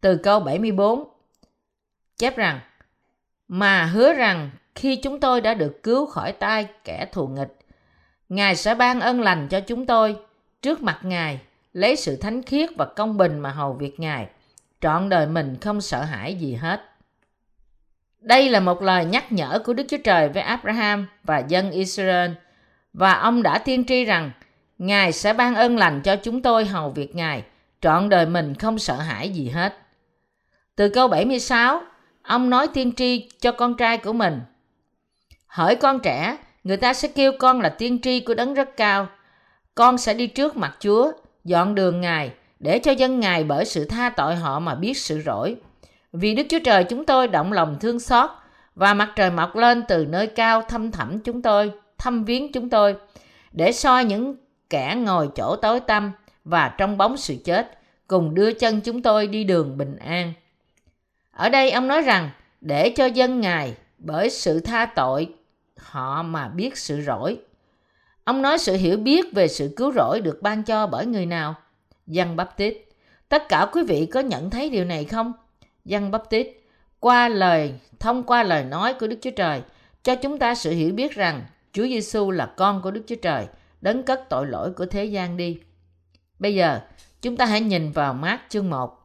Từ 0.00 0.16
câu 0.16 0.40
74 0.40 1.04
chép 2.16 2.36
rằng 2.36 2.60
mà 3.48 3.84
hứa 3.84 4.12
rằng 4.12 4.50
khi 4.74 4.96
chúng 4.96 5.20
tôi 5.20 5.40
đã 5.40 5.54
được 5.54 5.82
cứu 5.82 6.06
khỏi 6.06 6.32
tay 6.32 6.66
kẻ 6.84 7.06
thù 7.12 7.28
nghịch, 7.28 7.58
Ngài 8.28 8.56
sẽ 8.56 8.74
ban 8.74 9.00
ân 9.00 9.20
lành 9.20 9.48
cho 9.48 9.60
chúng 9.60 9.86
tôi 9.86 10.16
trước 10.62 10.82
mặt 10.82 10.98
Ngài, 11.02 11.40
lấy 11.72 11.96
sự 11.96 12.16
thánh 12.16 12.42
khiết 12.42 12.70
và 12.76 12.84
công 12.84 13.16
bình 13.16 13.40
mà 13.40 13.50
hầu 13.50 13.72
việc 13.72 14.00
Ngài, 14.00 14.28
trọn 14.80 15.08
đời 15.08 15.26
mình 15.26 15.56
không 15.60 15.80
sợ 15.80 16.02
hãi 16.02 16.34
gì 16.34 16.54
hết. 16.54 16.91
Đây 18.22 18.48
là 18.48 18.60
một 18.60 18.82
lời 18.82 19.04
nhắc 19.04 19.32
nhở 19.32 19.58
của 19.64 19.72
Đức 19.72 19.84
Chúa 19.88 19.98
Trời 20.04 20.28
với 20.28 20.42
Abraham 20.42 21.06
và 21.24 21.38
dân 21.38 21.70
Israel, 21.70 22.30
và 22.92 23.12
ông 23.12 23.42
đã 23.42 23.58
tiên 23.58 23.84
tri 23.84 24.04
rằng 24.04 24.30
Ngài 24.78 25.12
sẽ 25.12 25.32
ban 25.32 25.54
ơn 25.54 25.76
lành 25.76 26.02
cho 26.02 26.16
chúng 26.16 26.42
tôi 26.42 26.64
hầu 26.64 26.90
việc 26.90 27.14
Ngài, 27.14 27.42
trọn 27.80 28.08
đời 28.08 28.26
mình 28.26 28.54
không 28.54 28.78
sợ 28.78 28.94
hãi 28.96 29.28
gì 29.28 29.48
hết. 29.48 29.76
Từ 30.76 30.88
câu 30.88 31.08
76, 31.08 31.82
ông 32.22 32.50
nói 32.50 32.68
tiên 32.68 32.92
tri 32.96 33.28
cho 33.40 33.52
con 33.52 33.76
trai 33.76 33.98
của 33.98 34.12
mình. 34.12 34.40
Hỡi 35.46 35.76
con 35.76 36.00
trẻ, 36.00 36.36
người 36.64 36.76
ta 36.76 36.92
sẽ 36.92 37.08
kêu 37.08 37.32
con 37.38 37.60
là 37.60 37.68
tiên 37.68 37.98
tri 38.02 38.20
của 38.20 38.34
đấng 38.34 38.54
rất 38.54 38.76
cao. 38.76 39.08
Con 39.74 39.98
sẽ 39.98 40.14
đi 40.14 40.26
trước 40.26 40.56
mặt 40.56 40.76
Chúa, 40.80 41.12
dọn 41.44 41.74
đường 41.74 42.00
Ngài, 42.00 42.30
để 42.58 42.78
cho 42.78 42.92
dân 42.92 43.20
Ngài 43.20 43.44
bởi 43.44 43.64
sự 43.64 43.84
tha 43.84 44.10
tội 44.10 44.34
họ 44.34 44.60
mà 44.60 44.74
biết 44.74 44.98
sự 44.98 45.22
rỗi. 45.26 45.56
Vì 46.12 46.34
Đức 46.34 46.46
Chúa 46.48 46.58
Trời 46.64 46.84
chúng 46.84 47.06
tôi 47.06 47.28
động 47.28 47.52
lòng 47.52 47.76
thương 47.80 48.00
xót 48.00 48.30
và 48.74 48.94
mặt 48.94 49.12
trời 49.16 49.30
mọc 49.30 49.56
lên 49.56 49.82
từ 49.88 50.06
nơi 50.06 50.26
cao 50.26 50.62
thăm 50.62 50.90
thẳm 50.90 51.20
chúng 51.20 51.42
tôi, 51.42 51.72
thăm 51.98 52.24
viếng 52.24 52.52
chúng 52.52 52.70
tôi, 52.70 52.96
để 53.52 53.72
soi 53.72 54.04
những 54.04 54.36
kẻ 54.70 54.94
ngồi 54.98 55.28
chỗ 55.34 55.56
tối 55.56 55.80
tăm 55.80 56.12
và 56.44 56.74
trong 56.78 56.98
bóng 56.98 57.16
sự 57.16 57.36
chết, 57.44 57.78
cùng 58.06 58.34
đưa 58.34 58.52
chân 58.52 58.80
chúng 58.80 59.02
tôi 59.02 59.26
đi 59.26 59.44
đường 59.44 59.78
bình 59.78 59.96
an. 59.96 60.32
Ở 61.32 61.48
đây 61.48 61.70
ông 61.70 61.88
nói 61.88 62.02
rằng 62.02 62.30
để 62.60 62.92
cho 62.96 63.06
dân 63.06 63.40
Ngài 63.40 63.74
bởi 63.98 64.30
sự 64.30 64.60
tha 64.60 64.86
tội 64.86 65.28
họ 65.76 66.22
mà 66.22 66.48
biết 66.48 66.78
sự 66.78 67.00
rỗi. 67.00 67.38
Ông 68.24 68.42
nói 68.42 68.58
sự 68.58 68.76
hiểu 68.76 68.96
biết 68.96 69.34
về 69.34 69.48
sự 69.48 69.74
cứu 69.76 69.92
rỗi 69.92 70.20
được 70.20 70.42
ban 70.42 70.62
cho 70.62 70.86
bởi 70.86 71.06
người 71.06 71.26
nào? 71.26 71.54
Dân 72.06 72.36
Baptist. 72.36 72.76
Tất 73.28 73.48
cả 73.48 73.66
quý 73.72 73.82
vị 73.88 74.06
có 74.06 74.20
nhận 74.20 74.50
thấy 74.50 74.70
điều 74.70 74.84
này 74.84 75.04
không? 75.04 75.32
Dân 75.84 76.10
Baptist 76.10 76.48
qua 77.00 77.28
lời 77.28 77.74
thông 78.00 78.22
qua 78.22 78.42
lời 78.42 78.64
nói 78.64 78.94
của 78.94 79.06
Đức 79.06 79.18
Chúa 79.22 79.30
Trời 79.30 79.62
cho 80.02 80.14
chúng 80.14 80.38
ta 80.38 80.54
sự 80.54 80.70
hiểu 80.70 80.92
biết 80.94 81.14
rằng 81.14 81.44
Chúa 81.72 81.82
Giêsu 81.82 82.30
là 82.30 82.46
con 82.56 82.82
của 82.82 82.90
Đức 82.90 83.02
Chúa 83.06 83.16
Trời, 83.22 83.46
đấng 83.80 84.02
cất 84.02 84.28
tội 84.28 84.46
lỗi 84.46 84.72
của 84.72 84.86
thế 84.86 85.04
gian 85.04 85.36
đi. 85.36 85.60
Bây 86.38 86.54
giờ, 86.54 86.80
chúng 87.22 87.36
ta 87.36 87.46
hãy 87.46 87.60
nhìn 87.60 87.92
vào 87.92 88.14
mát 88.14 88.40
chương 88.48 88.70
1. 88.70 88.98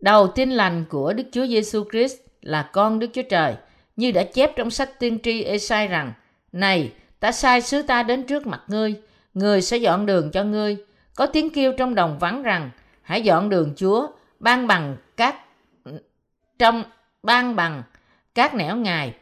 Đầu 0.00 0.28
tin 0.28 0.50
lành 0.50 0.84
của 0.88 1.12
Đức 1.12 1.24
Chúa 1.32 1.46
Giêsu 1.46 1.84
Christ 1.90 2.16
là 2.40 2.70
con 2.72 2.98
Đức 2.98 3.06
Chúa 3.12 3.22
Trời, 3.22 3.54
như 3.96 4.12
đã 4.12 4.22
chép 4.22 4.50
trong 4.56 4.70
sách 4.70 4.98
tiên 4.98 5.18
tri 5.22 5.42
Esai 5.42 5.88
rằng: 5.88 6.12
"Này, 6.52 6.92
ta 7.20 7.32
sai 7.32 7.60
sứ 7.60 7.82
ta 7.82 8.02
đến 8.02 8.26
trước 8.26 8.46
mặt 8.46 8.62
ngươi, 8.66 8.94
người 9.34 9.62
sẽ 9.62 9.76
dọn 9.76 10.06
đường 10.06 10.30
cho 10.30 10.44
ngươi." 10.44 10.76
Có 11.14 11.26
tiếng 11.26 11.50
kêu 11.50 11.72
trong 11.78 11.94
đồng 11.94 12.18
vắng 12.18 12.42
rằng: 12.42 12.70
"Hãy 13.02 13.22
dọn 13.22 13.48
đường 13.48 13.72
Chúa, 13.76 14.08
ban 14.42 14.66
bằng 14.66 14.96
các 15.16 15.36
trong 16.58 16.84
ban 17.22 17.56
bằng 17.56 17.82
các 18.34 18.54
nẻo 18.54 18.76
ngài. 18.76 19.14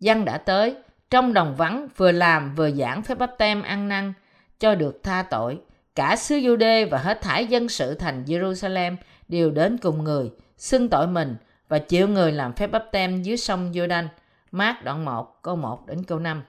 Dân 0.00 0.24
đã 0.24 0.38
tới, 0.38 0.76
trong 1.10 1.32
đồng 1.32 1.56
vắng 1.56 1.88
vừa 1.96 2.12
làm 2.12 2.54
vừa 2.54 2.70
giảng 2.70 3.02
phép 3.02 3.18
bắp 3.18 3.38
tem 3.38 3.62
ăn 3.62 3.88
năn 3.88 4.12
cho 4.58 4.74
được 4.74 5.02
tha 5.02 5.22
tội. 5.30 5.60
Cả 5.94 6.16
xứ 6.16 6.36
Jude 6.36 6.88
và 6.90 6.98
hết 6.98 7.20
thải 7.20 7.46
dân 7.46 7.68
sự 7.68 7.94
thành 7.94 8.24
Jerusalem 8.24 8.96
đều 9.28 9.50
đến 9.50 9.78
cùng 9.78 10.04
người, 10.04 10.30
xưng 10.56 10.88
tội 10.88 11.06
mình 11.06 11.36
và 11.68 11.78
chịu 11.78 12.08
người 12.08 12.32
làm 12.32 12.52
phép 12.52 12.66
bắp 12.66 12.84
tem 12.92 13.22
dưới 13.22 13.36
sông 13.36 13.72
Jordan. 13.72 14.08
Mát 14.52 14.84
đoạn 14.84 15.04
1, 15.04 15.42
câu 15.42 15.56
1 15.56 15.86
đến 15.86 16.04
câu 16.04 16.18
5. 16.18 16.42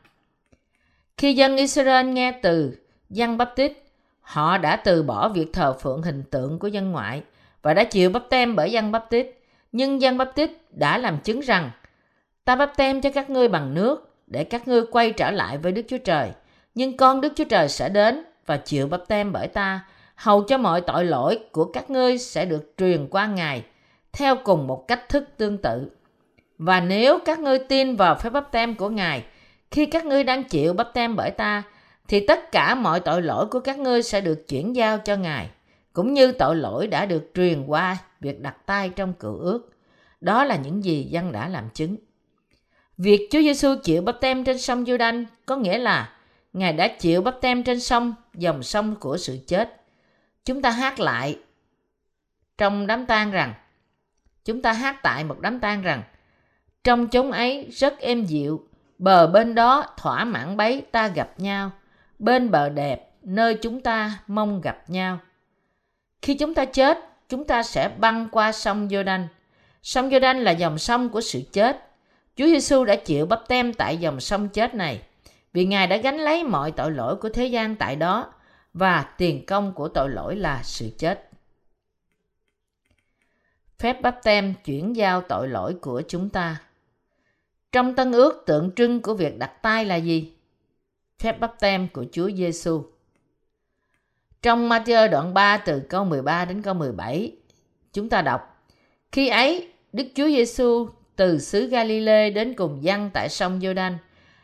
Khi 1.18 1.34
dân 1.34 1.57
Israel 1.57 2.07
nghe 2.07 2.32
từ 2.32 2.78
dân 3.09 3.38
bắp 3.38 3.55
tít, 3.55 3.72
họ 4.22 4.57
đã 4.57 4.76
từ 4.76 5.03
bỏ 5.03 5.30
việc 5.30 5.53
thờ 5.53 5.74
phượng 5.82 6.01
hình 6.01 6.24
tượng 6.32 6.59
của 6.59 6.68
dân 6.68 6.91
ngoại 6.91 7.24
và 7.64 7.74
đã 7.74 7.84
chịu 7.84 8.09
bắp 8.09 8.24
tem 8.30 8.55
bởi 8.55 8.72
dân 8.72 8.91
bắp 8.91 9.09
tít. 9.09 9.28
Nhưng 9.72 10.01
dân 10.01 10.18
bắp 10.18 10.36
tít 10.36 10.51
đã 10.72 10.97
làm 10.97 11.18
chứng 11.18 11.39
rằng 11.39 11.72
ta 12.45 12.55
bắp 12.55 12.78
tem 12.78 13.01
cho 13.01 13.09
các 13.09 13.30
ngươi 13.30 13.47
bằng 13.47 13.74
nước 13.74 14.16
để 14.28 14.43
các 14.43 14.68
ngươi 14.68 14.82
quay 14.91 15.11
trở 15.11 15.32
lại 15.32 15.57
với 15.57 15.72
Đức 15.72 15.82
Chúa 15.88 15.97
Trời. 15.97 16.32
Nhưng 16.76 16.97
con 16.97 17.22
Đức 17.22 17.34
Chúa 17.36 17.43
Trời 17.43 17.70
sẽ 17.70 17.89
đến 17.89 18.24
và 18.45 18.57
chịu 18.57 18.88
bắp 18.88 19.07
tem 19.07 19.32
bởi 19.32 19.47
ta, 19.47 19.86
hầu 20.16 20.43
cho 20.43 20.57
mọi 20.57 20.82
tội 20.82 21.05
lỗi 21.05 21.39
của 21.51 21.66
các 21.66 21.89
ngươi 21.89 22.18
sẽ 22.18 22.45
được 22.45 22.74
truyền 22.78 23.07
qua 23.07 23.28
Ngài 23.28 23.64
theo 24.11 24.36
cùng 24.43 24.68
một 24.68 24.88
cách 24.88 25.09
thức 25.09 25.24
tương 25.38 25.57
tự. 25.57 25.91
Và 26.57 26.80
nếu 26.80 27.20
các 27.26 27.39
ngươi 27.39 27.59
tin 27.59 27.95
vào 27.95 28.16
phép 28.16 28.30
bắp 28.30 28.51
tem 28.51 28.76
của 28.76 28.89
Ngài, 28.89 29.24
khi 29.72 29.86
các 29.86 30.05
ngươi 30.05 30.24
đang 30.24 30.43
chịu 30.43 30.74
bắp 30.74 30.93
tem 30.93 31.16
bởi 31.16 31.32
ta, 31.32 31.64
thì 32.07 32.28
tất 32.28 32.51
cả 32.51 32.76
mọi 32.76 32.99
tội 32.99 33.22
lỗi 33.22 33.45
của 33.45 33.59
các 33.59 33.80
ngươi 33.80 34.03
sẽ 34.03 34.22
được 34.22 34.47
chuyển 34.47 34.76
giao 34.76 34.97
cho 34.97 35.16
Ngài, 35.16 35.49
cũng 35.94 36.14
như 36.14 36.32
tội 36.32 36.56
lỗi 36.56 36.88
đã 36.88 37.06
được 37.06 37.32
truyền 37.34 37.66
qua 37.66 37.98
việc 38.20 38.41
đặt 38.41 38.66
tay 38.66 38.89
trong 38.89 39.14
cựu 39.14 39.38
ước. 39.38 39.70
Đó 40.22 40.44
là 40.44 40.56
những 40.56 40.84
gì 40.84 41.04
dân 41.04 41.32
đã 41.32 41.48
làm 41.48 41.70
chứng. 41.70 41.96
Việc 42.98 43.28
Chúa 43.32 43.41
Giêsu 43.41 43.76
chịu 43.84 44.02
bắp 44.02 44.16
tem 44.22 44.44
trên 44.44 44.60
sông 44.60 44.84
Giô-đanh 44.84 45.26
có 45.46 45.56
nghĩa 45.56 45.78
là 45.78 46.10
Ngài 46.54 46.74
đã 46.74 46.88
chịu 46.88 47.22
bắp 47.22 47.41
tem 47.41 47.64
trên 47.64 47.80
sông, 47.80 48.14
dòng 48.34 48.64
sông 48.64 48.96
của 48.96 49.18
sự 49.18 49.38
chết. 49.48 49.82
Chúng 50.46 50.62
ta 50.62 50.70
hát 50.70 51.00
lại 51.00 51.39
trong 52.58 52.88
đám 52.88 53.06
tang 53.06 53.32
rằng 53.32 53.54
chúng 54.46 54.62
ta 54.62 54.74
hát 54.74 55.00
tại 55.04 55.24
một 55.24 55.39
đám 55.39 55.60
tang 55.60 55.82
rằng 55.82 56.04
trong 56.84 57.08
chốn 57.08 57.32
ấy 57.32 57.68
rất 57.72 58.00
êm 58.00 58.26
dịu 58.26 58.68
bờ 58.98 59.28
bên 59.28 59.56
đó 59.56 59.86
thỏa 59.98 60.26
mãn 60.26 60.58
bấy 60.58 60.82
ta 60.91 61.08
gặp 61.08 61.39
nhau 61.39 61.72
bên 62.20 62.52
bờ 62.52 62.70
đẹp 62.70 63.12
nơi 63.22 63.58
chúng 63.62 63.82
ta 63.82 64.20
mong 64.28 64.62
gặp 64.62 64.89
nhau 64.89 65.20
khi 66.24 66.34
chúng 66.34 66.54
ta 66.54 66.66
chết, 66.66 66.98
chúng 67.30 67.48
ta 67.48 67.64
sẽ 67.64 67.90
băng 67.98 68.28
qua 68.32 68.52
sông 68.52 68.88
Jordan 68.88 69.28
sông 69.84 70.10
Jordan 70.10 70.40
là 70.40 70.52
dòng 70.52 70.78
sông 70.78 71.10
của 71.10 71.22
sự 71.22 71.42
chết 71.52 71.90
Chúa 72.36 72.46
Giêsu 72.46 72.86
đã 72.86 72.96
chịu 72.96 73.26
bắp 73.26 73.48
tem 73.48 73.74
tại 73.74 73.98
dòng 73.98 74.20
sông 74.20 74.50
chết 74.50 74.76
này, 74.76 75.02
vì 75.54 75.66
Ngài 75.66 75.88
đã 75.88 75.98
gánh 75.98 76.18
lấy 76.18 76.44
mọi 76.44 76.72
tội 76.72 76.92
lỗi 76.92 77.16
của 77.16 77.30
thế 77.30 77.48
gian 77.48 77.76
tại 77.76 77.96
đó, 77.96 78.34
và 78.74 79.14
tiền 79.18 79.46
công 79.46 79.74
của 79.74 79.88
tội 79.88 80.10
lỗi 80.10 80.36
là 80.36 80.62
sự 80.64 80.90
chết. 80.98 81.30
Phép 83.80 84.02
bắp 84.02 84.24
tem 84.24 84.54
chuyển 84.66 84.96
giao 84.96 85.22
tội 85.22 85.48
lỗi 85.48 85.76
của 85.82 86.02
chúng 86.08 86.30
ta. 86.30 86.62
Trong 87.72 87.96
tân 87.96 88.12
ước 88.12 88.44
tượng 88.46 88.72
trưng 88.76 89.02
của 89.02 89.14
việc 89.14 89.38
đặt 89.38 89.62
tay 89.62 89.86
là 89.86 89.96
gì? 89.96 90.34
Phép 91.20 91.40
bắp 91.40 91.60
tem 91.60 91.88
của 91.88 92.06
Chúa 92.12 92.32
Giêsu. 92.32 92.84
Trong 94.44 94.70
Matthew 94.70 95.10
đoạn 95.10 95.34
3 95.34 95.58
từ 95.58 95.80
câu 95.80 96.06
13 96.06 96.46
đến 96.46 96.62
câu 96.62 96.74
17, 96.74 97.32
chúng 97.94 98.10
ta 98.10 98.22
đọc: 98.22 98.66
Khi 99.12 99.28
ấy, 99.28 99.68
Đức 99.94 100.08
Chúa 100.16 100.28
Giêsu 100.28 100.88
từ 101.16 101.39
xứ 101.39 101.68
Galilee 101.68 102.30
đến 102.30 102.54
cùng 102.54 102.84
dân 102.84 103.10
tại 103.14 103.30
sông 103.30 103.60
Giô-đanh, 103.60 103.98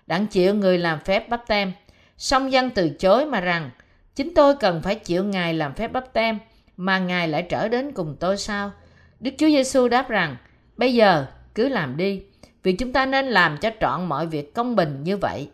đặng 0.08 0.28
chịu 0.28 0.54
người 0.54 0.78
làm 0.78 1.00
phép 1.00 1.30
bắp 1.30 1.48
tem. 1.48 1.72
Song 2.18 2.52
dân 2.52 2.70
từ 2.70 2.90
chối 2.90 3.26
mà 3.26 3.42
rằng, 3.42 3.70
chính 4.16 4.34
tôi 4.34 4.56
cần 4.56 4.82
phải 4.82 4.96
chịu 4.96 5.24
Ngài 5.24 5.54
làm 5.54 5.74
phép 5.74 5.92
bắp 5.92 6.14
tem, 6.14 6.40
mà 6.78 7.00
Ngài 7.00 7.28
lại 7.28 7.44
trở 7.50 7.68
đến 7.68 7.92
cùng 7.92 8.16
tôi 8.20 8.38
sao? 8.38 8.72
Đức 9.20 9.32
Chúa 9.38 9.48
Giêsu 9.48 9.88
đáp 9.88 10.10
rằng, 10.10 10.36
bây 10.78 10.94
giờ 10.94 11.26
cứ 11.56 11.70
làm 11.70 11.98
đi, 11.98 12.24
vì 12.64 12.74
chúng 12.74 12.94
ta 12.94 13.06
nên 13.06 13.26
làm 13.26 13.58
cho 13.58 13.70
trọn 13.82 14.06
mọi 14.06 14.28
việc 14.28 14.54
công 14.54 14.76
bình 14.76 15.04
như 15.04 15.18
vậy. 15.18 15.50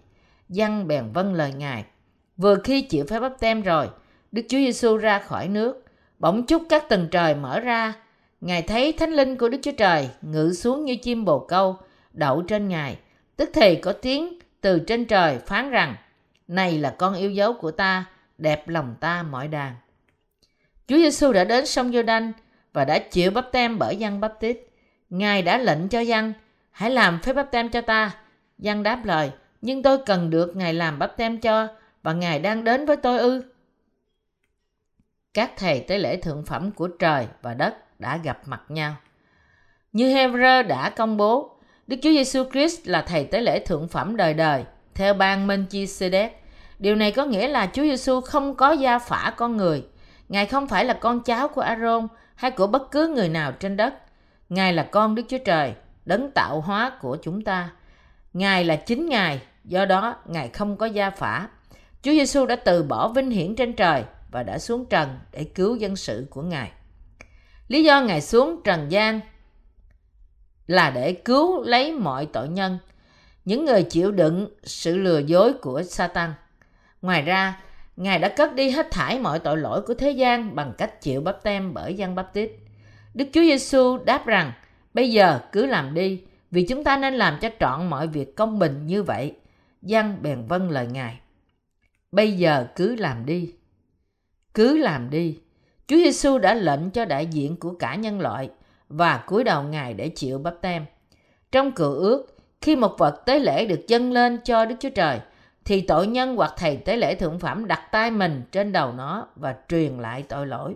Dân 0.50 0.88
bèn 0.88 1.12
vâng 1.14 1.34
lời 1.34 1.54
Ngài. 1.54 1.86
Vừa 2.38 2.56
khi 2.64 2.82
chịu 2.82 3.06
phép 3.10 3.20
bắp 3.20 3.40
tem 3.40 3.62
rồi, 3.62 3.88
Đức 4.36 4.42
Chúa 4.50 4.58
Giêsu 4.58 4.98
ra 4.98 5.20
khỏi 5.20 5.48
nước, 5.48 5.84
bỗng 6.20 6.46
chúc 6.46 6.64
các 6.70 6.90
tầng 6.90 7.08
trời 7.12 7.36
mở 7.36 7.60
ra. 7.60 7.94
Ngài 8.42 8.62
thấy 8.62 8.94
thánh 8.94 9.12
linh 9.12 9.38
của 9.38 9.50
Đức 9.50 9.58
Chúa 9.62 9.72
Trời 9.72 10.10
ngự 10.22 10.54
xuống 10.54 10.86
như 10.86 10.96
chim 10.96 11.26
bồ 11.26 11.40
câu, 11.40 11.78
đậu 12.14 12.42
trên 12.42 12.68
Ngài. 12.68 12.98
Tức 13.36 13.50
thì 13.54 13.76
có 13.76 13.94
tiếng 13.94 14.40
từ 14.62 14.80
trên 14.80 15.06
trời 15.06 15.40
phán 15.48 15.70
rằng, 15.70 15.96
này 16.48 16.78
là 16.78 16.96
con 16.98 17.16
yêu 17.16 17.32
dấu 17.32 17.54
của 17.54 17.72
ta, 17.72 18.06
đẹp 18.38 18.68
lòng 18.68 18.96
ta 19.00 19.24
mọi 19.24 19.48
đàn. 19.48 19.76
Chúa 20.88 20.98
Giêsu 20.98 21.34
đã 21.34 21.44
đến 21.44 21.66
sông 21.66 21.94
giô 21.94 22.04
đanh 22.04 22.32
và 22.74 22.86
đã 22.86 23.00
chịu 23.00 23.32
bắp 23.32 23.52
tem 23.52 23.80
bởi 23.80 23.96
dân 23.96 24.20
bắp 24.20 24.40
tít. 24.40 24.58
Ngài 25.10 25.42
đã 25.42 25.58
lệnh 25.58 25.90
cho 25.90 26.00
dân, 26.00 26.34
hãy 26.72 26.92
làm 26.92 27.20
phép 27.20 27.34
bắp 27.34 27.52
tem 27.52 27.70
cho 27.70 27.82
ta. 27.82 28.16
Dân 28.58 28.84
đáp 28.84 29.06
lời, 29.06 29.32
nhưng 29.62 29.84
tôi 29.84 29.98
cần 30.06 30.30
được 30.30 30.56
Ngài 30.56 30.74
làm 30.74 31.00
bắp 31.00 31.18
tem 31.18 31.38
cho 31.38 31.68
và 32.04 32.14
Ngài 32.14 32.40
đang 32.40 32.64
đến 32.64 32.86
với 32.86 32.98
tôi 32.98 33.20
ư. 33.20 33.44
Các 35.36 35.52
thầy 35.58 35.80
tế 35.80 35.98
lễ 35.98 36.18
thượng 36.18 36.46
phẩm 36.46 36.72
của 36.72 36.88
trời 36.88 37.28
và 37.42 37.54
đất 37.54 38.00
đã 38.00 38.18
gặp 38.18 38.40
mặt 38.46 38.62
nhau. 38.70 38.96
Như 39.94 40.16
Hebrew 40.16 40.68
đã 40.68 40.90
công 40.90 41.18
bố, 41.18 41.58
Đức 41.88 41.96
Chúa 42.04 42.10
Giêsu 42.10 42.44
Christ 42.52 42.88
là 42.88 43.02
thầy 43.02 43.26
tế 43.26 43.42
lễ 43.42 43.60
thượng 43.60 43.88
phẩm 43.88 44.16
đời 44.16 44.34
đời 44.34 44.64
theo 44.94 45.14
ban 45.14 45.48
Melchizedek. 45.48 46.30
Điều 46.80 46.96
này 46.96 47.12
có 47.12 47.26
nghĩa 47.26 47.48
là 47.48 47.70
Chúa 47.74 47.84
Giêsu 47.84 48.22
không 48.22 48.56
có 48.56 48.72
gia 48.72 49.00
phả 49.00 49.34
con 49.38 49.58
người. 49.58 49.84
Ngài 50.30 50.46
không 50.46 50.68
phải 50.68 50.86
là 50.86 50.94
con 50.94 51.20
cháu 51.20 51.48
của 51.48 51.62
Aaron 51.62 52.08
hay 52.36 52.52
của 52.52 52.68
bất 52.68 52.92
cứ 52.92 53.08
người 53.08 53.30
nào 53.30 53.52
trên 53.52 53.78
đất. 53.78 53.94
Ngài 54.50 54.74
là 54.74 54.84
con 54.84 55.16
Đức 55.16 55.24
Chúa 55.30 55.38
Trời, 55.46 55.74
đấng 56.06 56.32
tạo 56.32 56.62
hóa 56.62 56.92
của 57.02 57.18
chúng 57.22 57.42
ta. 57.42 57.70
Ngài 58.34 58.64
là 58.64 58.76
chính 58.76 59.10
Ngài, 59.10 59.42
do 59.64 59.86
đó 59.86 60.16
Ngài 60.26 60.50
không 60.50 60.78
có 60.78 60.86
gia 60.86 61.10
phả. 61.10 61.48
Chúa 62.02 62.12
Giêsu 62.12 62.46
đã 62.46 62.56
từ 62.56 62.84
bỏ 62.84 63.08
vinh 63.08 63.32
hiển 63.32 63.56
trên 63.56 63.74
trời 63.74 64.04
và 64.36 64.44
đã 64.44 64.60
xuống 64.60 64.86
trần 64.86 65.20
để 65.32 65.44
cứu 65.44 65.76
dân 65.76 65.96
sự 65.96 66.28
của 66.30 66.42
Ngài. 66.42 66.72
Lý 67.68 67.84
do 67.84 68.02
Ngài 68.02 68.22
xuống 68.22 68.62
trần 68.64 68.92
gian 68.92 69.20
là 70.68 70.92
để 70.96 71.14
cứu 71.14 71.64
lấy 71.64 71.92
mọi 71.92 72.26
tội 72.26 72.48
nhân, 72.48 72.78
những 73.46 73.66
người 73.66 73.84
chịu 73.84 74.12
đựng 74.12 74.50
sự 74.64 74.98
lừa 74.98 75.20
dối 75.20 75.54
của 75.54 75.84
Satan. 75.84 76.34
Ngoài 77.02 77.22
ra, 77.22 77.62
Ngài 77.96 78.20
đã 78.20 78.30
cất 78.30 78.56
đi 78.56 78.70
hết 78.70 78.92
thải 78.92 79.20
mọi 79.20 79.40
tội 79.40 79.58
lỗi 79.58 79.82
của 79.82 79.94
thế 79.94 80.12
gian 80.12 80.56
bằng 80.56 80.74
cách 80.78 81.02
chịu 81.02 81.22
bắp 81.22 81.44
tem 81.44 81.74
bởi 81.74 81.94
dân 81.94 82.16
bắp 82.16 82.34
tít. 82.34 82.52
Đức 83.14 83.26
Chúa 83.34 83.42
Giêsu 83.42 83.98
đáp 83.98 84.26
rằng, 84.26 84.52
bây 84.94 85.12
giờ 85.12 85.40
cứ 85.52 85.66
làm 85.66 85.94
đi, 85.94 86.24
vì 86.52 86.66
chúng 86.68 86.84
ta 86.84 86.98
nên 86.98 87.14
làm 87.14 87.38
cho 87.42 87.50
trọn 87.60 87.90
mọi 87.90 88.08
việc 88.08 88.36
công 88.36 88.60
bình 88.60 88.88
như 88.88 89.04
vậy. 89.04 89.38
Dân 89.82 90.18
bèn 90.22 90.48
vâng 90.48 90.70
lời 90.70 90.88
Ngài. 90.88 91.20
Bây 92.12 92.32
giờ 92.32 92.68
cứ 92.76 92.96
làm 92.96 93.26
đi. 93.26 93.54
Cứ 94.56 94.78
làm 94.78 95.10
đi. 95.10 95.40
Chúa 95.88 95.96
Giêsu 95.96 96.38
đã 96.38 96.54
lệnh 96.54 96.90
cho 96.90 97.06
đại 97.06 97.26
diện 97.26 97.56
của 97.56 97.74
cả 97.80 97.96
nhân 97.96 98.20
loại 98.20 98.50
và 98.90 99.24
cúi 99.28 99.44
đầu 99.44 99.64
Ngài 99.64 99.94
để 99.94 100.10
chịu 100.10 100.40
bắp 100.40 100.56
tem. 100.62 100.86
Trong 101.52 101.72
cựu 101.72 101.94
ước, 101.94 102.38
khi 102.62 102.76
một 102.76 102.96
vật 102.98 103.22
tế 103.26 103.40
lễ 103.40 103.66
được 103.66 103.88
dâng 103.88 104.12
lên 104.12 104.40
cho 104.44 104.66
Đức 104.66 104.76
Chúa 104.80 104.90
Trời, 104.90 105.20
thì 105.66 105.82
tội 105.82 106.08
nhân 106.08 106.36
hoặc 106.36 106.54
thầy 106.58 106.78
tế 106.78 106.98
lễ 106.98 107.16
thượng 107.16 107.40
phẩm 107.40 107.68
đặt 107.68 107.82
tay 107.92 108.12
mình 108.12 108.44
trên 108.52 108.72
đầu 108.72 108.94
nó 108.94 109.28
và 109.36 109.56
truyền 109.70 109.98
lại 109.98 110.24
tội 110.24 110.48
lỗi. 110.48 110.76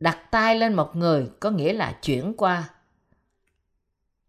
Đặt 0.00 0.18
tay 0.30 0.58
lên 0.58 0.74
một 0.74 0.96
người 0.96 1.30
có 1.40 1.50
nghĩa 1.50 1.72
là 1.72 1.98
chuyển 2.02 2.34
qua. 2.36 2.68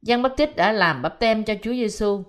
Giăng 0.02 0.22
Báp 0.22 0.32
Tích 0.38 0.56
đã 0.56 0.72
làm 0.72 1.02
bắp 1.02 1.20
tem 1.20 1.44
cho 1.44 1.54
Chúa 1.64 1.74
Giêsu. 1.74 2.24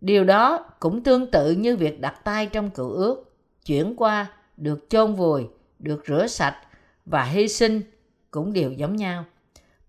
Điều 0.00 0.24
đó 0.24 0.66
cũng 0.80 1.02
tương 1.02 1.30
tự 1.30 1.50
như 1.50 1.76
việc 1.76 2.00
đặt 2.00 2.24
tay 2.24 2.46
trong 2.46 2.70
cựu 2.70 2.90
ước, 2.90 3.36
chuyển 3.66 3.96
qua, 3.96 4.26
được 4.56 4.86
chôn 4.88 5.14
vùi, 5.14 5.46
được 5.78 6.04
rửa 6.06 6.26
sạch 6.26 6.56
và 7.06 7.24
hy 7.24 7.48
sinh 7.48 7.82
cũng 8.30 8.52
đều 8.52 8.72
giống 8.72 8.96
nhau. 8.96 9.24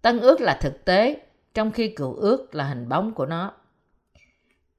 Tân 0.02 0.20
ước 0.20 0.42
là 0.42 0.58
thực 0.62 0.86
tế, 0.86 1.22
trong 1.54 1.72
khi 1.72 1.88
cựu 1.88 2.14
ước 2.14 2.56
là 2.56 2.64
hình 2.64 2.90
bóng 2.90 3.14
của 3.14 3.26
nó. 3.26 3.52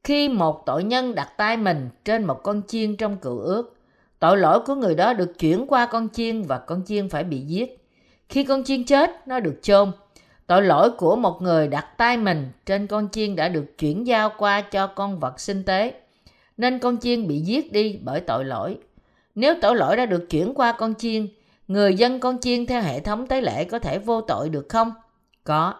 Khi 0.05 0.29
một 0.29 0.63
tội 0.67 0.85
nhân 0.85 1.15
đặt 1.15 1.33
tay 1.37 1.57
mình 1.57 1.89
trên 2.05 2.25
một 2.25 2.43
con 2.43 2.63
chiên 2.67 2.97
trong 2.97 3.17
cựu 3.17 3.39
ước, 3.39 3.77
tội 4.19 4.39
lỗi 4.39 4.61
của 4.67 4.75
người 4.75 4.95
đó 4.95 5.13
được 5.13 5.39
chuyển 5.39 5.67
qua 5.67 5.87
con 5.87 6.09
chiên 6.09 6.43
và 6.43 6.59
con 6.59 6.83
chiên 6.87 7.09
phải 7.09 7.25
bị 7.25 7.41
giết. 7.41 7.85
Khi 8.29 8.45
con 8.45 8.65
chiên 8.65 8.85
chết, 8.85 9.11
nó 9.27 9.41
được 9.41 9.59
chôn. 9.63 9.93
Tội 10.47 10.63
lỗi 10.63 10.91
của 10.91 11.17
một 11.17 11.43
người 11.43 11.69
đặt 11.69 11.87
tay 11.97 12.17
mình 12.17 12.51
trên 12.67 12.87
con 12.87 13.09
chiên 13.09 13.37
đã 13.37 13.49
được 13.49 13.79
chuyển 13.79 14.07
giao 14.07 14.33
qua 14.39 14.61
cho 14.61 14.87
con 14.87 15.21
vật 15.21 15.41
sinh 15.41 15.65
tế, 15.65 16.01
nên 16.57 16.79
con 16.79 16.99
chiên 16.99 17.29
bị 17.29 17.41
giết 17.41 17.73
đi 17.73 17.99
bởi 18.03 18.21
tội 18.21 18.45
lỗi. 18.45 18.79
Nếu 19.39 19.55
tội 19.61 19.77
lỗi 19.77 19.97
đã 19.97 20.07
được 20.07 20.31
chuyển 20.31 20.55
qua 20.55 20.73
con 20.73 20.95
chiên, 20.95 21.29
người 21.69 21.95
dân 21.95 22.21
con 22.21 22.41
chiên 22.41 22.67
theo 22.67 22.83
hệ 22.83 23.01
thống 23.01 23.27
tế 23.27 23.41
lễ 23.41 23.65
có 23.65 23.79
thể 23.79 23.99
vô 23.99 24.21
tội 24.21 24.49
được 24.49 24.67
không? 24.69 24.93
Có. 25.45 25.75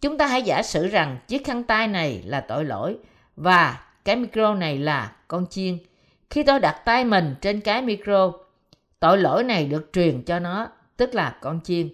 Chúng 0.00 0.18
ta 0.18 0.26
hãy 0.26 0.42
giả 0.42 0.62
sử 0.62 0.86
rằng 0.86 1.18
chiếc 1.28 1.44
khăn 1.46 1.62
tay 1.62 1.88
này 1.88 2.22
là 2.26 2.40
tội 2.40 2.64
lỗi 2.64 2.96
và 3.36 3.80
cái 4.04 4.16
micro 4.16 4.54
này 4.54 4.78
là 4.78 5.12
con 5.28 5.46
chiên. 5.46 5.78
Khi 6.30 6.42
tôi 6.42 6.60
đặt 6.60 6.82
tay 6.84 7.04
mình 7.04 7.34
trên 7.40 7.60
cái 7.60 7.82
micro, 7.82 8.32
tội 9.00 9.18
lỗi 9.18 9.44
này 9.44 9.66
được 9.66 9.90
truyền 9.92 10.22
cho 10.22 10.38
nó, 10.38 10.68
tức 10.96 11.14
là 11.14 11.38
con 11.40 11.60
chiên. 11.64 11.88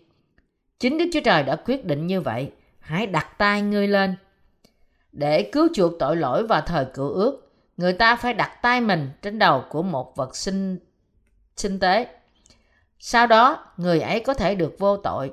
Chính 0.78 0.98
Đức 0.98 1.04
Chúa 1.12 1.20
Trời 1.24 1.42
đã 1.42 1.56
quyết 1.56 1.84
định 1.84 2.06
như 2.06 2.20
vậy. 2.20 2.50
Hãy 2.78 3.06
đặt 3.06 3.38
tay 3.38 3.62
ngươi 3.62 3.88
lên. 3.88 4.16
Để 5.12 5.42
cứu 5.52 5.68
chuộc 5.74 5.92
tội 5.98 6.16
lỗi 6.16 6.46
vào 6.46 6.60
thời 6.60 6.84
cựu 6.84 7.08
ước, 7.08 7.49
người 7.80 7.92
ta 7.92 8.16
phải 8.16 8.34
đặt 8.34 8.62
tay 8.62 8.80
mình 8.80 9.10
trên 9.22 9.38
đầu 9.38 9.64
của 9.70 9.82
một 9.82 10.16
vật 10.16 10.36
sinh 10.36 10.78
sinh 11.56 11.78
tế. 11.78 12.06
Sau 12.98 13.26
đó, 13.26 13.72
người 13.76 14.00
ấy 14.00 14.20
có 14.20 14.34
thể 14.34 14.54
được 14.54 14.78
vô 14.78 14.96
tội. 14.96 15.32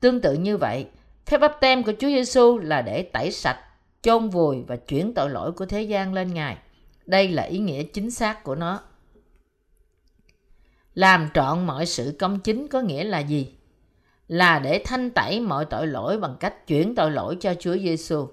Tương 0.00 0.20
tự 0.20 0.34
như 0.34 0.56
vậy, 0.56 0.86
phép 1.26 1.38
bắp 1.38 1.60
tem 1.60 1.82
của 1.82 1.92
Chúa 1.98 2.08
Giêsu 2.08 2.58
là 2.58 2.82
để 2.82 3.02
tẩy 3.02 3.32
sạch, 3.32 3.58
chôn 4.02 4.28
vùi 4.28 4.62
và 4.62 4.76
chuyển 4.76 5.14
tội 5.14 5.30
lỗi 5.30 5.52
của 5.52 5.66
thế 5.66 5.82
gian 5.82 6.14
lên 6.14 6.34
Ngài. 6.34 6.56
Đây 7.06 7.28
là 7.28 7.42
ý 7.42 7.58
nghĩa 7.58 7.82
chính 7.82 8.10
xác 8.10 8.44
của 8.44 8.54
nó. 8.54 8.80
Làm 10.94 11.28
trọn 11.34 11.66
mọi 11.66 11.86
sự 11.86 12.16
công 12.18 12.40
chính 12.40 12.68
có 12.68 12.80
nghĩa 12.80 13.04
là 13.04 13.18
gì? 13.18 13.54
Là 14.26 14.58
để 14.58 14.82
thanh 14.84 15.10
tẩy 15.10 15.40
mọi 15.40 15.64
tội 15.64 15.86
lỗi 15.86 16.18
bằng 16.18 16.36
cách 16.40 16.66
chuyển 16.66 16.94
tội 16.94 17.10
lỗi 17.10 17.36
cho 17.40 17.54
Chúa 17.54 17.76
Giêsu. 17.76 18.28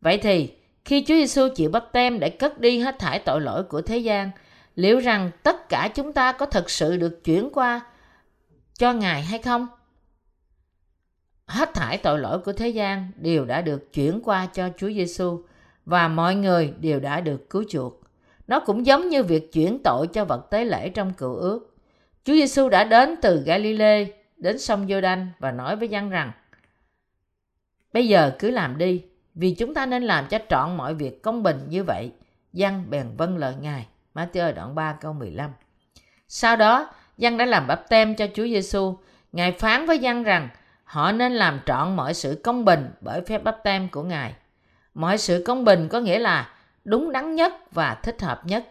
Vậy 0.00 0.18
thì, 0.18 0.52
khi 0.84 1.04
Chúa 1.06 1.14
Giêsu 1.14 1.48
chịu 1.54 1.70
bắp 1.70 1.92
tem 1.92 2.20
để 2.20 2.30
cất 2.30 2.60
đi 2.60 2.78
hết 2.78 2.98
thải 2.98 3.18
tội 3.18 3.40
lỗi 3.40 3.62
của 3.62 3.82
thế 3.82 3.98
gian, 3.98 4.30
liệu 4.76 5.00
rằng 5.00 5.30
tất 5.42 5.68
cả 5.68 5.88
chúng 5.94 6.12
ta 6.12 6.32
có 6.32 6.46
thật 6.46 6.70
sự 6.70 6.96
được 6.96 7.24
chuyển 7.24 7.50
qua 7.52 7.80
cho 8.78 8.92
Ngài 8.92 9.22
hay 9.22 9.38
không? 9.38 9.66
Hết 11.46 11.74
thải 11.74 11.98
tội 11.98 12.18
lỗi 12.18 12.38
của 12.38 12.52
thế 12.52 12.68
gian 12.68 13.10
đều 13.16 13.44
đã 13.44 13.62
được 13.62 13.92
chuyển 13.92 14.20
qua 14.24 14.46
cho 14.46 14.68
Chúa 14.76 14.88
Giêsu 14.88 15.42
và 15.86 16.08
mọi 16.08 16.34
người 16.34 16.74
đều 16.80 17.00
đã 17.00 17.20
được 17.20 17.50
cứu 17.50 17.64
chuộc. 17.68 18.02
Nó 18.46 18.60
cũng 18.60 18.86
giống 18.86 19.08
như 19.08 19.22
việc 19.22 19.52
chuyển 19.52 19.78
tội 19.84 20.06
cho 20.06 20.24
vật 20.24 20.50
tế 20.50 20.64
lễ 20.64 20.88
trong 20.88 21.12
cựu 21.12 21.34
ước. 21.34 21.76
Chúa 22.24 22.32
Giêsu 22.32 22.68
đã 22.68 22.84
đến 22.84 23.14
từ 23.22 23.42
Galilee 23.46 24.06
đến 24.36 24.58
sông 24.58 24.86
Giô-đanh 24.86 25.26
và 25.38 25.52
nói 25.52 25.76
với 25.76 25.88
dân 25.88 26.10
rằng: 26.10 26.32
Bây 27.92 28.08
giờ 28.08 28.32
cứ 28.38 28.50
làm 28.50 28.78
đi, 28.78 29.02
vì 29.34 29.54
chúng 29.54 29.74
ta 29.74 29.86
nên 29.86 30.02
làm 30.02 30.26
cho 30.26 30.38
trọn 30.48 30.76
mọi 30.76 30.94
việc 30.94 31.22
công 31.22 31.42
bình 31.42 31.58
như 31.68 31.84
vậy. 31.84 32.12
Giăng 32.52 32.84
bèn 32.90 33.06
vâng 33.16 33.36
lời 33.36 33.54
Ngài. 33.60 33.86
Matthew 34.14 34.54
đoạn 34.54 34.74
3 34.74 34.92
câu 35.00 35.12
15. 35.12 35.50
Sau 36.28 36.56
đó, 36.56 36.90
Giăng 37.18 37.38
đã 37.38 37.44
làm 37.44 37.66
bắp 37.66 37.88
tem 37.88 38.14
cho 38.14 38.26
Chúa 38.34 38.44
Giêsu. 38.44 38.98
Ngài 39.32 39.52
phán 39.52 39.86
với 39.86 39.98
Giăng 39.98 40.22
rằng 40.22 40.48
họ 40.84 41.12
nên 41.12 41.32
làm 41.32 41.60
trọn 41.66 41.96
mọi 41.96 42.14
sự 42.14 42.40
công 42.44 42.64
bình 42.64 42.90
bởi 43.00 43.20
phép 43.20 43.44
bắp 43.44 43.56
tem 43.64 43.88
của 43.88 44.02
Ngài. 44.02 44.34
Mọi 44.94 45.18
sự 45.18 45.44
công 45.46 45.64
bình 45.64 45.88
có 45.88 46.00
nghĩa 46.00 46.18
là 46.18 46.54
đúng 46.84 47.12
đắn 47.12 47.34
nhất 47.34 47.52
và 47.72 47.94
thích 47.94 48.22
hợp 48.22 48.46
nhất. 48.46 48.68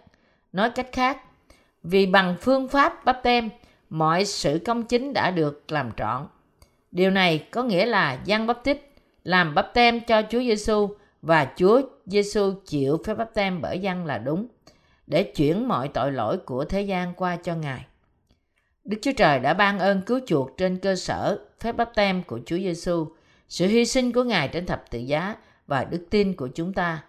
Nói 0.53 0.69
cách 0.69 0.87
khác, 0.91 1.17
vì 1.83 2.05
bằng 2.05 2.35
phương 2.41 2.67
pháp 2.67 3.05
bắp 3.05 3.23
tem, 3.23 3.49
mọi 3.89 4.25
sự 4.25 4.61
công 4.65 4.83
chính 4.83 5.13
đã 5.13 5.31
được 5.31 5.71
làm 5.71 5.91
trọn. 5.97 6.27
Điều 6.91 7.11
này 7.11 7.47
có 7.51 7.63
nghĩa 7.63 7.85
là 7.85 8.17
Giăng 8.25 8.47
bắp 8.47 8.63
tích 8.63 8.90
làm 9.23 9.55
bắp 9.55 9.73
tem 9.73 9.99
cho 9.99 10.21
Chúa 10.29 10.39
Giêsu 10.39 10.89
và 11.21 11.47
Chúa 11.55 11.81
Giêsu 12.05 12.53
chịu 12.65 12.97
phép 13.05 13.13
bắp 13.13 13.33
tem 13.33 13.61
bởi 13.61 13.79
dân 13.79 14.05
là 14.05 14.17
đúng 14.17 14.47
để 15.07 15.23
chuyển 15.23 15.67
mọi 15.67 15.87
tội 15.87 16.11
lỗi 16.11 16.37
của 16.37 16.65
thế 16.65 16.81
gian 16.81 17.13
qua 17.13 17.35
cho 17.35 17.55
Ngài. 17.55 17.85
Đức 18.83 18.97
Chúa 19.01 19.11
Trời 19.17 19.39
đã 19.39 19.53
ban 19.53 19.79
ơn 19.79 20.01
cứu 20.01 20.19
chuộc 20.27 20.57
trên 20.57 20.77
cơ 20.77 20.95
sở 20.95 21.39
phép 21.59 21.71
bắp 21.77 21.95
tem 21.95 22.23
của 22.23 22.39
Chúa 22.45 22.57
Giêsu, 22.57 23.07
sự 23.49 23.67
hy 23.67 23.85
sinh 23.85 24.11
của 24.11 24.23
Ngài 24.23 24.47
trên 24.47 24.65
thập 24.65 24.89
tự 24.89 24.99
giá 24.99 25.35
và 25.67 25.83
đức 25.83 26.05
tin 26.09 26.35
của 26.35 26.47
chúng 26.47 26.73
ta. 26.73 27.03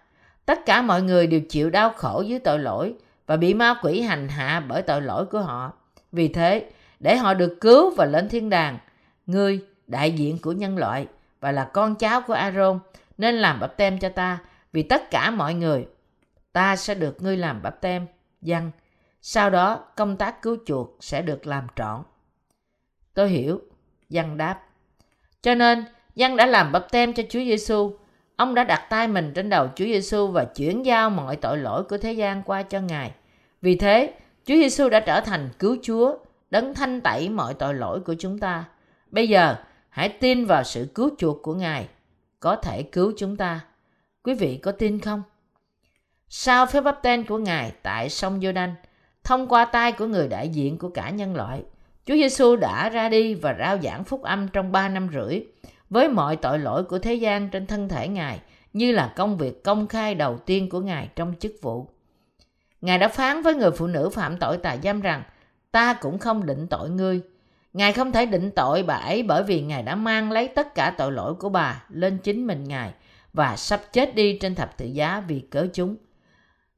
Tất 0.45 0.65
cả 0.65 0.81
mọi 0.81 1.01
người 1.01 1.27
đều 1.27 1.41
chịu 1.49 1.69
đau 1.69 1.89
khổ 1.89 2.21
dưới 2.21 2.39
tội 2.39 2.59
lỗi 2.59 2.93
và 3.27 3.37
bị 3.37 3.53
ma 3.53 3.75
quỷ 3.81 4.01
hành 4.01 4.27
hạ 4.27 4.63
bởi 4.67 4.81
tội 4.81 5.01
lỗi 5.01 5.25
của 5.25 5.39
họ. 5.39 5.73
Vì 6.11 6.27
thế, 6.27 6.69
để 6.99 7.15
họ 7.17 7.33
được 7.33 7.57
cứu 7.61 7.95
và 7.95 8.05
lên 8.05 8.29
thiên 8.29 8.49
đàng, 8.49 8.77
ngươi, 9.25 9.59
đại 9.87 10.11
diện 10.11 10.37
của 10.41 10.51
nhân 10.51 10.77
loại 10.77 11.07
và 11.43 11.51
là 11.51 11.65
con 11.73 11.95
cháu 11.95 12.21
của 12.21 12.33
Aaron, 12.33 12.79
nên 13.17 13.35
làm 13.35 13.59
bắp 13.59 13.77
tem 13.77 13.99
cho 13.99 14.09
ta 14.09 14.39
vì 14.73 14.83
tất 14.83 15.11
cả 15.11 15.31
mọi 15.31 15.53
người 15.53 15.87
ta 16.53 16.75
sẽ 16.75 16.95
được 16.95 17.21
ngươi 17.21 17.37
làm 17.37 17.61
bắp 17.61 17.81
tem, 17.81 18.05
dân. 18.41 18.71
Sau 19.21 19.49
đó, 19.49 19.83
công 19.95 20.17
tác 20.17 20.41
cứu 20.41 20.57
chuộc 20.65 20.97
sẽ 20.99 21.21
được 21.21 21.47
làm 21.47 21.67
trọn. 21.75 22.03
Tôi 23.13 23.29
hiểu, 23.29 23.61
dân 24.09 24.37
đáp. 24.37 24.59
Cho 25.41 25.55
nên, 25.55 25.85
dân 26.15 26.35
đã 26.35 26.45
làm 26.45 26.71
bắp 26.71 26.91
tem 26.91 27.13
cho 27.13 27.23
Chúa 27.29 27.39
Giêsu. 27.39 27.97
Ông 28.35 28.55
đã 28.55 28.63
đặt 28.63 28.87
tay 28.89 29.07
mình 29.07 29.31
trên 29.35 29.49
đầu 29.49 29.67
Chúa 29.75 29.85
Giêsu 29.85 30.27
và 30.27 30.45
chuyển 30.45 30.85
giao 30.85 31.09
mọi 31.09 31.35
tội 31.35 31.57
lỗi 31.57 31.83
của 31.83 31.97
thế 31.97 32.13
gian 32.13 32.43
qua 32.43 32.63
cho 32.63 32.79
Ngài. 32.79 33.11
Vì 33.61 33.75
thế, 33.75 34.13
Chúa 34.45 34.55
Giêsu 34.55 34.89
đã 34.89 34.99
trở 34.99 35.21
thành 35.21 35.49
cứu 35.59 35.77
Chúa, 35.81 36.17
đấng 36.49 36.73
thanh 36.73 37.01
tẩy 37.01 37.29
mọi 37.29 37.53
tội 37.53 37.73
lỗi 37.73 37.99
của 37.99 38.15
chúng 38.19 38.39
ta. 38.39 38.65
Bây 39.11 39.29
giờ, 39.29 39.55
hãy 39.93 40.09
tin 40.09 40.45
vào 40.45 40.63
sự 40.63 40.87
cứu 40.95 41.09
chuộc 41.17 41.41
của 41.41 41.53
Ngài, 41.53 41.87
có 42.39 42.55
thể 42.55 42.83
cứu 42.83 43.13
chúng 43.17 43.37
ta. 43.37 43.59
Quý 44.23 44.33
vị 44.33 44.57
có 44.57 44.71
tin 44.71 44.99
không? 44.99 45.23
Sau 46.29 46.65
phép 46.65 46.81
bắp 46.81 46.99
tên 47.03 47.25
của 47.25 47.37
Ngài 47.37 47.71
tại 47.83 48.09
sông 48.09 48.39
Giô-đanh, 48.39 48.73
thông 49.23 49.47
qua 49.47 49.65
tay 49.65 49.91
của 49.91 50.05
người 50.05 50.27
đại 50.27 50.49
diện 50.49 50.77
của 50.77 50.89
cả 50.89 51.09
nhân 51.09 51.35
loại, 51.35 51.63
Chúa 52.05 52.13
Giêsu 52.13 52.55
đã 52.55 52.89
ra 52.89 53.09
đi 53.09 53.33
và 53.33 53.55
rao 53.59 53.77
giảng 53.81 54.03
phúc 54.03 54.23
âm 54.23 54.47
trong 54.47 54.71
ba 54.71 54.89
năm 54.89 55.09
rưỡi 55.13 55.41
với 55.89 56.09
mọi 56.09 56.35
tội 56.35 56.59
lỗi 56.59 56.83
của 56.83 56.99
thế 56.99 57.13
gian 57.13 57.49
trên 57.49 57.67
thân 57.67 57.89
thể 57.89 58.07
Ngài 58.07 58.39
như 58.73 58.91
là 58.91 59.13
công 59.15 59.37
việc 59.37 59.63
công 59.63 59.87
khai 59.87 60.15
đầu 60.15 60.37
tiên 60.37 60.69
của 60.69 60.79
Ngài 60.79 61.09
trong 61.15 61.33
chức 61.39 61.51
vụ. 61.61 61.87
Ngài 62.81 62.97
đã 62.97 63.07
phán 63.07 63.41
với 63.41 63.55
người 63.55 63.71
phụ 63.71 63.87
nữ 63.87 64.09
phạm 64.09 64.37
tội 64.37 64.57
tà 64.57 64.77
giam 64.83 65.01
rằng 65.01 65.23
ta 65.71 65.93
cũng 65.93 66.19
không 66.19 66.45
định 66.45 66.67
tội 66.69 66.89
ngươi. 66.89 67.21
Ngài 67.73 67.93
không 67.93 68.11
thể 68.11 68.25
định 68.25 68.51
tội 68.51 68.83
bà 68.83 68.95
ấy 68.95 69.23
bởi 69.23 69.43
vì 69.43 69.61
Ngài 69.61 69.83
đã 69.83 69.95
mang 69.95 70.31
lấy 70.31 70.47
tất 70.47 70.75
cả 70.75 70.93
tội 70.97 71.11
lỗi 71.11 71.35
của 71.35 71.49
bà 71.49 71.83
lên 71.89 72.17
chính 72.17 72.47
mình 72.47 72.63
Ngài 72.63 72.93
và 73.33 73.55
sắp 73.55 73.81
chết 73.93 74.15
đi 74.15 74.37
trên 74.41 74.55
thập 74.55 74.77
tự 74.77 74.85
giá 74.85 75.23
vì 75.27 75.39
cớ 75.39 75.67
chúng. 75.73 75.95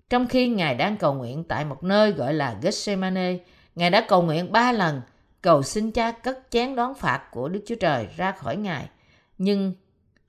Trong 0.09 0.27
khi 0.27 0.47
Ngài 0.47 0.75
đang 0.75 0.97
cầu 0.97 1.13
nguyện 1.13 1.43
tại 1.43 1.65
một 1.65 1.83
nơi 1.83 2.11
gọi 2.11 2.33
là 2.33 2.55
Gethsemane, 2.61 3.37
Ngài 3.75 3.89
đã 3.89 4.05
cầu 4.07 4.21
nguyện 4.21 4.51
ba 4.51 4.71
lần, 4.71 5.01
cầu 5.41 5.63
xin 5.63 5.91
cha 5.91 6.11
cất 6.11 6.39
chén 6.49 6.75
đón 6.75 6.95
phạt 6.95 7.31
của 7.31 7.49
Đức 7.49 7.63
Chúa 7.67 7.75
Trời 7.75 8.07
ra 8.17 8.31
khỏi 8.31 8.57
Ngài. 8.57 8.89
Nhưng 9.37 9.73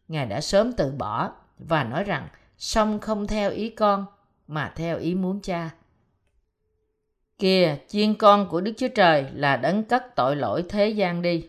Ngài 0.09 0.27
đã 0.27 0.40
sớm 0.40 0.73
từ 0.73 0.93
bỏ 0.93 1.31
và 1.59 1.85
nói 1.85 2.05
rằng 2.05 2.28
song 2.59 3.01
không 3.01 3.27
theo 3.27 3.51
ý 3.51 3.70
con 3.70 4.07
mà 4.49 4.73
theo 4.77 4.99
ý 4.99 5.15
muốn 5.15 5.40
cha. 5.40 5.70
Kìa, 7.39 7.77
chiên 7.89 8.15
con 8.15 8.49
của 8.49 8.61
Đức 8.61 8.73
Chúa 8.77 8.89
Trời 8.89 9.27
là 9.35 9.57
đấng 9.57 9.85
cất 9.85 10.17
tội 10.17 10.37
lỗi 10.37 10.65
thế 10.69 10.89
gian 10.89 11.23
đi. 11.23 11.49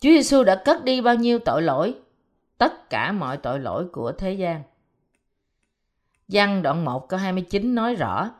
Chúa 0.00 0.10
Giêsu 0.10 0.44
đã 0.44 0.62
cất 0.64 0.84
đi 0.84 1.00
bao 1.00 1.14
nhiêu 1.14 1.38
tội 1.38 1.62
lỗi? 1.62 1.94
Tất 2.58 2.90
cả 2.90 3.12
mọi 3.12 3.36
tội 3.36 3.60
lỗi 3.60 3.86
của 3.92 4.12
thế 4.12 4.32
gian. 4.32 4.62
Giăng 6.28 6.62
đoạn 6.62 6.84
1 6.84 7.08
câu 7.08 7.20
29 7.20 7.74
nói 7.74 7.94
rõ, 7.94 8.30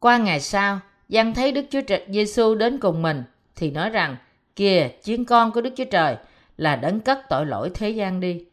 qua 0.00 0.18
ngày 0.18 0.40
sau, 0.40 0.80
Giăng 1.08 1.34
thấy 1.34 1.52
Đức 1.52 1.64
Chúa 1.70 1.80
Trời 1.80 2.06
Giêsu 2.08 2.54
đến 2.54 2.78
cùng 2.78 3.02
mình 3.02 3.22
thì 3.56 3.70
nói 3.70 3.90
rằng, 3.90 4.16
kìa, 4.56 4.90
chiên 5.02 5.24
con 5.24 5.52
của 5.52 5.60
Đức 5.60 5.70
Chúa 5.76 5.84
Trời 5.84 6.16
là 6.56 6.76
đấng 6.76 7.00
cất 7.00 7.18
tội 7.28 7.46
lỗi 7.46 7.70
thế 7.74 7.90
gian 7.90 8.20
đi. 8.20 8.44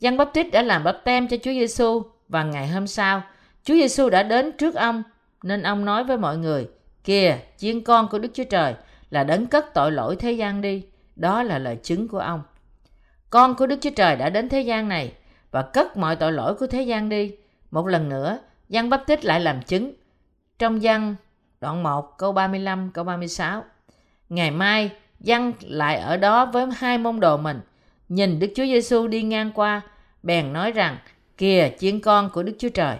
Giăng 0.00 0.16
Báp 0.16 0.30
Tít 0.34 0.52
đã 0.52 0.62
làm 0.62 0.84
bắp 0.84 0.96
tem 1.04 1.28
cho 1.28 1.36
Chúa 1.36 1.52
Giêsu 1.52 2.02
và 2.28 2.44
ngày 2.44 2.68
hôm 2.68 2.86
sau, 2.86 3.22
Chúa 3.64 3.74
Giêsu 3.74 4.10
đã 4.10 4.22
đến 4.22 4.52
trước 4.52 4.74
ông 4.74 5.02
nên 5.42 5.62
ông 5.62 5.84
nói 5.84 6.04
với 6.04 6.16
mọi 6.16 6.36
người, 6.36 6.68
kìa, 7.04 7.38
chiên 7.56 7.84
con 7.84 8.08
của 8.08 8.18
Đức 8.18 8.30
Chúa 8.34 8.44
Trời 8.44 8.74
là 9.10 9.24
đấng 9.24 9.46
cất 9.46 9.74
tội 9.74 9.92
lỗi 9.92 10.16
thế 10.16 10.32
gian 10.32 10.60
đi. 10.60 10.84
Đó 11.16 11.42
là 11.42 11.58
lời 11.58 11.76
chứng 11.82 12.08
của 12.08 12.18
ông. 12.18 12.42
Con 13.30 13.54
của 13.54 13.66
Đức 13.66 13.78
Chúa 13.80 13.90
Trời 13.96 14.16
đã 14.16 14.30
đến 14.30 14.48
thế 14.48 14.60
gian 14.60 14.88
này 14.88 15.12
và 15.50 15.62
cất 15.62 15.96
mọi 15.96 16.16
tội 16.16 16.32
lỗi 16.32 16.54
của 16.54 16.66
thế 16.66 16.82
gian 16.82 17.08
đi. 17.08 17.32
Một 17.70 17.86
lần 17.86 18.08
nữa, 18.08 18.38
Giăng 18.68 18.90
Báp 18.90 19.06
Tích 19.06 19.24
lại 19.24 19.40
làm 19.40 19.62
chứng. 19.62 19.92
Trong 20.58 20.78
văn 20.82 21.14
đoạn 21.60 21.82
1 21.82 22.18
câu 22.18 22.32
35 22.32 22.90
câu 22.90 23.04
36. 23.04 23.64
Ngày 24.28 24.50
mai, 24.50 24.90
Giăng 25.20 25.52
lại 25.60 25.98
ở 25.98 26.16
đó 26.16 26.46
với 26.46 26.66
hai 26.76 26.98
môn 26.98 27.20
đồ 27.20 27.36
mình. 27.36 27.60
Nhìn 28.08 28.38
Đức 28.38 28.52
Chúa 28.56 28.64
Giêsu 28.64 29.06
đi 29.06 29.22
ngang 29.22 29.52
qua, 29.54 29.80
bèn 30.22 30.52
nói 30.52 30.72
rằng, 30.72 30.96
kìa 31.36 31.70
chiên 31.78 32.00
con 32.00 32.30
của 32.30 32.42
Đức 32.42 32.52
Chúa 32.58 32.68
Trời. 32.68 32.96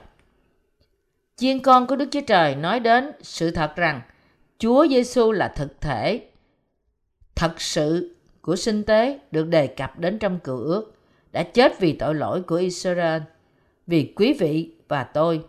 Chiên 1.42 1.60
con 1.60 1.86
của 1.86 1.96
Đức 1.96 2.08
Chúa 2.10 2.20
Trời 2.20 2.54
nói 2.54 2.80
đến 2.80 3.12
sự 3.22 3.50
thật 3.50 3.76
rằng 3.76 4.00
Chúa 4.58 4.86
Giêsu 4.88 5.32
là 5.32 5.48
thực 5.48 5.80
thể 5.80 6.20
thật 7.34 7.60
sự 7.60 8.16
của 8.40 8.56
sinh 8.56 8.84
tế 8.84 9.18
được 9.30 9.48
đề 9.48 9.66
cập 9.66 9.98
đến 9.98 10.18
trong 10.18 10.38
cựu 10.38 10.58
ước 10.58 10.94
đã 11.32 11.42
chết 11.42 11.80
vì 11.80 11.92
tội 11.92 12.14
lỗi 12.14 12.42
của 12.42 12.56
Israel 12.56 13.22
vì 13.86 14.12
quý 14.16 14.32
vị 14.32 14.74
và 14.88 15.04
tôi, 15.04 15.40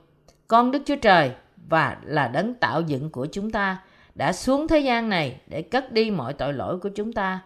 con 0.47 0.71
Đức 0.71 0.79
Chúa 0.85 0.95
Trời 0.95 1.31
và 1.69 1.97
là 2.03 2.27
đấng 2.27 2.53
tạo 2.53 2.81
dựng 2.81 3.09
của 3.09 3.25
chúng 3.25 3.51
ta 3.51 3.77
đã 4.15 4.33
xuống 4.33 4.67
thế 4.67 4.79
gian 4.79 5.09
này 5.09 5.41
để 5.47 5.61
cất 5.61 5.91
đi 5.91 6.11
mọi 6.11 6.33
tội 6.33 6.53
lỗi 6.53 6.79
của 6.79 6.89
chúng 6.89 7.13
ta. 7.13 7.39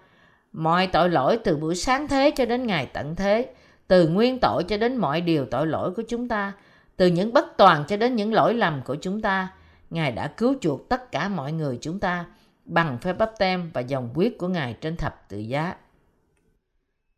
Mọi 0.52 0.88
tội 0.88 1.10
lỗi 1.10 1.40
từ 1.44 1.57
buổi 1.57 1.76
sáng 1.76 2.07
thế 2.07 2.32
cho 2.36 2.45
đến 2.45 2.68
ngày 2.68 2.86
tận 2.94 3.15
thế, 3.15 3.53
từ 3.88 4.07
nguyên 4.07 4.40
tội 4.40 4.64
cho 4.64 4.78
đến 4.78 4.98
mọi 4.98 5.22
điều 5.22 5.45
tội 5.45 5.68
lỗi 5.68 5.91
của 5.91 6.03
chúng 6.07 6.28
ta, 6.28 6.53
từ 6.98 7.07
những 7.07 7.34
bất 7.34 7.57
toàn 7.57 7.84
cho 7.88 7.98
đến 7.98 8.15
những 8.15 8.34
lỗi 8.34 8.53
lầm 8.53 8.82
của 8.86 8.95
chúng 8.95 9.22
ta. 9.22 9.53
Ngài 9.90 10.11
đã 10.11 10.28
cứu 10.28 10.56
chuộc 10.61 10.90
tất 10.90 11.11
cả 11.11 11.30
mọi 11.30 11.52
người 11.52 11.78
chúng 11.82 11.99
ta 11.99 12.26
bằng 12.65 12.98
phép 13.02 13.14
bắp 13.14 13.32
tem 13.40 13.72
và 13.74 13.82
dòng 13.82 14.10
huyết 14.15 14.34
của 14.38 14.48
Ngài 14.48 14.74
trên 14.74 14.98
thập 14.98 15.30
tự 15.30 15.38
giá. 15.38 15.76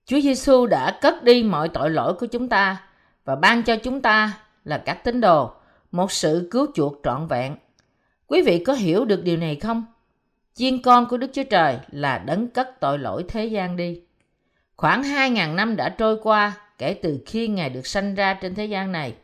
Chúa 0.05 0.21
Giêsu 0.21 0.65
đã 0.65 0.99
cất 1.01 1.23
đi 1.23 1.43
mọi 1.43 1.69
tội 1.69 1.89
lỗi 1.89 2.13
của 2.13 2.25
chúng 2.25 2.49
ta 2.49 2.83
và 3.25 3.35
ban 3.35 3.63
cho 3.63 3.75
chúng 3.75 4.01
ta 4.01 4.39
là 4.65 4.77
các 4.77 5.03
tín 5.03 5.21
đồ, 5.21 5.51
một 5.91 6.11
sự 6.11 6.47
cứu 6.51 6.67
chuộc 6.75 6.93
trọn 7.03 7.27
vẹn. 7.27 7.55
Quý 8.27 8.41
vị 8.41 8.63
có 8.63 8.73
hiểu 8.73 9.05
được 9.05 9.23
điều 9.23 9.37
này 9.37 9.55
không? 9.55 9.85
Chiên 10.53 10.81
con 10.81 11.05
của 11.09 11.17
Đức 11.17 11.31
Chúa 11.33 11.43
Trời 11.43 11.77
là 11.91 12.17
đấng 12.17 12.47
cất 12.47 12.79
tội 12.79 12.99
lỗi 12.99 13.25
thế 13.27 13.45
gian 13.45 13.75
đi. 13.75 14.01
Khoảng 14.75 15.03
2.000 15.03 15.55
năm 15.55 15.75
đã 15.75 15.89
trôi 15.89 16.19
qua 16.23 16.53
kể 16.77 16.93
từ 16.93 17.19
khi 17.25 17.47
Ngài 17.47 17.69
được 17.69 17.87
sanh 17.87 18.15
ra 18.15 18.33
trên 18.33 18.55
thế 18.55 18.65
gian 18.65 18.91
này. 18.91 19.15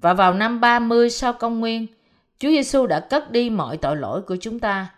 Và 0.00 0.14
vào 0.14 0.34
năm 0.34 0.60
30 0.60 1.10
sau 1.10 1.32
công 1.32 1.60
nguyên, 1.60 1.86
Chúa 2.38 2.48
Giêsu 2.48 2.86
đã 2.86 3.00
cất 3.00 3.30
đi 3.30 3.50
mọi 3.50 3.76
tội 3.76 3.96
lỗi 3.96 4.22
của 4.22 4.36
chúng 4.40 4.58
ta. 4.58 4.88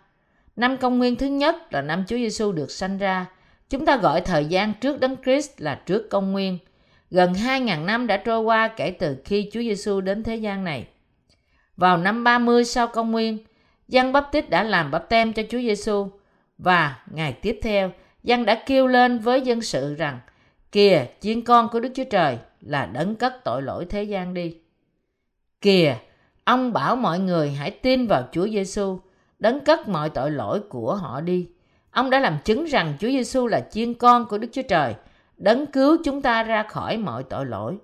Năm 0.55 0.77
công 0.77 0.97
nguyên 0.97 1.15
thứ 1.15 1.25
nhất 1.25 1.73
là 1.73 1.81
năm 1.81 2.03
Chúa 2.07 2.17
Giêsu 2.17 2.51
được 2.51 2.71
sanh 2.71 2.97
ra. 2.97 3.25
Chúng 3.69 3.85
ta 3.85 3.97
gọi 3.97 4.21
thời 4.21 4.45
gian 4.45 4.73
trước 4.81 4.99
Đấng 4.99 5.15
Christ 5.23 5.51
là 5.57 5.75
trước 5.85 6.09
công 6.09 6.31
nguyên. 6.31 6.57
Gần 7.11 7.33
2.000 7.33 7.85
năm 7.85 8.07
đã 8.07 8.17
trôi 8.17 8.39
qua 8.39 8.67
kể 8.67 8.91
từ 8.91 9.17
khi 9.25 9.49
Chúa 9.53 9.61
Giêsu 9.61 10.01
đến 10.01 10.23
thế 10.23 10.35
gian 10.35 10.63
này. 10.63 10.87
Vào 11.77 11.97
năm 11.97 12.23
30 12.23 12.65
sau 12.65 12.87
công 12.87 13.11
nguyên, 13.11 13.37
Giăng 13.87 14.11
báp-tít 14.13 14.49
đã 14.49 14.63
làm 14.63 14.91
báp 14.91 15.09
tem 15.09 15.33
cho 15.33 15.43
Chúa 15.49 15.59
Giêsu 15.59 16.07
và 16.57 16.99
ngày 17.11 17.33
tiếp 17.33 17.59
theo, 17.61 17.91
Giăng 18.23 18.45
đã 18.45 18.63
kêu 18.65 18.87
lên 18.87 19.19
với 19.19 19.41
dân 19.41 19.61
sự 19.61 19.95
rằng 19.95 20.19
Kìa, 20.71 21.05
chiên 21.21 21.41
con 21.41 21.69
của 21.71 21.79
Đức 21.79 21.89
Chúa 21.95 22.03
Trời 22.03 22.37
là 22.61 22.85
đấng 22.85 23.15
cất 23.15 23.43
tội 23.43 23.61
lỗi 23.61 23.85
thế 23.89 24.03
gian 24.03 24.33
đi. 24.33 24.55
Kìa, 25.63 25.97
ông 26.43 26.73
bảo 26.73 26.95
mọi 26.95 27.19
người 27.19 27.51
hãy 27.51 27.71
tin 27.71 28.07
vào 28.07 28.27
Chúa 28.31 28.47
Giêsu, 28.47 28.99
đấng 29.39 29.59
cất 29.59 29.87
mọi 29.87 30.09
tội 30.09 30.31
lỗi 30.31 30.59
của 30.69 30.95
họ 30.95 31.21
đi. 31.21 31.47
Ông 31.91 32.09
đã 32.09 32.19
làm 32.19 32.37
chứng 32.45 32.65
rằng 32.65 32.93
Chúa 32.99 33.07
Giêsu 33.07 33.47
là 33.47 33.59
chiên 33.71 33.93
con 33.93 34.25
của 34.25 34.37
Đức 34.37 34.47
Chúa 34.51 34.61
Trời, 34.61 34.95
đấng 35.37 35.65
cứu 35.65 35.97
chúng 36.03 36.21
ta 36.21 36.43
ra 36.43 36.63
khỏi 36.63 36.97
mọi 36.97 37.23
tội 37.23 37.45
lỗi. 37.45 37.77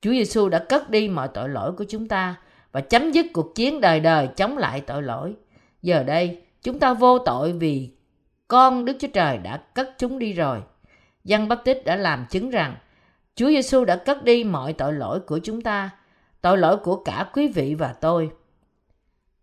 Chúa 0.00 0.10
Giêsu 0.10 0.48
đã 0.48 0.58
cất 0.58 0.90
đi 0.90 1.08
mọi 1.08 1.28
tội 1.28 1.48
lỗi 1.48 1.72
của 1.72 1.84
chúng 1.88 2.08
ta 2.08 2.36
và 2.72 2.80
chấm 2.80 3.12
dứt 3.12 3.26
cuộc 3.32 3.54
chiến 3.54 3.80
đời 3.80 4.00
đời 4.00 4.28
chống 4.36 4.58
lại 4.58 4.80
tội 4.80 5.02
lỗi. 5.02 5.34
Giờ 5.82 6.02
đây, 6.02 6.42
chúng 6.62 6.78
ta 6.78 6.94
vô 6.94 7.18
tội 7.18 7.52
vì 7.52 7.90
con 8.48 8.84
Đức 8.84 8.96
Chúa 9.00 9.08
Trời 9.12 9.38
đã 9.38 9.56
cất 9.74 9.90
chúng 9.98 10.18
đi 10.18 10.32
rồi. 10.32 10.62
Giăng 11.24 11.48
Baptist 11.48 11.84
đã 11.84 11.96
làm 11.96 12.26
chứng 12.30 12.50
rằng 12.50 12.76
Chúa 13.34 13.48
Giêsu 13.48 13.84
đã 13.84 13.96
cất 13.96 14.24
đi 14.24 14.44
mọi 14.44 14.72
tội 14.72 14.92
lỗi 14.92 15.20
của 15.20 15.38
chúng 15.38 15.60
ta, 15.60 15.90
tội 16.40 16.58
lỗi 16.58 16.76
của 16.76 16.96
cả 16.96 17.30
quý 17.32 17.48
vị 17.48 17.74
và 17.74 17.92
tôi. 17.92 18.30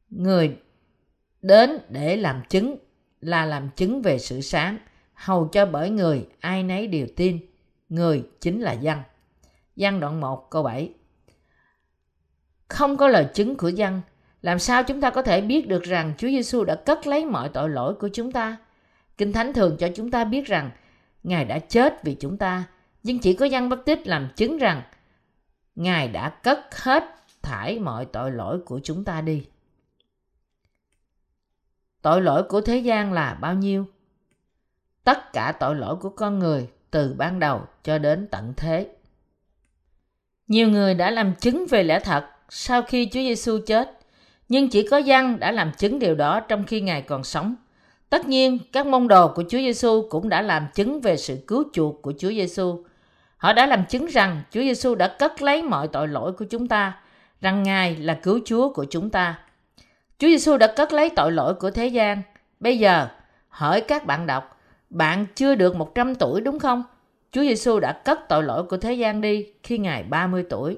Người 0.09 0.57
đến 1.41 1.79
để 1.89 2.17
làm 2.17 2.41
chứng 2.49 2.75
là 3.21 3.45
làm 3.45 3.69
chứng 3.75 4.01
về 4.01 4.19
sự 4.19 4.41
sáng, 4.41 4.77
hầu 5.13 5.47
cho 5.47 5.65
bởi 5.65 5.89
người 5.89 6.27
ai 6.39 6.63
nấy 6.63 6.87
đều 6.87 7.07
tin. 7.15 7.39
Người 7.89 8.23
chính 8.41 8.61
là 8.61 8.73
dân. 8.73 8.99
Giăng 9.75 9.99
đoạn 9.99 10.21
1 10.21 10.49
câu 10.49 10.63
7 10.63 10.93
Không 12.67 12.97
có 12.97 13.07
lời 13.07 13.27
chứng 13.33 13.55
của 13.55 13.69
dân, 13.69 14.01
làm 14.41 14.59
sao 14.59 14.83
chúng 14.83 15.01
ta 15.01 15.09
có 15.09 15.21
thể 15.21 15.41
biết 15.41 15.67
được 15.67 15.83
rằng 15.83 16.13
Chúa 16.17 16.27
Giêsu 16.27 16.63
đã 16.63 16.75
cất 16.75 17.07
lấy 17.07 17.25
mọi 17.25 17.49
tội 17.49 17.69
lỗi 17.69 17.93
của 17.93 18.09
chúng 18.13 18.31
ta? 18.31 18.57
Kinh 19.17 19.33
Thánh 19.33 19.53
thường 19.53 19.77
cho 19.79 19.89
chúng 19.95 20.11
ta 20.11 20.23
biết 20.23 20.45
rằng 20.45 20.71
Ngài 21.23 21.45
đã 21.45 21.59
chết 21.59 22.03
vì 22.03 22.15
chúng 22.19 22.37
ta, 22.37 22.63
nhưng 23.03 23.19
chỉ 23.19 23.33
có 23.33 23.45
Giăng 23.45 23.69
bất 23.69 23.85
tích 23.85 24.07
làm 24.07 24.27
chứng 24.35 24.57
rằng 24.57 24.81
Ngài 25.77 26.07
đã 26.07 26.29
cất 26.29 26.75
hết 26.75 27.03
thải 27.41 27.79
mọi 27.79 28.05
tội 28.05 28.31
lỗi 28.31 28.59
của 28.65 28.79
chúng 28.83 29.03
ta 29.03 29.21
đi. 29.21 29.45
Tội 32.01 32.21
lỗi 32.21 32.43
của 32.43 32.61
thế 32.61 32.77
gian 32.77 33.13
là 33.13 33.33
bao 33.33 33.53
nhiêu? 33.53 33.85
Tất 35.03 35.33
cả 35.33 35.51
tội 35.59 35.75
lỗi 35.75 35.95
của 35.95 36.09
con 36.09 36.39
người 36.39 36.67
từ 36.91 37.13
ban 37.17 37.39
đầu 37.39 37.61
cho 37.83 37.97
đến 37.97 38.27
tận 38.31 38.53
thế. 38.57 38.89
Nhiều 40.47 40.69
người 40.69 40.93
đã 40.93 41.11
làm 41.11 41.35
chứng 41.35 41.65
về 41.69 41.83
lẽ 41.83 41.99
thật 41.99 42.25
sau 42.49 42.81
khi 42.81 43.05
Chúa 43.05 43.19
Giêsu 43.19 43.59
chết, 43.65 43.99
nhưng 44.49 44.69
chỉ 44.69 44.87
có 44.87 44.97
Giăng 44.97 45.39
đã 45.39 45.51
làm 45.51 45.71
chứng 45.77 45.99
điều 45.99 46.15
đó 46.15 46.39
trong 46.39 46.63
khi 46.63 46.81
Ngài 46.81 47.01
còn 47.01 47.23
sống. 47.23 47.55
Tất 48.09 48.27
nhiên, 48.27 48.59
các 48.71 48.87
môn 48.87 49.07
đồ 49.07 49.33
của 49.35 49.43
Chúa 49.49 49.57
Giêsu 49.57 50.07
cũng 50.09 50.29
đã 50.29 50.41
làm 50.41 50.67
chứng 50.73 51.01
về 51.01 51.17
sự 51.17 51.43
cứu 51.47 51.63
chuộc 51.73 52.01
của 52.01 52.13
Chúa 52.17 52.29
Giêsu. 52.29 52.83
Họ 53.37 53.53
đã 53.53 53.65
làm 53.65 53.85
chứng 53.85 54.05
rằng 54.05 54.41
Chúa 54.51 54.61
Giêsu 54.61 54.95
đã 54.95 55.07
cất 55.07 55.41
lấy 55.41 55.63
mọi 55.63 55.87
tội 55.87 56.07
lỗi 56.07 56.33
của 56.33 56.45
chúng 56.45 56.67
ta, 56.67 56.99
rằng 57.41 57.63
Ngài 57.63 57.95
là 57.95 58.19
cứu 58.23 58.39
Chúa 58.45 58.73
của 58.73 58.85
chúng 58.89 59.09
ta. 59.09 59.39
Chúa 60.19 60.27
Giêsu 60.27 60.57
đã 60.57 60.73
cất 60.75 60.93
lấy 60.93 61.09
tội 61.09 61.31
lỗi 61.31 61.53
của 61.53 61.71
thế 61.71 61.87
gian. 61.87 62.21
Bây 62.59 62.79
giờ, 62.79 63.07
hỏi 63.49 63.81
các 63.81 64.05
bạn 64.05 64.27
đọc, 64.27 64.57
bạn 64.89 65.25
chưa 65.35 65.55
được 65.55 65.75
100 65.75 66.15
tuổi 66.15 66.41
đúng 66.41 66.59
không? 66.59 66.83
Chúa 67.31 67.41
Giêsu 67.41 67.79
đã 67.79 68.01
cất 68.05 68.19
tội 68.29 68.43
lỗi 68.43 68.63
của 68.63 68.77
thế 68.77 68.93
gian 68.93 69.21
đi 69.21 69.53
khi 69.63 69.77
Ngài 69.77 70.03
30 70.03 70.45
tuổi. 70.49 70.77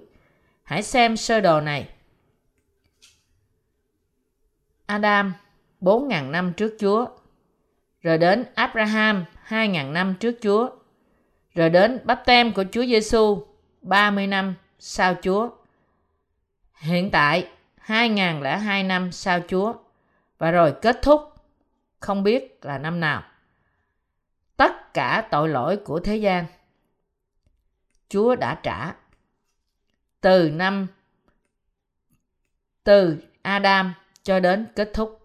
Hãy 0.63 0.83
xem 0.83 1.17
sơ 1.17 1.41
đồ 1.41 1.61
này. 1.61 1.89
Adam 4.85 5.33
4.000 5.81 6.31
năm 6.31 6.53
trước 6.53 6.75
Chúa 6.79 7.05
rồi 8.01 8.17
đến 8.17 8.45
Abraham 8.55 9.25
2.000 9.47 9.91
năm 9.91 10.15
trước 10.19 10.35
Chúa, 10.41 10.69
rồi 11.59 11.69
đến 11.69 11.99
bắp 12.03 12.25
tem 12.25 12.53
của 12.53 12.63
Chúa 12.71 12.85
Giêsu 12.85 13.45
30 13.81 14.27
năm 14.27 14.55
sau 14.79 15.15
Chúa. 15.21 15.49
Hiện 16.73 17.11
tại 17.11 17.47
2002 17.77 18.83
năm 18.83 19.11
sau 19.11 19.39
Chúa 19.47 19.73
và 20.37 20.51
rồi 20.51 20.73
kết 20.81 20.99
thúc, 21.01 21.33
không 21.99 22.23
biết 22.23 22.59
là 22.61 22.77
năm 22.77 22.99
nào. 22.99 23.23
Tất 24.57 24.93
cả 24.93 25.27
tội 25.31 25.49
lỗi 25.49 25.77
của 25.77 25.99
thế 25.99 26.17
gian, 26.17 26.45
Chúa 28.09 28.35
đã 28.35 28.59
trả 28.63 28.93
từ 30.21 30.49
năm, 30.49 30.87
từ 32.83 33.17
Adam 33.41 33.93
cho 34.23 34.39
đến 34.39 34.65
kết 34.75 34.91
thúc. 34.93 35.21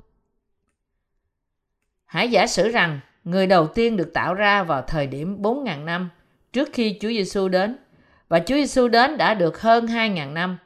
Hãy 2.05 2.31
giả 2.31 2.47
sử 2.47 2.69
rằng 2.69 3.01
người 3.24 3.47
đầu 3.47 3.66
tiên 3.66 3.97
được 3.97 4.11
tạo 4.15 4.35
ra 4.35 4.62
vào 4.62 4.82
thời 4.82 5.06
điểm 5.06 5.43
4.000 5.43 5.85
năm 5.85 6.11
trước 6.55 6.68
khi 6.72 6.98
Chúa 7.01 7.09
Giêsu 7.09 7.48
đến 7.48 7.76
và 8.28 8.39
Chúa 8.39 8.55
Giêsu 8.55 8.89
đến 8.89 9.16
đã 9.16 9.35
được 9.35 9.60
hơn 9.60 9.86
2.000 9.86 10.32
năm. 10.32 10.59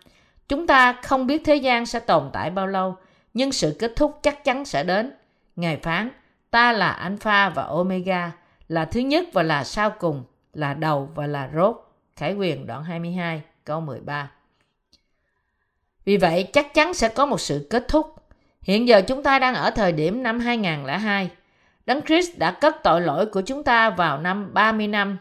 Chúng 0.48 0.66
ta 0.66 0.93
không 0.93 1.27
biết 1.27 1.43
thế 1.44 1.56
gian 1.56 1.86
sẽ 1.86 2.01
tồn 2.01 2.31
tại 2.32 2.51
bao 2.51 2.66
lâu, 2.66 2.97
nhưng 3.35 3.52
sự 3.52 3.77
kết 3.78 3.93
thúc 3.97 4.19
chắc 4.23 4.44
chắn 4.44 4.65
sẽ 4.65 4.85
đến. 4.85 5.12
Ngài 5.56 5.77
phán, 5.77 6.10
ta 6.51 6.73
là 6.73 6.90
Alpha 6.90 7.48
và 7.48 7.62
Omega, 7.62 8.32
là 8.69 8.85
thứ 8.85 9.01
nhất 9.01 9.28
và 9.32 9.43
là 9.43 9.65
sau 9.65 9.90
cùng, 9.90 10.24
là 10.55 10.74
đầu 10.74 11.10
và 11.15 11.27
là 11.27 11.51
rốt. 11.55 11.77
Khải 12.16 12.35
quyền 12.35 12.66
đoạn 12.66 12.85
22, 12.85 13.43
câu 13.65 13.81
13. 13.81 14.31
Vì 16.05 16.16
vậy, 16.16 16.48
chắc 16.52 16.74
chắn 16.74 16.94
sẽ 16.94 17.09
có 17.09 17.27
một 17.27 17.40
sự 17.40 17.66
kết 17.70 17.89
thúc. 17.89 18.15
Hiện 18.62 18.89
giờ 18.89 19.02
chúng 19.06 19.23
ta 19.23 19.39
đang 19.39 19.55
ở 19.55 19.70
thời 19.70 19.93
điểm 19.93 20.23
năm 20.23 20.40
2002. 20.40 21.31
Đấng 21.86 22.02
Christ 22.02 22.39
đã 22.39 22.51
cất 22.51 22.77
tội 22.82 23.01
lỗi 23.01 23.27
của 23.27 23.40
chúng 23.40 23.65
ta 23.65 23.90
vào 23.90 24.19
năm 24.19 24.55
30 24.55 24.86
năm 24.86 25.19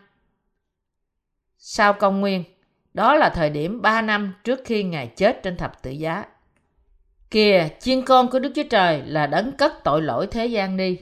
sau 1.57 1.93
công 1.93 2.21
nguyên. 2.21 2.43
Đó 2.93 3.15
là 3.15 3.29
thời 3.29 3.49
điểm 3.49 3.81
3 3.81 4.01
năm 4.01 4.33
trước 4.43 4.59
khi 4.65 4.83
Ngài 4.83 5.07
chết 5.07 5.43
trên 5.43 5.57
thập 5.57 5.83
tự 5.83 5.91
giá. 5.91 6.25
Kìa, 7.31 7.67
chiên 7.79 8.05
con 8.05 8.29
của 8.29 8.39
Đức 8.39 8.51
Chúa 8.55 8.63
Trời 8.69 9.01
là 9.05 9.27
đấng 9.27 9.51
cất 9.51 9.83
tội 9.83 10.01
lỗi 10.01 10.27
thế 10.27 10.45
gian 10.45 10.77
đi. 10.77 10.99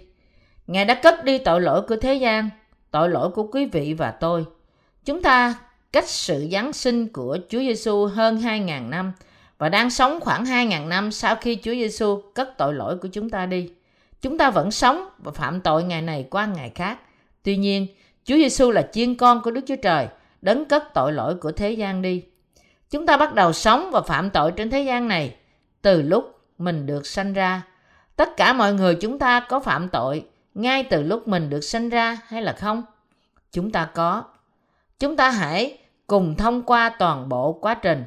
Ngài 0.68 0.86
đã 0.86 0.94
cất 0.94 1.24
đi 1.24 1.38
tội 1.38 1.62
lỗi 1.62 1.82
của 1.82 1.96
thế 1.96 2.14
gian, 2.14 2.50
tội 2.92 3.10
lỗi 3.10 3.30
của 3.30 3.48
quý 3.52 3.66
vị 3.66 3.94
và 3.94 4.12
tôi. 4.12 4.46
Chúng 5.06 5.22
ta 5.22 5.56
cách 5.92 6.08
sự 6.08 6.48
Giáng 6.52 6.74
sinh 6.74 7.08
của 7.08 7.38
Chúa 7.50 7.60
Giêsu 7.60 8.06
hơn 8.06 8.38
2.000 8.38 8.90
năm 8.90 9.14
và 9.58 9.70
đang 9.70 9.90
sống 9.90 10.20
khoảng 10.20 10.44
2.000 10.44 10.88
năm 10.88 11.12
sau 11.12 11.36
khi 11.36 11.56
Chúa 11.56 11.72
Giêsu 11.72 12.22
cất 12.36 12.58
tội 12.58 12.74
lỗi 12.74 12.98
của 12.98 13.08
chúng 13.08 13.30
ta 13.30 13.46
đi. 13.46 13.70
Chúng 14.22 14.38
ta 14.38 14.50
vẫn 14.50 14.72
sống 14.72 15.10
và 15.18 15.32
phạm 15.32 15.62
tội 15.62 15.84
ngày 15.84 16.02
này 16.02 16.28
qua 16.30 16.46
ngày 16.46 16.72
khác. 16.76 17.00
Tuy 17.44 17.58
nhiên, 17.58 17.88
Chúa 18.24 18.36
Giêsu 18.36 18.72
là 18.72 18.90
chiên 18.94 19.16
con 19.16 19.42
của 19.42 19.52
Đức 19.52 19.62
Chúa 19.68 19.76
Trời, 19.76 20.08
đấng 20.46 20.66
cất 20.66 20.94
tội 20.94 21.14
lỗi 21.14 21.36
của 21.36 21.52
thế 21.52 21.72
gian 21.72 22.02
đi. 22.02 22.24
Chúng 22.90 23.06
ta 23.06 23.18
bắt 23.18 23.34
đầu 23.34 23.54
sống 23.54 23.90
và 23.92 24.02
phạm 24.02 24.30
tội 24.30 24.52
trên 24.52 24.70
thế 24.70 24.82
gian 24.82 25.08
này 25.08 25.36
từ 25.82 26.02
lúc 26.02 26.40
mình 26.58 26.86
được 26.86 27.08
sanh 27.08 27.34
ra. 27.34 27.62
Tất 28.16 28.38
cả 28.38 28.54
mọi 28.54 28.74
người 28.74 28.96
chúng 28.96 29.20
ta 29.20 29.40
có 29.40 29.60
phạm 29.60 29.90
tội 29.90 30.26
ngay 30.54 30.84
từ 30.84 31.04
lúc 31.04 31.28
mình 31.28 31.50
được 31.50 31.62
sanh 31.62 31.90
ra 31.90 32.18
hay 32.28 32.42
là 32.42 32.54
không? 32.54 32.84
Chúng 33.52 33.72
ta 33.72 33.90
có. 33.94 34.24
Chúng 35.00 35.16
ta 35.16 35.30
hãy 35.30 35.78
cùng 36.08 36.36
thông 36.36 36.64
qua 36.64 36.90
toàn 37.00 37.30
bộ 37.30 37.54
quá 37.54 37.74
trình. 37.74 38.04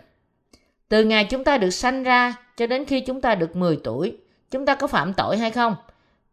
Từ 0.88 1.04
ngày 1.04 1.24
chúng 1.24 1.44
ta 1.44 1.58
được 1.58 1.70
sanh 1.70 2.02
ra 2.02 2.34
cho 2.56 2.66
đến 2.66 2.84
khi 2.84 3.00
chúng 3.00 3.20
ta 3.20 3.34
được 3.34 3.56
10 3.56 3.80
tuổi, 3.84 4.16
chúng 4.50 4.66
ta 4.66 4.74
có 4.74 4.86
phạm 4.86 5.14
tội 5.14 5.38
hay 5.38 5.50
không? 5.50 5.76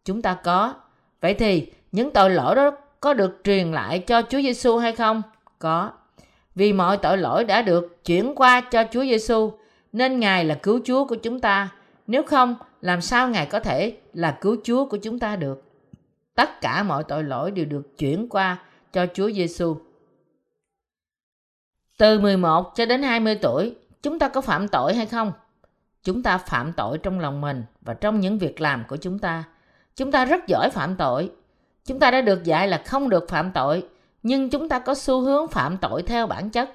Chúng 0.04 0.22
ta 0.22 0.36
có. 0.44 0.74
Vậy 1.20 1.34
thì 1.34 1.72
những 1.92 2.12
tội 2.12 2.30
lỗi 2.30 2.54
đó 2.54 2.70
có 3.00 3.14
được 3.14 3.40
truyền 3.44 3.72
lại 3.72 3.98
cho 3.98 4.22
Chúa 4.22 4.40
Giêsu 4.40 4.78
hay 4.78 4.92
không? 4.92 5.22
Có. 5.58 5.92
Vì 6.54 6.72
mọi 6.72 6.96
tội 6.96 7.18
lỗi 7.18 7.44
đã 7.44 7.62
được 7.62 8.04
chuyển 8.04 8.34
qua 8.34 8.60
cho 8.60 8.84
Chúa 8.92 9.02
Giêsu, 9.02 9.52
nên 9.92 10.20
Ngài 10.20 10.44
là 10.44 10.54
cứu 10.54 10.80
Chúa 10.84 11.04
của 11.04 11.16
chúng 11.16 11.40
ta. 11.40 11.68
Nếu 12.06 12.22
không, 12.22 12.54
làm 12.80 13.00
sao 13.00 13.28
Ngài 13.28 13.46
có 13.46 13.60
thể 13.60 13.96
là 14.12 14.38
cứu 14.40 14.56
Chúa 14.64 14.86
của 14.86 14.96
chúng 14.96 15.18
ta 15.18 15.36
được? 15.36 15.62
Tất 16.34 16.60
cả 16.60 16.82
mọi 16.82 17.04
tội 17.04 17.24
lỗi 17.24 17.50
đều 17.50 17.64
được 17.64 17.98
chuyển 17.98 18.28
qua 18.28 18.58
cho 18.92 19.06
Chúa 19.14 19.30
Giêsu. 19.30 19.76
Từ 21.98 22.20
11 22.20 22.72
cho 22.74 22.86
đến 22.86 23.02
20 23.02 23.38
tuổi, 23.42 23.74
chúng 24.02 24.18
ta 24.18 24.28
có 24.28 24.40
phạm 24.40 24.68
tội 24.68 24.94
hay 24.94 25.06
không? 25.06 25.32
Chúng 26.02 26.22
ta 26.22 26.38
phạm 26.38 26.72
tội 26.72 26.98
trong 26.98 27.20
lòng 27.20 27.40
mình 27.40 27.64
và 27.80 27.94
trong 27.94 28.20
những 28.20 28.38
việc 28.38 28.60
làm 28.60 28.84
của 28.88 28.96
chúng 28.96 29.18
ta. 29.18 29.44
Chúng 29.96 30.12
ta 30.12 30.24
rất 30.24 30.46
giỏi 30.46 30.70
phạm 30.70 30.96
tội. 30.96 31.30
Chúng 31.84 31.98
ta 31.98 32.10
đã 32.10 32.20
được 32.20 32.44
dạy 32.44 32.68
là 32.68 32.82
không 32.86 33.08
được 33.08 33.28
phạm 33.28 33.52
tội, 33.52 33.88
nhưng 34.26 34.50
chúng 34.50 34.68
ta 34.68 34.78
có 34.78 34.94
xu 34.94 35.20
hướng 35.20 35.48
phạm 35.48 35.76
tội 35.76 36.02
theo 36.02 36.26
bản 36.26 36.50
chất. 36.50 36.70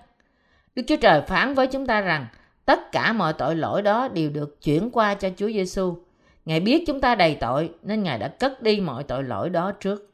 Đức 0.76 0.84
Chúa 0.88 0.96
Trời 0.96 1.22
phán 1.22 1.54
với 1.54 1.68
chúng 1.68 1.88
ta 1.88 2.02
rằng 2.02 2.26
tất 2.66 2.92
cả 2.92 3.14
mọi 3.14 3.34
tội 3.34 3.56
lỗi 3.56 3.82
đó 3.82 4.08
đều 4.08 4.30
được 4.30 4.62
chuyển 4.62 4.90
qua 4.92 5.14
cho 5.14 5.30
Chúa 5.38 5.48
Giêsu. 5.48 5.98
Ngài 6.46 6.60
biết 6.60 6.84
chúng 6.88 7.02
ta 7.02 7.16
đầy 7.16 7.36
tội 7.36 7.70
nên 7.84 8.04
Ngài 8.04 8.20
đã 8.20 8.28
cất 8.28 8.62
đi 8.62 8.80
mọi 8.80 9.04
tội 9.04 9.24
lỗi 9.24 9.50
đó 9.50 9.72
trước. 9.72 10.12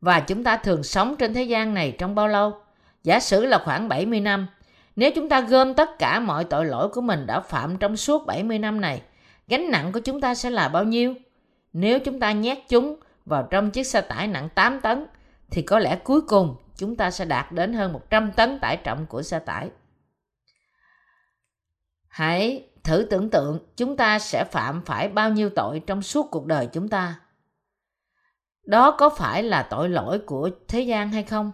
Và 0.00 0.20
chúng 0.20 0.44
ta 0.44 0.56
thường 0.56 0.82
sống 0.82 1.16
trên 1.16 1.34
thế 1.34 1.42
gian 1.42 1.74
này 1.74 1.96
trong 1.98 2.14
bao 2.14 2.28
lâu? 2.28 2.52
Giả 3.04 3.20
sử 3.20 3.46
là 3.46 3.58
khoảng 3.64 3.88
70 3.88 4.20
năm. 4.20 4.46
Nếu 4.96 5.10
chúng 5.14 5.28
ta 5.28 5.40
gom 5.40 5.74
tất 5.74 5.98
cả 5.98 6.20
mọi 6.20 6.44
tội 6.44 6.64
lỗi 6.64 6.88
của 6.88 7.00
mình 7.00 7.26
đã 7.26 7.40
phạm 7.40 7.76
trong 7.76 7.96
suốt 7.96 8.26
70 8.26 8.58
năm 8.58 8.80
này, 8.80 9.02
gánh 9.48 9.70
nặng 9.70 9.92
của 9.92 10.00
chúng 10.00 10.20
ta 10.20 10.34
sẽ 10.34 10.50
là 10.50 10.68
bao 10.68 10.84
nhiêu? 10.84 11.14
Nếu 11.72 11.98
chúng 11.98 12.20
ta 12.20 12.32
nhét 12.32 12.58
chúng 12.68 12.96
vào 13.26 13.48
trong 13.50 13.70
chiếc 13.70 13.84
xe 13.84 14.00
tải 14.00 14.26
nặng 14.26 14.48
8 14.54 14.80
tấn, 14.80 15.06
thì 15.54 15.62
có 15.62 15.78
lẽ 15.78 16.00
cuối 16.04 16.20
cùng 16.20 16.56
chúng 16.76 16.96
ta 16.96 17.10
sẽ 17.10 17.24
đạt 17.24 17.52
đến 17.52 17.72
hơn 17.72 17.92
100 17.92 18.32
tấn 18.32 18.58
tải 18.60 18.76
trọng 18.76 19.06
của 19.06 19.22
xe 19.22 19.38
tải. 19.38 19.70
Hãy 22.08 22.68
thử 22.84 23.06
tưởng 23.10 23.30
tượng 23.30 23.58
chúng 23.76 23.96
ta 23.96 24.18
sẽ 24.18 24.44
phạm 24.44 24.82
phải 24.84 25.08
bao 25.08 25.30
nhiêu 25.30 25.50
tội 25.50 25.80
trong 25.86 26.02
suốt 26.02 26.30
cuộc 26.30 26.46
đời 26.46 26.68
chúng 26.72 26.88
ta. 26.88 27.20
Đó 28.64 28.90
có 28.90 29.10
phải 29.10 29.42
là 29.42 29.62
tội 29.62 29.88
lỗi 29.88 30.18
của 30.18 30.50
thế 30.68 30.80
gian 30.80 31.12
hay 31.12 31.22
không? 31.22 31.52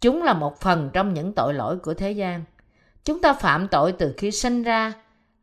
Chúng 0.00 0.22
là 0.22 0.34
một 0.34 0.60
phần 0.60 0.90
trong 0.92 1.14
những 1.14 1.32
tội 1.32 1.54
lỗi 1.54 1.78
của 1.78 1.94
thế 1.94 2.12
gian. 2.12 2.44
Chúng 3.04 3.20
ta 3.20 3.32
phạm 3.32 3.68
tội 3.68 3.92
từ 3.92 4.14
khi 4.16 4.30
sinh 4.30 4.62
ra 4.62 4.92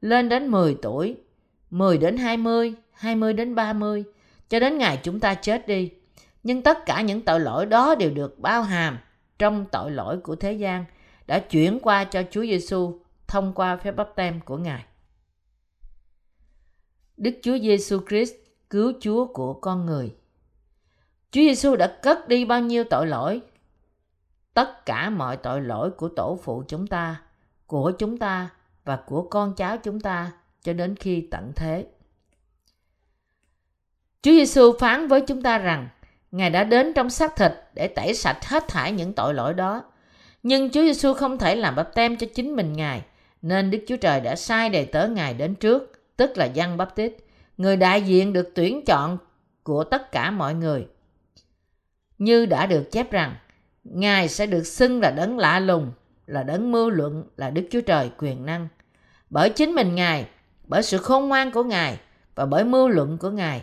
lên 0.02 0.30
đến 0.30 0.48
10 0.48 0.78
tuổi, 0.82 1.18
10 1.70 1.98
đến 1.98 2.18
20, 2.18 2.74
20 2.92 3.34
đến 3.34 3.56
30, 3.56 4.04
cho 4.50 4.60
đến 4.60 4.78
ngày 4.78 5.00
chúng 5.04 5.20
ta 5.20 5.34
chết 5.34 5.68
đi. 5.68 5.92
Nhưng 6.44 6.62
tất 6.62 6.86
cả 6.86 7.02
những 7.02 7.22
tội 7.22 7.40
lỗi 7.40 7.66
đó 7.66 7.96
đều 7.96 8.12
được 8.12 8.40
bao 8.40 8.64
hàm 8.64 8.98
trong 9.40 9.66
tội 9.72 9.92
lỗi 9.92 10.18
của 10.18 10.36
thế 10.36 10.54
gian 10.54 10.86
đã 11.28 11.40
chuyển 11.40 11.80
qua 11.82 12.04
cho 12.04 12.24
Chúa 12.32 12.42
Giêsu 12.42 13.00
thông 13.28 13.54
qua 13.54 13.78
phép 13.78 13.92
báp 13.92 14.10
tem 14.16 14.42
của 14.42 14.58
Ngài. 14.58 14.86
Đức 17.18 17.32
Chúa 17.44 17.58
Giêsu 17.58 18.00
Christ 18.08 18.34
cứu 18.70 18.94
Chúa 19.02 19.26
của 19.26 19.54
con 19.54 19.86
người. 19.86 20.16
Chúa 21.32 21.42
Giêsu 21.42 21.76
đã 21.76 22.00
cất 22.04 22.28
đi 22.28 22.46
bao 22.46 22.62
nhiêu 22.62 22.84
tội 22.84 23.08
lỗi? 23.08 23.42
Tất 24.54 24.86
cả 24.86 25.10
mọi 25.10 25.38
tội 25.38 25.62
lỗi 25.62 25.92
của 25.92 26.10
tổ 26.10 26.40
phụ 26.44 26.64
chúng 26.68 26.88
ta, 26.88 27.22
của 27.68 27.92
chúng 28.00 28.18
ta 28.18 28.50
và 28.84 28.96
của 28.96 29.28
con 29.30 29.56
cháu 29.56 29.78
chúng 29.78 30.00
ta 30.00 30.32
cho 30.62 30.74
đến 30.74 30.96
khi 30.96 31.28
tận 31.32 31.52
thế. 31.56 31.88
Chúa 34.22 34.32
Giêsu 34.32 34.74
phán 34.80 35.08
với 35.08 35.22
chúng 35.22 35.42
ta 35.42 35.58
rằng 35.58 35.90
Ngài 36.34 36.50
đã 36.50 36.64
đến 36.64 36.94
trong 36.94 37.10
xác 37.10 37.36
thịt 37.36 37.52
để 37.74 37.88
tẩy 37.88 38.14
sạch 38.14 38.46
hết 38.46 38.68
thải 38.68 38.92
những 38.92 39.14
tội 39.14 39.34
lỗi 39.34 39.54
đó. 39.54 39.84
Nhưng 40.44 40.70
Chúa 40.70 40.82
Giêsu 40.82 41.14
không 41.14 41.38
thể 41.38 41.56
làm 41.56 41.76
bắp 41.76 41.96
tem 41.96 42.18
cho 42.18 42.28
chính 42.36 42.56
mình 42.56 42.74
Ngài, 42.74 43.02
nên 43.42 43.72
Đức 43.72 43.80
Chúa 43.88 43.98
Trời 43.98 44.22
đã 44.22 44.36
sai 44.36 44.70
đầy 44.70 44.86
tớ 44.86 45.08
Ngài 45.08 45.34
đến 45.34 45.56
trước, 45.56 45.92
tức 46.18 46.38
là 46.38 46.46
Giăng 46.46 46.78
Bắp 46.78 46.96
Tít, 46.96 47.14
người 47.58 47.78
đại 47.78 48.02
diện 48.02 48.34
được 48.34 48.52
tuyển 48.56 48.86
chọn 48.86 49.18
của 49.64 49.84
tất 49.84 50.12
cả 50.12 50.32
mọi 50.32 50.54
người. 50.54 50.88
Như 52.18 52.46
đã 52.46 52.66
được 52.66 52.92
chép 52.92 53.12
rằng, 53.12 53.36
Ngài 53.84 54.28
sẽ 54.28 54.46
được 54.46 54.64
xưng 54.64 55.02
là 55.02 55.12
đấng 55.12 55.38
lạ 55.38 55.60
lùng, 55.60 55.92
là 56.28 56.44
đấng 56.44 56.72
mưu 56.72 56.90
luận, 56.90 57.24
là 57.38 57.50
Đức 57.50 57.68
Chúa 57.72 57.82
Trời 57.82 58.12
quyền 58.18 58.46
năng. 58.46 58.68
Bởi 59.30 59.50
chính 59.50 59.72
mình 59.72 59.96
Ngài, 59.96 60.28
bởi 60.64 60.84
sự 60.84 60.98
khôn 60.98 61.30
ngoan 61.30 61.52
của 61.52 61.64
Ngài 61.64 62.00
và 62.36 62.46
bởi 62.46 62.64
mưu 62.64 62.88
luận 62.88 63.18
của 63.18 63.30
Ngài, 63.30 63.62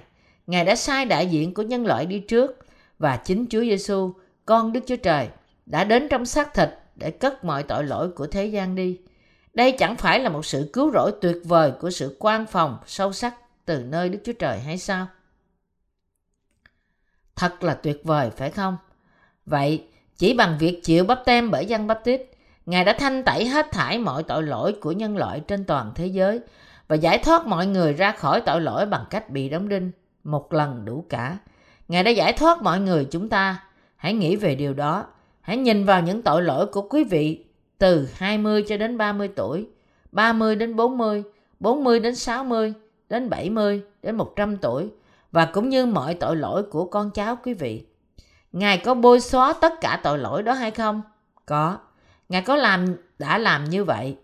Ngài 0.51 0.64
đã 0.64 0.77
sai 0.77 1.05
đại 1.05 1.27
diện 1.27 1.55
của 1.55 1.62
nhân 1.62 1.86
loại 1.86 2.06
đi 2.06 2.20
trước 2.20 2.59
và 2.98 3.16
chính 3.16 3.47
Chúa 3.51 3.60
Giêsu, 3.60 4.14
con 4.47 4.72
Đức 4.72 4.81
Chúa 4.86 4.97
Trời, 4.97 5.28
đã 5.66 5.85
đến 5.85 6.09
trong 6.09 6.27
xác 6.27 6.55
thịt 6.55 6.68
để 6.97 7.10
cất 7.10 7.44
mọi 7.44 7.62
tội 7.62 7.85
lỗi 7.85 8.10
của 8.10 8.27
thế 8.27 8.47
gian 8.47 8.74
đi. 8.74 8.98
Đây 9.55 9.72
chẳng 9.72 9.97
phải 9.97 10.20
là 10.20 10.28
một 10.28 10.47
sự 10.47 10.70
cứu 10.72 10.90
rỗi 10.93 11.12
tuyệt 11.20 11.36
vời 11.44 11.72
của 11.81 11.90
sự 11.90 12.16
quan 12.18 12.47
phòng 12.47 12.78
sâu 12.86 13.12
sắc 13.12 13.35
từ 13.64 13.82
nơi 13.85 14.09
Đức 14.09 14.18
Chúa 14.24 14.32
Trời 14.32 14.59
hay 14.59 14.78
sao? 14.78 15.06
Thật 17.36 17.62
là 17.62 17.74
tuyệt 17.74 18.01
vời 18.05 18.31
phải 18.31 18.51
không? 18.51 18.77
Vậy, 19.47 19.85
chỉ 20.16 20.35
bằng 20.35 20.56
việc 20.59 20.81
chịu 20.85 21.05
bắp 21.05 21.22
tem 21.24 21.51
bởi 21.51 21.66
dân 21.66 21.86
bắp 21.86 22.05
tít, 22.05 22.22
Ngài 22.66 22.85
đã 22.85 22.97
thanh 22.98 23.22
tẩy 23.24 23.47
hết 23.47 23.66
thải 23.72 23.98
mọi 23.98 24.22
tội 24.22 24.43
lỗi 24.43 24.77
của 24.81 24.93
nhân 24.93 25.16
loại 25.16 25.40
trên 25.40 25.64
toàn 25.64 25.93
thế 25.94 26.06
giới 26.06 26.40
và 26.89 26.97
giải 26.97 27.18
thoát 27.18 27.47
mọi 27.47 27.66
người 27.66 27.93
ra 27.93 28.12
khỏi 28.12 28.40
tội 28.40 28.60
lỗi 28.60 28.86
bằng 28.86 29.05
cách 29.10 29.31
bị 29.31 29.48
đóng 29.48 29.68
đinh 29.68 29.90
một 30.24 30.52
lần 30.52 30.84
đủ 30.84 31.05
cả. 31.09 31.38
Ngài 31.88 32.05
đã 32.05 32.10
giải 32.10 32.32
thoát 32.32 32.62
mọi 32.62 32.80
người 32.80 33.05
chúng 33.05 33.28
ta. 33.28 33.62
Hãy 33.97 34.14
nghĩ 34.14 34.36
về 34.36 34.55
điều 34.55 34.74
đó. 34.74 35.06
Hãy 35.40 35.56
nhìn 35.56 35.84
vào 35.84 36.02
những 36.02 36.22
tội 36.22 36.42
lỗi 36.42 36.66
của 36.66 36.82
quý 36.82 37.05
vị 37.05 37.44
từ 37.78 38.09
20 38.14 38.64
cho 38.68 38.76
đến 38.76 38.98
30 38.98 39.28
tuổi, 39.28 39.68
30 40.12 40.56
đến 40.56 40.76
40, 40.76 41.22
40 41.60 42.01
đến 42.01 42.14
60, 42.14 42.74
đến 43.09 43.30
70, 43.30 43.82
đến 44.02 44.16
100 44.16 44.56
tuổi 44.56 44.90
và 45.32 45.44
cũng 45.44 45.68
như 45.68 45.86
mọi 45.86 46.14
tội 46.14 46.36
lỗi 46.36 46.62
của 46.62 46.84
con 46.84 47.10
cháu 47.10 47.36
quý 47.36 47.55
vị. 47.55 47.84
Ngài 48.52 48.78
có 48.78 48.94
bôi 48.94 49.20
xóa 49.20 49.52
tất 49.60 49.72
cả 49.80 50.01
tội 50.02 50.18
lỗi 50.18 50.42
đó 50.42 50.52
hay 50.52 50.70
không? 50.70 51.02
Có. 51.47 51.78
Ngài 52.28 52.42
có 52.42 52.56
làm 52.56 52.97
đã 53.18 53.38
làm 53.38 53.64
như 53.64 53.84
vậy. 53.84 54.16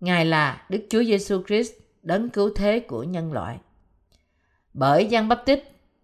Ngài 0.00 0.24
là 0.24 0.62
Đức 0.68 0.86
Chúa 0.90 1.02
Giêsu 1.02 1.42
Christ, 1.46 1.72
đấng 2.02 2.28
cứu 2.28 2.50
thế 2.56 2.80
của 2.80 3.02
nhân 3.02 3.32
loại. 3.32 3.58
Bởi 4.74 5.06
Giăng 5.06 5.28
Bắp 5.28 5.44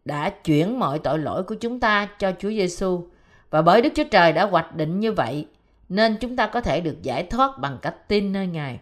đã 0.04 0.30
chuyển 0.30 0.78
mọi 0.78 0.98
tội 0.98 1.18
lỗi 1.18 1.42
của 1.42 1.54
chúng 1.54 1.80
ta 1.80 2.08
cho 2.18 2.32
Chúa 2.38 2.50
Giêsu 2.50 3.04
và 3.50 3.62
bởi 3.62 3.82
Đức 3.82 3.90
Chúa 3.94 4.04
Trời 4.10 4.32
đã 4.32 4.46
hoạch 4.46 4.76
định 4.76 5.00
như 5.00 5.12
vậy, 5.12 5.46
nên 5.88 6.16
chúng 6.20 6.36
ta 6.36 6.46
có 6.46 6.60
thể 6.60 6.80
được 6.80 7.02
giải 7.02 7.22
thoát 7.22 7.58
bằng 7.58 7.78
cách 7.82 8.08
tin 8.08 8.32
nơi 8.32 8.46
Ngài. 8.46 8.80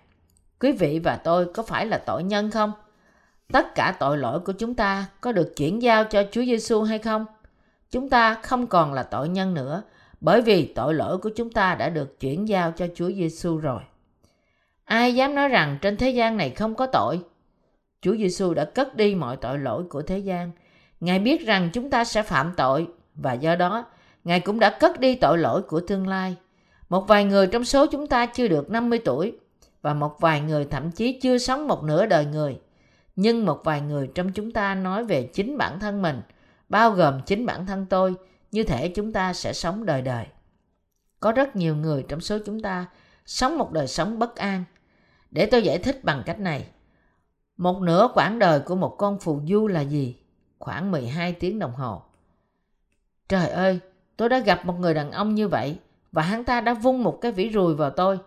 Quý 0.60 0.72
vị 0.72 0.98
và 0.98 1.16
tôi 1.16 1.46
có 1.54 1.62
phải 1.62 1.86
là 1.86 1.98
tội 1.98 2.22
nhân 2.22 2.50
không? 2.50 2.72
Tất 3.52 3.74
cả 3.74 3.96
tội 3.98 4.18
lỗi 4.18 4.40
của 4.40 4.52
chúng 4.52 4.74
ta 4.74 5.06
có 5.20 5.32
được 5.32 5.56
chuyển 5.56 5.82
giao 5.82 6.04
cho 6.04 6.24
Chúa 6.32 6.44
Giêsu 6.44 6.82
hay 6.82 6.98
không? 6.98 7.26
Chúng 7.90 8.10
ta 8.10 8.34
không 8.34 8.66
còn 8.66 8.92
là 8.92 9.02
tội 9.02 9.28
nhân 9.28 9.54
nữa, 9.54 9.82
bởi 10.20 10.42
vì 10.42 10.72
tội 10.74 10.94
lỗi 10.94 11.18
của 11.18 11.30
chúng 11.36 11.50
ta 11.50 11.74
đã 11.74 11.88
được 11.88 12.20
chuyển 12.20 12.48
giao 12.48 12.72
cho 12.72 12.86
Chúa 12.94 13.10
Giêsu 13.10 13.58
rồi. 13.58 13.80
Ai 14.84 15.14
dám 15.14 15.34
nói 15.34 15.48
rằng 15.48 15.78
trên 15.80 15.96
thế 15.96 16.10
gian 16.10 16.36
này 16.36 16.50
không 16.50 16.74
có 16.74 16.86
tội? 16.86 17.20
Chúa 18.04 18.16
Giêsu 18.16 18.54
đã 18.54 18.64
cất 18.64 18.96
đi 18.96 19.14
mọi 19.14 19.36
tội 19.36 19.58
lỗi 19.58 19.84
của 19.90 20.02
thế 20.02 20.18
gian. 20.18 20.50
Ngài 21.00 21.18
biết 21.18 21.46
rằng 21.46 21.70
chúng 21.72 21.90
ta 21.90 22.04
sẽ 22.04 22.22
phạm 22.22 22.52
tội 22.56 22.86
và 23.14 23.32
do 23.32 23.56
đó 23.56 23.84
Ngài 24.24 24.40
cũng 24.40 24.60
đã 24.60 24.76
cất 24.80 25.00
đi 25.00 25.14
tội 25.14 25.38
lỗi 25.38 25.62
của 25.62 25.80
tương 25.80 26.06
lai. 26.06 26.36
Một 26.88 27.08
vài 27.08 27.24
người 27.24 27.46
trong 27.46 27.64
số 27.64 27.86
chúng 27.86 28.06
ta 28.06 28.26
chưa 28.26 28.48
được 28.48 28.70
50 28.70 28.98
tuổi 29.04 29.38
và 29.82 29.94
một 29.94 30.20
vài 30.20 30.40
người 30.40 30.64
thậm 30.64 30.90
chí 30.90 31.20
chưa 31.20 31.38
sống 31.38 31.68
một 31.68 31.82
nửa 31.82 32.06
đời 32.06 32.26
người. 32.26 32.58
Nhưng 33.16 33.46
một 33.46 33.60
vài 33.64 33.80
người 33.80 34.10
trong 34.14 34.32
chúng 34.32 34.50
ta 34.50 34.74
nói 34.74 35.04
về 35.04 35.30
chính 35.32 35.58
bản 35.58 35.80
thân 35.80 36.02
mình, 36.02 36.20
bao 36.68 36.90
gồm 36.90 37.20
chính 37.26 37.46
bản 37.46 37.66
thân 37.66 37.86
tôi, 37.90 38.14
như 38.52 38.64
thể 38.64 38.88
chúng 38.88 39.12
ta 39.12 39.32
sẽ 39.32 39.52
sống 39.52 39.86
đời 39.86 40.02
đời. 40.02 40.26
Có 41.20 41.32
rất 41.32 41.56
nhiều 41.56 41.76
người 41.76 42.04
trong 42.08 42.20
số 42.20 42.38
chúng 42.46 42.60
ta 42.60 42.86
sống 43.26 43.58
một 43.58 43.72
đời 43.72 43.86
sống 43.86 44.18
bất 44.18 44.36
an. 44.36 44.64
Để 45.30 45.46
tôi 45.46 45.62
giải 45.62 45.78
thích 45.78 46.04
bằng 46.04 46.22
cách 46.26 46.40
này. 46.40 46.66
Một 47.56 47.82
nửa 47.82 48.08
quãng 48.14 48.38
đời 48.38 48.60
của 48.60 48.74
một 48.74 48.96
con 48.98 49.18
phù 49.18 49.40
du 49.48 49.66
là 49.66 49.80
gì? 49.80 50.16
Khoảng 50.58 50.90
12 50.90 51.32
tiếng 51.32 51.58
đồng 51.58 51.72
hồ. 51.72 52.02
Trời 53.28 53.48
ơi, 53.48 53.80
tôi 54.16 54.28
đã 54.28 54.38
gặp 54.38 54.66
một 54.66 54.74
người 54.78 54.94
đàn 54.94 55.10
ông 55.10 55.34
như 55.34 55.48
vậy 55.48 55.78
và 56.12 56.22
hắn 56.22 56.44
ta 56.44 56.60
đã 56.60 56.74
vung 56.74 57.02
một 57.02 57.18
cái 57.20 57.32
vỉ 57.32 57.50
rùi 57.54 57.74
vào 57.74 57.90
tôi. 57.90 58.18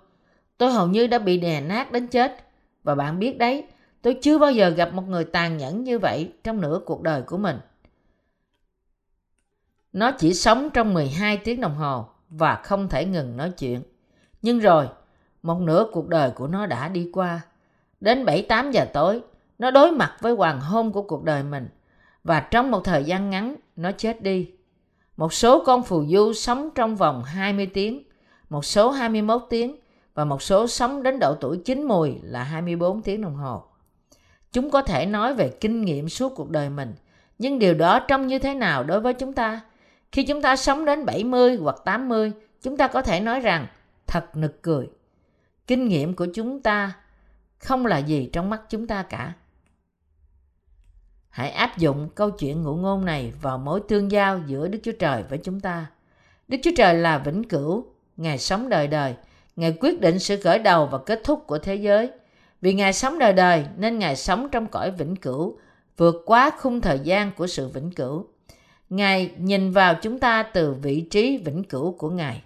Tôi 0.57 0.71
hầu 0.71 0.87
như 0.87 1.07
đã 1.07 1.19
bị 1.19 1.37
đè 1.37 1.61
nát 1.61 1.91
đến 1.91 2.07
chết. 2.07 2.43
Và 2.83 2.95
bạn 2.95 3.19
biết 3.19 3.37
đấy, 3.37 3.63
tôi 4.01 4.17
chưa 4.21 4.37
bao 4.37 4.51
giờ 4.51 4.69
gặp 4.69 4.93
một 4.93 5.03
người 5.07 5.23
tàn 5.23 5.57
nhẫn 5.57 5.83
như 5.83 5.99
vậy 5.99 6.33
trong 6.43 6.61
nửa 6.61 6.79
cuộc 6.85 7.01
đời 7.01 7.21
của 7.21 7.37
mình. 7.37 7.59
Nó 9.93 10.11
chỉ 10.11 10.33
sống 10.33 10.69
trong 10.73 10.93
12 10.93 11.37
tiếng 11.37 11.61
đồng 11.61 11.75
hồ 11.75 12.05
và 12.29 12.55
không 12.55 12.89
thể 12.89 13.05
ngừng 13.05 13.37
nói 13.37 13.51
chuyện. 13.57 13.81
Nhưng 14.41 14.59
rồi, 14.59 14.87
một 15.43 15.59
nửa 15.59 15.85
cuộc 15.91 16.07
đời 16.07 16.31
của 16.31 16.47
nó 16.47 16.65
đã 16.65 16.89
đi 16.89 17.09
qua. 17.13 17.41
Đến 17.99 18.25
7-8 18.25 18.71
giờ 18.71 18.85
tối, 18.93 19.21
nó 19.59 19.71
đối 19.71 19.91
mặt 19.91 20.15
với 20.21 20.33
hoàng 20.33 20.61
hôn 20.61 20.91
của 20.91 21.01
cuộc 21.01 21.23
đời 21.23 21.43
mình 21.43 21.69
và 22.23 22.39
trong 22.39 22.71
một 22.71 22.83
thời 22.83 23.03
gian 23.03 23.29
ngắn, 23.29 23.55
nó 23.75 23.91
chết 23.91 24.21
đi. 24.21 24.51
Một 25.17 25.33
số 25.33 25.63
con 25.65 25.83
phù 25.83 26.05
du 26.05 26.33
sống 26.33 26.69
trong 26.75 26.95
vòng 26.95 27.23
20 27.23 27.65
tiếng, 27.73 28.03
một 28.49 28.65
số 28.65 28.91
21 28.91 29.41
tiếng 29.49 29.79
và 30.13 30.25
một 30.25 30.41
số 30.41 30.67
sống 30.67 31.03
đến 31.03 31.19
độ 31.19 31.35
tuổi 31.35 31.57
chín 31.65 31.83
mùi 31.83 32.15
là 32.21 32.43
24 32.43 33.01
tiếng 33.01 33.21
đồng 33.21 33.35
hồ. 33.35 33.63
Chúng 34.51 34.71
có 34.71 34.81
thể 34.81 35.05
nói 35.05 35.33
về 35.33 35.49
kinh 35.49 35.81
nghiệm 35.81 36.09
suốt 36.09 36.35
cuộc 36.35 36.49
đời 36.49 36.69
mình, 36.69 36.95
nhưng 37.39 37.59
điều 37.59 37.73
đó 37.73 37.99
trông 37.99 38.27
như 38.27 38.39
thế 38.39 38.53
nào 38.53 38.83
đối 38.83 38.99
với 38.99 39.13
chúng 39.13 39.33
ta? 39.33 39.61
Khi 40.11 40.23
chúng 40.23 40.41
ta 40.41 40.55
sống 40.55 40.85
đến 40.85 41.05
70 41.05 41.55
hoặc 41.55 41.75
80, 41.85 42.31
chúng 42.61 42.77
ta 42.77 42.87
có 42.87 43.01
thể 43.01 43.19
nói 43.19 43.39
rằng 43.39 43.67
thật 44.07 44.25
nực 44.35 44.61
cười. 44.61 44.89
Kinh 45.67 45.87
nghiệm 45.87 46.13
của 46.13 46.27
chúng 46.33 46.61
ta 46.61 46.93
không 47.59 47.85
là 47.85 47.97
gì 47.97 48.29
trong 48.33 48.49
mắt 48.49 48.61
chúng 48.69 48.87
ta 48.87 49.03
cả. 49.03 49.33
Hãy 51.29 51.49
áp 51.49 51.77
dụng 51.77 52.09
câu 52.15 52.31
chuyện 52.31 52.63
ngụ 52.63 52.75
ngôn 52.75 53.05
này 53.05 53.33
vào 53.41 53.57
mối 53.57 53.81
tương 53.87 54.11
giao 54.11 54.39
giữa 54.47 54.67
Đức 54.67 54.79
Chúa 54.83 54.91
Trời 54.99 55.23
với 55.29 55.37
chúng 55.37 55.59
ta. 55.59 55.85
Đức 56.47 56.57
Chúa 56.63 56.71
Trời 56.77 56.93
là 56.93 57.17
vĩnh 57.17 57.43
cửu, 57.43 57.85
Ngài 58.17 58.37
sống 58.37 58.69
đời 58.69 58.87
đời, 58.87 59.15
Ngài 59.55 59.77
quyết 59.79 60.01
định 60.01 60.19
sự 60.19 60.41
khởi 60.41 60.59
đầu 60.59 60.85
và 60.85 60.97
kết 60.97 61.21
thúc 61.23 61.43
của 61.47 61.57
thế 61.57 61.75
giới. 61.75 62.11
Vì 62.61 62.73
Ngài 62.73 62.93
sống 62.93 63.19
đời 63.19 63.33
đời 63.33 63.65
nên 63.77 63.99
Ngài 63.99 64.15
sống 64.15 64.49
trong 64.51 64.67
cõi 64.67 64.91
vĩnh 64.91 65.15
cửu, 65.15 65.59
vượt 65.97 66.23
quá 66.25 66.51
khung 66.59 66.81
thời 66.81 66.99
gian 66.99 67.31
của 67.31 67.47
sự 67.47 67.67
vĩnh 67.67 67.91
cửu. 67.91 68.27
Ngài 68.89 69.31
nhìn 69.37 69.71
vào 69.71 69.95
chúng 70.01 70.19
ta 70.19 70.43
từ 70.43 70.73
vị 70.73 71.01
trí 71.01 71.37
vĩnh 71.37 71.63
cửu 71.63 71.91
của 71.91 72.09
Ngài. 72.09 72.43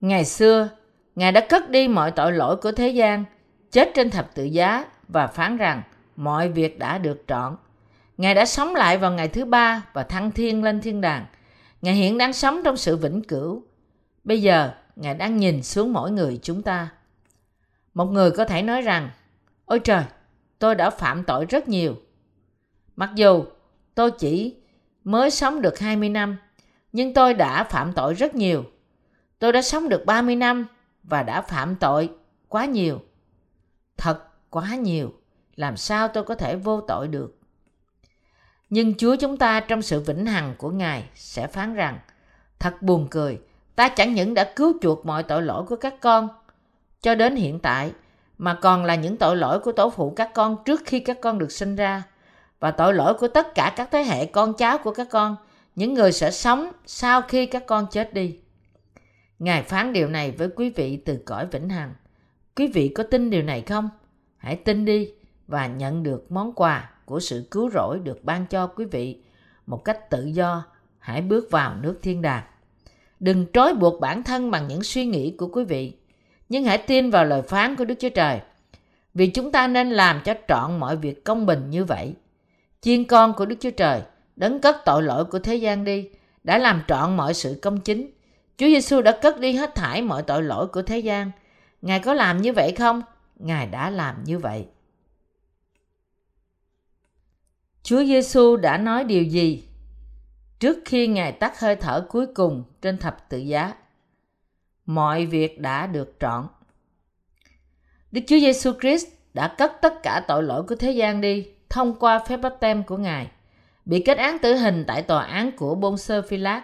Ngày 0.00 0.24
xưa, 0.24 0.68
Ngài 1.14 1.32
đã 1.32 1.46
cất 1.48 1.70
đi 1.70 1.88
mọi 1.88 2.10
tội 2.10 2.32
lỗi 2.32 2.56
của 2.56 2.72
thế 2.72 2.88
gian, 2.88 3.24
chết 3.70 3.90
trên 3.94 4.10
thập 4.10 4.34
tự 4.34 4.44
giá 4.44 4.84
và 5.08 5.26
phán 5.26 5.56
rằng 5.56 5.82
mọi 6.16 6.48
việc 6.48 6.78
đã 6.78 6.98
được 6.98 7.24
trọn. 7.26 7.56
Ngài 8.16 8.34
đã 8.34 8.46
sống 8.46 8.74
lại 8.74 8.98
vào 8.98 9.12
ngày 9.12 9.28
thứ 9.28 9.44
ba 9.44 9.82
và 9.92 10.02
thăng 10.02 10.30
thiên 10.30 10.64
lên 10.64 10.80
thiên 10.80 11.00
đàng. 11.00 11.26
Ngài 11.82 11.94
hiện 11.94 12.18
đang 12.18 12.32
sống 12.32 12.60
trong 12.64 12.76
sự 12.76 12.96
vĩnh 12.96 13.22
cửu. 13.22 13.62
Bây 14.24 14.42
giờ, 14.42 14.70
Ngài 14.96 15.14
đang 15.14 15.36
nhìn 15.36 15.62
xuống 15.62 15.92
mỗi 15.92 16.10
người 16.10 16.38
chúng 16.42 16.62
ta. 16.62 16.88
Một 17.94 18.04
người 18.04 18.30
có 18.30 18.44
thể 18.44 18.62
nói 18.62 18.82
rằng, 18.82 19.10
Ôi 19.64 19.78
trời, 19.78 20.04
tôi 20.58 20.74
đã 20.74 20.90
phạm 20.90 21.24
tội 21.24 21.44
rất 21.44 21.68
nhiều. 21.68 21.96
Mặc 22.96 23.10
dù 23.14 23.44
tôi 23.94 24.10
chỉ 24.10 24.56
mới 25.04 25.30
sống 25.30 25.62
được 25.62 25.78
20 25.78 26.08
năm, 26.08 26.36
nhưng 26.92 27.14
tôi 27.14 27.34
đã 27.34 27.64
phạm 27.64 27.92
tội 27.92 28.14
rất 28.14 28.34
nhiều. 28.34 28.64
Tôi 29.38 29.52
đã 29.52 29.62
sống 29.62 29.88
được 29.88 30.06
30 30.06 30.36
năm 30.36 30.66
và 31.02 31.22
đã 31.22 31.42
phạm 31.42 31.76
tội 31.76 32.10
quá 32.48 32.64
nhiều. 32.64 33.00
Thật 34.00 34.18
quá 34.50 34.74
nhiều. 34.74 35.12
Làm 35.56 35.76
sao 35.76 36.08
tôi 36.08 36.24
có 36.24 36.34
thể 36.34 36.56
vô 36.56 36.80
tội 36.80 37.08
được? 37.08 37.38
Nhưng 38.70 38.94
Chúa 38.94 39.16
chúng 39.16 39.36
ta 39.36 39.60
trong 39.60 39.82
sự 39.82 40.00
vĩnh 40.00 40.26
hằng 40.26 40.54
của 40.58 40.70
Ngài 40.70 41.04
sẽ 41.14 41.46
phán 41.46 41.74
rằng 41.74 41.98
Thật 42.58 42.82
buồn 42.82 43.06
cười, 43.10 43.38
ta 43.76 43.88
chẳng 43.88 44.14
những 44.14 44.34
đã 44.34 44.52
cứu 44.56 44.72
chuộc 44.80 45.06
mọi 45.06 45.22
tội 45.22 45.42
lỗi 45.42 45.64
của 45.64 45.76
các 45.76 45.94
con 46.00 46.28
cho 47.02 47.14
đến 47.14 47.36
hiện 47.36 47.58
tại 47.58 47.92
mà 48.38 48.54
còn 48.54 48.84
là 48.84 48.94
những 48.94 49.16
tội 49.16 49.36
lỗi 49.36 49.60
của 49.60 49.72
tổ 49.72 49.90
phụ 49.90 50.10
các 50.16 50.30
con 50.34 50.56
trước 50.64 50.82
khi 50.86 51.00
các 51.00 51.18
con 51.20 51.38
được 51.38 51.52
sinh 51.52 51.76
ra 51.76 52.02
và 52.60 52.70
tội 52.70 52.94
lỗi 52.94 53.14
của 53.14 53.28
tất 53.28 53.54
cả 53.54 53.72
các 53.76 53.88
thế 53.92 54.02
hệ 54.02 54.26
con 54.26 54.54
cháu 54.54 54.78
của 54.78 54.94
các 54.94 55.08
con, 55.10 55.36
những 55.74 55.94
người 55.94 56.12
sẽ 56.12 56.30
sống 56.30 56.72
sau 56.86 57.22
khi 57.22 57.46
các 57.46 57.66
con 57.66 57.86
chết 57.90 58.14
đi. 58.14 58.38
Ngài 59.38 59.62
phán 59.62 59.92
điều 59.92 60.08
này 60.08 60.30
với 60.30 60.48
quý 60.56 60.70
vị 60.70 61.02
từ 61.06 61.18
cõi 61.24 61.46
vĩnh 61.46 61.68
hằng. 61.68 61.94
Quý 62.56 62.66
vị 62.66 62.88
có 62.88 63.02
tin 63.02 63.30
điều 63.30 63.42
này 63.42 63.62
không? 63.62 63.88
Hãy 64.36 64.56
tin 64.56 64.84
đi 64.84 65.12
và 65.46 65.66
nhận 65.66 66.02
được 66.02 66.32
món 66.32 66.52
quà 66.52 66.90
của 67.04 67.20
sự 67.20 67.48
cứu 67.50 67.70
rỗi 67.70 67.98
được 67.98 68.24
ban 68.24 68.46
cho 68.46 68.66
quý 68.66 68.84
vị 68.84 69.22
một 69.66 69.84
cách 69.84 70.10
tự 70.10 70.24
do. 70.24 70.64
Hãy 70.98 71.22
bước 71.22 71.50
vào 71.50 71.74
nước 71.82 71.98
thiên 72.02 72.22
đàng. 72.22 72.42
Đừng 73.20 73.46
trói 73.52 73.74
buộc 73.74 74.00
bản 74.00 74.22
thân 74.22 74.50
bằng 74.50 74.68
những 74.68 74.82
suy 74.82 75.06
nghĩ 75.06 75.30
của 75.30 75.46
quý 75.46 75.64
vị, 75.64 75.92
nhưng 76.48 76.64
hãy 76.64 76.78
tin 76.78 77.10
vào 77.10 77.24
lời 77.24 77.42
phán 77.42 77.76
của 77.76 77.84
Đức 77.84 77.94
Chúa 77.98 78.08
Trời. 78.08 78.40
Vì 79.14 79.26
chúng 79.26 79.52
ta 79.52 79.66
nên 79.66 79.90
làm 79.90 80.20
cho 80.24 80.34
trọn 80.48 80.80
mọi 80.80 80.96
việc 80.96 81.24
công 81.24 81.46
bình 81.46 81.70
như 81.70 81.84
vậy. 81.84 82.14
Chiên 82.80 83.04
con 83.04 83.34
của 83.34 83.46
Đức 83.46 83.56
Chúa 83.60 83.70
Trời, 83.70 84.02
đấng 84.36 84.60
cất 84.60 84.76
tội 84.84 85.02
lỗi 85.02 85.24
của 85.24 85.38
thế 85.38 85.54
gian 85.54 85.84
đi, 85.84 86.08
đã 86.44 86.58
làm 86.58 86.82
trọn 86.88 87.16
mọi 87.16 87.34
sự 87.34 87.58
công 87.62 87.80
chính. 87.80 88.10
Chúa 88.56 88.66
Giêsu 88.66 89.02
đã 89.02 89.18
cất 89.22 89.40
đi 89.40 89.52
hết 89.52 89.74
thải 89.74 90.02
mọi 90.02 90.22
tội 90.22 90.42
lỗi 90.42 90.66
của 90.66 90.82
thế 90.82 90.98
gian. 90.98 91.30
Ngài 91.82 92.00
có 92.00 92.14
làm 92.14 92.42
như 92.42 92.52
vậy 92.52 92.72
không? 92.72 93.02
Ngài 93.36 93.66
đã 93.66 93.90
làm 93.90 94.24
như 94.24 94.38
vậy. 94.38 94.66
Chúa 97.82 98.04
Giêsu 98.04 98.56
đã 98.56 98.78
nói 98.78 99.04
điều 99.04 99.22
gì 99.22 99.64
trước 100.58 100.78
khi 100.84 101.06
Ngài 101.06 101.32
tắt 101.32 101.60
hơi 101.60 101.76
thở 101.76 102.06
cuối 102.08 102.26
cùng 102.34 102.64
trên 102.82 102.98
thập 102.98 103.28
tự 103.28 103.38
giá? 103.38 103.74
Mọi 104.86 105.26
việc 105.26 105.60
đã 105.60 105.86
được 105.86 106.16
trọn. 106.20 106.46
Đức 108.12 108.20
Chúa 108.26 108.38
Giêsu 108.38 108.72
Christ 108.80 109.06
đã 109.34 109.54
cất 109.58 109.72
tất 109.82 110.02
cả 110.02 110.24
tội 110.28 110.42
lỗi 110.42 110.62
của 110.62 110.76
thế 110.76 110.90
gian 110.90 111.20
đi 111.20 111.48
thông 111.68 111.94
qua 111.98 112.18
phép 112.18 112.36
báp 112.36 112.54
tem 112.60 112.82
của 112.82 112.96
Ngài, 112.96 113.30
bị 113.84 114.02
kết 114.02 114.18
án 114.18 114.38
tử 114.38 114.54
hình 114.54 114.84
tại 114.86 115.02
tòa 115.02 115.24
án 115.24 115.52
của 115.52 115.74
Bôn 115.74 115.96
Sơ 115.96 116.22
Phi 116.22 116.36
Lát 116.36 116.62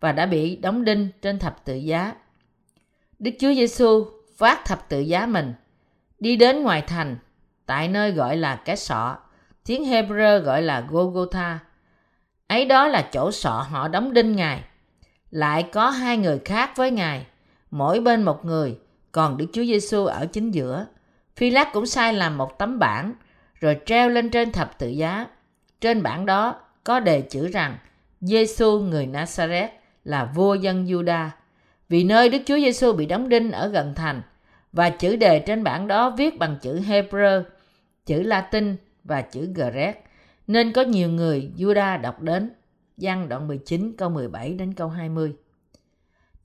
và 0.00 0.12
đã 0.12 0.26
bị 0.26 0.56
đóng 0.56 0.84
đinh 0.84 1.08
trên 1.22 1.38
thập 1.38 1.64
tự 1.64 1.74
giá. 1.74 2.14
Đức 3.18 3.30
Chúa 3.40 3.54
Giêsu 3.54 4.06
vác 4.38 4.64
thập 4.64 4.88
tự 4.88 5.00
giá 5.00 5.26
mình, 5.26 5.54
đi 6.18 6.36
đến 6.36 6.62
ngoài 6.62 6.82
thành, 6.82 7.16
tại 7.66 7.88
nơi 7.88 8.10
gọi 8.10 8.36
là 8.36 8.56
cái 8.56 8.76
sọ, 8.76 9.16
tiếng 9.66 9.84
Hebrew 9.84 10.40
gọi 10.40 10.62
là 10.62 10.80
Golgotha. 10.80 11.58
Ấy 12.46 12.64
đó 12.64 12.88
là 12.88 13.08
chỗ 13.12 13.32
sọ 13.32 13.66
họ 13.70 13.88
đóng 13.88 14.12
đinh 14.12 14.36
Ngài. 14.36 14.62
Lại 15.30 15.62
có 15.62 15.90
hai 15.90 16.16
người 16.16 16.38
khác 16.44 16.70
với 16.76 16.90
Ngài, 16.90 17.26
mỗi 17.70 18.00
bên 18.00 18.22
một 18.22 18.44
người, 18.44 18.78
còn 19.12 19.36
Đức 19.36 19.46
Chúa 19.52 19.64
Giêsu 19.64 20.06
ở 20.06 20.26
chính 20.26 20.50
giữa. 20.50 20.86
Phi 21.36 21.50
Lát 21.50 21.72
cũng 21.72 21.86
sai 21.86 22.12
làm 22.12 22.36
một 22.38 22.58
tấm 22.58 22.78
bảng, 22.78 23.14
rồi 23.60 23.80
treo 23.86 24.08
lên 24.08 24.30
trên 24.30 24.52
thập 24.52 24.78
tự 24.78 24.88
giá. 24.88 25.26
Trên 25.80 26.02
bảng 26.02 26.26
đó 26.26 26.60
có 26.84 27.00
đề 27.00 27.20
chữ 27.20 27.48
rằng 27.48 27.78
Giêsu 28.20 28.78
người 28.78 29.06
Nazareth 29.06 29.68
là 30.04 30.24
vua 30.24 30.54
dân 30.54 30.84
Juda. 30.84 31.28
Vì 31.88 32.04
nơi 32.04 32.28
Đức 32.28 32.38
Chúa 32.46 32.56
Giêsu 32.56 32.92
bị 32.92 33.06
đóng 33.06 33.28
đinh 33.28 33.52
ở 33.52 33.68
gần 33.68 33.94
thành 33.94 34.22
và 34.72 34.90
chữ 34.90 35.16
đề 35.16 35.38
trên 35.38 35.64
bảng 35.64 35.88
đó 35.88 36.10
viết 36.10 36.38
bằng 36.38 36.56
chữ 36.62 36.80
Hebrew, 36.80 37.42
chữ 38.06 38.22
Latin 38.22 38.76
và 39.04 39.22
chữ 39.22 39.48
Grec 39.54 40.04
nên 40.46 40.72
có 40.72 40.82
nhiều 40.82 41.08
người 41.08 41.50
Juda 41.56 42.00
đọc 42.00 42.22
đến. 42.22 42.50
Giăng 42.96 43.28
đoạn 43.28 43.48
19 43.48 43.92
câu 43.98 44.08
17 44.08 44.54
đến 44.54 44.74
câu 44.74 44.88
20. 44.88 45.34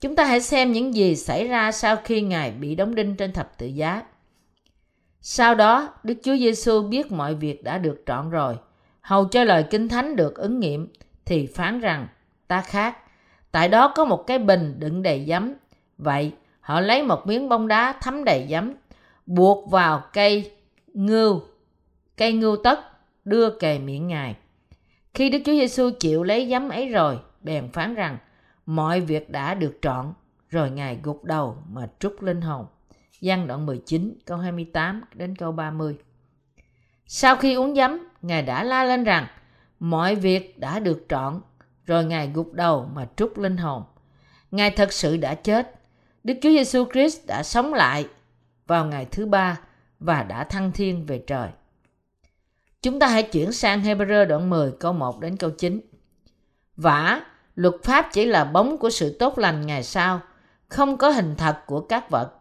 Chúng 0.00 0.16
ta 0.16 0.24
hãy 0.24 0.40
xem 0.40 0.72
những 0.72 0.94
gì 0.94 1.16
xảy 1.16 1.48
ra 1.48 1.72
sau 1.72 1.96
khi 2.04 2.20
Ngài 2.20 2.50
bị 2.50 2.74
đóng 2.74 2.94
đinh 2.94 3.16
trên 3.16 3.32
thập 3.32 3.58
tự 3.58 3.66
giá. 3.66 4.02
Sau 5.20 5.54
đó, 5.54 5.94
Đức 6.02 6.14
Chúa 6.22 6.36
Giêsu 6.36 6.82
biết 6.82 7.12
mọi 7.12 7.34
việc 7.34 7.64
đã 7.64 7.78
được 7.78 8.02
trọn 8.06 8.30
rồi. 8.30 8.56
Hầu 9.00 9.24
cho 9.24 9.44
lời 9.44 9.64
Kinh 9.70 9.88
Thánh 9.88 10.16
được 10.16 10.34
ứng 10.34 10.60
nghiệm, 10.60 10.88
thì 11.24 11.46
phán 11.46 11.80
rằng, 11.80 12.08
ta 12.48 12.60
khác. 12.60 12.98
Tại 13.54 13.68
đó 13.68 13.88
có 13.88 14.04
một 14.04 14.26
cái 14.26 14.38
bình 14.38 14.76
đựng 14.78 15.02
đầy 15.02 15.24
giấm. 15.28 15.54
Vậy, 15.98 16.32
họ 16.60 16.80
lấy 16.80 17.02
một 17.02 17.26
miếng 17.26 17.48
bông 17.48 17.68
đá 17.68 17.94
thấm 18.00 18.24
đầy 18.24 18.46
giấm, 18.50 18.72
buộc 19.26 19.70
vào 19.70 20.02
cây 20.12 20.52
ngưu, 20.94 21.42
cây 22.16 22.32
ngưu 22.32 22.56
tất, 22.56 22.80
đưa 23.24 23.58
kề 23.58 23.78
miệng 23.78 24.06
Ngài. 24.06 24.36
Khi 25.14 25.30
Đức 25.30 25.38
Chúa 25.44 25.52
Giêsu 25.52 25.90
chịu 26.00 26.22
lấy 26.22 26.48
giấm 26.50 26.68
ấy 26.68 26.88
rồi, 26.88 27.18
bèn 27.40 27.72
phán 27.72 27.94
rằng, 27.94 28.18
mọi 28.66 29.00
việc 29.00 29.30
đã 29.30 29.54
được 29.54 29.78
trọn, 29.82 30.12
rồi 30.48 30.70
Ngài 30.70 30.98
gục 31.02 31.24
đầu 31.24 31.56
mà 31.72 31.88
trút 31.98 32.16
linh 32.20 32.40
hồn. 32.40 32.66
Giăng 33.20 33.46
đoạn 33.46 33.66
19 33.66 34.18
câu 34.24 34.38
28 34.38 35.02
đến 35.14 35.36
câu 35.36 35.52
30. 35.52 35.96
Sau 37.06 37.36
khi 37.36 37.54
uống 37.54 37.74
giấm, 37.74 37.98
Ngài 38.22 38.42
đã 38.42 38.64
la 38.64 38.84
lên 38.84 39.04
rằng 39.04 39.26
mọi 39.80 40.14
việc 40.14 40.58
đã 40.58 40.78
được 40.78 41.06
trọn, 41.08 41.40
rồi 41.86 42.04
Ngài 42.04 42.30
gục 42.34 42.52
đầu 42.52 42.88
mà 42.94 43.06
trút 43.16 43.38
linh 43.38 43.56
hồn. 43.56 43.82
Ngài 44.50 44.70
thật 44.70 44.92
sự 44.92 45.16
đã 45.16 45.34
chết. 45.34 45.80
Đức 46.24 46.34
Chúa 46.42 46.50
Giêsu 46.50 46.84
Christ 46.92 47.26
đã 47.26 47.42
sống 47.42 47.74
lại 47.74 48.08
vào 48.66 48.86
ngày 48.86 49.06
thứ 49.10 49.26
ba 49.26 49.60
và 50.00 50.22
đã 50.22 50.44
thăng 50.44 50.72
thiên 50.72 51.06
về 51.06 51.22
trời. 51.26 51.48
Chúng 52.82 52.98
ta 52.98 53.06
hãy 53.06 53.22
chuyển 53.22 53.52
sang 53.52 53.82
Hebrew 53.82 54.26
đoạn 54.26 54.50
10 54.50 54.72
câu 54.80 54.92
1 54.92 55.20
đến 55.20 55.36
câu 55.36 55.50
9. 55.50 55.80
Vả, 56.76 57.20
luật 57.54 57.74
pháp 57.82 58.08
chỉ 58.12 58.24
là 58.24 58.44
bóng 58.44 58.78
của 58.78 58.90
sự 58.90 59.16
tốt 59.18 59.38
lành 59.38 59.66
ngày 59.66 59.82
sau, 59.82 60.20
không 60.68 60.96
có 60.96 61.10
hình 61.10 61.34
thật 61.38 61.58
của 61.66 61.80
các 61.80 62.10
vật 62.10 62.32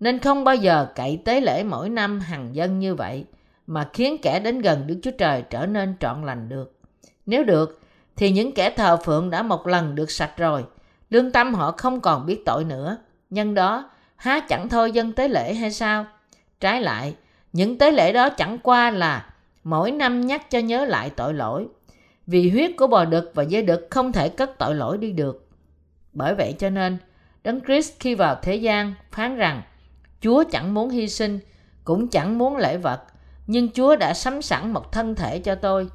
nên 0.00 0.18
không 0.18 0.44
bao 0.44 0.54
giờ 0.54 0.86
cậy 0.94 1.22
tế 1.24 1.40
lễ 1.40 1.64
mỗi 1.64 1.88
năm 1.88 2.20
hằng 2.20 2.54
dân 2.54 2.78
như 2.78 2.94
vậy 2.94 3.24
mà 3.66 3.88
khiến 3.92 4.16
kẻ 4.22 4.40
đến 4.40 4.60
gần 4.60 4.86
Đức 4.86 4.98
Chúa 5.02 5.10
Trời 5.18 5.44
trở 5.50 5.66
nên 5.66 5.94
trọn 6.00 6.24
lành 6.24 6.48
được. 6.48 6.78
Nếu 7.26 7.44
được, 7.44 7.80
thì 8.16 8.30
những 8.30 8.52
kẻ 8.52 8.70
thờ 8.70 8.96
phượng 8.96 9.30
đã 9.30 9.42
một 9.42 9.66
lần 9.66 9.94
được 9.94 10.10
sạch 10.10 10.32
rồi, 10.36 10.64
lương 11.10 11.32
tâm 11.32 11.54
họ 11.54 11.72
không 11.72 12.00
còn 12.00 12.26
biết 12.26 12.42
tội 12.46 12.64
nữa. 12.64 12.96
Nhân 13.30 13.54
đó, 13.54 13.90
há 14.16 14.40
chẳng 14.40 14.68
thôi 14.68 14.92
dân 14.92 15.12
tế 15.12 15.28
lễ 15.28 15.54
hay 15.54 15.70
sao? 15.70 16.06
Trái 16.60 16.80
lại, 16.80 17.14
những 17.52 17.78
tế 17.78 17.92
lễ 17.92 18.12
đó 18.12 18.28
chẳng 18.28 18.58
qua 18.58 18.90
là 18.90 19.26
mỗi 19.64 19.90
năm 19.90 20.26
nhắc 20.26 20.50
cho 20.50 20.58
nhớ 20.58 20.84
lại 20.84 21.10
tội 21.10 21.34
lỗi. 21.34 21.66
Vì 22.26 22.50
huyết 22.50 22.70
của 22.76 22.86
bò 22.86 23.04
đực 23.04 23.30
và 23.34 23.44
dê 23.44 23.62
đực 23.62 23.86
không 23.90 24.12
thể 24.12 24.28
cất 24.28 24.58
tội 24.58 24.74
lỗi 24.74 24.98
đi 24.98 25.12
được. 25.12 25.48
Bởi 26.12 26.34
vậy 26.34 26.54
cho 26.58 26.70
nên, 26.70 26.98
Đấng 27.44 27.60
Christ 27.60 27.92
khi 28.00 28.14
vào 28.14 28.38
thế 28.42 28.56
gian 28.56 28.94
phán 29.10 29.36
rằng 29.36 29.62
Chúa 30.20 30.44
chẳng 30.50 30.74
muốn 30.74 30.90
hy 30.90 31.08
sinh, 31.08 31.38
cũng 31.84 32.08
chẳng 32.08 32.38
muốn 32.38 32.56
lễ 32.56 32.76
vật, 32.76 33.02
nhưng 33.46 33.68
Chúa 33.72 33.96
đã 33.96 34.14
sắm 34.14 34.42
sẵn 34.42 34.72
một 34.72 34.92
thân 34.92 35.14
thể 35.14 35.38
cho 35.38 35.54
tôi. 35.54 35.88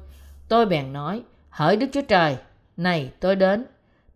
Tôi 0.48 0.66
bèn 0.66 0.92
nói, 0.92 1.22
hỡi 1.50 1.76
Đức 1.76 1.86
Chúa 1.92 2.02
Trời, 2.02 2.36
này 2.76 3.12
tôi 3.20 3.36
đến. 3.36 3.64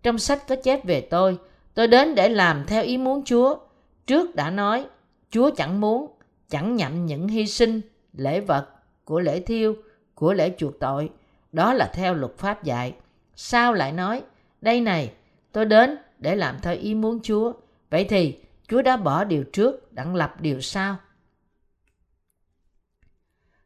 Trong 0.03 0.19
sách 0.19 0.49
có 0.49 0.57
chép 0.65 0.85
về 0.85 1.01
tôi, 1.01 1.39
tôi 1.75 1.89
đến 1.89 2.15
để 2.15 2.29
làm 2.29 2.65
theo 2.67 2.83
ý 2.83 2.99
muốn 2.99 3.25
Chúa. 3.25 3.59
Trước 4.07 4.35
đã 4.35 4.51
nói, 4.51 4.87
Chúa 5.31 5.51
chẳng 5.57 5.81
muốn, 5.81 6.13
chẳng 6.49 6.77
nhậm 6.77 7.07
những 7.07 7.29
hy 7.29 7.47
sinh, 7.47 7.81
lễ 8.13 8.41
vật, 8.41 8.69
của 9.05 9.21
lễ 9.21 9.41
thiêu, 9.41 9.77
của 10.15 10.33
lễ 10.33 10.53
chuộc 10.59 10.81
tội. 10.81 11.11
Đó 11.53 11.73
là 11.73 11.91
theo 11.95 12.15
luật 12.15 12.39
pháp 12.39 12.65
dạy. 12.65 12.95
Sao 13.37 13.73
lại 13.73 13.93
nói, 13.93 14.23
đây 14.61 14.81
này, 14.81 15.13
tôi 15.53 15.65
đến 15.65 15.97
để 16.19 16.37
làm 16.37 16.57
theo 16.63 16.75
ý 16.75 16.95
muốn 16.95 17.21
Chúa. 17.23 17.53
Vậy 17.91 18.05
thì 18.05 18.39
Chúa 18.69 18.83
đã 18.83 18.97
bỏ 18.97 19.25
điều 19.25 19.45
trước, 19.53 19.93
đặng 19.93 20.15
lập 20.15 20.41
điều 20.41 20.61
sau. 20.61 20.97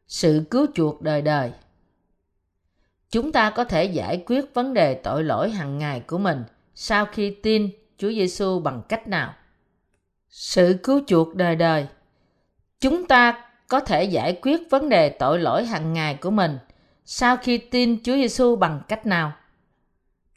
Sự 0.07 0.43
cứu 0.51 0.67
chuộc 0.73 1.01
đời 1.01 1.21
đời 1.21 1.51
Chúng 3.11 3.31
ta 3.31 3.49
có 3.49 3.63
thể 3.63 3.85
giải 3.85 4.23
quyết 4.25 4.53
vấn 4.53 4.73
đề 4.73 4.93
tội 4.93 5.23
lỗi 5.23 5.51
hàng 5.51 5.77
ngày 5.77 5.99
của 5.99 6.17
mình 6.17 6.43
sau 6.75 7.05
khi 7.05 7.37
tin 7.43 7.69
Chúa 7.97 8.09
Giêsu 8.09 8.59
bằng 8.59 8.81
cách 8.89 9.07
nào? 9.07 9.33
Sự 10.29 10.79
cứu 10.83 11.01
chuộc 11.07 11.35
đời 11.35 11.55
đời. 11.55 11.87
Chúng 12.79 13.07
ta 13.07 13.49
có 13.67 13.79
thể 13.79 14.03
giải 14.03 14.39
quyết 14.41 14.61
vấn 14.69 14.89
đề 14.89 15.09
tội 15.09 15.39
lỗi 15.39 15.65
hàng 15.65 15.93
ngày 15.93 16.15
của 16.15 16.31
mình 16.31 16.57
sau 17.05 17.37
khi 17.37 17.57
tin 17.57 18.03
Chúa 18.03 18.15
Giêsu 18.15 18.55
bằng 18.55 18.81
cách 18.87 19.05
nào? 19.05 19.31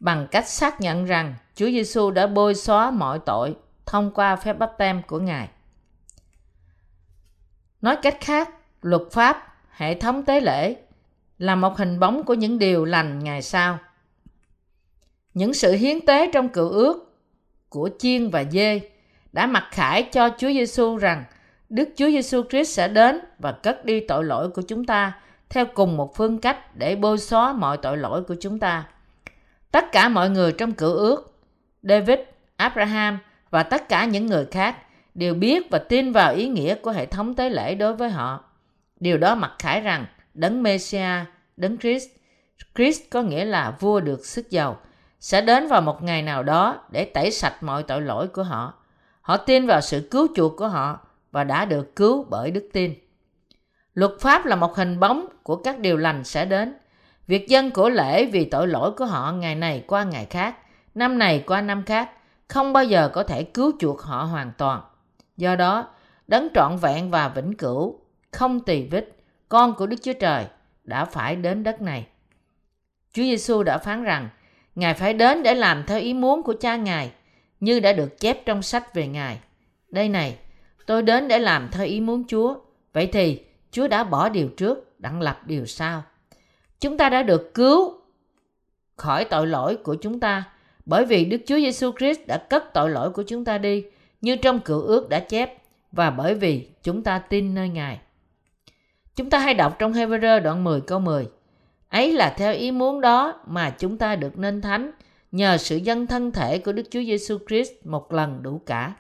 Bằng 0.01 0.27
cách 0.31 0.49
xác 0.49 0.81
nhận 0.81 1.05
rằng 1.05 1.35
Chúa 1.55 1.67
Giêsu 1.67 2.11
đã 2.11 2.27
bôi 2.27 2.55
xóa 2.55 2.91
mọi 2.91 3.19
tội 3.19 3.57
thông 3.87 4.11
qua 4.11 4.37
phép 4.37 4.53
báp 4.53 4.73
tem 4.79 5.03
của 5.03 5.19
Ngài. 5.19 5.49
Nói 7.81 7.97
cách 8.03 8.17
khác, 8.21 8.51
luật 8.83 9.03
pháp, 9.13 9.55
hệ 9.71 9.95
thống 9.95 10.25
tế 10.25 10.41
lễ 10.41 10.77
là 11.41 11.55
một 11.55 11.77
hình 11.77 12.01
bóng 12.01 12.25
của 12.25 12.35
những 12.35 12.59
điều 12.59 12.85
lành 12.85 13.19
ngày 13.19 13.43
sau. 13.43 13.79
Những 15.35 15.55
sự 15.55 15.73
hiến 15.73 16.07
tế 16.07 16.31
trong 16.33 16.49
cựu 16.49 16.69
ước 16.69 17.17
của 17.69 17.91
chiên 17.99 18.31
và 18.31 18.45
dê 18.45 18.81
đã 19.33 19.47
mặc 19.47 19.65
khải 19.71 20.03
cho 20.03 20.29
Chúa 20.39 20.49
Giêsu 20.49 20.97
rằng 20.97 21.25
Đức 21.69 21.89
Chúa 21.97 22.07
Giêsu 22.07 22.43
Christ 22.51 22.77
sẽ 22.77 22.89
đến 22.89 23.21
và 23.39 23.53
cất 23.53 23.85
đi 23.85 24.01
tội 24.01 24.25
lỗi 24.25 24.51
của 24.51 24.63
chúng 24.63 24.85
ta 24.85 25.13
theo 25.49 25.67
cùng 25.67 25.97
một 25.97 26.17
phương 26.17 26.39
cách 26.39 26.77
để 26.77 26.97
bôi 26.97 27.19
xóa 27.19 27.53
mọi 27.53 27.77
tội 27.77 27.97
lỗi 27.97 28.23
của 28.23 28.37
chúng 28.41 28.59
ta. 28.59 28.89
Tất 29.71 29.93
cả 29.93 30.09
mọi 30.09 30.31
người 30.31 30.53
trong 30.53 30.73
cựu 30.73 30.93
ước, 30.93 31.41
David, 31.83 32.19
Abraham 32.57 33.19
và 33.51 33.63
tất 33.63 33.89
cả 33.89 34.05
những 34.05 34.27
người 34.27 34.47
khác 34.51 34.77
đều 35.15 35.35
biết 35.35 35.71
và 35.71 35.79
tin 35.79 36.13
vào 36.13 36.35
ý 36.35 36.49
nghĩa 36.49 36.75
của 36.75 36.91
hệ 36.91 37.07
thống 37.07 37.35
tế 37.35 37.51
lễ 37.51 37.75
đối 37.75 37.95
với 37.95 38.11
họ. 38.11 38.45
Điều 39.01 39.19
đó 39.19 39.35
mặc 39.35 39.53
khải 39.59 39.81
rằng 39.81 40.07
đấng 40.41 40.63
Messiah, 40.63 41.27
đấng 41.57 41.79
Christ, 41.79 42.09
Christ 42.75 43.01
có 43.11 43.23
nghĩa 43.23 43.45
là 43.45 43.77
vua 43.81 44.01
được 44.01 44.27
sức 44.27 44.51
giàu, 44.51 44.81
sẽ 45.21 45.41
đến 45.41 45.69
vào 45.69 45.83
một 45.83 46.03
ngày 46.03 46.23
nào 46.23 46.43
đó 46.43 46.79
để 46.91 47.05
tẩy 47.05 47.31
sạch 47.31 47.63
mọi 47.63 47.83
tội 47.83 48.03
lỗi 48.03 48.29
của 48.29 48.43
họ. 48.43 48.75
Họ 49.21 49.37
tin 49.37 49.67
vào 49.67 49.81
sự 49.81 50.09
cứu 50.11 50.29
chuộc 50.37 50.57
của 50.57 50.69
họ 50.69 51.01
và 51.33 51.45
đã 51.45 51.65
được 51.65 51.97
cứu 51.97 52.27
bởi 52.31 52.51
đức 52.51 52.69
tin. 52.73 52.95
Luật 53.95 54.13
pháp 54.21 54.47
là 54.47 54.57
một 54.57 54.77
hình 54.77 55.01
bóng 55.01 55.27
của 55.43 55.57
các 55.57 55.79
điều 55.79 55.97
lành 55.97 56.25
sẽ 56.25 56.45
đến. 56.45 56.75
Việc 57.27 57.49
dân 57.49 57.71
của 57.71 57.91
lễ 57.91 58.27
vì 58.27 58.45
tội 58.45 58.69
lỗi 58.69 58.93
của 58.93 59.05
họ 59.05 59.33
ngày 59.33 59.55
này 59.55 59.85
qua 59.87 60.05
ngày 60.05 60.27
khác, 60.31 60.57
năm 60.95 61.19
này 61.19 61.45
qua 61.47 61.61
năm 61.61 61.83
khác, 61.85 62.11
không 62.49 62.73
bao 62.73 62.85
giờ 62.85 63.09
có 63.09 63.23
thể 63.23 63.43
cứu 63.43 63.73
chuộc 63.79 64.03
họ 64.03 64.25
hoàn 64.25 64.53
toàn. 64.59 64.81
Do 65.37 65.57
đó, 65.57 65.89
đấng 66.27 66.49
trọn 66.55 66.77
vẹn 66.77 67.11
và 67.11 67.29
vĩnh 67.29 67.57
cửu, 67.57 68.01
không 68.31 68.61
tỳ 68.61 68.89
vết, 68.89 69.20
con 69.51 69.75
của 69.75 69.87
Đức 69.87 69.97
Chúa 70.03 70.13
Trời 70.13 70.47
đã 70.85 71.05
phải 71.05 71.37
đến 71.37 71.63
đất 71.63 71.83
này. 71.83 72.07
Chúa 73.13 73.23
Giêsu 73.23 73.63
đã 73.63 73.79
phán 73.79 74.05
rằng, 74.05 74.29
Ngài 74.75 74.95
phải 74.95 75.15
đến 75.15 75.43
để 75.43 75.55
làm 75.55 75.85
theo 75.87 75.99
ý 75.99 76.15
muốn 76.15 76.43
của 76.43 76.55
cha 76.61 76.77
Ngài, 76.77 77.13
như 77.61 77.81
đã 77.81 77.93
được 77.93 78.21
chép 78.21 78.47
trong 78.47 78.63
sách 78.63 78.95
về 78.95 79.07
Ngài. 79.07 79.41
Đây 79.89 80.09
này, 80.09 80.37
tôi 80.87 81.03
đến 81.03 81.29
để 81.29 81.39
làm 81.39 81.69
theo 81.73 81.87
ý 81.87 82.01
muốn 82.01 82.25
Chúa. 82.29 82.55
Vậy 82.93 83.07
thì, 83.07 83.41
Chúa 83.71 83.89
đã 83.89 84.05
bỏ 84.05 84.29
điều 84.29 84.49
trước, 84.49 85.01
đặng 85.01 85.21
lập 85.21 85.41
điều 85.47 85.67
sau. 85.67 86.03
Chúng 86.81 86.97
ta 86.97 87.09
đã 87.09 87.23
được 87.23 87.55
cứu 87.55 87.95
khỏi 88.97 89.25
tội 89.25 89.47
lỗi 89.47 89.77
của 89.77 89.95
chúng 89.95 90.21
ta 90.21 90.45
bởi 90.87 91.07
vì 91.07 91.25
Đức 91.25 91.41
Chúa 91.47 91.57
Giêsu 91.57 91.93
Christ 91.99 92.21
đã 92.27 92.39
cất 92.39 92.75
tội 92.75 92.91
lỗi 92.91 93.11
của 93.11 93.23
chúng 93.23 93.45
ta 93.45 93.59
đi 93.59 93.85
như 94.21 94.37
trong 94.37 94.61
cựu 94.61 94.81
ước 94.81 95.09
đã 95.09 95.21
chép 95.21 95.63
và 95.93 96.11
bởi 96.11 96.35
vì 96.35 96.69
chúng 96.83 97.03
ta 97.03 97.19
tin 97.19 97.55
nơi 97.55 97.69
Ngài. 97.69 98.01
Chúng 99.21 99.31
ta 99.31 99.39
hay 99.39 99.55
đọc 99.55 99.77
trong 99.79 99.93
Hebrew 99.93 100.43
đoạn 100.43 100.65
10 100.65 100.81
câu 100.81 101.01
10. 101.01 101.29
Ấy 101.89 102.13
là 102.13 102.35
theo 102.37 102.55
ý 102.55 102.71
muốn 102.71 103.01
đó 103.01 103.41
mà 103.47 103.71
chúng 103.71 103.99
ta 103.99 104.17
được 104.17 104.39
nên 104.39 104.61
thánh 104.61 104.91
nhờ 105.33 105.57
sự 105.57 105.77
dân 105.77 106.07
thân 106.07 106.33
thể 106.33 106.59
của 106.59 106.73
Đức 106.73 106.83
Chúa 106.91 107.03
Giêsu 107.03 107.39
Christ 107.49 107.71
một 107.85 108.13
lần 108.13 108.43
đủ 108.43 108.61
cả. 108.67 108.95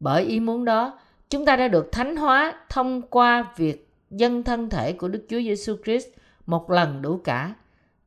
Bởi 0.00 0.24
ý 0.24 0.40
muốn 0.40 0.64
đó, 0.64 0.98
chúng 1.30 1.44
ta 1.44 1.56
đã 1.56 1.68
được 1.68 1.92
thánh 1.92 2.16
hóa 2.16 2.54
thông 2.68 3.02
qua 3.02 3.52
việc 3.56 3.88
dân 4.10 4.42
thân 4.42 4.70
thể 4.70 4.92
của 4.92 5.08
Đức 5.08 5.26
Chúa 5.28 5.40
Giêsu 5.40 5.76
Christ 5.84 6.08
một 6.46 6.70
lần 6.70 7.02
đủ 7.02 7.20
cả. 7.24 7.54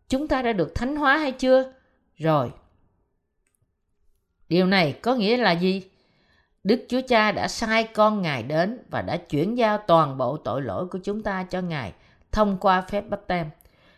Chúng 0.09 0.27
ta 0.27 0.41
đã 0.41 0.53
được 0.53 0.75
thánh 0.75 0.95
hóa 0.95 1.17
hay 1.17 1.31
chưa? 1.31 1.73
Rồi. 2.17 2.51
Điều 4.49 4.65
này 4.65 4.93
có 5.01 5.15
nghĩa 5.15 5.37
là 5.37 5.51
gì? 5.51 5.83
Đức 6.63 6.85
Chúa 6.89 7.01
Cha 7.07 7.31
đã 7.31 7.47
sai 7.47 7.83
con 7.83 8.21
Ngài 8.21 8.43
đến 8.43 8.79
và 8.89 9.01
đã 9.01 9.17
chuyển 9.17 9.57
giao 9.57 9.77
toàn 9.77 10.17
bộ 10.17 10.37
tội 10.37 10.61
lỗi 10.61 10.87
của 10.87 10.99
chúng 11.03 11.23
ta 11.23 11.43
cho 11.43 11.61
Ngài 11.61 11.93
thông 12.31 12.57
qua 12.57 12.81
phép 12.81 13.09
bắp 13.09 13.27
tem. 13.27 13.49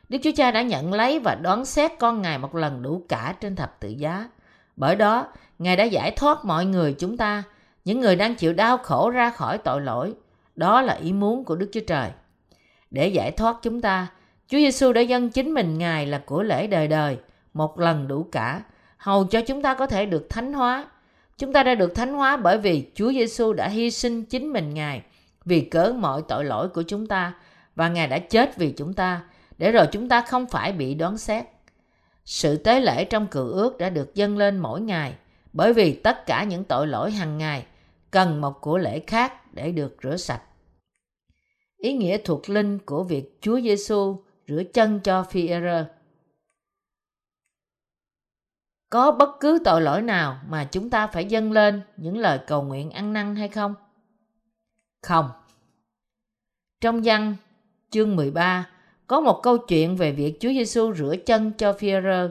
Đức 0.10 0.18
Chúa 0.24 0.32
Cha 0.36 0.52
đã 0.52 0.62
nhận 0.62 0.94
lấy 0.94 1.20
và 1.20 1.36
đoán 1.36 1.66
xét 1.66 1.92
con 2.00 2.22
Ngài 2.22 2.38
một 2.38 2.56
lần 2.56 2.82
đủ 2.82 3.02
cả 3.10 3.36
trên 3.42 3.56
thập 3.56 3.80
tự 3.80 3.90
giá. 3.90 4.30
Bởi 4.76 4.96
đó, 4.96 5.28
Ngài 5.60 5.76
đã 5.76 5.84
giải 5.84 6.12
thoát 6.12 6.46
mọi 6.46 6.66
người 6.66 6.96
chúng 7.00 7.18
ta, 7.18 7.44
những 7.86 8.00
người 8.00 8.16
đang 8.16 8.36
chịu 8.36 8.54
đau 8.54 8.78
khổ 8.78 9.10
ra 9.10 9.30
khỏi 9.30 9.58
tội 9.58 9.82
lỗi. 9.82 10.14
Đó 10.56 10.82
là 10.82 10.94
ý 10.94 11.14
muốn 11.14 11.46
của 11.46 11.56
Đức 11.56 11.70
Chúa 11.74 11.82
Trời. 11.88 12.10
Để 12.92 13.08
giải 13.08 13.32
thoát 13.32 13.56
chúng 13.62 13.82
ta, 13.82 14.08
Chúa 14.48 14.58
Giêsu 14.58 14.94
đã 14.94 15.02
dâng 15.02 15.30
chính 15.30 15.54
mình 15.54 15.78
Ngài 15.78 16.06
là 16.06 16.22
của 16.26 16.44
lễ 16.44 16.68
đời 16.68 16.88
đời, 16.88 17.18
một 17.54 17.80
lần 17.80 18.08
đủ 18.08 18.28
cả, 18.32 18.62
hầu 18.98 19.26
cho 19.26 19.42
chúng 19.42 19.62
ta 19.62 19.74
có 19.74 19.88
thể 19.88 20.06
được 20.06 20.28
thánh 20.30 20.54
hóa. 20.54 20.86
Chúng 21.38 21.53
ta 21.53 21.64
đã 21.64 21.76
được 21.76 21.95
thánh 21.95 22.14
hóa 22.14 22.38
bởi 22.38 22.57
vì 22.57 22.91
Chúa 22.95 23.12
Giêsu 23.12 23.53
đã 23.53 23.68
hy 23.68 23.91
sinh 23.91 24.26
chính 24.26 24.53
mình, 24.53 24.74
Ngài, 24.74 25.02
vì 25.45 25.62
cớ 25.62 25.94
mọi 25.98 26.22
tội 26.28 26.45
lỗi 26.45 26.70
của 26.70 26.84
chúng 26.84 27.07
ta, 27.07 27.34
và 27.76 27.90
Ngài 27.90 28.07
đã 28.07 28.20
chết 28.20 28.57
vì 28.57 28.72
chúng 28.72 28.94
ta, 28.94 29.24
để 29.57 29.72
rồi 29.72 29.88
chúng 29.91 30.10
ta 30.10 30.22
không 30.22 30.48
phải 30.48 30.72
bị 30.72 30.94
đoán 30.94 31.18
xét. 31.18 31.45
Sự 32.26 32.57
tế 32.57 32.80
lễ 32.80 33.06
trong 33.06 33.28
cựu 33.28 33.48
ước 33.48 33.78
đã 33.78 33.90
được 33.90 34.16
dâng 34.16 34.38
lên 34.38 34.57
mỗi 34.57 34.82
ngày, 34.82 35.14
bởi 35.53 35.74
vì 35.74 35.94
tất 35.94 36.26
cả 36.26 36.44
những 36.44 36.64
tội 36.64 36.88
lỗi 36.88 37.12
hàng 37.12 37.38
ngày 37.38 37.66
cần 38.12 38.41
một 38.41 38.62
của 38.62 38.78
lễ 38.78 38.99
khác 39.07 39.53
để 39.53 39.72
được 39.72 39.98
rửa 40.03 40.18
sạch. 40.18 40.41
Ý 41.78 41.94
nghĩa 41.94 42.18
thuộc 42.18 42.49
linh 42.49 42.80
của 42.80 43.03
việc 43.03 43.38
Chúa 43.41 43.62
Giêsu 43.62 44.24
rửa 44.48 44.64
chân 44.74 44.99
cho 44.99 45.24
phi 45.24 45.48
-e 45.48 45.86
có 48.90 49.12
bất 49.12 49.40
cứ 49.40 49.60
tội 49.66 49.82
lỗi 49.82 50.02
nào 50.02 50.40
mà 50.49 50.64
chúng 50.72 50.90
ta 50.90 51.07
phải 51.07 51.26
dâng 51.26 51.52
lên 51.52 51.82
những 51.98 52.18
lời 52.18 52.40
cầu 52.48 52.64
nguyện 52.64 52.91
ăn 52.91 53.14
năn 53.14 53.36
hay 53.36 53.48
không? 53.48 53.76
Không. 55.02 55.30
Trong 56.82 57.02
văn 57.03 57.36
chương 57.90 58.16
13 58.16 58.70
có 59.07 59.22
một 59.22 59.40
câu 59.44 59.57
chuyện 59.57 59.95
về 59.95 60.12
việc 60.12 60.38
Chúa 60.40 60.49
Giêsu 60.49 60.94
rửa 60.94 61.16
chân 61.26 61.52
cho 61.57 61.74
Phi-e-rơ. 61.74 62.30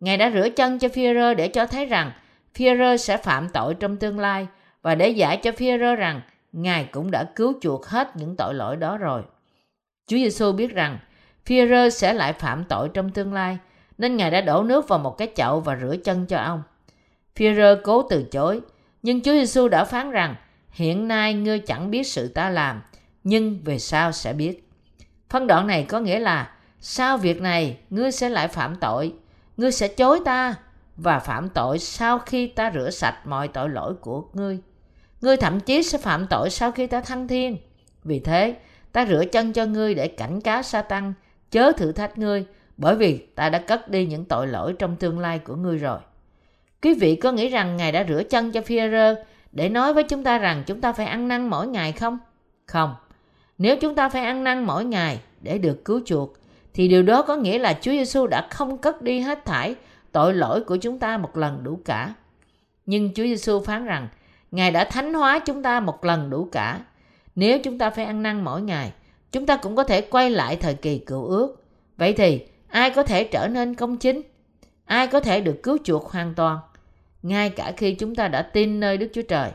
Ngài 0.00 0.16
đã 0.16 0.30
rửa 0.30 0.48
chân 0.48 0.78
cho 0.78 0.88
Phi-e-rơ 0.88 1.34
để 1.34 1.48
cho 1.48 1.66
thấy 1.66 1.86
rằng 1.86 2.12
Phi-e-rơ 2.54 2.96
sẽ 2.96 3.16
phạm 3.16 3.48
tội 3.48 3.74
trong 3.74 3.96
tương 3.96 4.18
lai 4.18 4.46
và 4.82 4.94
để 4.94 5.08
giải 5.08 5.36
cho 5.36 5.52
Phi-e-rơ 5.52 5.94
rằng 5.94 6.20
Ngài 6.52 6.84
cũng 6.84 7.10
đã 7.10 7.24
cứu 7.36 7.54
chuộc 7.60 7.86
hết 7.86 8.16
những 8.16 8.36
tội 8.36 8.54
lỗi 8.54 8.76
đó 8.76 8.98
rồi. 8.98 9.22
Chúa 10.06 10.16
Giêsu 10.16 10.52
biết 10.52 10.74
rằng 10.74 10.98
Phi-e-rơ 11.44 11.90
sẽ 11.90 12.12
lại 12.12 12.32
phạm 12.32 12.64
tội 12.64 12.88
trong 12.94 13.10
tương 13.10 13.32
lai, 13.32 13.58
nên 13.98 14.16
Ngài 14.16 14.30
đã 14.30 14.40
đổ 14.40 14.62
nước 14.62 14.88
vào 14.88 14.98
một 14.98 15.18
cái 15.18 15.28
chậu 15.36 15.60
và 15.60 15.76
rửa 15.76 15.96
chân 16.04 16.26
cho 16.26 16.38
ông. 16.38 16.62
Führer 17.36 17.76
cố 17.84 18.02
từ 18.02 18.22
chối, 18.22 18.60
nhưng 19.02 19.20
Chúa 19.20 19.32
Giêsu 19.32 19.68
đã 19.68 19.84
phán 19.84 20.10
rằng 20.10 20.34
hiện 20.70 21.08
nay 21.08 21.34
ngươi 21.34 21.58
chẳng 21.58 21.90
biết 21.90 22.06
sự 22.06 22.28
ta 22.28 22.50
làm, 22.50 22.82
nhưng 23.24 23.60
về 23.64 23.78
sau 23.78 24.12
sẽ 24.12 24.32
biết. 24.32 24.68
Phân 25.30 25.46
đoạn 25.46 25.66
này 25.66 25.84
có 25.88 26.00
nghĩa 26.00 26.18
là 26.18 26.50
sau 26.80 27.16
việc 27.16 27.40
này 27.40 27.78
ngươi 27.90 28.12
sẽ 28.12 28.28
lại 28.28 28.48
phạm 28.48 28.76
tội, 28.76 29.14
ngươi 29.56 29.72
sẽ 29.72 29.88
chối 29.88 30.20
ta 30.24 30.54
và 30.96 31.18
phạm 31.18 31.48
tội 31.48 31.78
sau 31.78 32.18
khi 32.18 32.46
ta 32.46 32.72
rửa 32.74 32.90
sạch 32.90 33.26
mọi 33.26 33.48
tội 33.48 33.68
lỗi 33.68 33.94
của 33.94 34.24
ngươi. 34.32 34.58
Ngươi 35.20 35.36
thậm 35.36 35.60
chí 35.60 35.82
sẽ 35.82 35.98
phạm 35.98 36.26
tội 36.26 36.50
sau 36.50 36.72
khi 36.72 36.86
ta 36.86 37.00
thăng 37.00 37.28
thiên. 37.28 37.56
Vì 38.04 38.20
thế, 38.20 38.56
ta 38.92 39.06
rửa 39.06 39.24
chân 39.32 39.52
cho 39.52 39.64
ngươi 39.64 39.94
để 39.94 40.08
cảnh 40.08 40.40
cáo 40.40 40.62
Satan, 40.62 41.12
chớ 41.50 41.72
thử 41.72 41.92
thách 41.92 42.18
ngươi 42.18 42.46
bởi 42.78 42.96
vì 42.96 43.18
ta 43.18 43.48
đã 43.50 43.58
cất 43.58 43.88
đi 43.88 44.06
những 44.06 44.24
tội 44.24 44.46
lỗi 44.46 44.74
trong 44.78 44.96
tương 44.96 45.18
lai 45.18 45.38
của 45.38 45.56
ngươi 45.56 45.78
rồi. 45.78 45.98
Quý 46.82 46.94
vị 46.94 47.16
có 47.16 47.32
nghĩ 47.32 47.48
rằng 47.48 47.76
Ngài 47.76 47.92
đã 47.92 48.04
rửa 48.08 48.22
chân 48.22 48.52
cho 48.52 48.60
Phi-rơ 48.60 49.14
để 49.52 49.68
nói 49.68 49.94
với 49.94 50.02
chúng 50.02 50.24
ta 50.24 50.38
rằng 50.38 50.62
chúng 50.66 50.80
ta 50.80 50.92
phải 50.92 51.06
ăn 51.06 51.28
năn 51.28 51.48
mỗi 51.48 51.66
ngày 51.66 51.92
không? 51.92 52.18
Không. 52.66 52.94
Nếu 53.58 53.76
chúng 53.76 53.94
ta 53.94 54.08
phải 54.08 54.24
ăn 54.24 54.44
năn 54.44 54.64
mỗi 54.64 54.84
ngày 54.84 55.20
để 55.40 55.58
được 55.58 55.84
cứu 55.84 56.00
chuộc, 56.04 56.32
thì 56.74 56.88
điều 56.88 57.02
đó 57.02 57.22
có 57.22 57.36
nghĩa 57.36 57.58
là 57.58 57.78
Chúa 57.80 57.90
Giêsu 57.90 58.26
đã 58.26 58.46
không 58.50 58.78
cất 58.78 59.02
đi 59.02 59.20
hết 59.20 59.44
thải 59.44 59.74
tội 60.12 60.34
lỗi 60.34 60.60
của 60.60 60.76
chúng 60.76 60.98
ta 60.98 61.16
một 61.16 61.36
lần 61.36 61.64
đủ 61.64 61.80
cả. 61.84 62.14
Nhưng 62.86 63.14
Chúa 63.14 63.22
Giêsu 63.22 63.60
phán 63.60 63.84
rằng 63.84 64.08
Ngài 64.50 64.70
đã 64.70 64.84
thánh 64.84 65.14
hóa 65.14 65.38
chúng 65.38 65.62
ta 65.62 65.80
một 65.80 66.04
lần 66.04 66.30
đủ 66.30 66.48
cả. 66.52 66.80
Nếu 67.34 67.58
chúng 67.64 67.78
ta 67.78 67.90
phải 67.90 68.04
ăn 68.04 68.22
năn 68.22 68.44
mỗi 68.44 68.62
ngày, 68.62 68.92
chúng 69.32 69.46
ta 69.46 69.56
cũng 69.56 69.76
có 69.76 69.84
thể 69.84 70.00
quay 70.00 70.30
lại 70.30 70.56
thời 70.56 70.74
kỳ 70.74 70.98
cựu 70.98 71.24
ước. 71.24 71.64
Vậy 71.96 72.12
thì 72.12 72.46
ai 72.68 72.90
có 72.90 73.02
thể 73.02 73.24
trở 73.24 73.48
nên 73.48 73.74
công 73.74 73.96
chính? 73.96 74.22
Ai 74.84 75.06
có 75.06 75.20
thể 75.20 75.40
được 75.40 75.60
cứu 75.62 75.78
chuộc 75.84 76.10
hoàn 76.10 76.34
toàn? 76.34 76.58
Ngay 77.22 77.50
cả 77.50 77.72
khi 77.76 77.94
chúng 77.94 78.14
ta 78.14 78.28
đã 78.28 78.42
tin 78.42 78.80
nơi 78.80 78.98
Đức 78.98 79.10
Chúa 79.14 79.22
Trời, 79.22 79.50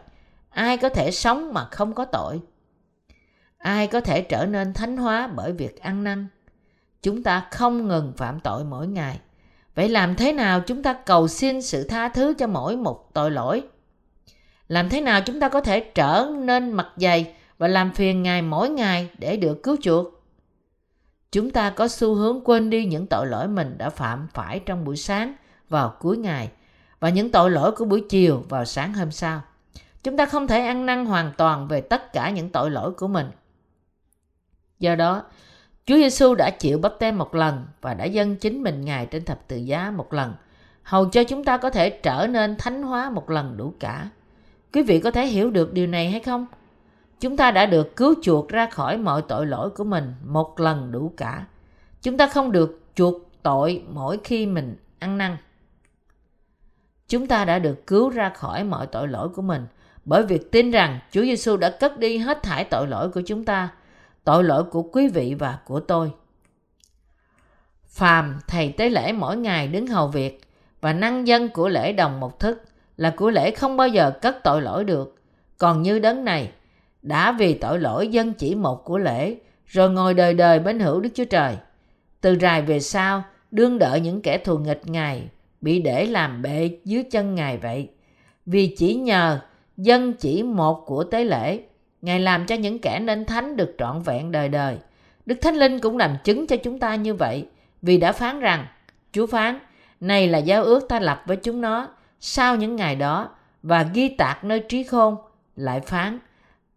ai 0.49 0.77
có 0.77 0.89
thể 0.89 1.11
sống 1.11 1.53
mà 1.53 1.65
không 1.71 1.93
có 1.93 2.05
tội? 2.05 2.39
Ai 3.57 3.87
có 3.87 4.01
thể 4.01 4.21
trở 4.21 4.45
nên 4.45 4.73
thánh 4.73 4.97
hóa 4.97 5.27
bởi 5.27 5.51
việc 5.51 5.81
ăn 5.81 6.03
năn? 6.03 6.27
Chúng 7.01 7.23
ta 7.23 7.47
không 7.51 7.87
ngừng 7.87 8.13
phạm 8.17 8.39
tội 8.39 8.63
mỗi 8.63 8.87
ngày. 8.87 9.19
Vậy 9.75 9.89
làm 9.89 10.15
thế 10.15 10.33
nào 10.33 10.61
chúng 10.61 10.83
ta 10.83 10.93
cầu 10.93 11.27
xin 11.27 11.61
sự 11.61 11.83
tha 11.83 12.09
thứ 12.09 12.33
cho 12.37 12.47
mỗi 12.47 12.75
một 12.75 13.13
tội 13.13 13.31
lỗi? 13.31 13.63
Làm 14.67 14.89
thế 14.89 15.01
nào 15.01 15.21
chúng 15.21 15.39
ta 15.39 15.49
có 15.49 15.61
thể 15.61 15.79
trở 15.79 16.31
nên 16.37 16.71
mặt 16.71 16.87
dày 16.97 17.33
và 17.57 17.67
làm 17.67 17.91
phiền 17.91 18.23
Ngài 18.23 18.41
mỗi 18.41 18.69
ngày 18.69 19.09
để 19.17 19.37
được 19.37 19.63
cứu 19.63 19.75
chuộc? 19.81 20.22
Chúng 21.33 21.51
ta 21.51 21.69
có 21.69 21.87
xu 21.87 22.15
hướng 22.15 22.41
quên 22.43 22.69
đi 22.69 22.85
những 22.85 23.07
tội 23.07 23.27
lỗi 23.27 23.47
mình 23.47 23.75
đã 23.77 23.89
phạm 23.89 24.27
phải 24.33 24.59
trong 24.59 24.85
buổi 24.85 24.97
sáng 24.97 25.33
vào 25.69 25.95
cuối 25.99 26.17
ngày 26.17 26.51
và 26.99 27.09
những 27.09 27.31
tội 27.31 27.51
lỗi 27.51 27.71
của 27.71 27.85
buổi 27.85 28.03
chiều 28.09 28.43
vào 28.49 28.65
sáng 28.65 28.93
hôm 28.93 29.11
sau. 29.11 29.41
Chúng 30.03 30.17
ta 30.17 30.25
không 30.25 30.47
thể 30.47 30.65
ăn 30.65 30.85
năn 30.85 31.05
hoàn 31.05 31.31
toàn 31.37 31.67
về 31.67 31.81
tất 31.81 32.13
cả 32.13 32.29
những 32.29 32.49
tội 32.49 32.71
lỗi 32.71 32.91
của 32.91 33.07
mình. 33.07 33.27
Do 34.79 34.95
đó, 34.95 35.23
Chúa 35.85 35.95
Giêsu 35.95 36.35
đã 36.35 36.49
chịu 36.59 36.79
bắp 36.79 36.93
tem 36.99 37.17
một 37.17 37.35
lần 37.35 37.65
và 37.81 37.93
đã 37.93 38.05
dâng 38.05 38.35
chính 38.35 38.63
mình 38.63 38.85
Ngài 38.85 39.05
trên 39.05 39.25
thập 39.25 39.47
tự 39.47 39.57
giá 39.57 39.91
một 39.91 40.13
lần, 40.13 40.33
hầu 40.83 41.09
cho 41.09 41.23
chúng 41.23 41.43
ta 41.43 41.57
có 41.57 41.69
thể 41.69 41.89
trở 41.89 42.27
nên 42.27 42.55
thánh 42.57 42.83
hóa 42.83 43.09
một 43.09 43.29
lần 43.29 43.57
đủ 43.57 43.73
cả. 43.79 44.09
Quý 44.73 44.83
vị 44.83 44.99
có 44.99 45.11
thể 45.11 45.25
hiểu 45.25 45.51
được 45.51 45.73
điều 45.73 45.87
này 45.87 46.09
hay 46.09 46.19
không? 46.19 46.45
Chúng 47.23 47.37
ta 47.37 47.51
đã 47.51 47.65
được 47.65 47.95
cứu 47.95 48.15
chuộc 48.21 48.49
ra 48.49 48.69
khỏi 48.69 48.97
mọi 48.97 49.21
tội 49.21 49.45
lỗi 49.45 49.69
của 49.69 49.83
mình 49.83 50.13
một 50.25 50.59
lần 50.59 50.91
đủ 50.91 51.13
cả. 51.17 51.45
Chúng 52.01 52.17
ta 52.17 52.27
không 52.27 52.51
được 52.51 52.81
chuộc 52.95 53.15
tội 53.43 53.83
mỗi 53.89 54.19
khi 54.23 54.45
mình 54.45 54.75
ăn 54.99 55.17
năn. 55.17 55.37
Chúng 57.07 57.27
ta 57.27 57.45
đã 57.45 57.59
được 57.59 57.87
cứu 57.87 58.09
ra 58.09 58.29
khỏi 58.29 58.63
mọi 58.63 58.87
tội 58.87 59.07
lỗi 59.07 59.29
của 59.29 59.41
mình 59.41 59.67
bởi 60.05 60.25
việc 60.25 60.51
tin 60.51 60.71
rằng 60.71 60.99
Chúa 61.11 61.21
Giêsu 61.21 61.57
đã 61.57 61.69
cất 61.69 61.99
đi 61.99 62.17
hết 62.17 62.43
thải 62.43 62.63
tội 62.63 62.87
lỗi 62.87 63.09
của 63.09 63.21
chúng 63.25 63.45
ta, 63.45 63.69
tội 64.23 64.43
lỗi 64.43 64.63
của 64.63 64.81
quý 64.81 65.07
vị 65.07 65.35
và 65.39 65.59
của 65.65 65.79
tôi. 65.79 66.11
Phàm 67.85 68.39
thầy 68.47 68.73
tế 68.77 68.89
lễ 68.89 69.11
mỗi 69.11 69.37
ngày 69.37 69.67
đứng 69.67 69.87
hầu 69.87 70.07
việc 70.07 70.41
và 70.81 70.93
năng 70.93 71.27
dân 71.27 71.49
của 71.49 71.69
lễ 71.69 71.93
đồng 71.93 72.19
một 72.19 72.39
thức 72.39 72.63
là 72.97 73.13
của 73.17 73.29
lễ 73.29 73.51
không 73.51 73.77
bao 73.77 73.87
giờ 73.87 74.11
cất 74.21 74.43
tội 74.43 74.61
lỗi 74.61 74.83
được. 74.83 75.15
Còn 75.57 75.81
như 75.81 75.99
đấng 75.99 76.25
này, 76.25 76.51
đã 77.03 77.31
vì 77.31 77.53
tội 77.53 77.79
lỗi 77.79 78.07
dân 78.07 78.33
chỉ 78.33 78.55
một 78.55 78.85
của 78.85 78.97
lễ, 78.97 79.35
rồi 79.67 79.89
ngồi 79.89 80.13
đời 80.13 80.33
đời 80.33 80.59
bên 80.59 80.79
hữu 80.79 80.99
Đức 80.99 81.09
Chúa 81.13 81.25
Trời. 81.25 81.55
Từ 82.21 82.37
rài 82.41 82.61
về 82.61 82.79
sau, 82.79 83.23
đương 83.51 83.79
đợi 83.79 83.99
những 83.99 84.21
kẻ 84.21 84.37
thù 84.37 84.57
nghịch 84.57 84.81
Ngài 84.85 85.29
bị 85.61 85.81
để 85.81 86.05
làm 86.05 86.41
bệ 86.41 86.77
dưới 86.85 87.03
chân 87.03 87.35
Ngài 87.35 87.57
vậy. 87.57 87.89
Vì 88.45 88.75
chỉ 88.77 88.95
nhờ 88.95 89.39
dân 89.77 90.13
chỉ 90.13 90.43
một 90.43 90.83
của 90.85 91.03
tế 91.03 91.23
lễ, 91.23 91.59
Ngài 92.01 92.19
làm 92.19 92.45
cho 92.45 92.55
những 92.55 92.79
kẻ 92.79 92.99
nên 92.99 93.25
thánh 93.25 93.55
được 93.55 93.75
trọn 93.77 94.01
vẹn 94.01 94.31
đời 94.31 94.49
đời. 94.49 94.77
Đức 95.25 95.35
Thánh 95.41 95.55
Linh 95.55 95.79
cũng 95.79 95.97
làm 95.97 96.15
chứng 96.23 96.47
cho 96.47 96.55
chúng 96.55 96.79
ta 96.79 96.95
như 96.95 97.13
vậy, 97.13 97.47
vì 97.81 97.97
đã 97.97 98.11
phán 98.11 98.39
rằng, 98.39 98.65
Chúa 99.11 99.27
phán, 99.27 99.59
này 99.99 100.27
là 100.27 100.37
giao 100.37 100.63
ước 100.63 100.89
ta 100.89 100.99
lập 100.99 101.23
với 101.25 101.37
chúng 101.37 101.61
nó 101.61 101.87
sau 102.19 102.55
những 102.55 102.75
ngày 102.75 102.95
đó 102.95 103.29
và 103.63 103.83
ghi 103.93 104.09
tạc 104.09 104.43
nơi 104.43 104.59
trí 104.59 104.83
khôn, 104.83 105.15
lại 105.55 105.79
phán, 105.79 106.19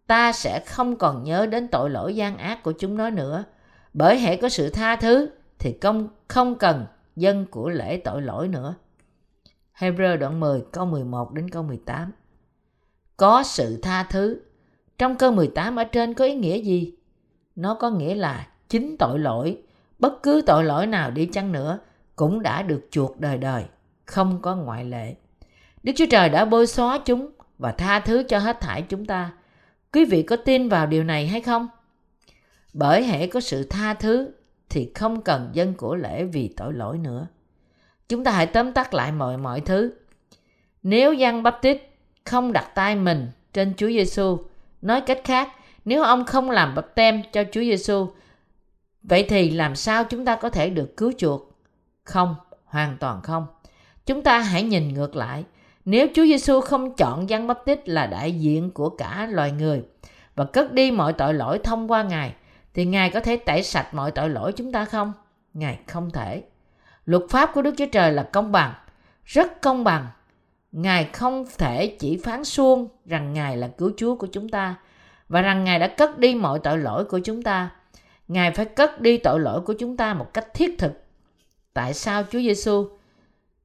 ta 0.07 0.31
sẽ 0.31 0.59
không 0.59 0.95
còn 0.95 1.23
nhớ 1.23 1.45
đến 1.45 1.67
tội 1.67 1.89
lỗi 1.89 2.15
gian 2.15 2.37
ác 2.37 2.63
của 2.63 2.71
chúng 2.71 2.97
nó 2.97 3.09
nữa. 3.09 3.43
Bởi 3.93 4.19
hệ 4.19 4.35
có 4.35 4.49
sự 4.49 4.69
tha 4.69 4.95
thứ 4.95 5.29
thì 5.59 5.77
không, 5.81 6.07
không 6.27 6.55
cần 6.55 6.85
dân 7.15 7.45
của 7.45 7.69
lễ 7.69 7.97
tội 7.97 8.21
lỗi 8.21 8.47
nữa. 8.47 8.75
Hebrew 9.77 10.17
đoạn 10.17 10.39
10 10.39 10.63
câu 10.71 10.85
11 10.85 11.33
đến 11.33 11.49
câu 11.49 11.63
18 11.63 12.11
Có 13.17 13.43
sự 13.43 13.79
tha 13.81 14.03
thứ. 14.03 14.41
Trong 14.97 15.15
câu 15.15 15.31
18 15.31 15.75
ở 15.75 15.83
trên 15.83 16.13
có 16.13 16.25
ý 16.25 16.35
nghĩa 16.35 16.57
gì? 16.57 16.93
Nó 17.55 17.73
có 17.73 17.89
nghĩa 17.89 18.15
là 18.15 18.47
chính 18.69 18.97
tội 18.97 19.19
lỗi, 19.19 19.61
bất 19.99 20.23
cứ 20.23 20.41
tội 20.45 20.63
lỗi 20.63 20.87
nào 20.87 21.11
đi 21.11 21.25
chăng 21.25 21.51
nữa 21.51 21.79
cũng 22.15 22.41
đã 22.41 22.61
được 22.61 22.87
chuộc 22.91 23.19
đời 23.19 23.37
đời, 23.37 23.65
không 24.05 24.41
có 24.41 24.55
ngoại 24.55 24.85
lệ. 24.85 25.15
Đức 25.83 25.93
Chúa 25.95 26.05
Trời 26.09 26.29
đã 26.29 26.45
bôi 26.45 26.67
xóa 26.67 26.99
chúng 27.05 27.29
và 27.57 27.71
tha 27.71 27.99
thứ 27.99 28.23
cho 28.23 28.39
hết 28.39 28.61
thảy 28.61 28.81
chúng 28.81 29.05
ta. 29.05 29.31
Quý 29.93 30.05
vị 30.05 30.23
có 30.23 30.35
tin 30.35 30.69
vào 30.69 30.87
điều 30.87 31.03
này 31.03 31.27
hay 31.27 31.41
không? 31.41 31.67
Bởi 32.73 33.05
hệ 33.05 33.27
có 33.27 33.39
sự 33.39 33.63
tha 33.63 33.93
thứ 33.93 34.31
thì 34.69 34.91
không 34.95 35.21
cần 35.21 35.49
dân 35.53 35.73
của 35.73 35.95
lễ 35.95 36.23
vì 36.23 36.53
tội 36.57 36.73
lỗi 36.73 36.97
nữa. 36.97 37.27
Chúng 38.09 38.23
ta 38.23 38.31
hãy 38.31 38.45
tóm 38.45 38.73
tắt 38.73 38.93
lại 38.93 39.11
mọi 39.11 39.37
mọi 39.37 39.61
thứ. 39.61 39.93
Nếu 40.83 41.13
dân 41.13 41.43
bắp 41.43 41.61
tít 41.61 41.81
không 42.25 42.53
đặt 42.53 42.71
tay 42.75 42.95
mình 42.95 43.27
trên 43.53 43.73
Chúa 43.77 43.87
Giêsu, 43.87 44.37
nói 44.81 45.01
cách 45.01 45.21
khác, 45.23 45.51
nếu 45.85 46.03
ông 46.03 46.25
không 46.25 46.51
làm 46.51 46.75
bắp 46.75 46.95
tem 46.95 47.21
cho 47.33 47.43
Chúa 47.51 47.61
Giêsu, 47.61 48.07
vậy 49.03 49.25
thì 49.29 49.49
làm 49.49 49.75
sao 49.75 50.03
chúng 50.03 50.25
ta 50.25 50.35
có 50.35 50.49
thể 50.49 50.69
được 50.69 50.97
cứu 50.97 51.11
chuộc? 51.17 51.51
Không, 52.03 52.35
hoàn 52.65 52.97
toàn 52.99 53.21
không. 53.21 53.47
Chúng 54.05 54.23
ta 54.23 54.39
hãy 54.39 54.63
nhìn 54.63 54.93
ngược 54.93 55.15
lại. 55.15 55.43
Nếu 55.89 56.07
Chúa 56.13 56.25
Giêsu 56.25 56.61
không 56.61 56.95
chọn 56.95 57.29
Giăng 57.29 57.47
bắp 57.47 57.57
là 57.85 58.07
đại 58.07 58.31
diện 58.31 58.71
của 58.71 58.89
cả 58.89 59.27
loài 59.31 59.51
người 59.51 59.83
và 60.35 60.45
cất 60.45 60.73
đi 60.73 60.91
mọi 60.91 61.13
tội 61.13 61.33
lỗi 61.33 61.59
thông 61.63 61.91
qua 61.91 62.03
Ngài, 62.03 62.33
thì 62.73 62.85
Ngài 62.85 63.09
có 63.09 63.19
thể 63.19 63.37
tẩy 63.37 63.63
sạch 63.63 63.93
mọi 63.93 64.11
tội 64.11 64.29
lỗi 64.29 64.51
chúng 64.51 64.71
ta 64.71 64.85
không? 64.85 65.13
Ngài 65.53 65.79
không 65.87 66.11
thể. 66.11 66.43
Luật 67.05 67.23
pháp 67.29 67.51
của 67.53 67.61
Đức 67.61 67.73
Chúa 67.77 67.85
Trời 67.91 68.11
là 68.11 68.23
công 68.23 68.51
bằng, 68.51 68.73
rất 69.25 69.61
công 69.61 69.83
bằng. 69.83 70.07
Ngài 70.71 71.09
không 71.13 71.45
thể 71.57 71.95
chỉ 71.99 72.17
phán 72.17 72.43
suông 72.43 72.87
rằng 73.05 73.33
Ngài 73.33 73.57
là 73.57 73.67
cứu 73.67 73.91
Chúa 73.97 74.15
của 74.15 74.27
chúng 74.31 74.49
ta 74.49 74.75
và 75.29 75.41
rằng 75.41 75.63
Ngài 75.63 75.79
đã 75.79 75.87
cất 75.87 76.19
đi 76.19 76.35
mọi 76.35 76.59
tội 76.59 76.77
lỗi 76.77 77.05
của 77.05 77.19
chúng 77.19 77.43
ta. 77.43 77.69
Ngài 78.27 78.51
phải 78.51 78.65
cất 78.65 79.01
đi 79.01 79.17
tội 79.17 79.39
lỗi 79.39 79.61
của 79.61 79.73
chúng 79.79 79.97
ta 79.97 80.13
một 80.13 80.33
cách 80.33 80.53
thiết 80.53 80.75
thực. 80.79 81.03
Tại 81.73 81.93
sao 81.93 82.23
Chúa 82.23 82.39
Giêsu, 82.39 82.87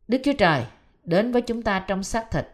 Đức 0.08 0.18
Chúa 0.24 0.32
Trời 0.38 0.64
đến 1.04 1.32
với 1.32 1.42
chúng 1.42 1.62
ta 1.62 1.84
trong 1.88 2.02
xác 2.02 2.30
thịt? 2.30 2.48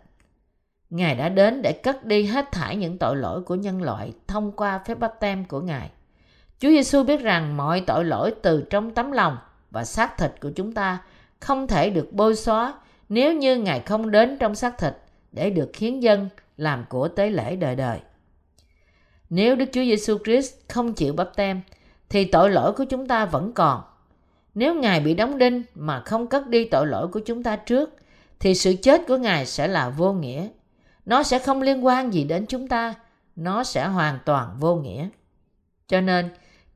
Ngài 0.90 1.14
đã 1.14 1.28
đến 1.28 1.62
để 1.62 1.72
cất 1.72 2.04
đi 2.04 2.24
hết 2.24 2.52
thải 2.52 2.76
những 2.76 2.98
tội 2.98 3.16
lỗi 3.16 3.42
của 3.42 3.54
nhân 3.54 3.82
loại 3.82 4.12
thông 4.26 4.52
qua 4.52 4.78
phép 4.78 4.98
báp 4.98 5.20
tem 5.20 5.44
của 5.44 5.60
Ngài. 5.60 5.90
Chúa 6.58 6.68
Giêsu 6.68 7.02
biết 7.02 7.20
rằng 7.20 7.56
mọi 7.56 7.80
tội 7.80 8.04
lỗi 8.04 8.34
từ 8.42 8.66
trong 8.70 8.90
tấm 8.94 9.12
lòng 9.12 9.38
và 9.70 9.84
xác 9.84 10.18
thịt 10.18 10.32
của 10.40 10.50
chúng 10.50 10.72
ta 10.72 10.98
không 11.40 11.66
thể 11.66 11.90
được 11.90 12.12
bôi 12.12 12.36
xóa 12.36 12.74
nếu 13.08 13.32
như 13.32 13.56
Ngài 13.56 13.80
không 13.80 14.10
đến 14.10 14.36
trong 14.38 14.54
xác 14.54 14.78
thịt 14.78 14.92
để 15.32 15.50
được 15.50 15.76
hiến 15.76 16.00
dân 16.00 16.28
làm 16.56 16.84
của 16.88 17.08
tế 17.08 17.30
lễ 17.30 17.56
đời 17.56 17.76
đời. 17.76 17.98
Nếu 19.30 19.56
Đức 19.56 19.64
Chúa 19.72 19.84
Giêsu 19.84 20.18
Christ 20.24 20.54
không 20.68 20.92
chịu 20.92 21.12
bắp 21.12 21.36
tem, 21.36 21.60
thì 22.08 22.24
tội 22.24 22.50
lỗi 22.50 22.72
của 22.72 22.84
chúng 22.84 23.06
ta 23.06 23.24
vẫn 23.24 23.52
còn. 23.52 23.82
Nếu 24.54 24.74
Ngài 24.74 25.00
bị 25.00 25.14
đóng 25.14 25.38
đinh 25.38 25.62
mà 25.74 26.00
không 26.00 26.26
cất 26.26 26.48
đi 26.48 26.64
tội 26.64 26.86
lỗi 26.86 27.08
của 27.08 27.20
chúng 27.20 27.42
ta 27.42 27.56
trước 27.56 27.90
thì 28.40 28.54
sự 28.54 28.74
chết 28.82 29.06
của 29.08 29.16
Ngài 29.16 29.46
sẽ 29.46 29.68
là 29.68 29.88
vô 29.88 30.12
nghĩa. 30.12 30.48
Nó 31.06 31.22
sẽ 31.22 31.38
không 31.38 31.62
liên 31.62 31.86
quan 31.86 32.14
gì 32.14 32.24
đến 32.24 32.46
chúng 32.46 32.68
ta, 32.68 32.94
nó 33.36 33.64
sẽ 33.64 33.86
hoàn 33.86 34.18
toàn 34.24 34.56
vô 34.58 34.76
nghĩa. 34.76 35.08
Cho 35.88 36.00
nên, 36.00 36.28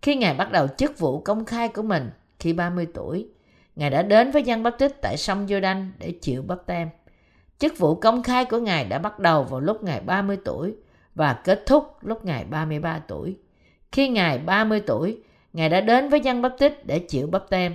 khi 0.03 0.17
Ngài 0.17 0.35
bắt 0.35 0.53
đầu 0.53 0.67
chức 0.77 0.99
vụ 0.99 1.21
công 1.21 1.45
khai 1.45 1.69
của 1.69 1.83
mình 1.83 2.11
khi 2.39 2.53
30 2.53 2.87
tuổi, 2.95 3.29
Ngài 3.77 3.91
đã 3.91 4.03
đến 4.03 4.31
với 4.31 4.43
dân 4.43 4.63
bắp 4.63 4.79
tích 4.79 4.97
tại 5.03 5.17
sông 5.17 5.47
Giô-đanh 5.47 5.91
để 5.99 6.13
chịu 6.21 6.43
bắp 6.43 6.67
tem. 6.67 6.89
Chức 7.59 7.79
vụ 7.79 7.95
công 7.95 8.23
khai 8.23 8.45
của 8.45 8.59
Ngài 8.59 8.85
đã 8.85 8.99
bắt 8.99 9.19
đầu 9.19 9.45
vào 9.45 9.61
lúc 9.61 9.83
Ngài 9.83 10.01
30 10.01 10.39
tuổi 10.45 10.75
và 11.15 11.33
kết 11.33 11.63
thúc 11.67 11.97
lúc 12.01 12.25
Ngài 12.25 12.45
33 12.45 12.99
tuổi. 13.09 13.37
Khi 13.93 14.09
Ngài 14.09 14.39
30 14.39 14.81
tuổi, 14.81 15.19
Ngài 15.53 15.69
đã 15.69 15.81
đến 15.81 16.09
với 16.09 16.21
dân 16.21 16.43
bắp 16.43 16.53
tích 16.59 16.87
để 16.87 16.99
chịu 16.99 17.27
bắp 17.27 17.51
tem. 17.51 17.75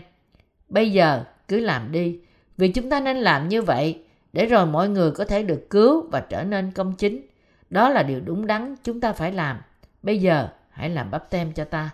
Bây 0.69 0.91
giờ 0.91 1.23
cứ 1.47 1.59
làm 1.59 1.91
đi, 1.91 2.19
vì 2.57 2.67
chúng 2.67 2.89
ta 2.89 2.99
nên 2.99 3.17
làm 3.17 3.49
như 3.49 3.61
vậy 3.61 4.03
để 4.33 4.45
rồi 4.45 4.65
mọi 4.65 4.89
người 4.89 5.11
có 5.11 5.25
thể 5.25 5.43
được 5.43 5.69
cứu 5.69 6.09
và 6.11 6.19
trở 6.19 6.43
nên 6.43 6.71
công 6.71 6.93
chính. 6.93 7.27
Đó 7.69 7.89
là 7.89 8.03
điều 8.03 8.19
đúng 8.19 8.47
đắn 8.47 8.75
chúng 8.83 9.01
ta 9.01 9.13
phải 9.13 9.31
làm. 9.31 9.61
Bây 10.03 10.21
giờ 10.21 10.47
hãy 10.69 10.89
làm 10.89 11.11
bắp 11.11 11.29
tem 11.29 11.53
cho 11.53 11.63
ta. 11.63 11.89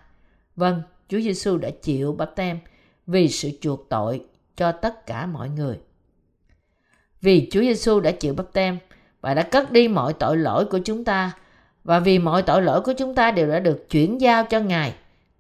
Vâng, 0.56 0.81
Chúa 1.10 1.19
Giêsu 1.19 1.57
đã 1.57 1.69
chịu 1.81 2.14
bắp 2.14 2.35
tem 2.35 2.60
vì 3.07 3.30
sự 3.30 3.49
chuộc 3.61 3.90
tội 3.90 4.26
cho 4.56 4.72
tất 4.72 5.06
cả 5.06 5.26
mọi 5.26 5.49
người. 5.49 5.80
Vì 7.22 7.49
Chúa 7.52 7.61
Giêsu 7.61 7.99
đã 7.99 8.11
chịu 8.11 8.34
bắp 8.34 8.53
tem 8.53 8.77
và 9.22 9.34
đã 9.34 9.44
cất 9.44 9.72
đi 9.72 9.88
mọi 9.88 10.14
tội 10.14 10.38
lỗi 10.38 10.65
của 10.65 10.80
chúng 10.85 11.03
ta 11.03 11.31
và 11.84 11.99
vì 11.99 12.19
mọi 12.19 12.41
tội 12.41 12.61
lỗi 12.61 12.81
của 12.81 12.94
chúng 12.94 13.15
ta 13.15 13.31
đều 13.31 13.48
đã 13.48 13.60
được 13.60 13.90
chuyển 13.90 14.22
giao 14.22 14.45
cho 14.45 14.60
Ngài 14.60 14.94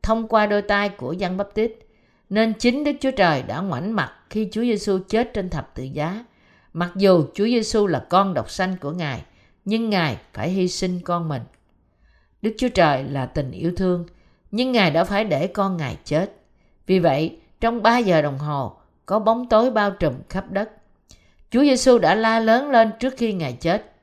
thông 0.03 0.27
qua 0.27 0.45
đôi 0.45 0.61
tay 0.61 0.89
của 0.89 1.11
dân 1.11 1.37
bắp 1.37 1.53
tít 1.53 1.71
nên 2.29 2.53
chính 2.53 2.83
Đức 2.83 2.91
Chúa 3.01 3.11
Trời 3.11 3.43
đã 3.43 3.59
ngoảnh 3.59 3.95
mặt 3.95 4.11
khi 4.33 4.47
Chúa 4.51 4.61
Giêsu 4.61 4.99
chết 5.09 5.33
trên 5.33 5.49
thập 5.49 5.75
tự 5.75 5.83
giá. 5.83 6.25
Mặc 6.73 6.91
dù 6.95 7.25
Chúa 7.33 7.45
Giêsu 7.45 7.87
là 7.87 8.05
con 8.09 8.33
độc 8.33 8.49
sanh 8.49 8.77
của 8.77 8.91
Ngài, 8.91 9.23
nhưng 9.65 9.89
Ngài 9.89 10.17
phải 10.33 10.49
hy 10.49 10.67
sinh 10.67 10.99
con 10.99 11.29
mình. 11.29 11.41
Đức 12.41 12.53
Chúa 12.57 12.69
Trời 12.69 13.03
là 13.03 13.25
tình 13.25 13.51
yêu 13.51 13.73
thương, 13.77 14.05
nhưng 14.51 14.71
Ngài 14.71 14.91
đã 14.91 15.03
phải 15.03 15.23
để 15.23 15.47
con 15.47 15.77
Ngài 15.77 15.97
chết. 16.03 16.31
Vì 16.85 16.99
vậy, 16.99 17.37
trong 17.61 17.83
3 17.83 17.97
giờ 17.97 18.21
đồng 18.21 18.37
hồ, 18.37 18.75
có 19.05 19.19
bóng 19.19 19.49
tối 19.49 19.71
bao 19.71 19.91
trùm 19.91 20.13
khắp 20.29 20.51
đất. 20.51 20.71
Chúa 21.49 21.61
Giêsu 21.61 21.97
đã 21.97 22.15
la 22.15 22.39
lớn 22.39 22.71
lên 22.71 22.91
trước 22.99 23.13
khi 23.17 23.33
Ngài 23.33 23.53
chết. 23.53 23.93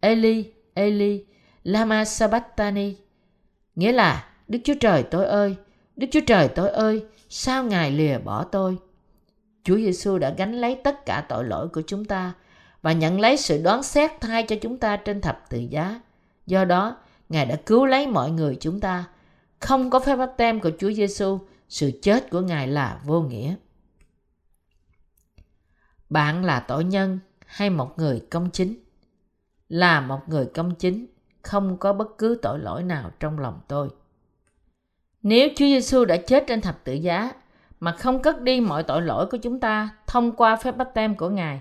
Eli, 0.00 0.52
Eli, 0.74 1.24
lama 1.64 2.04
sabatani, 2.04 2.96
nghĩa 3.74 3.92
là 3.92 4.28
Đức 4.48 4.58
Chúa 4.64 4.74
Trời 4.80 5.02
tôi 5.02 5.26
ơi, 5.26 5.56
Đức 5.96 6.06
Chúa 6.10 6.20
Trời 6.26 6.48
tôi 6.48 6.70
ơi, 6.70 7.04
sao 7.28 7.64
Ngài 7.64 7.90
lìa 7.90 8.18
bỏ 8.18 8.44
tôi? 8.44 8.76
Chúa 9.64 9.76
Giêsu 9.76 10.18
đã 10.18 10.30
gánh 10.30 10.52
lấy 10.52 10.80
tất 10.84 11.06
cả 11.06 11.26
tội 11.28 11.44
lỗi 11.44 11.68
của 11.68 11.82
chúng 11.86 12.04
ta 12.04 12.32
và 12.82 12.92
nhận 12.92 13.20
lấy 13.20 13.36
sự 13.36 13.62
đoán 13.62 13.82
xét 13.82 14.10
thay 14.20 14.42
cho 14.42 14.56
chúng 14.62 14.78
ta 14.78 14.96
trên 14.96 15.20
thập 15.20 15.44
tự 15.50 15.58
giá. 15.58 16.00
Do 16.46 16.64
đó, 16.64 16.96
Ngài 17.28 17.46
đã 17.46 17.56
cứu 17.66 17.86
lấy 17.86 18.06
mọi 18.06 18.30
người 18.30 18.56
chúng 18.60 18.80
ta. 18.80 19.04
Không 19.58 19.90
có 19.90 20.00
phép 20.00 20.16
bắt 20.16 20.30
tem 20.36 20.60
của 20.60 20.70
Chúa 20.78 20.92
Giêsu, 20.92 21.38
sự 21.68 21.90
chết 22.02 22.30
của 22.30 22.40
Ngài 22.40 22.68
là 22.68 23.00
vô 23.04 23.20
nghĩa. 23.20 23.54
Bạn 26.08 26.44
là 26.44 26.60
tội 26.60 26.84
nhân 26.84 27.18
hay 27.46 27.70
một 27.70 27.98
người 27.98 28.22
công 28.30 28.50
chính? 28.50 28.78
Là 29.68 30.00
một 30.00 30.20
người 30.26 30.46
công 30.54 30.74
chính, 30.74 31.06
không 31.42 31.76
có 31.76 31.92
bất 31.92 32.18
cứ 32.18 32.38
tội 32.42 32.58
lỗi 32.58 32.82
nào 32.82 33.10
trong 33.20 33.38
lòng 33.38 33.60
tôi. 33.68 33.88
Nếu 35.22 35.48
Chúa 35.48 35.66
Giêsu 35.66 36.04
đã 36.04 36.16
chết 36.16 36.44
trên 36.46 36.60
thập 36.60 36.84
tự 36.84 36.92
giá 36.92 37.32
mà 37.80 37.92
không 37.92 38.22
cất 38.22 38.42
đi 38.42 38.60
mọi 38.60 38.82
tội 38.82 39.02
lỗi 39.02 39.26
của 39.26 39.36
chúng 39.36 39.60
ta 39.60 39.88
thông 40.06 40.32
qua 40.32 40.56
phép 40.56 40.76
bắt 40.76 40.88
tem 40.94 41.14
của 41.14 41.28
Ngài, 41.28 41.60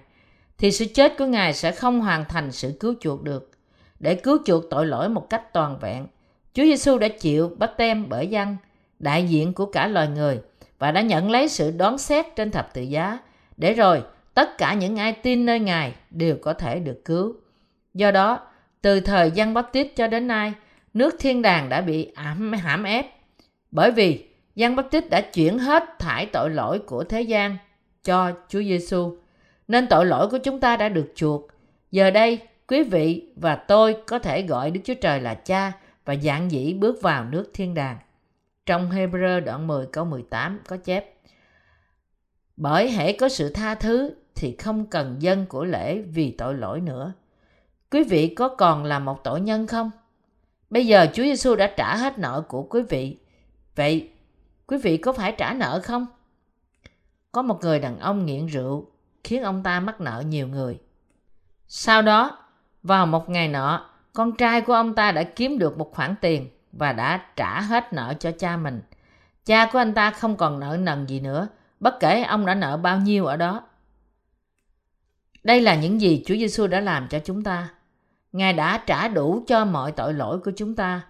thì 0.57 0.71
sự 0.71 0.85
chết 0.93 1.17
của 1.17 1.25
Ngài 1.25 1.53
sẽ 1.53 1.71
không 1.71 2.01
hoàn 2.01 2.25
thành 2.25 2.51
sự 2.51 2.77
cứu 2.79 2.93
chuộc 2.99 3.23
được. 3.23 3.51
Để 3.99 4.15
cứu 4.15 4.37
chuộc 4.45 4.63
tội 4.69 4.85
lỗi 4.85 5.09
một 5.09 5.29
cách 5.29 5.53
toàn 5.53 5.79
vẹn, 5.79 6.07
Chúa 6.53 6.63
Giêsu 6.63 6.97
đã 6.97 7.07
chịu 7.07 7.55
bắt 7.57 7.71
tem 7.77 8.09
bởi 8.09 8.27
dân, 8.27 8.57
đại 8.99 9.23
diện 9.23 9.53
của 9.53 9.65
cả 9.65 9.87
loài 9.87 10.07
người, 10.07 10.41
và 10.79 10.91
đã 10.91 11.01
nhận 11.01 11.31
lấy 11.31 11.49
sự 11.49 11.71
đoán 11.71 11.97
xét 11.97 12.25
trên 12.35 12.51
thập 12.51 12.73
tự 12.73 12.81
giá, 12.81 13.19
để 13.57 13.73
rồi 13.73 14.03
tất 14.33 14.57
cả 14.57 14.73
những 14.73 14.95
ai 14.95 15.13
tin 15.13 15.45
nơi 15.45 15.59
Ngài 15.59 15.93
đều 16.09 16.35
có 16.41 16.53
thể 16.53 16.79
được 16.79 17.01
cứu. 17.05 17.35
Do 17.93 18.11
đó, 18.11 18.39
từ 18.81 18.99
thời 18.99 19.31
gian 19.31 19.53
Báp 19.53 19.73
Tít 19.73 19.95
cho 19.95 20.07
đến 20.07 20.27
nay, 20.27 20.53
nước 20.93 21.15
thiên 21.19 21.41
đàng 21.41 21.69
đã 21.69 21.81
bị 21.81 22.11
ảm 22.15 22.53
hãm 22.53 22.83
ép 22.83 23.05
bởi 23.71 23.91
vì 23.91 24.28
Giăng 24.59 24.75
Báp 24.75 24.91
Tít 24.91 25.09
đã 25.09 25.21
chuyển 25.21 25.59
hết 25.59 25.83
thải 25.99 26.25
tội 26.25 26.49
lỗi 26.49 26.79
của 26.79 27.03
thế 27.03 27.21
gian 27.21 27.57
cho 28.03 28.31
Chúa 28.49 28.59
Giêsu, 28.59 29.17
nên 29.67 29.87
tội 29.87 30.05
lỗi 30.05 30.29
của 30.29 30.37
chúng 30.37 30.59
ta 30.59 30.77
đã 30.77 30.89
được 30.89 31.11
chuộc. 31.15 31.47
Giờ 31.91 32.11
đây, 32.11 32.39
quý 32.67 32.83
vị 32.83 33.31
và 33.35 33.55
tôi 33.55 33.95
có 34.07 34.19
thể 34.19 34.41
gọi 34.41 34.71
Đức 34.71 34.81
Chúa 34.83 34.93
Trời 34.93 35.21
là 35.21 35.33
Cha 35.33 35.71
và 36.05 36.15
dạng 36.15 36.51
dĩ 36.51 36.73
bước 36.73 37.01
vào 37.01 37.25
nước 37.25 37.51
thiên 37.53 37.73
đàng. 37.73 37.97
Trong 38.65 38.91
Hebrew 38.91 39.43
đoạn 39.43 39.67
10 39.67 39.85
câu 39.85 40.05
18 40.05 40.59
có 40.67 40.77
chép 40.77 41.13
Bởi 42.57 42.91
hễ 42.91 43.13
có 43.13 43.29
sự 43.29 43.49
tha 43.49 43.75
thứ 43.75 44.13
thì 44.35 44.55
không 44.59 44.85
cần 44.85 45.15
dân 45.19 45.45
của 45.45 45.65
lễ 45.65 46.01
vì 46.01 46.31
tội 46.31 46.53
lỗi 46.53 46.81
nữa. 46.81 47.13
Quý 47.91 48.03
vị 48.03 48.27
có 48.35 48.47
còn 48.47 48.83
là 48.83 48.99
một 48.99 49.23
tội 49.23 49.41
nhân 49.41 49.67
không? 49.67 49.91
Bây 50.69 50.87
giờ 50.87 51.07
Chúa 51.13 51.23
Giêsu 51.23 51.55
đã 51.55 51.73
trả 51.77 51.95
hết 51.95 52.19
nợ 52.19 52.43
của 52.47 52.63
quý 52.63 52.81
vị 52.89 53.17
Vậy, 53.75 54.09
quý 54.69 54.77
vị 54.77 54.97
có 54.97 55.13
phải 55.13 55.31
trả 55.31 55.53
nợ 55.53 55.81
không? 55.83 56.05
Có 57.31 57.41
một 57.41 57.59
người 57.61 57.79
đàn 57.79 57.99
ông 57.99 58.25
nghiện 58.25 58.45
rượu 58.45 58.85
khiến 59.23 59.43
ông 59.43 59.63
ta 59.63 59.79
mắc 59.79 60.01
nợ 60.01 60.23
nhiều 60.27 60.47
người. 60.47 60.79
Sau 61.67 62.01
đó, 62.01 62.37
vào 62.83 63.05
một 63.05 63.29
ngày 63.29 63.47
nọ, 63.47 63.89
con 64.13 64.35
trai 64.35 64.61
của 64.61 64.73
ông 64.73 64.95
ta 64.95 65.11
đã 65.11 65.23
kiếm 65.23 65.59
được 65.59 65.77
một 65.77 65.91
khoản 65.93 66.15
tiền 66.21 66.49
và 66.71 66.93
đã 66.93 67.25
trả 67.35 67.61
hết 67.61 67.93
nợ 67.93 68.13
cho 68.19 68.31
cha 68.31 68.57
mình. 68.57 68.81
Cha 69.45 69.69
của 69.71 69.79
anh 69.79 69.93
ta 69.93 70.11
không 70.11 70.37
còn 70.37 70.59
nợ 70.59 70.77
nần 70.79 71.05
gì 71.05 71.19
nữa, 71.19 71.47
bất 71.79 71.99
kể 71.99 72.23
ông 72.23 72.45
đã 72.45 72.55
nợ 72.55 72.77
bao 72.77 72.97
nhiêu 72.97 73.25
ở 73.25 73.37
đó. 73.37 73.63
Đây 75.43 75.61
là 75.61 75.75
những 75.75 76.01
gì 76.01 76.23
Chúa 76.25 76.35
Giêsu 76.35 76.67
đã 76.67 76.79
làm 76.79 77.07
cho 77.07 77.19
chúng 77.19 77.43
ta. 77.43 77.69
Ngài 78.31 78.53
đã 78.53 78.83
trả 78.85 79.07
đủ 79.07 79.43
cho 79.47 79.65
mọi 79.65 79.91
tội 79.91 80.13
lỗi 80.13 80.39
của 80.39 80.51
chúng 80.55 80.75
ta 80.75 81.01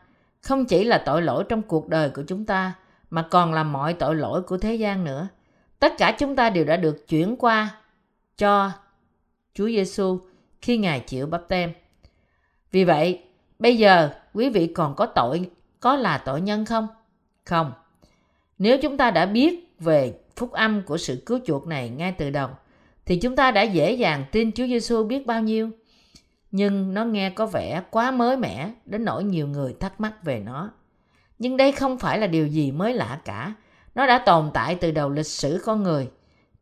không 0.41 0.65
chỉ 0.65 0.83
là 0.83 1.03
tội 1.05 1.21
lỗi 1.21 1.43
trong 1.49 1.61
cuộc 1.61 1.87
đời 1.87 2.09
của 2.09 2.23
chúng 2.27 2.45
ta 2.45 2.73
mà 3.09 3.21
còn 3.21 3.53
là 3.53 3.63
mọi 3.63 3.93
tội 3.93 4.15
lỗi 4.15 4.41
của 4.41 4.57
thế 4.57 4.75
gian 4.75 5.03
nữa 5.03 5.27
tất 5.79 5.93
cả 5.97 6.15
chúng 6.19 6.35
ta 6.35 6.49
đều 6.49 6.65
đã 6.65 6.77
được 6.77 7.07
chuyển 7.07 7.35
qua 7.35 7.75
cho 8.37 8.71
Chúa 9.53 9.67
Giêsu 9.67 10.19
khi 10.61 10.77
Ngài 10.77 10.99
chịu 10.99 11.27
bắp 11.27 11.47
tem. 11.47 11.71
Vì 12.71 12.83
vậy, 12.83 13.23
bây 13.59 13.77
giờ 13.77 14.09
quý 14.33 14.49
vị 14.49 14.67
còn 14.67 14.95
có 14.95 15.05
tội, 15.05 15.49
có 15.79 15.95
là 15.95 16.17
tội 16.17 16.41
nhân 16.41 16.65
không? 16.65 16.87
Không. 17.45 17.71
Nếu 18.57 18.77
chúng 18.81 18.97
ta 18.97 19.11
đã 19.11 19.25
biết 19.25 19.75
về 19.79 20.19
phúc 20.35 20.51
âm 20.51 20.81
của 20.81 20.97
sự 20.97 21.23
cứu 21.25 21.39
chuộc 21.45 21.67
này 21.67 21.89
ngay 21.89 22.11
từ 22.11 22.29
đầu, 22.29 22.49
thì 23.05 23.19
chúng 23.19 23.35
ta 23.35 23.51
đã 23.51 23.61
dễ 23.61 23.91
dàng 23.91 24.25
tin 24.31 24.51
Chúa 24.51 24.67
Giêsu 24.67 25.03
biết 25.03 25.25
bao 25.25 25.41
nhiêu 25.41 25.71
nhưng 26.51 26.93
nó 26.93 27.05
nghe 27.05 27.29
có 27.29 27.45
vẻ 27.45 27.83
quá 27.91 28.11
mới 28.11 28.37
mẻ 28.37 28.71
đến 28.85 29.05
nỗi 29.05 29.23
nhiều 29.23 29.47
người 29.47 29.75
thắc 29.79 30.01
mắc 30.01 30.23
về 30.23 30.39
nó. 30.39 30.71
Nhưng 31.39 31.57
đây 31.57 31.71
không 31.71 31.99
phải 31.99 32.19
là 32.19 32.27
điều 32.27 32.47
gì 32.47 32.71
mới 32.71 32.93
lạ 32.93 33.19
cả. 33.25 33.53
Nó 33.95 34.07
đã 34.07 34.17
tồn 34.17 34.51
tại 34.53 34.75
từ 34.75 34.91
đầu 34.91 35.09
lịch 35.09 35.27
sử 35.27 35.61
con 35.65 35.83
người. 35.83 36.09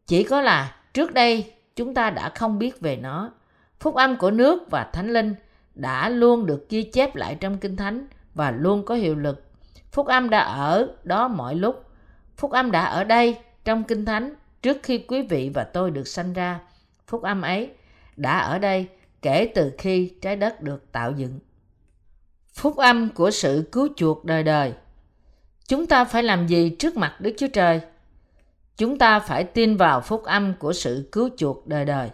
Chỉ 0.08 0.24
có 0.24 0.42
là 0.42 0.76
trước 0.94 1.14
đây 1.14 1.54
chúng 1.76 1.94
ta 1.94 2.10
đã 2.10 2.30
không 2.30 2.60
biết 2.60 2.82
về 2.82 2.96
nó. 2.96 3.32
Phúc 3.80 3.96
âm 3.96 4.16
của 4.16 4.32
nước 4.32 4.72
và 4.72 4.90
thánh 4.94 5.14
linh 5.14 5.36
đã 5.76 6.10
luôn 6.10 6.46
được 6.46 6.70
ghi 6.70 6.84
chép 6.84 7.16
lại 7.16 7.36
trong 7.40 7.58
kinh 7.58 7.76
thánh 7.76 8.08
và 8.34 8.52
luôn 8.52 8.86
có 8.86 8.96
hiệu 8.96 9.16
lực. 9.16 9.44
Phúc 9.92 10.08
âm 10.08 10.30
đã 10.30 10.40
ở 10.40 10.88
đó 11.04 11.28
mọi 11.28 11.56
lúc. 11.56 11.84
Phúc 12.38 12.52
âm 12.52 12.72
đã 12.72 12.86
ở 12.86 13.04
đây 13.04 13.38
trong 13.64 13.84
kinh 13.84 14.06
thánh 14.06 14.36
trước 14.62 14.78
khi 14.84 14.98
quý 14.98 15.22
vị 15.22 15.52
và 15.54 15.64
tôi 15.64 15.92
được 15.92 16.08
sanh 16.08 16.34
ra. 16.34 16.60
Phúc 17.08 17.22
âm 17.22 17.42
ấy 17.42 17.70
đã 18.16 18.40
ở 18.40 18.60
đây 18.60 18.88
kể 19.22 19.52
từ 19.56 19.72
khi 19.78 20.14
trái 20.22 20.36
đất 20.36 20.62
được 20.62 20.92
tạo 20.92 21.12
dựng. 21.12 21.40
Phúc 22.58 22.78
âm 22.78 23.10
của 23.10 23.32
sự 23.32 23.70
cứu 23.72 23.88
chuộc 23.96 24.26
đời 24.26 24.44
đời. 24.44 24.74
Chúng 25.68 25.88
ta 25.88 26.06
phải 26.06 26.24
làm 26.24 26.48
gì 26.48 26.70
trước 26.70 26.98
mặt 26.98 27.22
Đức 27.22 27.34
Chúa 27.38 27.48
Trời? 27.48 27.82
Chúng 28.78 28.98
ta 28.98 29.20
phải 29.20 29.44
tin 29.44 29.78
vào 29.78 30.02
phúc 30.02 30.24
âm 30.24 30.54
của 30.54 30.74
sự 30.74 31.10
cứu 31.12 31.30
chuộc 31.38 31.68
đời 31.68 31.86
đời. 31.86 32.10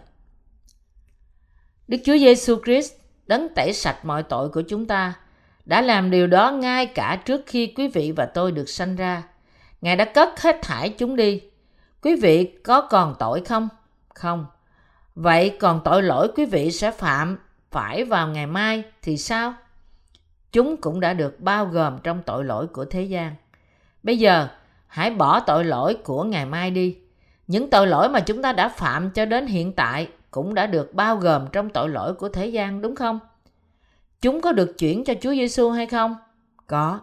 Đức 1.88 1.98
Chúa 2.04 2.16
Giêsu 2.18 2.56
Christ 2.64 2.92
đấng 3.26 3.48
tẩy 3.54 3.72
sạch 3.72 4.04
mọi 4.04 4.22
tội 4.22 4.48
của 4.48 4.62
chúng 4.68 4.86
ta, 4.86 5.14
đã 5.64 5.80
làm 5.80 6.10
điều 6.10 6.26
đó 6.26 6.50
ngay 6.50 6.86
cả 6.86 7.22
trước 7.24 7.40
khi 7.46 7.66
quý 7.76 7.88
vị 7.88 8.12
và 8.16 8.26
tôi 8.26 8.52
được 8.52 8.68
sanh 8.68 8.96
ra. 8.96 9.22
Ngài 9.80 9.96
đã 9.96 10.04
cất 10.04 10.40
hết 10.40 10.56
thải 10.62 10.88
chúng 10.88 11.16
đi. 11.16 11.42
Quý 12.02 12.16
vị 12.16 12.58
có 12.64 12.80
còn 12.80 13.14
tội 13.18 13.42
không? 13.44 13.68
Không. 14.14 14.46
Vậy 15.14 15.56
còn 15.60 15.80
tội 15.84 16.02
lỗi 16.02 16.28
quý 16.36 16.44
vị 16.44 16.70
sẽ 16.70 16.90
phạm 16.90 17.38
phải 17.70 18.04
vào 18.04 18.28
ngày 18.28 18.46
mai 18.46 18.82
thì 19.02 19.16
sao? 19.16 19.54
Chúng 20.54 20.76
cũng 20.76 21.00
đã 21.00 21.12
được 21.12 21.40
bao 21.40 21.66
gồm 21.66 21.98
trong 22.02 22.22
tội 22.26 22.44
lỗi 22.44 22.66
của 22.66 22.84
thế 22.84 23.02
gian. 23.02 23.34
Bây 24.02 24.18
giờ, 24.18 24.48
hãy 24.86 25.10
bỏ 25.10 25.40
tội 25.40 25.64
lỗi 25.64 25.96
của 26.04 26.24
ngày 26.24 26.46
mai 26.46 26.70
đi. 26.70 26.96
Những 27.46 27.70
tội 27.70 27.86
lỗi 27.86 28.08
mà 28.08 28.20
chúng 28.20 28.42
ta 28.42 28.52
đã 28.52 28.68
phạm 28.68 29.10
cho 29.10 29.24
đến 29.24 29.46
hiện 29.46 29.72
tại 29.72 30.08
cũng 30.30 30.54
đã 30.54 30.66
được 30.66 30.94
bao 30.94 31.16
gồm 31.16 31.46
trong 31.52 31.70
tội 31.70 31.88
lỗi 31.88 32.14
của 32.14 32.28
thế 32.28 32.46
gian 32.46 32.80
đúng 32.80 32.96
không? 32.96 33.18
Chúng 34.20 34.40
có 34.40 34.52
được 34.52 34.78
chuyển 34.78 35.04
cho 35.04 35.14
Chúa 35.20 35.30
Giêsu 35.30 35.70
hay 35.70 35.86
không? 35.86 36.16
Có. 36.66 37.00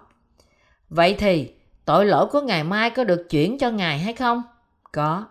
Vậy 0.89 1.15
thì 1.19 1.53
tội 1.85 2.05
lỗi 2.05 2.25
của 2.25 2.41
ngày 2.41 2.63
mai 2.63 2.89
có 2.89 3.03
được 3.03 3.27
chuyển 3.29 3.57
cho 3.57 3.69
Ngài 3.69 3.99
hay 3.99 4.13
không? 4.13 4.43
Có. 4.91 5.25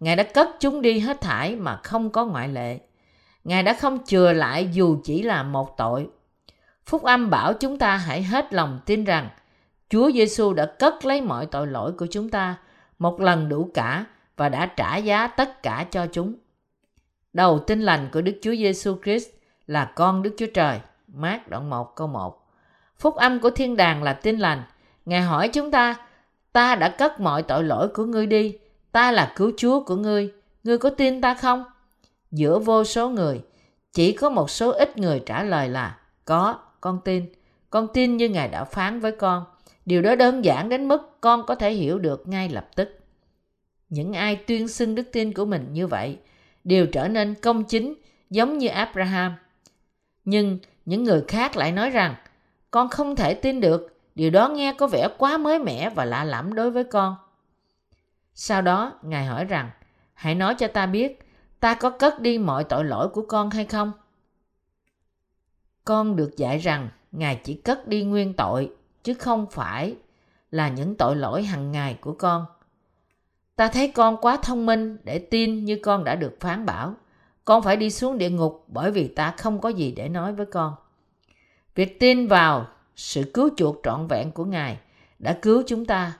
Ngài 0.00 0.16
đã 0.16 0.22
cất 0.22 0.48
chúng 0.60 0.82
đi 0.82 0.98
hết 0.98 1.20
thải 1.20 1.56
mà 1.56 1.80
không 1.82 2.10
có 2.10 2.26
ngoại 2.26 2.48
lệ. 2.48 2.78
Ngài 3.44 3.62
đã 3.62 3.74
không 3.74 3.98
chừa 4.06 4.32
lại 4.32 4.68
dù 4.72 4.96
chỉ 5.04 5.22
là 5.22 5.42
một 5.42 5.76
tội. 5.76 6.08
Phúc 6.88 7.02
âm 7.02 7.30
bảo 7.30 7.54
chúng 7.54 7.78
ta 7.78 7.96
hãy 7.96 8.22
hết 8.22 8.52
lòng 8.52 8.80
tin 8.86 9.04
rằng 9.04 9.28
Chúa 9.88 10.10
Giêsu 10.10 10.52
đã 10.52 10.66
cất 10.78 11.04
lấy 11.04 11.20
mọi 11.20 11.46
tội 11.46 11.66
lỗi 11.66 11.92
của 11.92 12.06
chúng 12.10 12.28
ta 12.28 12.56
một 12.98 13.20
lần 13.20 13.48
đủ 13.48 13.70
cả 13.74 14.04
và 14.36 14.48
đã 14.48 14.66
trả 14.66 14.96
giá 14.96 15.26
tất 15.26 15.62
cả 15.62 15.86
cho 15.90 16.06
chúng. 16.12 16.34
Đầu 17.32 17.58
tin 17.58 17.80
lành 17.80 18.08
của 18.12 18.20
Đức 18.20 18.38
Chúa 18.42 18.54
Giêsu 18.54 18.96
Christ 19.02 19.28
là 19.66 19.84
con 19.84 20.22
Đức 20.22 20.34
Chúa 20.38 20.46
Trời. 20.54 20.80
Mát 21.08 21.48
đoạn 21.48 21.70
1 21.70 21.96
câu 21.96 22.06
1. 22.06 22.46
Phúc 22.98 23.14
âm 23.14 23.40
của 23.40 23.50
thiên 23.50 23.76
đàng 23.76 24.02
là 24.02 24.12
tin 24.12 24.38
lành. 24.38 24.62
Ngài 25.06 25.20
hỏi 25.20 25.48
chúng 25.48 25.70
ta, 25.70 25.96
ta 26.52 26.74
đã 26.74 26.88
cất 26.88 27.20
mọi 27.20 27.42
tội 27.42 27.64
lỗi 27.64 27.88
của 27.88 28.04
ngươi 28.04 28.26
đi 28.26 28.58
ta 28.92 29.12
là 29.12 29.32
cứu 29.36 29.52
chúa 29.56 29.84
của 29.84 29.96
ngươi 29.96 30.32
ngươi 30.64 30.78
có 30.78 30.90
tin 30.90 31.20
ta 31.20 31.34
không 31.34 31.64
Giữa 32.30 32.58
vô 32.58 32.84
số 32.84 33.08
người, 33.08 33.42
chỉ 33.92 34.12
có 34.12 34.30
một 34.30 34.50
số 34.50 34.70
ít 34.70 34.98
người 34.98 35.22
trả 35.26 35.42
lời 35.42 35.68
là 35.68 35.98
có, 36.24 36.58
con 36.80 37.00
tin. 37.04 37.26
Con 37.70 37.88
tin 37.94 38.16
như 38.16 38.28
Ngài 38.28 38.48
đã 38.48 38.64
phán 38.64 39.00
với 39.00 39.12
con. 39.12 39.44
Điều 39.86 40.02
đó 40.02 40.14
đơn 40.14 40.44
giản 40.44 40.68
đến 40.68 40.88
mức 40.88 41.20
con 41.20 41.46
có 41.46 41.54
thể 41.54 41.72
hiểu 41.72 41.98
được 41.98 42.28
ngay 42.28 42.48
lập 42.48 42.68
tức. 42.74 43.00
Những 43.88 44.12
ai 44.12 44.36
tuyên 44.36 44.68
xưng 44.68 44.94
đức 44.94 45.08
tin 45.12 45.32
của 45.32 45.44
mình 45.44 45.68
như 45.72 45.86
vậy 45.86 46.18
đều 46.64 46.86
trở 46.86 47.08
nên 47.08 47.34
công 47.34 47.64
chính 47.64 47.94
giống 48.30 48.58
như 48.58 48.68
Abraham. 48.68 49.34
Nhưng 50.24 50.58
những 50.84 51.04
người 51.04 51.24
khác 51.28 51.56
lại 51.56 51.72
nói 51.72 51.90
rằng 51.90 52.14
con 52.70 52.88
không 52.88 53.16
thể 53.16 53.34
tin 53.34 53.60
được, 53.60 53.98
điều 54.14 54.30
đó 54.30 54.48
nghe 54.48 54.72
có 54.72 54.86
vẻ 54.86 55.08
quá 55.18 55.38
mới 55.38 55.58
mẻ 55.58 55.90
và 55.90 56.04
lạ 56.04 56.24
lẫm 56.24 56.54
đối 56.54 56.70
với 56.70 56.84
con. 56.84 57.16
Sau 58.34 58.62
đó, 58.62 58.92
Ngài 59.02 59.24
hỏi 59.24 59.44
rằng, 59.44 59.70
hãy 60.14 60.34
nói 60.34 60.54
cho 60.54 60.66
ta 60.66 60.86
biết, 60.86 61.28
ta 61.60 61.74
có 61.74 61.90
cất 61.90 62.20
đi 62.20 62.38
mọi 62.38 62.64
tội 62.64 62.84
lỗi 62.84 63.08
của 63.08 63.24
con 63.28 63.50
hay 63.50 63.64
không? 63.64 63.92
Con 65.88 66.16
được 66.16 66.36
dạy 66.36 66.58
rằng 66.58 66.88
Ngài 67.12 67.40
chỉ 67.44 67.54
cất 67.54 67.88
đi 67.88 68.04
nguyên 68.04 68.34
tội, 68.34 68.70
chứ 69.02 69.14
không 69.14 69.46
phải 69.50 69.96
là 70.50 70.68
những 70.68 70.94
tội 70.94 71.16
lỗi 71.16 71.42
hàng 71.42 71.72
ngày 71.72 71.98
của 72.00 72.12
con. 72.12 72.46
Ta 73.56 73.68
thấy 73.68 73.88
con 73.88 74.16
quá 74.16 74.38
thông 74.42 74.66
minh 74.66 74.98
để 75.04 75.18
tin 75.18 75.64
như 75.64 75.78
con 75.82 76.04
đã 76.04 76.14
được 76.14 76.36
phán 76.40 76.66
bảo. 76.66 76.94
Con 77.44 77.62
phải 77.62 77.76
đi 77.76 77.90
xuống 77.90 78.18
địa 78.18 78.30
ngục 78.30 78.64
bởi 78.68 78.90
vì 78.90 79.08
ta 79.08 79.34
không 79.38 79.60
có 79.60 79.68
gì 79.68 79.92
để 79.92 80.08
nói 80.08 80.32
với 80.32 80.46
con. 80.46 80.74
Việc 81.74 82.00
tin 82.00 82.26
vào 82.26 82.66
sự 82.96 83.30
cứu 83.34 83.48
chuộc 83.56 83.76
trọn 83.82 84.06
vẹn 84.06 84.30
của 84.32 84.44
Ngài 84.44 84.78
đã 85.18 85.38
cứu 85.42 85.62
chúng 85.66 85.84
ta. 85.84 86.18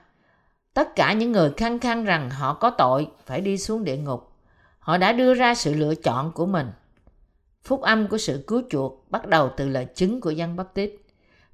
Tất 0.73 0.95
cả 0.95 1.13
những 1.13 1.31
người 1.31 1.51
khăng 1.57 1.79
khăng 1.79 2.05
rằng 2.05 2.29
họ 2.29 2.53
có 2.53 2.69
tội 2.69 3.07
phải 3.25 3.41
đi 3.41 3.57
xuống 3.57 3.83
địa 3.83 3.97
ngục. 3.97 4.31
Họ 4.79 4.97
đã 4.97 5.13
đưa 5.13 5.33
ra 5.33 5.55
sự 5.55 5.73
lựa 5.73 5.95
chọn 5.95 6.31
của 6.31 6.45
mình. 6.45 6.71
Phúc 7.69 7.81
âm 7.81 8.07
của 8.07 8.17
sự 8.17 8.43
cứu 8.47 8.61
chuộc 8.69 9.05
bắt 9.09 9.27
đầu 9.27 9.49
từ 9.57 9.69
lời 9.69 9.85
chứng 9.95 10.21
của 10.21 10.31
dân 10.31 10.55
bắp 10.55 10.73
tít. 10.73 10.91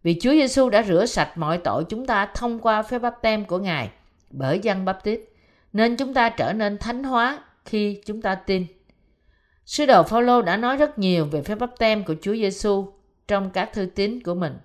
Vì 0.04 0.20
Chúa 0.22 0.32
Giêsu 0.32 0.70
đã 0.70 0.84
rửa 0.84 1.06
sạch 1.06 1.38
mọi 1.38 1.58
tội 1.58 1.84
chúng 1.90 2.06
ta 2.06 2.26
thông 2.26 2.60
qua 2.60 2.84
phép 2.84 3.00
bắp 3.00 3.22
tem 3.22 3.46
của 3.46 3.58
Ngài 3.58 3.90
bởi 4.30 4.60
dân 4.60 4.86
bắp 4.86 5.04
tít, 5.04 5.20
nên 5.74 5.96
chúng 5.96 6.14
ta 6.14 6.30
trở 6.30 6.54
nên 6.54 6.78
thánh 6.78 7.04
hóa 7.04 7.44
khi 7.66 8.02
chúng 8.06 8.22
ta 8.22 8.36
tin. 8.36 8.66
Sứ 9.66 9.86
đồ 9.86 10.04
Phaolô 10.04 10.42
đã 10.42 10.58
nói 10.58 10.78
rất 10.78 11.00
nhiều 11.00 11.26
về 11.26 11.42
phép 11.42 11.56
bắp 11.56 11.72
tem 11.80 12.04
của 12.04 12.16
Chúa 12.22 12.34
Giêsu 12.34 12.94
trong 13.28 13.50
các 13.50 13.74
thư 13.74 13.86
tín 13.86 14.24
của 14.24 14.36
mình. 14.36 14.58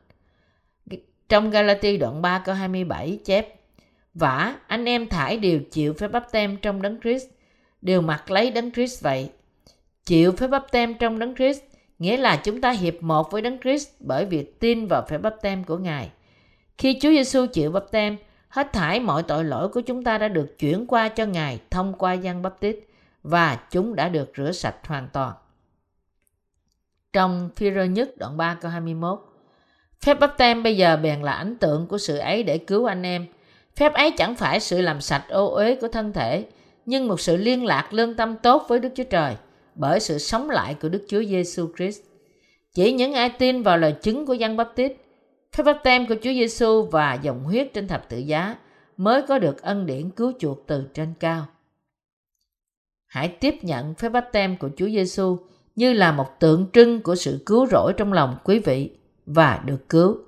Trong 1.28 1.50
Galati 1.50 1.96
đoạn 1.96 2.22
3 2.22 2.38
câu 2.38 2.54
27 2.54 3.18
chép 3.24 3.54
Vả, 4.14 4.54
anh 4.66 4.84
em 4.84 5.08
thải 5.08 5.36
đều 5.36 5.60
chịu 5.70 5.94
phép 5.94 6.08
bắp 6.08 6.32
tem 6.32 6.56
trong 6.56 6.82
đấng 6.82 7.00
Christ, 7.00 7.26
đều 7.82 8.00
mặc 8.00 8.30
lấy 8.30 8.50
đấng 8.50 8.72
Christ 8.72 9.02
vậy. 9.02 9.30
Chịu 10.10 10.32
phép 10.32 10.46
bắp 10.46 10.72
tem 10.72 10.94
trong 10.94 11.18
đấng 11.18 11.34
Christ 11.34 11.62
nghĩa 11.98 12.16
là 12.16 12.36
chúng 12.36 12.60
ta 12.60 12.70
hiệp 12.70 12.94
một 13.00 13.30
với 13.30 13.42
đấng 13.42 13.58
Christ 13.60 13.88
bởi 14.00 14.24
việc 14.24 14.60
tin 14.60 14.86
vào 14.86 15.02
phép 15.08 15.18
bắp 15.18 15.34
tem 15.42 15.64
của 15.64 15.76
Ngài. 15.76 16.10
Khi 16.78 16.98
Chúa 17.00 17.10
Giêsu 17.10 17.46
chịu 17.46 17.70
bắp 17.70 17.84
tem, 17.90 18.16
hết 18.48 18.72
thải 18.72 19.00
mọi 19.00 19.22
tội 19.22 19.44
lỗi 19.44 19.68
của 19.68 19.80
chúng 19.80 20.04
ta 20.04 20.18
đã 20.18 20.28
được 20.28 20.58
chuyển 20.58 20.86
qua 20.86 21.08
cho 21.08 21.26
Ngài 21.26 21.60
thông 21.70 21.92
qua 21.92 22.12
dân 22.12 22.42
bắp 22.42 22.60
tít 22.60 22.76
và 23.22 23.58
chúng 23.70 23.94
đã 23.94 24.08
được 24.08 24.32
rửa 24.36 24.52
sạch 24.52 24.86
hoàn 24.86 25.08
toàn. 25.12 25.32
Trong 27.12 27.50
phi 27.56 27.70
rơ 27.74 27.84
nhất 27.84 28.10
đoạn 28.16 28.36
3 28.36 28.54
câu 28.60 28.70
21 28.70 29.20
Phép 30.00 30.20
bắp 30.20 30.38
tem 30.38 30.62
bây 30.62 30.76
giờ 30.76 30.96
bèn 30.96 31.22
là 31.22 31.32
ảnh 31.32 31.56
tượng 31.56 31.86
của 31.86 31.98
sự 31.98 32.18
ấy 32.18 32.42
để 32.42 32.58
cứu 32.58 32.84
anh 32.84 33.02
em. 33.02 33.26
Phép 33.76 33.92
ấy 33.94 34.10
chẳng 34.10 34.34
phải 34.34 34.60
sự 34.60 34.80
làm 34.80 35.00
sạch 35.00 35.24
ô 35.28 35.54
uế 35.54 35.74
của 35.74 35.88
thân 35.88 36.12
thể, 36.12 36.46
nhưng 36.86 37.08
một 37.08 37.20
sự 37.20 37.36
liên 37.36 37.64
lạc 37.64 37.92
lương 37.92 38.16
tâm 38.16 38.36
tốt 38.36 38.66
với 38.68 38.78
Đức 38.78 38.92
Chúa 38.96 39.04
Trời 39.04 39.36
bởi 39.80 40.00
sự 40.00 40.18
sống 40.18 40.50
lại 40.50 40.74
của 40.74 40.88
Đức 40.88 41.04
Chúa 41.08 41.22
Giêsu 41.22 41.68
Christ. 41.76 42.00
Chỉ 42.74 42.92
những 42.92 43.12
ai 43.12 43.30
tin 43.38 43.62
vào 43.62 43.78
lời 43.78 43.92
chứng 44.02 44.26
của 44.26 44.34
Giăng 44.34 44.56
Báp 44.56 44.72
Tít, 44.76 44.92
phép 45.52 45.62
báp 45.62 45.80
tem 45.84 46.06
của 46.06 46.14
Chúa 46.14 46.32
Giêsu 46.32 46.82
và 46.82 47.14
dòng 47.14 47.44
huyết 47.44 47.74
trên 47.74 47.88
thập 47.88 48.08
tự 48.08 48.18
giá 48.18 48.56
mới 48.96 49.22
có 49.22 49.38
được 49.38 49.62
ân 49.62 49.86
điển 49.86 50.10
cứu 50.10 50.32
chuộc 50.38 50.66
từ 50.66 50.84
trên 50.94 51.14
cao. 51.20 51.46
Hãy 53.06 53.28
tiếp 53.28 53.54
nhận 53.62 53.94
phép 53.94 54.08
báp 54.08 54.28
tem 54.32 54.56
của 54.56 54.70
Chúa 54.76 54.88
Giêsu 54.88 55.38
như 55.76 55.92
là 55.92 56.12
một 56.12 56.26
tượng 56.40 56.66
trưng 56.72 57.02
của 57.02 57.14
sự 57.14 57.42
cứu 57.46 57.66
rỗi 57.66 57.92
trong 57.96 58.12
lòng 58.12 58.36
quý 58.44 58.58
vị 58.58 58.90
và 59.26 59.62
được 59.66 59.88
cứu. 59.88 60.18